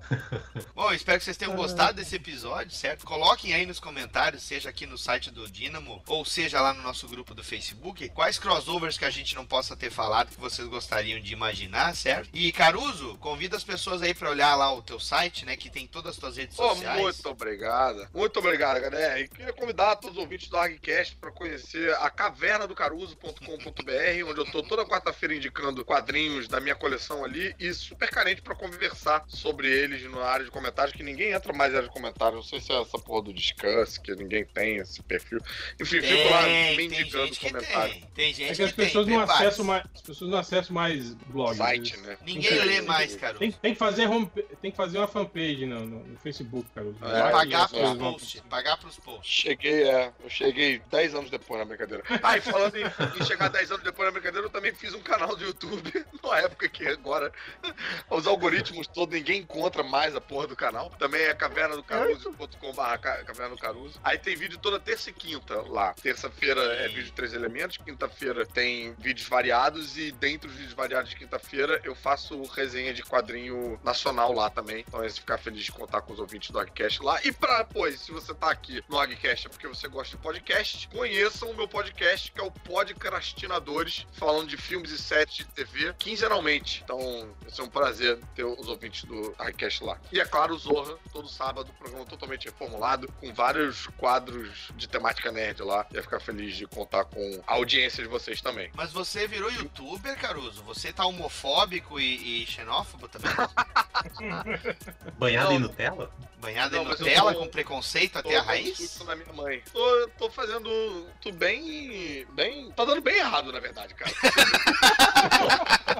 Bom, 0.75 0.93
espero 0.93 1.19
que 1.19 1.25
vocês 1.25 1.37
tenham 1.37 1.55
gostado 1.55 1.95
desse 1.95 2.17
episódio, 2.17 2.75
certo? 2.75 3.07
Coloquem 3.07 3.55
aí 3.55 3.65
nos 3.65 3.79
comentários, 3.79 4.43
seja 4.43 4.69
aqui 4.69 4.87
no 4.87 4.99
site 4.99 5.31
do 5.31 5.49
Dynamo, 5.49 6.03
ou 6.07 6.25
seja 6.25 6.61
lá 6.61 6.75
no 6.75 6.83
nosso 6.83 7.07
grupo 7.07 7.35
do 7.35 7.45
Facebook, 7.45 8.09
quais 8.11 8.39
crossovers 8.39 8.99
que 8.99 9.05
a 9.05 9.11
gente 9.11 9.35
não 9.37 9.47
possa 9.47 9.77
ter 9.77 9.91
falado 9.91 10.31
que 10.31 10.41
vocês 10.41 10.67
gostariam 10.67 11.21
de 11.21 11.33
imaginar, 11.33 11.95
certo? 11.95 12.29
E 12.33 12.51
Caruso, 12.51 13.17
convida 13.19 13.57
as 13.57 13.65
pessoas 13.65 14.03
aí 14.03 14.13
pra 14.13 14.31
olhar 14.31 14.55
lá 14.57 14.73
o 14.75 14.83
teu 14.83 14.99
site, 14.99 15.45
né, 15.47 15.57
que 15.57 15.71
tem 15.71 15.87
todas 15.87 16.15
as 16.15 16.19
tuas 16.19 16.37
redes 16.37 16.57
Pô, 16.57 16.69
sociais. 16.71 17.01
muito 17.01 17.29
obrigado. 17.29 18.09
Muito 18.13 18.39
obrigado, 18.39 18.81
galera. 18.81 19.21
E 19.21 19.29
queria 19.29 19.53
convidar 19.53 19.97
todos 19.97 20.17
os 20.17 20.23
ouvintes 20.23 20.49
do 20.49 20.57
ArgCast 20.57 21.17
para 21.17 21.31
conhecer 21.31 21.95
a 21.97 22.11
caverna 22.11 22.67
do 22.67 22.75
caruso.com.br, 22.75 24.27
onde 24.27 24.41
eu 24.41 24.51
tô 24.51 24.63
toda 24.63 24.85
quarta-feira 24.85 25.35
indicando 25.35 25.85
quadrinhos 25.85 26.40
da 26.49 26.61
minha 26.61 26.75
coleção 26.75 27.25
ali 27.25 27.55
e 27.59 27.73
super 27.75 28.09
carente 28.11 28.43
para 28.43 28.55
conversar 28.55 29.25
sobre 29.29 29.69
eles 29.71 30.03
na 30.11 30.23
área 30.25 30.45
de 30.45 30.51
comentários, 30.51 30.95
que 30.95 31.03
ninguém 31.03 31.33
entra 31.33 31.53
mais 31.53 31.73
na 31.73 31.79
área 31.79 31.89
de 31.89 31.95
comentários. 31.95 32.37
Não 32.37 32.43
sei 32.43 32.61
se 32.61 32.73
é 32.73 32.81
essa 32.81 32.99
porra 32.99 33.23
do 33.23 33.33
Discuss, 33.35 33.99
que 33.99 34.15
ninguém 34.15 34.45
tem 34.45 34.77
esse 34.77 35.03
perfil. 35.03 35.39
Enfim, 35.81 36.01
fico 36.01 36.29
lá 36.31 36.43
Tem, 36.45 36.77
tem 36.77 36.89
mendigando 36.89 37.37
comentários. 37.39 37.97
tem. 37.97 38.09
Tem 38.15 38.35
gente 38.35 38.53
É 38.53 38.55
que 38.55 38.63
as 38.63 38.71
que 38.71 38.77
tem, 38.77 38.87
pessoas 38.87 39.07
não 39.07 39.17
prepare-se. 39.19 39.47
acessam 39.47 39.65
mais. 39.65 39.85
As 39.95 40.03
pessoas 40.03 40.31
não 40.31 40.39
acessam 40.39 40.75
mais 40.75 41.15
blogs. 41.15 41.57
Site, 41.59 41.93
eles- 41.95 42.07
né? 42.07 42.19
Ninguém 42.25 42.59
lê 42.65 42.81
mais, 42.83 43.17
Caruso. 43.17 43.39
Tem, 43.41 43.53
tem 43.53 43.73
que 43.73 43.79
fazer 43.79 44.07
home, 44.07 44.31
tem 44.61 44.71
que 44.71 44.77
fazer 44.77 44.99
uma 44.99 45.09
fanpage 45.09 45.67
no, 45.67 45.81
no- 45.87 46.05
no 46.07 46.19
Facebook, 46.19 46.69
cara. 46.75 46.87
É, 47.03 47.31
Pagar 47.31 47.69
pros 47.69 47.95
posts. 47.97 48.41
Pagar 48.49 48.77
pros 48.77 48.97
posts. 48.99 49.31
Cheguei, 49.31 49.85
é. 49.85 50.13
Eu 50.23 50.31
cheguei 50.31 50.81
10 50.91 51.15
anos 51.15 51.31
depois 51.31 51.59
na 51.59 51.65
brincadeira. 51.65 52.03
Ah, 52.23 52.37
e 52.37 52.41
falando 52.41 52.77
em, 52.77 52.85
em 52.85 53.25
chegar 53.27 53.49
10 53.49 53.71
anos 53.73 53.85
depois 53.85 54.07
na 54.07 54.13
brincadeira, 54.13 54.47
eu 54.47 54.51
também 54.51 54.73
fiz 54.75 54.95
um 54.95 55.01
canal 55.01 55.35
do 55.37 55.45
YouTube, 55.45 55.93
numa 56.23 56.39
época 56.39 56.69
que 56.69 56.87
agora 56.87 57.33
os 58.11 58.27
algoritmos 58.27 58.87
todos, 58.87 59.15
ninguém 59.15 59.41
encontra 59.41 59.83
mais 59.83 60.15
a 60.15 60.21
porra 60.21 60.47
do 60.47 60.57
canal. 60.57 60.91
Também 60.99 61.23
é 61.23 61.35
caverna 61.35 61.77
do 61.77 61.83
caruso.com.br 61.83 62.99
caverna 63.25 63.51
do 63.51 63.59
caruso. 63.59 64.01
Aí 64.03 64.19
tem 64.19 64.37
vídeo 64.37 64.59
toda 64.59 64.79
terça 64.79 65.11
e 65.11 65.13
quinta 65.13 65.61
lá. 65.63 65.95
Terça-feira 65.95 66.61
é 66.61 66.89
vídeo 66.89 67.05
de 67.05 67.13
três 67.13 67.33
elementos, 67.33 67.77
quinta-feira 67.77 68.47
tem 68.47 68.95
vídeos 68.95 69.29
variados 69.29 69.97
e 69.97 70.13
dentro 70.13 70.49
dos 70.49 70.57
vídeos 70.57 70.75
variados 70.75 71.11
de 71.11 71.17
quinta-feira 71.17 71.81
eu 71.85 71.95
faço 71.95 72.43
resenha 72.45 72.93
de 72.93 73.03
quadrinho 73.03 73.79
nacional 73.83 74.33
lá 74.33 74.51
também. 74.51 74.85
Então 74.87 75.03
é 75.03 75.09
ficar 75.09 75.39
feliz 75.39 75.65
de 75.65 75.73
contar 75.73 76.03
com 76.03 76.13
os 76.13 76.19
ouvintes 76.19 76.51
do 76.51 76.59
Agcast 76.59 77.03
lá. 77.03 77.21
E 77.25 77.33
pra, 77.33 77.65
pois, 77.65 78.01
se 78.01 78.13
você 78.13 78.35
tá 78.35 78.51
aqui 78.51 78.83
no 78.89 78.99
Agcast 78.99 79.47
é 79.47 79.51
porque 79.51 79.67
você 79.67 79.89
gosta 79.89 80.17
de 80.17 80.23
podcast, 80.23 80.89
conheçam 80.89 81.51
o 81.51 81.57
meu 81.57 81.69
podcast 81.69 82.31
que 82.33 82.41
é 82.41 82.45
o 82.45 82.51
Podcrastinadores, 82.51 84.07
falando 84.13 84.49
de 84.49 84.57
filmes 84.57 84.91
e 84.91 84.99
séries 84.99 85.35
de 85.35 85.45
TV 85.47 85.95
quinzenalmente. 86.11 86.81
Então, 86.85 86.99
vai 87.41 87.51
ser 87.51 87.63
um 87.63 87.69
prazer 87.69 88.19
ter 88.35 88.43
os 88.45 88.67
ouvintes 88.67 89.05
do 89.05 89.33
Agcast 89.39 89.85
lá. 89.85 89.97
E 90.13 90.21
é 90.21 90.25
claro, 90.25 90.55
o 90.55 90.59
Zorra, 90.59 90.97
todo 91.13 91.29
sábado, 91.29 91.73
programa 91.79 92.05
totalmente 92.05 92.47
reformulado, 92.47 93.07
com 93.21 93.33
vários 93.33 93.87
quadros 93.97 94.71
de 94.77 94.89
temática 94.89 95.31
nerd 95.31 95.63
lá. 95.63 95.87
Ia 95.95 96.03
ficar 96.03 96.19
feliz 96.21 96.57
de 96.57 96.67
contar 96.67 97.05
com 97.05 97.43
a 97.47 97.55
audiência 97.55 98.03
de 98.03 98.09
vocês 98.09 98.41
também. 98.41 98.71
Mas 98.75 98.91
você 98.93 99.29
virou 99.29 99.51
youtuber, 99.53 100.19
Caruso? 100.19 100.63
Você 100.65 100.93
tá 100.93 101.07
homofóbico 101.07 102.01
e, 102.01 102.43
e 102.43 102.47
xenófobo 102.47 103.07
também? 103.09 103.31
Banhado 105.17 105.51
Não. 105.51 105.57
em 105.57 105.59
Nutella? 105.61 106.11
Banhado 106.39 106.75
Não, 106.75 106.83
em 106.85 106.89
Nutella 106.89 107.35
tô- 107.35 107.41
com 107.41 107.49
preconceito 107.49 108.15
Tô 108.15 108.19
até 108.21 108.37
a 108.37 108.43
raiz? 108.43 108.77
susto 108.77 109.05
na 109.05 109.15
minha 109.15 109.33
mãe. 109.33 109.63
Tô, 109.73 110.09
tô 110.19 110.31
fazendo 110.31 111.07
tudo 111.21 111.37
bem. 111.37 112.27
bem. 112.33 112.71
Tá 112.73 112.85
dando 112.85 113.01
bem 113.03 113.17
errado, 113.19 113.53
na 113.53 113.61
verdade, 113.61 113.95
cara. 113.95 114.11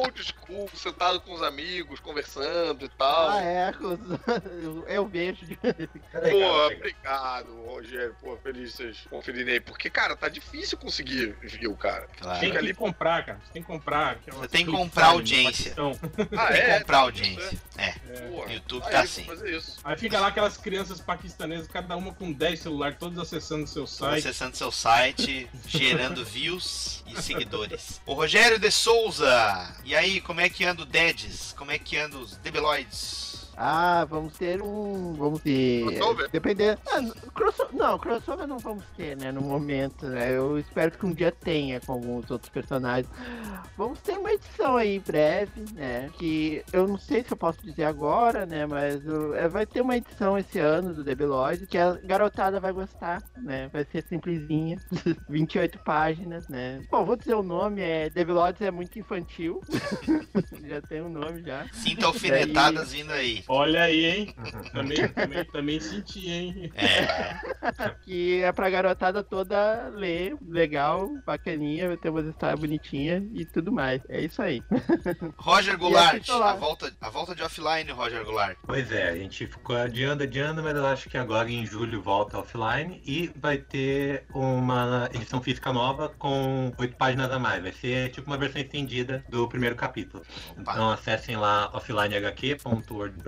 old 0.00 0.22
school, 0.22 0.68
sentado 0.74 1.20
com 1.20 1.32
os 1.32 1.42
amigos, 1.42 2.00
conversando 2.00 2.84
e 2.84 2.88
tal. 2.90 3.30
Ah, 3.30 3.42
é, 3.42 3.74
eu 4.88 5.06
vejo. 5.06 5.40
Pô, 5.56 6.66
obrigado, 6.66 7.62
Rogério. 7.66 8.16
Pô, 8.20 8.36
feliz 8.36 8.70
de 8.70 8.76
vocês 8.76 8.98
conferirem 9.08 9.54
aí. 9.54 9.60
Porque, 9.60 9.90
cara, 9.90 10.16
tá 10.16 10.28
difícil 10.28 10.78
conseguir 10.78 11.36
view, 11.42 11.74
cara. 11.76 12.08
Claro. 12.18 12.40
Tem 12.40 12.52
que 12.52 12.74
comprar, 12.74 13.24
cara. 13.24 13.40
Você 13.44 13.52
tem 13.52 13.62
que 13.62 13.68
comprar. 13.68 14.10
aquelas 14.12 14.40
Você 14.40 14.48
tem 14.48 14.64
que 14.64 14.70
comprar 14.70 15.06
sabe, 15.06 15.16
audiência. 15.16 15.74
Ah, 16.36 16.46
Tem 16.46 16.56
que 16.64 16.70
é? 16.70 16.78
comprar 16.78 16.98
audiência. 16.98 17.58
É. 17.76 17.92
Pô, 18.28 18.46
YouTube 18.48 18.84
aí, 18.84 18.92
tá 18.92 19.00
assim. 19.00 19.26
Aí 19.84 19.96
fica 19.96 20.20
lá 20.20 20.28
aquelas 20.28 20.56
crianças 20.56 21.00
paquistanesas, 21.00 21.66
cada 21.66 21.96
uma 21.96 22.12
com 22.14 22.32
10 22.32 22.60
celulares, 22.60 22.96
todos 22.98 23.18
acessando 23.18 23.66
seu 23.66 23.86
site. 23.86 24.18
Acessando 24.18 24.56
seu 24.56 24.70
site, 24.70 25.48
gerando 25.66 26.24
views 26.24 27.04
e 27.06 27.20
seguidores. 27.20 28.00
O 28.06 28.14
Rogério 28.14 28.58
de 28.58 28.70
Souza. 28.70 29.76
E 29.90 29.94
aí, 29.96 30.20
como 30.20 30.40
é 30.40 30.48
que 30.48 30.64
anda 30.64 30.82
o 30.82 30.86
Dedes? 30.86 31.52
Como 31.58 31.72
é 31.72 31.76
que 31.76 31.96
anda 31.96 32.16
os 32.16 32.36
Debeloids? 32.36 33.29
Ah, 33.62 34.06
vamos 34.08 34.38
ter 34.38 34.62
um. 34.62 35.12
Vamos 35.12 35.42
ter. 35.42 35.84
Crossover? 35.84 36.30
Depender. 36.30 36.78
Ah, 36.90 37.02
não, 37.74 37.98
crossover 37.98 38.46
não 38.46 38.58
vamos 38.58 38.84
ter, 38.96 39.14
né? 39.18 39.30
No 39.30 39.42
momento, 39.42 40.06
né? 40.06 40.34
Eu 40.34 40.58
espero 40.58 40.90
que 40.92 41.04
um 41.04 41.12
dia 41.12 41.30
tenha 41.30 41.78
com 41.78 41.92
alguns 41.92 42.30
outros 42.30 42.50
personagens. 42.50 43.06
Vamos 43.76 44.00
ter 44.00 44.16
uma 44.16 44.32
edição 44.32 44.78
aí 44.78 44.98
breve, 44.98 45.66
né? 45.74 46.08
Que 46.18 46.64
eu 46.72 46.88
não 46.88 46.96
sei 46.96 47.22
se 47.22 47.32
eu 47.32 47.36
posso 47.36 47.60
dizer 47.62 47.84
agora, 47.84 48.46
né? 48.46 48.64
Mas 48.64 49.06
uh, 49.06 49.34
é, 49.34 49.46
vai 49.46 49.66
ter 49.66 49.82
uma 49.82 49.94
edição 49.94 50.38
esse 50.38 50.58
ano 50.58 50.94
do 50.94 51.04
Debeloid 51.04 51.66
que 51.66 51.76
a 51.76 51.92
garotada 52.02 52.60
vai 52.60 52.72
gostar, 52.72 53.22
né? 53.36 53.68
Vai 53.70 53.84
ser 53.84 54.02
simplesinha. 54.08 54.78
28 55.28 55.78
páginas, 55.80 56.48
né? 56.48 56.80
Bom, 56.90 57.04
vou 57.04 57.16
dizer 57.16 57.34
o 57.34 57.42
nome, 57.42 57.82
é 57.82 58.08
Debeloids 58.08 58.62
é 58.62 58.70
muito 58.70 58.98
infantil. 58.98 59.60
já 60.66 60.80
tem 60.80 61.02
um 61.02 61.10
nome 61.10 61.42
já. 61.42 61.66
Sinta 61.74 62.06
alfinetadas 62.06 62.92
vindo 62.92 63.12
aí. 63.12 63.44
Olha 63.52 63.82
aí, 63.82 64.06
hein? 64.06 64.34
Também, 64.72 65.08
também, 65.08 65.44
também 65.46 65.80
senti, 65.80 66.30
hein? 66.30 66.72
É. 66.76 67.88
que 68.02 68.40
é 68.40 68.52
pra 68.52 68.70
garotada 68.70 69.24
toda 69.24 69.88
ler, 69.88 70.36
legal, 70.48 71.10
bacaninha, 71.26 71.88
vai 71.88 71.96
ter 71.96 72.10
umas 72.10 72.26
histórias 72.26 72.60
bonitinhas 72.60 73.24
e 73.34 73.44
tudo 73.44 73.72
mais. 73.72 74.00
É 74.08 74.20
isso 74.20 74.40
aí. 74.40 74.62
Roger 75.36 75.76
Goulart, 75.76 76.28
a 76.30 76.54
volta, 76.54 76.92
a 77.00 77.10
volta 77.10 77.34
de 77.34 77.42
offline, 77.42 77.90
Roger 77.90 78.24
Goulart. 78.24 78.56
Pois 78.64 78.92
é, 78.92 79.08
a 79.08 79.16
gente 79.16 79.46
ficou 79.48 79.76
adiando, 79.76 80.22
adiando, 80.22 80.62
mas 80.62 80.76
eu 80.76 80.86
acho 80.86 81.10
que 81.10 81.18
agora 81.18 81.50
em 81.50 81.66
julho 81.66 82.00
volta 82.00 82.38
offline 82.38 83.02
e 83.04 83.32
vai 83.34 83.58
ter 83.58 84.24
uma 84.32 85.08
edição 85.12 85.42
física 85.42 85.72
nova 85.72 86.08
com 86.10 86.72
oito 86.78 86.96
páginas 86.96 87.32
a 87.32 87.38
mais. 87.40 87.60
Vai 87.60 87.72
ser 87.72 88.10
tipo 88.10 88.28
uma 88.28 88.38
versão 88.38 88.60
estendida 88.60 89.24
do 89.28 89.48
primeiro 89.48 89.74
capítulo. 89.74 90.22
Então 90.56 90.90
acessem 90.90 91.36
lá 91.36 91.68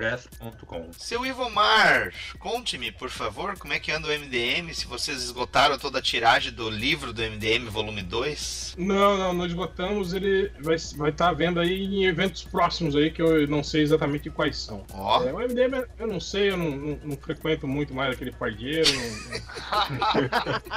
offlinehq.wordpress.com. 0.03 0.93
Seu 0.93 1.25
Ivomar, 1.25 2.13
conte-me, 2.39 2.91
por 2.91 3.11
favor, 3.11 3.57
como 3.59 3.73
é 3.73 3.79
que 3.79 3.93
anda 3.93 4.09
o 4.09 4.11
MDM, 4.11 4.73
se 4.75 4.87
vocês 4.87 5.23
esgotaram 5.23 5.79
toda 5.79 5.99
a 5.99 6.03
tiragem 6.03 6.53
do 6.53 6.69
livro 6.69 7.13
do 7.13 7.23
MDM, 7.23 7.69
volume 7.69 8.03
2. 8.03 8.75
Não, 8.79 9.17
não, 9.17 9.33
nós 9.33 9.49
esgotamos, 9.49 10.13
ele 10.13 10.51
vai 10.61 10.75
estar 10.77 10.97
vai 10.97 11.13
tá 11.13 11.33
vendo 11.33 11.61
aí 11.61 11.85
em 11.85 12.05
eventos 12.05 12.43
próximos 12.45 12.97
aí, 12.97 13.11
que 13.11 13.23
eu 13.23 13.47
não 13.47 13.63
sei 13.63 13.83
exatamente 13.83 14.31
quais 14.31 14.57
são. 14.57 14.85
Ó. 14.93 15.23
É, 15.25 15.33
o 15.33 15.39
MDM, 15.39 15.85
eu 15.99 16.07
não 16.07 16.21
sei, 16.21 16.51
eu 16.51 16.57
não, 16.57 16.71
não- 16.71 16.99
não 17.03 17.17
frequento 17.17 17.67
muito 17.67 17.95
mais 17.95 18.15
aquele 18.15 18.33
pardieiro. 18.33 18.91
não- 18.93 19.03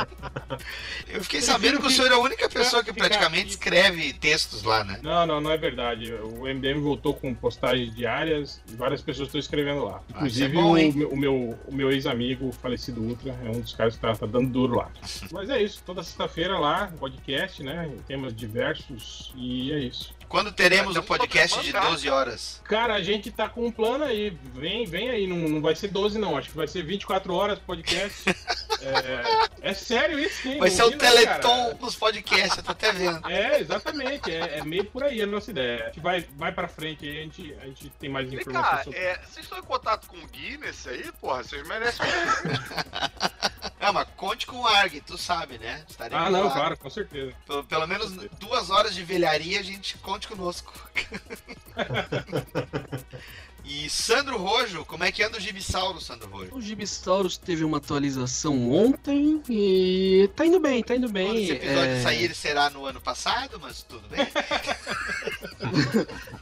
Eu 1.08 1.24
fiquei 1.24 1.42
sabendo 1.42 1.80
que 1.80 1.88
o 1.88 1.90
senhor 1.90 2.12
é 2.12 2.16
a 2.16 2.20
única 2.20 2.50
pessoa 2.50 2.84
que 2.84 2.92
praticamente 2.92 3.52
escreve 3.52 4.14
textos 4.14 4.64
lá, 4.64 4.84
né? 4.84 5.00
Não, 5.02 5.26
não, 5.26 5.42
não 5.42 5.52
é 5.52 5.58
verdade. 5.58 6.14
O 6.14 6.46
MDM 6.46 6.82
voltou 6.82 7.14
com 7.14 7.34
postagens 7.34 7.94
diárias 7.96 8.62
e 8.72 8.76
várias 8.76 9.02
pessoas 9.02 9.15
estão 9.24 9.40
escrevendo 9.40 9.84
lá. 9.86 10.02
Ah, 10.14 10.28
isso 10.28 10.44
é 10.44 10.48
Inclusive 10.48 10.54
bom, 10.54 10.72
o, 10.72 10.94
meu- 10.94 11.10
o 11.10 11.18
meu, 11.18 11.60
o 11.68 11.74
meu 11.74 11.92
ex-amigo, 11.92 12.48
o 12.50 12.52
falecido 12.52 13.02
Ultra, 13.02 13.36
é 13.44 13.50
um 13.50 13.62
dos 13.62 13.74
caras 13.74 13.96
que 13.96 14.02
tá, 14.02 14.14
tá 14.16 14.26
dando 14.26 14.50
duro 14.50 14.76
lá. 14.76 14.90
Mas 15.32 15.50
é 15.50 15.62
isso, 15.62 15.82
toda 15.86 16.04
sexta-feira 16.04 16.58
lá, 16.60 16.92
podcast, 17.00 17.64
né? 17.64 17.92
Temas 18.08 18.36
diversos 18.36 19.34
e 19.36 19.72
é 19.72 19.80
isso. 19.80 20.14
Quando 20.36 20.52
teremos 20.52 20.98
o 20.98 21.00
um 21.00 21.02
podcast 21.02 21.62
de 21.62 21.72
mangá. 21.72 21.92
12 21.92 22.10
horas? 22.10 22.62
Cara, 22.66 22.96
a 22.96 23.02
gente 23.02 23.32
tá 23.32 23.48
com 23.48 23.66
um 23.68 23.72
plano 23.72 24.04
aí. 24.04 24.38
Vem, 24.54 24.86
vem 24.86 25.10
aí. 25.10 25.26
Não, 25.26 25.38
não 25.38 25.62
vai 25.62 25.74
ser 25.78 25.88
12, 25.88 26.20
não. 26.20 26.36
Acho 26.36 26.50
que 26.50 26.58
vai 26.58 26.68
ser 26.68 26.84
24 26.84 27.34
horas 27.34 27.58
podcast. 27.60 28.28
é, 29.62 29.70
é 29.70 29.74
sério 29.74 30.20
isso, 30.20 30.42
sim. 30.42 30.58
Vai 30.58 30.70
ser 30.70 30.84
o 30.84 30.98
cara. 30.98 31.14
Teleton 31.14 31.76
dos 31.76 31.96
podcasts, 31.96 32.58
eu 32.58 32.64
tô 32.64 32.74
até 32.74 32.92
vendo. 32.92 33.26
É, 33.30 33.62
exatamente. 33.62 34.30
É, 34.30 34.58
é 34.58 34.64
meio 34.66 34.84
por 34.84 35.06
aí 35.06 35.22
a 35.22 35.26
nossa 35.26 35.52
ideia. 35.52 35.84
A 35.84 35.86
gente 35.86 36.02
vai, 36.02 36.28
vai 36.36 36.52
pra 36.52 36.68
frente 36.68 37.08
aí, 37.08 37.18
a 37.18 37.22
gente, 37.22 37.56
a 37.62 37.66
gente 37.68 37.90
tem 37.92 38.10
mais 38.10 38.30
Vem 38.30 38.38
informações 38.38 38.78
cá, 38.78 38.84
sobre 38.84 39.00
é, 39.00 39.18
vocês 39.26 39.46
estão 39.46 39.58
em 39.58 39.64
contato 39.64 40.06
com 40.10 40.18
o 40.18 40.28
Guinness 40.28 40.86
aí, 40.86 41.10
porra? 41.14 41.46
Vocês 41.46 41.66
merecem. 41.66 42.06
Ah, 43.80 43.92
mas 43.92 44.08
conte 44.16 44.46
com 44.46 44.58
o 44.58 44.68
Arg, 44.68 45.02
tu 45.02 45.18
sabe, 45.18 45.58
né? 45.58 45.84
Ah, 46.12 46.30
não, 46.30 46.50
claro, 46.50 46.78
com 46.78 46.90
certeza. 46.90 47.34
Pelo, 47.46 47.64
pelo 47.64 47.88
menos 47.88 48.12
duas 48.40 48.70
horas 48.70 48.94
de 48.94 49.04
velharia 49.04 49.60
a 49.60 49.64
gente 49.64 49.98
conte 50.00 50.28
conosco. 50.28 50.74
e 53.68 53.90
Sandro 53.90 54.38
Rojo, 54.38 54.86
como 54.86 55.04
é 55.04 55.12
que 55.12 55.24
anda 55.24 55.38
o 55.38 55.40
Gibissauro, 55.40 56.00
Sandro 56.00 56.30
Rojo? 56.30 56.56
O 56.56 56.62
Gibisaurus 56.62 57.38
teve 57.38 57.64
uma 57.64 57.78
atualização 57.78 58.72
ontem 58.72 59.42
e 59.50 60.30
tá 60.36 60.46
indo 60.46 60.60
bem, 60.60 60.84
tá 60.84 60.96
indo 60.96 61.10
bem. 61.10 61.28
Quando 61.28 61.38
esse 61.40 61.52
episódio 61.54 61.92
é, 61.92 62.02
sair, 62.02 62.24
ele 62.24 62.34
será 62.36 62.70
no 62.70 62.86
ano 62.86 63.02
passado, 63.02 63.60
mas 63.62 63.82
tudo 63.84 64.08
bem. 64.08 64.26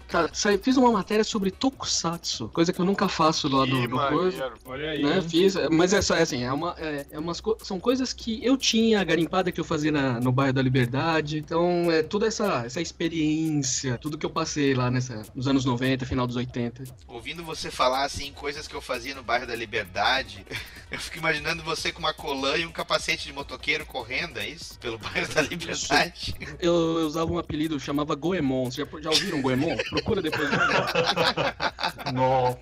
tá, 0.08 0.30
fiz 0.62 0.78
uma 0.78 0.92
matéria 0.92 1.24
sobre 1.24 1.52
Tokusatsu, 1.52 2.50
coisa 2.50 2.72
que 2.74 2.80
eu 2.80 2.86
nunca 2.86 3.08
faço 3.08 3.48
lá 3.48 3.66
do, 3.66 3.88
do 3.88 3.98
coisa. 3.98 4.52
Olha 4.66 4.92
aí. 4.92 5.04
Né, 5.04 5.22
fiz, 5.22 5.56
mas 5.72 5.94
é 5.94 6.02
só 6.02 6.16
é 6.16 6.22
assim, 6.22 6.44
é 6.44 6.52
uma, 6.52 6.76
é, 6.78 7.06
é 7.12 7.20
umas 7.20 7.40
co- 7.40 7.58
são 7.64 7.80
coisas 7.80 8.14
que 8.14 8.44
eu 8.46 8.58
tinha 8.58 9.04
garimpada 9.04 9.52
que 9.52 9.60
eu 9.60 9.66
fazia 9.66 9.92
na- 9.92 10.20
no 10.20 10.32
bairro 10.32 10.54
da 10.54 10.62
Liberdade, 10.62 11.40
então 11.40 11.92
é 11.92 12.04
toda 12.04 12.28
essa, 12.28 12.64
essa 12.66 12.82
experiência, 12.82 13.98
tudo 13.98 14.18
que 14.18 14.26
eu 14.26 14.30
passei 14.30 14.74
lá 14.74 14.92
nessa, 14.92 15.22
nos 15.34 15.48
anos 15.48 15.66
90, 15.66 16.06
final 16.06 16.28
dos 16.28 16.36
80. 16.36 16.84
Ouvindo 17.14 17.44
você 17.44 17.70
falar 17.70 18.06
assim, 18.06 18.32
coisas 18.34 18.68
que 18.68 18.74
eu 18.76 18.82
fazia 18.82 19.14
no 19.14 19.22
bairro 19.22 19.46
da 19.46 19.56
Liberdade, 19.56 20.44
eu 20.90 20.98
fico 21.00 21.20
imaginando 21.20 21.62
você 21.62 21.92
com 21.92 22.00
uma 22.00 22.12
colã 22.14 22.58
e 22.58 22.66
um 22.66 22.72
capacete 22.72 23.26
de 23.26 23.34
motoqueiro 23.34 23.86
correndo, 23.86 24.40
é 24.40 24.48
isso? 24.48 24.80
Pelo 24.80 24.98
bairro 24.98 25.28
da 25.34 25.42
Liberdade. 25.44 26.34
Eu, 26.60 27.00
eu 27.00 27.08
usava 27.08 27.32
um 27.32 27.38
apelido, 27.38 27.80
chamava 27.80 28.16
Goemon. 28.16 28.66
Vocês 28.72 28.88
já, 28.90 29.02
já 29.02 29.10
ouviram 29.10 29.42
Goemon? 29.42 29.76
Procura 29.90 30.22
depois. 30.22 30.50
Nossa. 32.14 32.60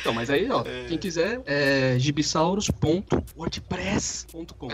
Então, 0.00 0.14
mas 0.14 0.30
aí, 0.30 0.50
ó, 0.50 0.62
quem 0.88 0.96
quiser, 0.98 1.40
é 1.44 1.96
gibisaurus.wordpress.com. 1.98 4.68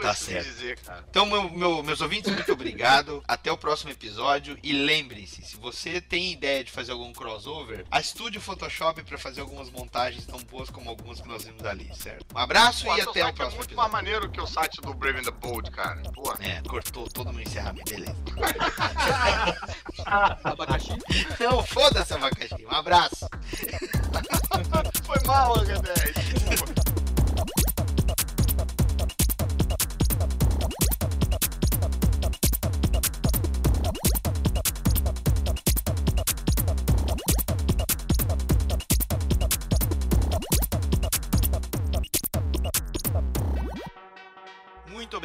Tá 0.00 0.14
certo. 0.14 0.46
dizer, 0.46 0.78
cara. 0.80 1.04
Então, 1.08 1.26
meu- 1.26 1.50
meu- 1.50 1.82
meus 1.82 2.00
ouvintes, 2.00 2.32
muito 2.32 2.52
obrigado. 2.52 3.22
Até 3.28 3.52
o 3.52 3.58
próximo 3.58 3.90
episódio. 3.90 4.56
E 4.62 4.72
lembre-se, 4.72 5.42
se 5.42 5.56
você 5.56 6.00
tem 6.00 6.32
ideia 6.32 6.64
de 6.64 6.70
fazer 6.70 6.92
algum 6.92 7.11
crossover, 7.12 7.84
estude 8.00 8.38
o 8.38 8.40
Photoshop 8.40 9.02
para 9.02 9.18
fazer 9.18 9.40
algumas 9.40 9.70
montagens 9.70 10.24
tão 10.26 10.38
boas 10.44 10.70
como 10.70 10.88
algumas 10.88 11.20
que 11.20 11.28
nós 11.28 11.44
vimos 11.44 11.64
ali, 11.64 11.90
certo? 11.94 12.24
Um 12.34 12.38
abraço 12.38 12.84
Pô, 12.86 12.96
e 12.96 13.00
até 13.00 13.24
o 13.24 13.28
é 13.28 13.32
próximo 13.32 13.58
muito 13.58 13.70
episódio. 13.70 13.76
mais 13.76 13.92
maneiro 13.92 14.30
que 14.30 14.40
o 14.40 14.46
site 14.46 14.80
do 14.80 14.94
Brave 14.94 15.20
and 15.20 15.24
the 15.24 15.30
Bold, 15.30 15.70
cara. 15.70 16.00
Porra. 16.14 16.36
É, 16.40 16.60
cortou 16.68 17.08
todo 17.08 17.30
o 17.30 17.32
meu 17.32 17.42
encerramento, 17.42 17.92
beleza. 17.92 18.16
Abacaxi. 20.44 20.92
Não, 21.40 21.62
foda-se, 21.64 22.14
abacaxi. 22.14 22.64
Um 22.64 22.74
abraço. 22.74 23.28
Foi 25.04 25.18
mal, 25.26 25.54
H10. 25.56 26.82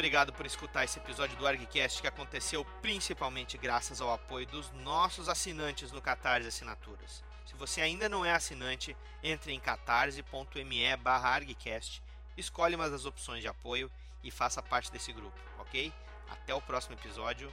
obrigado 0.08 0.32
por 0.32 0.46
escutar 0.46 0.84
esse 0.84 0.98
episódio 0.98 1.36
do 1.36 1.46
ArgCast 1.46 2.00
que 2.00 2.08
aconteceu 2.08 2.64
principalmente 2.80 3.58
graças 3.58 4.00
ao 4.00 4.10
apoio 4.10 4.46
dos 4.46 4.70
nossos 4.82 5.28
assinantes 5.28 5.92
no 5.92 6.00
Catarse 6.00 6.48
Assinaturas. 6.48 7.22
Se 7.44 7.54
você 7.56 7.82
ainda 7.82 8.08
não 8.08 8.24
é 8.24 8.32
assinante, 8.32 8.96
entre 9.22 9.52
em 9.52 9.60
catarse.me 9.60 10.86
ArgCast, 11.04 12.02
escolhe 12.38 12.74
uma 12.74 12.88
das 12.88 13.04
opções 13.04 13.42
de 13.42 13.48
apoio 13.48 13.90
e 14.24 14.30
faça 14.30 14.62
parte 14.62 14.90
desse 14.90 15.12
grupo, 15.12 15.38
ok? 15.58 15.92
Até 16.30 16.54
o 16.54 16.62
próximo 16.62 16.94
episódio. 16.94 17.52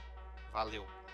Valeu! 0.50 1.05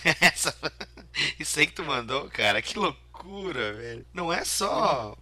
Essa- 0.20 0.54
Isso 1.38 1.58
aí 1.58 1.66
que 1.66 1.74
tu 1.74 1.84
mandou, 1.84 2.28
cara, 2.30 2.62
que 2.62 2.78
loucura, 2.78 3.72
velho. 3.74 4.06
Não 4.14 4.32
é 4.32 4.44
só. 4.44 5.16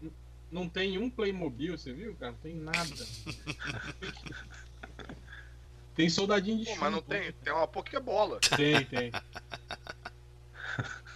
Não 0.50 0.68
tem 0.68 0.98
um 0.98 1.08
Playmobil, 1.10 1.76
você 1.78 1.92
viu, 1.92 2.14
cara? 2.16 2.32
Não 2.32 2.38
tem 2.38 2.54
nada. 2.56 3.06
tem 5.94 6.08
soldadinho 6.08 6.58
de 6.58 6.64
Pô, 6.64 6.70
chumbo. 6.70 6.80
mas 6.84 6.92
não 6.92 7.02
tem. 7.02 7.32
Tem 7.32 7.52
uma 7.52 7.66
Pokébola. 7.66 8.40
Tem, 8.56 8.84
tem. 8.84 9.12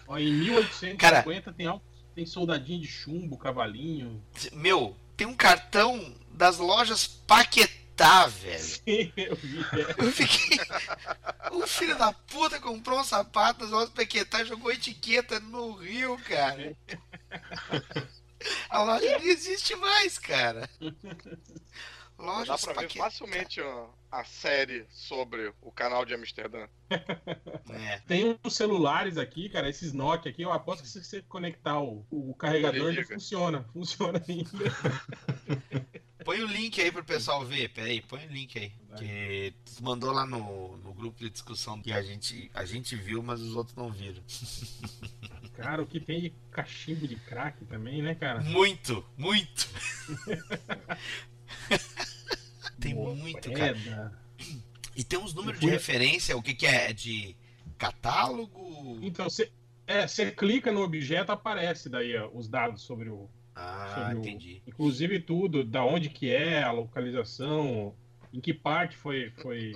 Ó, 0.07 0.19
em 0.19 0.33
1850 0.33 1.53
tem, 1.53 1.67
al- 1.67 1.83
tem 2.15 2.27
soldadinho 2.27 2.81
de 2.81 2.87
chumbo, 2.89 3.39
cavalinho. 3.39 4.23
Meu, 4.53 4.97
tem 5.17 5.27
um 5.27 5.35
cartão 5.37 6.15
das 6.31 6.59
lojas 6.59 7.07
Paquetá, 7.07 7.73
velho. 8.29 8.59
Sim, 8.59 9.13
eu 9.17 9.37
vi. 9.37 9.61
é. 9.61 9.95
Eu 10.05 10.13
fiquei. 10.13 10.59
O 11.53 11.67
filho 11.67 11.97
da 11.97 12.13
puta 12.13 12.61
comprou 12.61 12.99
um 12.99 13.05
sapato 13.05 13.61
das 13.61 13.71
lojas 13.71 13.91
Paquetá 13.91 14.43
e 14.43 14.47
jogou 14.47 14.73
etiqueta 14.73 15.39
no 15.41 15.73
Rio, 15.75 16.19
cara. 16.19 16.77
A 18.69 18.83
loja 18.83 19.19
não 19.19 19.25
existe 19.27 19.75
mais, 19.77 20.19
cara. 20.19 20.69
Dá 20.81 22.25
Lojas 22.25 22.61
pra 22.61 22.73
ver 22.75 22.89
Paquetá. 22.89 23.05
facilmente 23.05 23.61
ó, 23.61 23.89
a 24.11 24.25
série 24.25 24.87
sobre 24.91 25.53
o 25.61 25.73
canal 25.73 26.05
de 26.05 26.15
Amsterdã. 26.15 26.69
É. 26.91 27.99
Tem 28.07 28.39
uns 28.45 28.55
celulares 28.55 29.19
aqui, 29.19 29.49
cara, 29.49 29.69
esses 29.69 29.93
Nokia 29.93 30.31
aqui, 30.31 30.43
eu 30.43 30.53
aposto 30.53 30.83
que 30.83 30.89
se 30.89 31.03
você 31.03 31.23
conectar 31.23 31.81
o, 31.81 32.07
o 32.11 32.35
carregador, 32.35 32.93
Ele 32.93 33.05
funciona. 33.05 33.65
Funciona 33.73 34.23
ainda. 34.29 34.51
Põe 36.25 36.41
o 36.41 36.47
link 36.47 36.81
aí 36.81 36.91
pro 36.91 37.05
pessoal 37.05 37.45
ver. 37.45 37.69
Peraí, 37.69 38.01
põe 38.01 38.27
o 38.27 38.31
link 38.31 38.59
aí. 38.59 38.73
Que 38.97 39.53
tu 39.65 39.85
mandou 39.85 40.13
lá 40.13 40.27
no, 40.27 40.77
no 40.79 40.95
grupo 40.95 41.19
de 41.19 41.29
discussão 41.29 41.81
que 41.81 41.93
a 41.93 42.03
gente, 42.03 42.51
a 42.55 42.65
gente 42.65 42.97
viu, 42.97 43.23
mas 43.23 43.41
os 43.41 43.55
outros 43.55 43.77
não 43.77 43.91
viram. 43.91 44.23
Cara, 45.55 45.83
o 45.83 45.87
que 45.87 46.01
tem 46.01 46.21
de 46.21 46.35
cachimbo 46.51 47.07
de 47.07 47.15
crack 47.15 47.65
também, 47.67 48.03
né, 48.03 48.17
cara? 48.17 48.41
Muito, 48.41 49.07
muito. 49.17 49.69
tem 52.81 52.93
Boa 52.93 53.15
muito, 53.15 53.53
cara. 53.53 53.75
moeda. 53.75 54.19
E 54.97 55.05
tem 55.05 55.19
uns 55.19 55.33
números 55.33 55.61
de 55.61 55.69
referência, 55.69 56.37
o 56.37 56.43
que, 56.43 56.55
que 56.55 56.67
é? 56.67 56.91
É 56.91 56.93
De 56.93 57.37
catálogo? 57.79 58.99
Então, 59.01 59.31
você 59.31 59.53
é, 59.87 60.07
clica 60.31 60.73
no 60.73 60.83
objeto, 60.83 61.31
aparece 61.31 61.89
daí 61.89 62.17
ó, 62.17 62.29
os 62.33 62.49
dados 62.49 62.83
sobre 62.83 63.09
o. 63.09 63.31
Ah, 63.57 64.13
o- 64.15 64.19
entendi. 64.19 64.63
Inclusive 64.67 65.21
tudo, 65.21 65.65
da 65.65 65.85
onde 65.85 66.09
que 66.11 66.31
é, 66.31 66.63
a 66.63 66.71
localização, 66.73 67.95
em 68.33 68.41
que 68.41 68.53
parte 68.55 68.97
foi. 68.97 69.31
foi... 69.43 69.75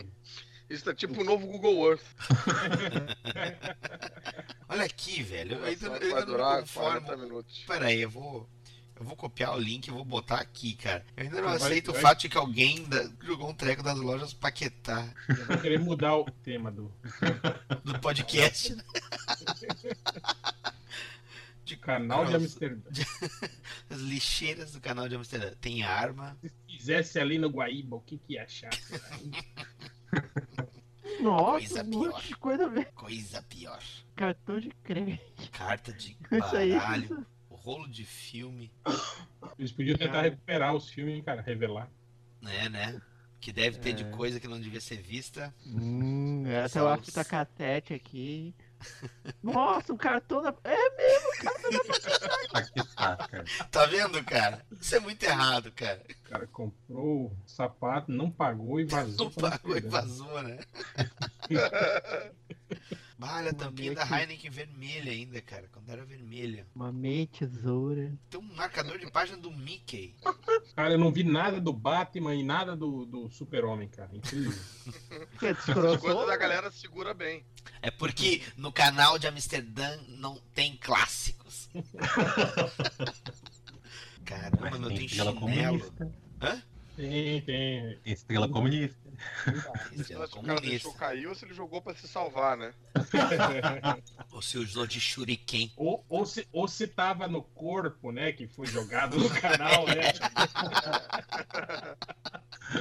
Isso 0.69 0.89
é 0.91 0.95
tipo 0.95 1.21
o 1.21 1.25
novo 1.25 1.47
Google 1.47 1.91
Earth. 1.93 2.05
Olha 4.69 4.85
aqui, 4.85 5.23
velho. 5.23 5.57
Eu 5.57 5.65
ainda, 5.65 5.87
eu 5.87 5.91
Vai 5.91 6.03
ainda 6.03 6.21
não 6.21 6.27
durar 6.27 6.55
me 6.57 6.61
conformo. 6.63 7.01
40 7.07 7.17
minutos. 7.17 7.65
Pera 7.67 7.87
aí, 7.87 8.03
eu 8.03 8.11
vou. 8.11 8.49
Eu 9.01 9.05
vou 9.05 9.15
copiar 9.17 9.55
o 9.57 9.61
link 9.61 9.87
e 9.87 9.93
vou 9.93 10.05
botar 10.05 10.41
aqui, 10.41 10.75
cara. 10.75 11.07
Eu 11.17 11.23
ainda 11.23 11.37
não 11.37 11.45
Vai- 11.45 11.57
aceito 11.57 11.91
o 11.91 11.93
vai- 11.93 12.03
fato 12.03 12.21
de 12.23 12.29
que 12.29 12.37
alguém 12.37 12.83
da- 12.85 13.09
jogou 13.25 13.49
um 13.49 13.55
treco 13.55 13.81
das 13.83 13.97
lojas 13.97 14.35
Paquetá 14.35 15.09
Eu 15.29 15.47
vou 15.47 15.59
querer 15.59 15.79
mudar 15.79 16.17
o 16.17 16.25
tema 16.43 16.69
do. 16.73 16.93
do 17.85 17.97
podcast. 18.01 18.75
né? 18.75 18.83
de 21.69 21.77
Canal 21.77 22.25
de 22.27 22.35
Amsterdã. 22.37 22.89
As 23.91 24.01
lixeiras 24.01 24.73
do 24.73 24.81
canal 24.81 25.09
de 25.09 25.15
Amsterdã. 25.15 25.53
Tem 25.61 25.83
arma. 25.83 26.37
Se 26.43 26.51
fizesse 26.79 27.19
ali 27.21 27.39
no 27.39 27.49
Guaíba, 27.49 27.97
o 27.97 28.01
que 28.01 28.19
que 28.19 28.35
ia 28.35 28.45
achar? 28.45 28.71
Nossa, 31.21 31.59
Coisa 31.59 31.83
um 31.83 31.91
pior. 31.91 32.11
monte 32.13 32.29
de 32.29 32.37
coisa. 32.37 32.85
Coisa 32.95 33.43
pior. 33.43 33.83
Cartão 34.15 34.61
de 34.61 34.71
crédito. 34.83 35.51
Carta 35.53 35.93
de 35.93 36.17
baralho. 36.31 37.27
Rolo 37.51 37.89
de 37.89 38.05
filme. 38.05 38.73
Eles 39.59 39.73
podiam 39.73 39.97
tentar 39.99 40.23
recuperar 40.23 40.75
os 40.75 40.89
filmes, 40.89 41.15
hein, 41.17 41.23
cara, 41.23 41.43
revelar. 41.43 41.91
Né, 42.41 42.69
né? 42.69 43.03
Que 43.41 43.53
deve 43.53 43.79
ter 43.79 43.93
de 43.93 44.05
É. 44.05 44.11
coisa 44.11 44.41
que 44.41 44.49
não 44.49 44.61
devia 44.61 44.81
ser 44.81 45.03
vista. 45.03 45.55
Hum, 45.67 46.45
essa 46.47 46.79
é 46.79 46.83
uma 46.83 46.99
os- 46.99 47.05
fita 47.07 47.25
cassete 47.25 47.93
aqui. 47.95 48.55
Nossa, 49.43 49.93
um 49.93 49.97
cartão 49.97 50.43
da. 50.43 50.55
É 50.65 50.97
mesmo, 50.97 51.29
cartão 51.43 51.71
da. 51.71 51.79
Aqui 52.59 52.95
tá, 52.95 53.17
cara. 53.17 53.45
Tá 53.71 53.87
vendo, 53.87 54.25
cara? 54.25 54.65
Isso 54.81 54.97
é 54.97 55.01
muito 55.01 55.23
errado, 55.23 55.71
cara. 55.73 56.03
O 56.09 56.29
cara 56.29 56.47
comprou 56.47 57.27
o 57.27 57.33
sapato, 57.47 58.11
não 58.11 58.31
pagou 58.31 58.81
e 58.81 58.85
vazou. 58.85 59.27
Não 59.27 59.33
pagou 59.33 59.77
e 59.77 59.81
vazou, 59.81 60.43
né? 60.43 60.59
Olha 63.21 63.51
a 63.51 63.55
tampinha 63.55 63.95
da 63.95 64.05
Heineken 64.05 64.49
vermelha 64.51 65.11
ainda, 65.11 65.41
cara. 65.43 65.69
Quando 65.73 65.89
era 65.91 66.05
vermelha. 66.05 66.65
Uma 66.75 66.93
meia 66.93 67.27
tesoura. 67.27 68.17
Tem 68.31 68.39
um 68.39 68.55
marcador 68.55 68.97
de 68.97 69.11
página 69.11 69.37
do 69.39 69.51
Mickey. 69.51 70.15
Cara, 70.77 70.93
eu 70.95 70.99
não 70.99 71.11
vi 71.13 71.25
nada 71.25 71.61
do 71.61 71.73
Batman 71.73 72.35
e 72.37 72.45
nada 72.45 72.77
do, 72.77 73.05
do 73.05 73.29
Super-Homem, 73.29 73.89
cara. 73.89 74.11
Incrível. 74.15 74.53
É 75.43 75.51
As 75.51 75.65
coisas 75.65 75.91
descrossou? 75.93 76.27
da 76.27 76.37
galera 76.37 76.71
segura 76.71 77.13
bem. 77.13 77.45
É 77.83 77.91
porque 77.91 78.41
no 78.57 78.73
canal 78.73 79.19
de 79.19 79.27
Amsterdã 79.27 79.97
não 80.09 80.41
tem 80.55 80.77
clássicos. 80.77 81.69
Caramba, 84.25 84.79
meu, 84.79 84.89
tem 84.91 85.07
Estrela 85.07 85.33
chinelo. 85.33 85.41
comunista. 85.41 86.13
Hã? 86.41 86.63
Tem, 86.97 87.43
tem. 87.43 87.99
Tem 88.03 88.13
estrela 88.13 88.49
comunista. 88.49 89.08
Se 89.91 90.01
Estrela 90.01 90.27
o 90.27 90.43
cara 90.43 90.61
deixou 90.61 90.95
cair 90.95 91.27
ou 91.27 91.35
se 91.35 91.45
ele 91.45 91.55
jogou 91.55 91.83
pra 91.83 91.95
se 91.95 92.09
salvar, 92.09 92.57
né? 92.57 92.73
Ou 94.33 94.43
se 94.43 94.59
usou 94.59 94.87
de 94.87 95.01
shuriken. 95.01 95.73
ou, 95.77 96.05
ou, 96.09 96.27
se, 96.27 96.47
ou 96.53 96.69
se 96.69 96.87
tava 96.87 97.27
no 97.27 97.43
corpo, 97.43 98.13
né? 98.13 98.33
Que 98.33 98.47
foi 98.47 98.67
jogado 98.67 99.19
no 99.19 99.29
canal, 99.31 99.87
né? 99.87 100.13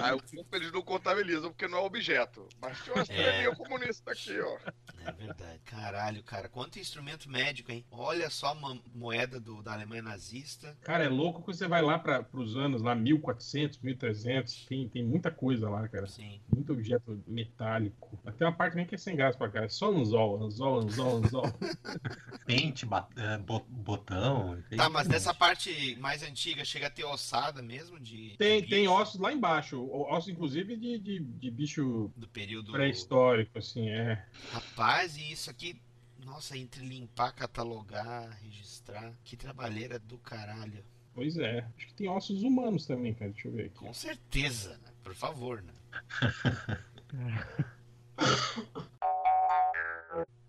Aí 0.02 0.14
o 0.14 0.22
corpo 0.22 0.56
eles 0.56 0.72
não 0.72 0.82
contabilizam 0.82 1.50
porque 1.50 1.68
não 1.68 1.80
é 1.80 1.82
objeto. 1.82 2.48
Mas 2.62 2.78
tinha 2.84 2.94
uma 2.94 3.04
estrelinha 3.04 3.56
comunista 3.56 4.12
aqui, 4.12 4.38
ó. 4.40 4.58
É 5.06 5.12
verdade. 5.14 5.60
Caralho, 5.64 6.24
cara. 6.24 6.50
Quanto 6.50 6.78
instrumento 6.78 7.30
médico, 7.30 7.72
hein? 7.72 7.86
Olha 7.90 8.30
só 8.30 8.54
uma 8.54 8.80
moeda 8.94 9.40
do, 9.40 9.64
da 9.64 9.74
Alemanha 9.74 10.02
nazista. 10.02 10.78
Cara, 10.82 11.06
é 11.06 11.10
louco 11.10 11.42
que 11.42 11.56
você 11.56 11.68
vai 11.68 11.82
lá 11.82 11.98
para 11.98 12.26
os 12.34 12.58
anos 12.58 12.82
lá 12.82 12.94
1400, 12.94 13.80
1300, 13.80 14.66
tem, 14.66 14.90
tem 14.90 15.04
muita 15.04 15.32
coisa 15.32 15.70
lá, 15.70 15.88
cara. 15.88 16.08
Sim. 16.08 16.27
Muito 16.54 16.74
objeto 16.74 17.22
metálico. 17.28 18.20
Até 18.26 18.46
uma 18.46 18.52
parte 18.54 18.76
nem 18.76 18.86
que 18.86 18.96
é 18.96 18.98
sem 18.98 19.16
gás 19.16 19.36
pra 19.36 19.50
cá, 19.50 19.64
é 19.64 19.70
só 19.70 19.92
anzol, 19.92 20.44
anzol, 20.44 20.80
anzol, 20.82 21.18
anzol. 21.18 21.44
Pente, 22.46 22.88
é, 23.18 23.38
bo- 23.40 23.66
botão. 23.70 24.62
Tá, 24.76 24.90
mas 24.90 25.08
nessa 25.08 25.34
parte 25.34 25.96
mais 25.98 26.24
antiga 26.24 26.64
chega 26.64 26.88
a 26.88 26.90
ter 26.90 27.04
ossada 27.04 27.62
mesmo 27.62 28.00
de. 28.00 28.36
Tem, 28.38 28.62
de 28.62 28.70
tem 28.70 28.88
ossos 28.88 29.20
lá 29.20 29.34
embaixo. 29.34 29.82
Osso, 30.10 30.32
inclusive, 30.32 30.76
de, 30.78 30.98
de, 31.00 31.20
de 31.20 31.52
bicho 31.52 32.12
Do 32.16 32.28
período. 32.28 32.72
pré-histórico, 32.72 33.58
assim, 33.58 33.90
é. 33.90 34.26
Rapaz, 34.52 35.18
e 35.18 35.32
isso 35.32 35.50
aqui. 35.50 35.80
Nossa, 36.26 36.58
entre 36.58 36.84
limpar, 36.86 37.32
catalogar, 37.34 38.30
registrar. 38.42 39.14
Que 39.24 39.38
trabalheira 39.38 39.98
do 40.00 40.18
caralho. 40.18 40.84
Pois 41.14 41.38
é. 41.38 41.66
Acho 41.78 41.88
que 41.88 41.94
tem 41.94 42.10
ossos 42.10 42.44
humanos 42.44 42.86
também, 42.86 43.14
cara. 43.14 43.32
Deixa 43.32 43.48
eu 43.48 43.52
ver 43.54 43.66
aqui. 43.66 43.76
Com 43.76 43.94
certeza, 43.94 44.78
né? 44.84 44.92
Por 45.04 45.16
favor, 45.16 45.62
né? 45.62 45.74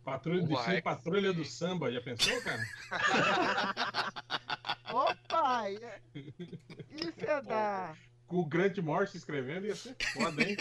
Patrulha, 0.04 0.42
Uai. 0.42 0.48
destino 0.56 0.82
patrulha 0.82 1.32
do 1.34 1.44
samba, 1.44 1.92
já 1.92 2.00
pensou, 2.00 2.40
cara? 2.42 2.62
Opa! 4.90 5.70
é- 5.70 6.00
Isso 6.14 7.24
é 7.26 7.42
da. 7.42 7.94
Com 8.26 8.36
o 8.38 8.46
Grant 8.46 8.78
Morse 8.78 9.18
escrevendo 9.18 9.66
ia 9.66 9.76
ser 9.76 9.94
foda, 10.14 10.42
hein? 10.42 10.56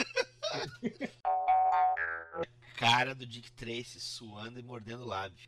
Cara 2.77 3.15
do 3.15 3.26
Dick 3.26 3.51
Tracy 3.53 3.99
suando 3.99 4.59
e 4.59 4.64
mordendo 4.64 5.03
o 5.03 5.07
lábio. 5.07 5.47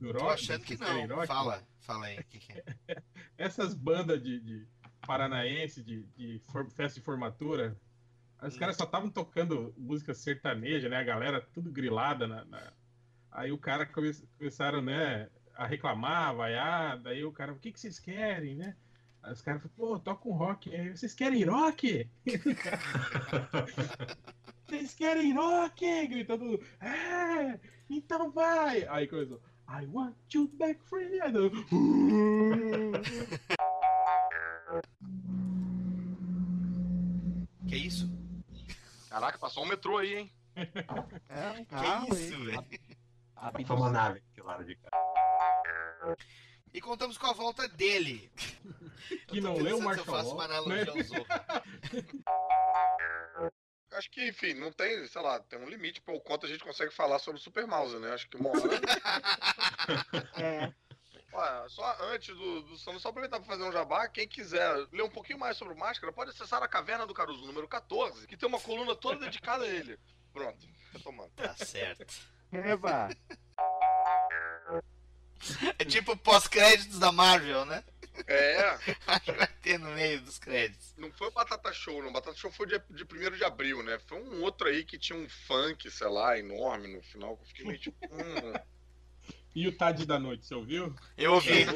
Tô 0.00 0.28
achando 0.28 0.64
que 0.64 0.76
não. 0.76 1.26
Fala, 1.26 1.66
fala 1.80 2.06
aí. 2.06 2.18
O 2.20 2.24
que, 2.24 2.38
que 2.38 2.52
é? 2.52 2.64
Essas 3.36 3.74
bandas 3.74 4.22
de, 4.22 4.38
de 4.40 4.68
paranaense, 5.08 5.82
de, 5.82 6.02
de 6.14 6.40
festa 6.76 7.00
de 7.00 7.04
formatura, 7.04 7.74
os 8.42 8.58
caras 8.58 8.76
só 8.76 8.84
estavam 8.84 9.08
tocando 9.10 9.72
música 9.76 10.12
sertaneja, 10.12 10.88
né? 10.90 10.98
A 10.98 11.02
galera 11.02 11.40
tudo 11.54 11.72
grilada. 11.72 12.26
Na, 12.28 12.44
na- 12.44 12.72
Aí 13.32 13.50
o 13.50 13.56
cara 13.58 13.86
come... 13.86 14.12
começaram, 14.36 14.82
né, 14.82 15.28
a 15.56 15.66
reclamar, 15.66 16.36
vaiar. 16.36 16.98
Daí 17.00 17.24
o 17.24 17.32
cara, 17.32 17.52
o 17.52 17.58
que, 17.58 17.72
que 17.72 17.80
vocês 17.80 17.98
querem, 17.98 18.54
né? 18.54 18.76
Aí 19.22 19.32
os 19.32 19.40
caras 19.42 19.62
falaram, 19.62 19.76
pô, 19.76 19.98
toca 19.98 20.28
um 20.28 20.32
rock. 20.32 20.74
Aí, 20.74 20.90
vocês 20.96 21.14
querem 21.14 21.42
rock? 21.44 22.08
Vocês 24.68 24.94
querem 24.94 25.32
rock? 25.34 26.06
Gritando, 26.08 26.60
é, 26.80 27.58
então 27.88 28.30
vai. 28.30 28.86
Aí 28.88 29.08
começou, 29.08 29.40
I 29.66 29.86
want 29.86 30.14
you 30.34 30.46
back 30.58 30.78
free. 30.84 31.18
Aí, 31.22 31.32
Caraca, 39.18 39.36
passou 39.36 39.64
um 39.64 39.66
metrô 39.66 39.98
aí, 39.98 40.14
hein? 40.14 40.32
É 40.54 41.50
um 41.50 41.64
Que 41.64 42.14
isso, 42.14 42.44
velho? 42.44 42.64
Foi 43.66 43.76
uma 43.76 43.90
nave 43.90 44.22
que 44.32 44.40
lá 44.40 44.62
de 44.62 44.76
cá. 44.76 44.88
E 46.72 46.80
contamos 46.80 47.18
com 47.18 47.26
a 47.26 47.32
volta 47.32 47.66
dele. 47.66 48.30
que 49.26 49.40
não 49.40 49.56
leu 49.56 49.74
o 49.74 49.78
se 49.78 49.82
eu 49.82 49.86
Marshall 49.86 50.06
faço 50.06 50.34
uma 50.34 50.44
analogia 50.44 50.84
né? 50.84 50.90
ao 50.92 51.02
Zorro. 51.02 51.26
Acho 53.90 54.08
que, 54.08 54.28
enfim, 54.28 54.54
não 54.54 54.70
tem, 54.70 55.04
sei 55.08 55.20
lá, 55.20 55.40
tem 55.40 55.58
um 55.58 55.68
limite 55.68 56.00
para 56.00 56.14
o 56.14 56.20
quanto 56.20 56.46
a 56.46 56.48
gente 56.48 56.62
consegue 56.62 56.94
falar 56.94 57.18
sobre 57.18 57.40
o 57.40 57.42
Super 57.42 57.66
Mouse, 57.66 57.98
né? 57.98 58.12
Acho 58.12 58.28
que 58.28 58.36
uma 58.36 58.50
hora. 58.50 58.60
É. 60.40 60.72
Olha, 61.32 61.68
só 61.68 61.96
antes 62.12 62.34
do, 62.34 62.62
do 62.62 62.76
só 62.76 62.98
só 62.98 63.08
aproveitar 63.10 63.38
para 63.38 63.46
fazer 63.46 63.62
um 63.62 63.72
jabá, 63.72 64.08
quem 64.08 64.26
quiser 64.26 64.74
ler 64.90 65.02
um 65.02 65.10
pouquinho 65.10 65.38
mais 65.38 65.56
sobre 65.56 65.74
o 65.74 65.78
Máscara, 65.78 66.12
pode 66.12 66.30
acessar 66.30 66.62
a 66.62 66.68
Caverna 66.68 67.06
do 67.06 67.14
Caruso, 67.14 67.46
número 67.46 67.68
14, 67.68 68.26
que 68.26 68.36
tem 68.36 68.48
uma 68.48 68.60
coluna 68.60 68.94
toda 68.96 69.20
dedicada 69.20 69.64
a 69.64 69.68
ele. 69.68 69.98
Pronto, 70.32 70.66
retomando. 70.92 71.30
Tá 71.36 71.54
certo. 71.56 72.06
Eba! 72.50 73.08
É 75.78 75.84
tipo 75.84 76.16
pós-créditos 76.16 76.98
da 76.98 77.12
Marvel, 77.12 77.64
né? 77.64 77.84
É, 78.26 78.60
Acho 79.06 79.20
que 79.20 79.32
vai 79.32 79.46
ter 79.62 79.78
no 79.78 79.90
meio 79.90 80.20
dos 80.20 80.38
créditos. 80.38 80.94
não 80.96 81.12
foi 81.12 81.28
o 81.28 81.32
Batata 81.32 81.72
Show, 81.72 82.02
não. 82.02 82.10
O 82.10 82.12
Batata 82.12 82.36
Show 82.36 82.50
foi 82.50 82.66
de, 82.66 82.78
de 82.90 83.04
1 83.04 83.36
de 83.36 83.44
abril, 83.44 83.82
né? 83.82 83.98
Foi 84.06 84.20
um 84.20 84.42
outro 84.42 84.66
aí 84.66 84.84
que 84.84 84.98
tinha 84.98 85.18
um 85.18 85.28
funk, 85.28 85.88
sei 85.90 86.08
lá, 86.08 86.38
enorme 86.38 86.88
no 86.88 87.02
final, 87.02 87.36
que 87.36 87.42
eu 87.42 87.46
fiquei 87.46 87.66
meio 87.66 87.78
tipo. 87.78 87.98
Hum. 88.06 88.52
E 89.58 89.66
o 89.66 89.76
Tade 89.76 90.06
da 90.06 90.20
Noite, 90.20 90.46
você 90.46 90.54
ouviu? 90.54 90.94
Eu 91.16 91.32
ouvi. 91.34 91.66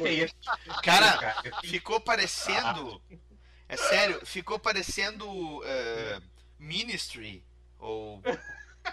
Cara, 0.81 1.35
ficou 1.65 1.99
parecendo. 1.99 3.03
É 3.67 3.75
sério, 3.75 4.25
ficou 4.25 4.57
parecendo 4.57 5.61
eh, 5.65 6.21
Ministry 6.57 7.45
ou 7.77 8.21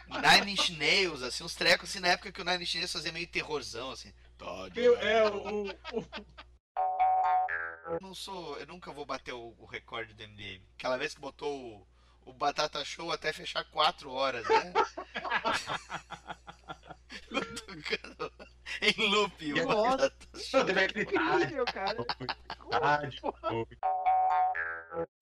Nine 0.09 0.53
Inch 0.55 0.71
Nails, 0.71 1.23
assim, 1.23 1.45
uns 1.45 1.55
trecos 1.55 1.89
assim 1.89 2.01
na 2.01 2.09
época 2.09 2.33
que 2.33 2.41
o 2.43 2.45
Nine 2.45 2.65
Inch 2.65 2.75
Nails 2.75 2.93
fazia 2.93 3.13
meio 3.13 3.29
terrorzão, 3.29 3.93
assim. 3.93 4.13
Todd. 4.37 4.77
É, 4.81 5.29
o, 5.29 5.37
o- 5.37 5.69
o- 5.71 6.07
Eu 7.93 7.99
não 8.01 8.13
sou. 8.13 8.59
Eu 8.59 8.67
nunca 8.67 8.91
vou 8.93 9.07
bater 9.07 9.35
o, 9.35 9.55
o 9.57 9.67
recorde 9.67 10.15
do 10.15 10.23
MDM. 10.25 10.65
Aquela 10.77 10.97
vez 10.97 11.15
que 11.15 11.21
botou 11.21 11.87
o, 12.25 12.31
o 12.31 12.33
Batata 12.33 12.85
Show 12.85 13.13
até 13.13 13.33
fechar 13.33 13.63
4 13.71 14.11
horas, 14.11 14.45
né? 14.49 14.73
Em 18.81 19.11
loop 19.11 19.65
Nossa. 19.65 20.13
Show. 20.35 20.65
Deve. 20.65 21.03
Incrível, 21.03 21.65
cara. 21.67 22.07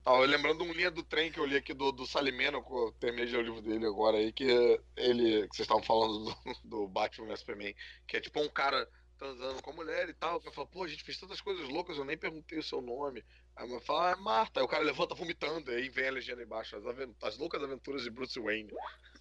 eu 0.07 0.19
lembrando 0.21 0.65
um 0.65 0.73
linha 0.73 0.91
do 0.91 1.03
trem 1.03 1.31
que 1.31 1.39
eu 1.39 1.47
li 1.47 1.57
aqui 1.57 1.73
do, 1.73 1.93
do 1.93 2.07
Salimeno, 2.07 2.63
que 2.63 2.73
eu 2.73 2.95
terminei 3.01 3.27
de 3.27 3.33
ler 3.33 3.39
o 3.39 3.47
livro 3.47 3.63
dele 3.63 3.87
agora 3.87 4.19
aí, 4.19 4.33
que 4.33 4.45
ele. 4.97 5.49
que 5.49 5.57
vocês 5.57 5.61
estavam 5.61 5.83
falando 5.83 6.25
do, 6.25 6.35
do 6.65 6.89
Batman 6.89 7.29
vs 7.29 7.41
Superman, 7.41 7.75
que 8.07 8.17
é 8.17 8.21
tipo 8.21 8.41
um 8.41 8.49
cara 8.49 8.89
transando 9.19 9.61
com 9.61 9.71
a 9.71 9.75
mulher 9.75 10.09
e 10.09 10.15
tal, 10.15 10.41
que 10.41 10.51
fala, 10.53 10.69
pô, 10.69 10.85
a 10.85 10.89
gente 10.89 11.03
fez 11.03 11.19
tantas 11.19 11.41
coisas 11.41 11.69
loucas, 11.69 11.99
eu 11.99 12.05
nem 12.05 12.17
perguntei 12.17 12.59
o 12.59 12.63
seu 12.63 12.81
nome. 12.81 13.25
Aí 13.57 13.65
a 13.65 13.67
mulher 13.67 13.83
fala, 13.83 14.11
ah, 14.11 14.13
é 14.13 14.17
Marta. 14.17 14.61
Aí 14.61 14.65
o 14.65 14.69
cara 14.69 14.85
levanta 14.85 15.15
vomitando, 15.15 15.73
aí 15.73 15.89
vem 15.89 16.09
a 16.09 16.13
legenda 16.13 16.43
embaixo, 16.43 16.77
as, 16.77 16.85
as 17.23 17.37
loucas 17.37 17.63
aventuras 17.63 18.05
de 18.05 18.11
Bruce 18.11 18.39
Wayne. 18.39 18.73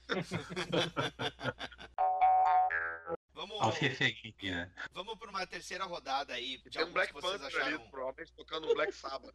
Vamos, 3.34 3.77
referentes, 3.77 4.49
né? 4.51 4.71
vamos 4.91 5.15
para 5.19 5.29
uma 5.29 5.45
terceira 5.45 5.84
rodada 5.85 6.34
aí. 6.34 6.57
Tem 6.71 6.84
um 6.84 6.91
Black 6.91 7.13
Panther 7.13 7.45
acharam. 7.47 7.65
ali, 7.67 7.89
provavelmente 7.91 8.34
tocando 8.34 8.67
um 8.69 8.73
Black 8.73 8.91
Sabbath. 8.93 9.34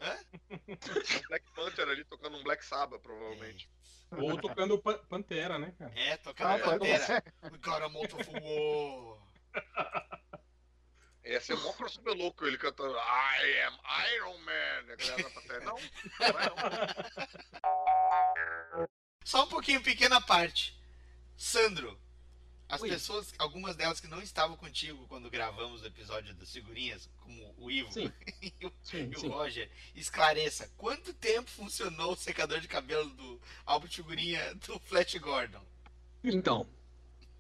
Um 0.51 1.29
Black 1.29 1.53
Panther 1.55 1.89
ali 1.89 2.05
tocando 2.05 2.37
um 2.37 2.43
Black 2.43 2.65
Sabbath, 2.65 3.01
provavelmente. 3.01 3.71
ou 4.11 4.37
tocando 4.41 4.77
Pan- 4.81 4.99
Pantera, 5.09 5.57
né, 5.59 5.73
cara? 5.79 5.93
É, 5.95 6.13
Ah, 6.15 6.19
tocando 6.19 6.63
pode 6.65 6.79
bandeira. 6.81 7.05
ser. 7.07 7.23
We 7.45 7.59
got 7.59 7.81
a 7.83 7.89
multiple 7.89 8.41
war. 8.43 9.23
Ia 11.25 11.41
ser 11.41 11.57
mó 11.59 11.73
crossover 11.75 12.15
louco 12.15 12.45
ele 12.45 12.59
cantando 12.59 12.97
I 12.99 13.63
am 13.63 13.79
Iron 14.17 14.39
Man. 14.39 14.83
Não, 15.63 15.77
não 16.19 16.41
é 16.41 16.45
não. 18.81 18.89
Só 19.25 19.45
um 19.45 19.49
pouquinho, 19.49 19.81
pequena 19.83 20.21
parte. 20.21 20.77
Sandro, 21.37 21.97
as 22.73 22.81
Oi. 22.81 22.89
pessoas, 22.89 23.35
algumas 23.39 23.77
delas 23.77 24.01
que 24.01 24.09
não 24.09 24.23
estavam 24.23 24.57
contigo 24.57 25.07
quando 25.07 25.29
gravamos 25.31 25.83
o 25.83 25.87
episódio 25.87 26.33
das 26.35 26.51
figurinhas, 26.51 27.07
como 27.21 27.55
o 27.59 27.71
Ivo 27.71 27.93
Sim. 27.93 28.11
e 28.41 28.67
o, 28.67 28.73
Sim, 28.83 29.11
e 29.13 29.15
o 29.15 29.21
sim. 29.21 29.29
Roger, 29.29 29.71
esclareça 29.95 30.67
quanto 30.79 31.13
tempo 31.13 31.51
funcionou 31.51 32.15
o 32.15 32.17
secador 32.17 32.61
de 32.61 32.69
cabelo 32.69 33.11
do 33.11 33.39
álbum 33.67 33.87
de 33.87 33.97
figurinha 33.97 34.55
do 34.55 34.79
Flash 34.81 35.15
Gordon? 35.17 35.61
Então, 36.25 36.67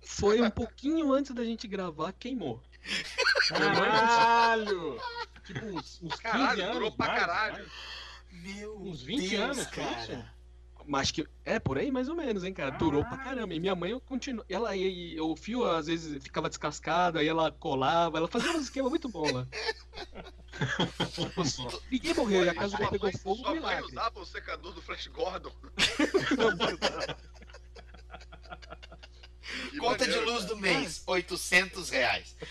foi 0.02 0.42
um 0.42 0.50
pouquinho 0.50 1.10
antes 1.14 1.34
da 1.34 1.42
gente 1.42 1.66
gravar, 1.66 2.12
queimou. 2.12 2.62
Caralho! 3.48 5.00
tipo, 5.46 5.64
uns, 5.64 5.98
uns 6.02 6.10
15 6.10 6.22
Caralho, 6.22 6.62
anos. 6.62 6.74
durou 6.74 6.92
pra 6.92 7.06
mais, 7.06 7.20
caralho. 7.20 7.54
mais. 7.54 7.72
Meu 8.32 8.78
Uns 8.82 9.02
20 9.02 9.28
Deus, 9.30 9.42
anos, 9.42 9.64
foi 9.68 9.82
cara. 9.84 10.34
Mas 10.86 11.10
que 11.10 11.26
é 11.44 11.58
por 11.58 11.78
aí 11.78 11.90
mais 11.90 12.08
ou 12.08 12.14
menos, 12.16 12.44
hein, 12.44 12.52
cara. 12.52 12.70
Durou 12.72 13.04
pra 13.04 13.16
caramba. 13.18 13.54
E 13.54 13.60
minha 13.60 13.74
mãe 13.74 13.98
continua. 14.00 14.44
Ela 14.48 14.74
e 14.76 15.18
o 15.20 15.34
fio 15.36 15.64
às 15.64 15.86
vezes 15.86 16.22
ficava 16.22 16.48
descascado, 16.48 17.18
aí 17.18 17.28
ela 17.28 17.50
colava, 17.52 18.18
ela 18.18 18.28
fazia 18.28 18.50
um 18.52 18.60
esquema 18.60 18.88
muito 18.90 19.08
bom 19.08 19.30
lá. 19.32 19.46
Ninguém 21.90 22.14
morreu, 22.14 22.44
e 22.44 22.48
a 22.48 22.54
casa 22.54 22.76
dele 22.76 22.90
pegou 22.90 23.10
mãe- 23.10 23.18
fogo, 23.18 23.42
Sua 23.42 23.54
mãe 23.54 23.80
usava 23.82 24.20
o 24.20 24.26
secador 24.26 24.72
do 24.72 24.82
Flash 24.82 25.06
Gordon. 25.08 25.52
Que 29.70 29.76
Conta 29.78 30.04
de 30.06 30.10
maneiro, 30.12 30.30
luz 30.30 30.42
cara. 30.44 30.54
do 30.54 30.60
mês, 30.60 31.02
800 31.06 31.90
reais. 31.90 32.36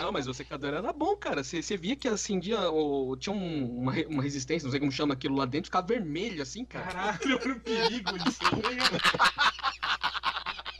Não, 0.00 0.12
mas 0.12 0.26
o 0.26 0.34
secador 0.34 0.72
era 0.74 0.92
bom, 0.92 1.16
cara. 1.16 1.42
Você 1.44 1.62
você 1.62 1.76
via 1.76 1.96
que 1.96 2.08
acendia, 2.08 2.58
ou 2.70 3.16
tinha 3.16 3.34
um- 3.34 3.78
uma, 3.78 3.92
uma 4.08 4.22
resistência, 4.22 4.64
não 4.66 4.70
sei 4.70 4.80
como 4.80 4.92
chama 4.92 5.14
aquilo 5.14 5.36
lá 5.36 5.44
dentro, 5.44 5.66
ficava 5.66 5.86
vermelho 5.86 6.42
assim, 6.42 6.64
cara. 6.64 6.86
Caralho, 6.86 7.40
olha 7.42 7.52
o 7.54 7.60
perigo 7.60 8.18
disso? 8.18 8.38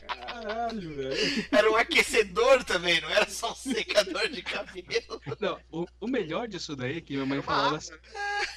Caralho, 0.07 0.95
velho. 0.95 1.45
Era 1.51 1.71
um 1.71 1.75
aquecedor 1.75 2.63
também, 2.63 2.99
não 3.01 3.09
era 3.09 3.29
só 3.29 3.51
um 3.51 3.55
secador 3.55 4.27
de 4.29 4.41
cabelo. 4.41 5.21
Não, 5.39 5.59
o, 5.71 5.85
o 5.99 6.07
melhor 6.07 6.47
disso 6.47 6.75
daí 6.75 6.97
é 6.97 7.01
que 7.01 7.13
minha 7.13 7.25
mãe 7.25 7.41
falava 7.41 7.77
assim, 7.77 7.91
né? 7.91 7.99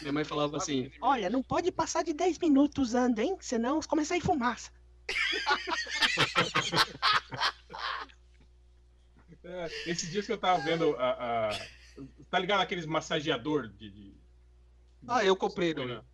minha 0.01 0.13
mãe 0.13 0.25
falava 0.25 0.57
assim, 0.57 0.91
Olha, 1.01 1.29
não 1.29 1.43
pode 1.43 1.71
passar 1.71 2.03
de 2.03 2.15
10 2.15 2.39
minutos 2.39 2.89
usando, 2.89 3.19
hein? 3.19 3.37
Senão 3.41 3.81
começa 3.83 4.15
a 4.15 4.17
ir 4.17 4.23
fumaça. 4.23 4.71
É, 9.45 9.67
esses 9.91 10.11
dias 10.11 10.25
que 10.27 10.33
eu 10.33 10.39
tava 10.39 10.63
vendo 10.63 10.97
a, 10.97 11.51
a- 11.51 11.67
Tá 12.31 12.39
ligado 12.41 12.61
aqueles 12.61 12.87
massageador 12.87 13.69
de. 13.69 13.91
de- 13.91 14.15
Ah, 15.07 15.25
eu 15.25 15.37
comprei. 15.37 15.73
Não, 15.75 15.87
Não, 15.87 16.05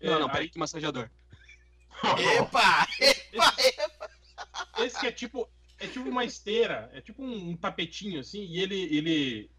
É, 0.00 0.08
não, 0.10 0.22
aí- 0.26 0.30
peraí, 0.32 0.48
que 0.48 0.58
massageador. 0.58 1.10
Epa! 2.38 2.86
Epa! 3.00 3.54
Epa! 3.58 4.10
Esse 4.78 4.98
que 5.00 5.06
é 5.06 5.12
tipo. 5.12 5.48
É 5.80 5.86
tipo 5.86 6.08
uma 6.08 6.24
esteira, 6.24 6.90
é 6.92 7.00
tipo 7.00 7.22
um, 7.22 7.50
um 7.50 7.56
tapetinho, 7.56 8.18
assim, 8.20 8.42
e 8.46 8.58
ele. 8.60 8.80
ele 8.96 9.50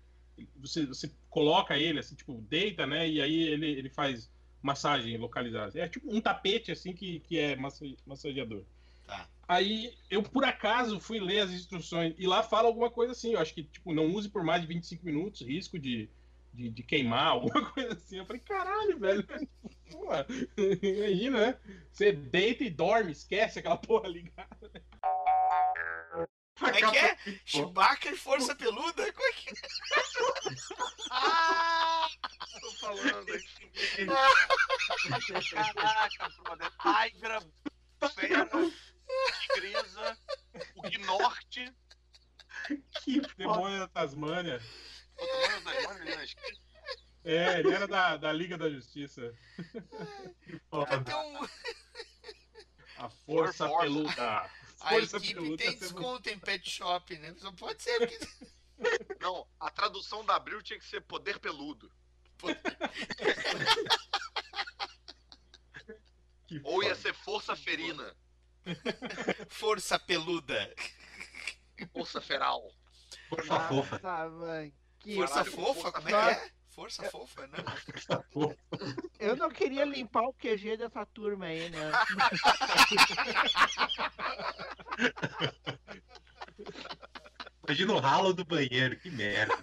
você, 0.58 0.86
você 0.86 1.10
coloca 1.30 1.78
ele, 1.78 2.00
assim, 2.00 2.16
tipo, 2.16 2.42
deita, 2.50 2.86
né? 2.88 3.08
E 3.08 3.22
aí 3.22 3.44
ele, 3.44 3.68
ele 3.68 3.90
faz 3.90 4.30
massagem 4.62 5.18
localizada. 5.18 5.78
É 5.80 5.88
tipo 5.88 6.14
um 6.14 6.20
tapete, 6.20 6.72
assim, 6.72 6.94
que, 6.94 7.20
que 7.22 7.38
é 7.38 7.56
massa, 7.56 7.86
massageador. 8.06 8.64
Aí 9.50 9.98
eu, 10.12 10.22
por 10.22 10.46
acaso, 10.46 11.00
fui 11.00 11.20
ler 11.20 11.40
as 11.40 11.50
instruções 11.50 12.14
e 12.20 12.28
lá 12.28 12.44
fala 12.44 12.68
alguma 12.68 12.92
coisa 12.92 13.14
assim. 13.14 13.34
Eu 13.34 13.40
acho 13.40 13.52
que, 13.52 13.64
tipo, 13.64 13.92
não 13.96 14.06
use 14.06 14.30
por 14.30 14.44
mais 14.44 14.62
de 14.62 14.68
25 14.68 15.04
minutos, 15.04 15.42
risco 15.42 15.80
de, 15.80 16.08
de, 16.54 16.70
de 16.70 16.84
queimar, 16.84 17.30
alguma 17.34 17.66
coisa 17.72 17.94
assim. 17.94 18.20
Eu 18.20 18.28
falei, 18.28 18.44
caralho, 18.44 19.00
velho. 19.00 19.28
Porra, 19.92 20.28
imagina, 20.56 21.48
né? 21.48 21.60
Você 21.92 22.12
deita 22.12 22.64
e 22.64 22.70
dorme, 22.70 23.12
esquece 23.12 23.58
aquela 23.58 23.76
porra 23.76 24.08
ligada. 24.08 24.72
Como 26.60 26.70
é 26.72 26.92
que 26.92 26.98
é? 26.98 27.18
Chewbacca 27.44 28.12
e 28.12 28.18
força 28.18 28.54
peluda? 28.54 29.12
Como 29.12 29.28
é 29.28 29.32
que 29.32 29.50
Ah! 31.10 32.08
Tô 32.62 32.72
falando 32.74 33.34
aqui. 33.34 34.06
Caraca, 35.74 36.30
brother. 36.44 36.72
Tigra, 37.10 37.42
fera, 38.16 38.50
tigresa, 39.54 40.18
o 40.76 40.82
Gnorte, 40.90 41.74
Que 43.04 43.22
demônio 43.38 43.80
da 43.80 43.88
Tasmânia. 43.88 44.62
o 45.18 45.26
demônio 45.26 45.62
das 45.64 45.84
mãos, 45.86 46.36
É, 47.24 47.60
ele 47.60 47.74
era 47.74 47.88
da, 47.88 48.18
da 48.18 48.32
Liga 48.34 48.58
da 48.58 48.70
Justiça. 48.70 49.34
Tem 51.06 51.16
um... 51.16 51.48
A 52.98 53.10
Força 53.10 53.68
Força. 53.68 53.82
Peluda. 53.82 54.32
A 54.82 54.90
Força 54.90 55.18
equipe 55.18 55.34
Peluda. 55.36 55.58
tem 55.58 55.68
muito- 55.68 55.80
desconto 55.80 56.30
em 56.30 56.40
pet 56.40 56.70
shop, 56.70 57.18
né? 57.18 57.34
Só 57.38 57.52
pode 57.54 57.82
ser 57.82 57.98
porque... 58.00 58.20
Não, 59.20 59.46
a 59.60 59.70
tradução 59.70 60.24
da 60.26 60.36
Abril 60.36 60.62
tinha 60.62 60.80
que 60.80 60.86
ser 60.86 61.02
poder 61.02 61.40
peludo. 61.40 61.92
Que 66.48 66.60
Ou 66.64 66.82
ia 66.84 66.96
foda. 66.96 67.02
ser 67.02 67.14
força 67.14 67.56
ferina, 67.56 68.16
Força 69.50 69.98
peluda. 70.00 70.74
força 71.94 72.22
feral. 72.22 72.62
Força 73.30 73.60
fofa. 73.62 74.00
Nossa, 74.04 74.30
mãe. 74.30 74.74
Que... 75.00 75.16
Força 75.16 75.34
Caralho, 75.36 75.52
fofa? 75.52 75.82
força 75.82 75.92
Como 75.92 76.08
é 76.08 76.12
que 76.12 76.30
é? 76.30 76.52
Força 76.70 77.04
fofa, 77.10 77.48
não. 77.48 78.56
Eu 79.20 79.36
não 79.36 79.50
queria 79.50 79.84
limpar 79.84 80.24
o 80.24 80.34
QG 80.34 80.78
dessa 80.78 81.06
turma 81.06 81.46
aí, 81.48 81.70
né? 81.70 81.92
Imagina 87.68 87.94
o 87.94 88.00
ralo 88.00 88.34
do 88.34 88.46
banheiro, 88.46 88.98
que 88.98 89.12
merda. 89.12 89.56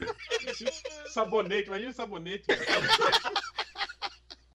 Sabonete, 1.09 1.69
imagina 1.69 1.91
o 1.91 1.95
sabonete. 1.95 2.47
cara. 2.47 2.67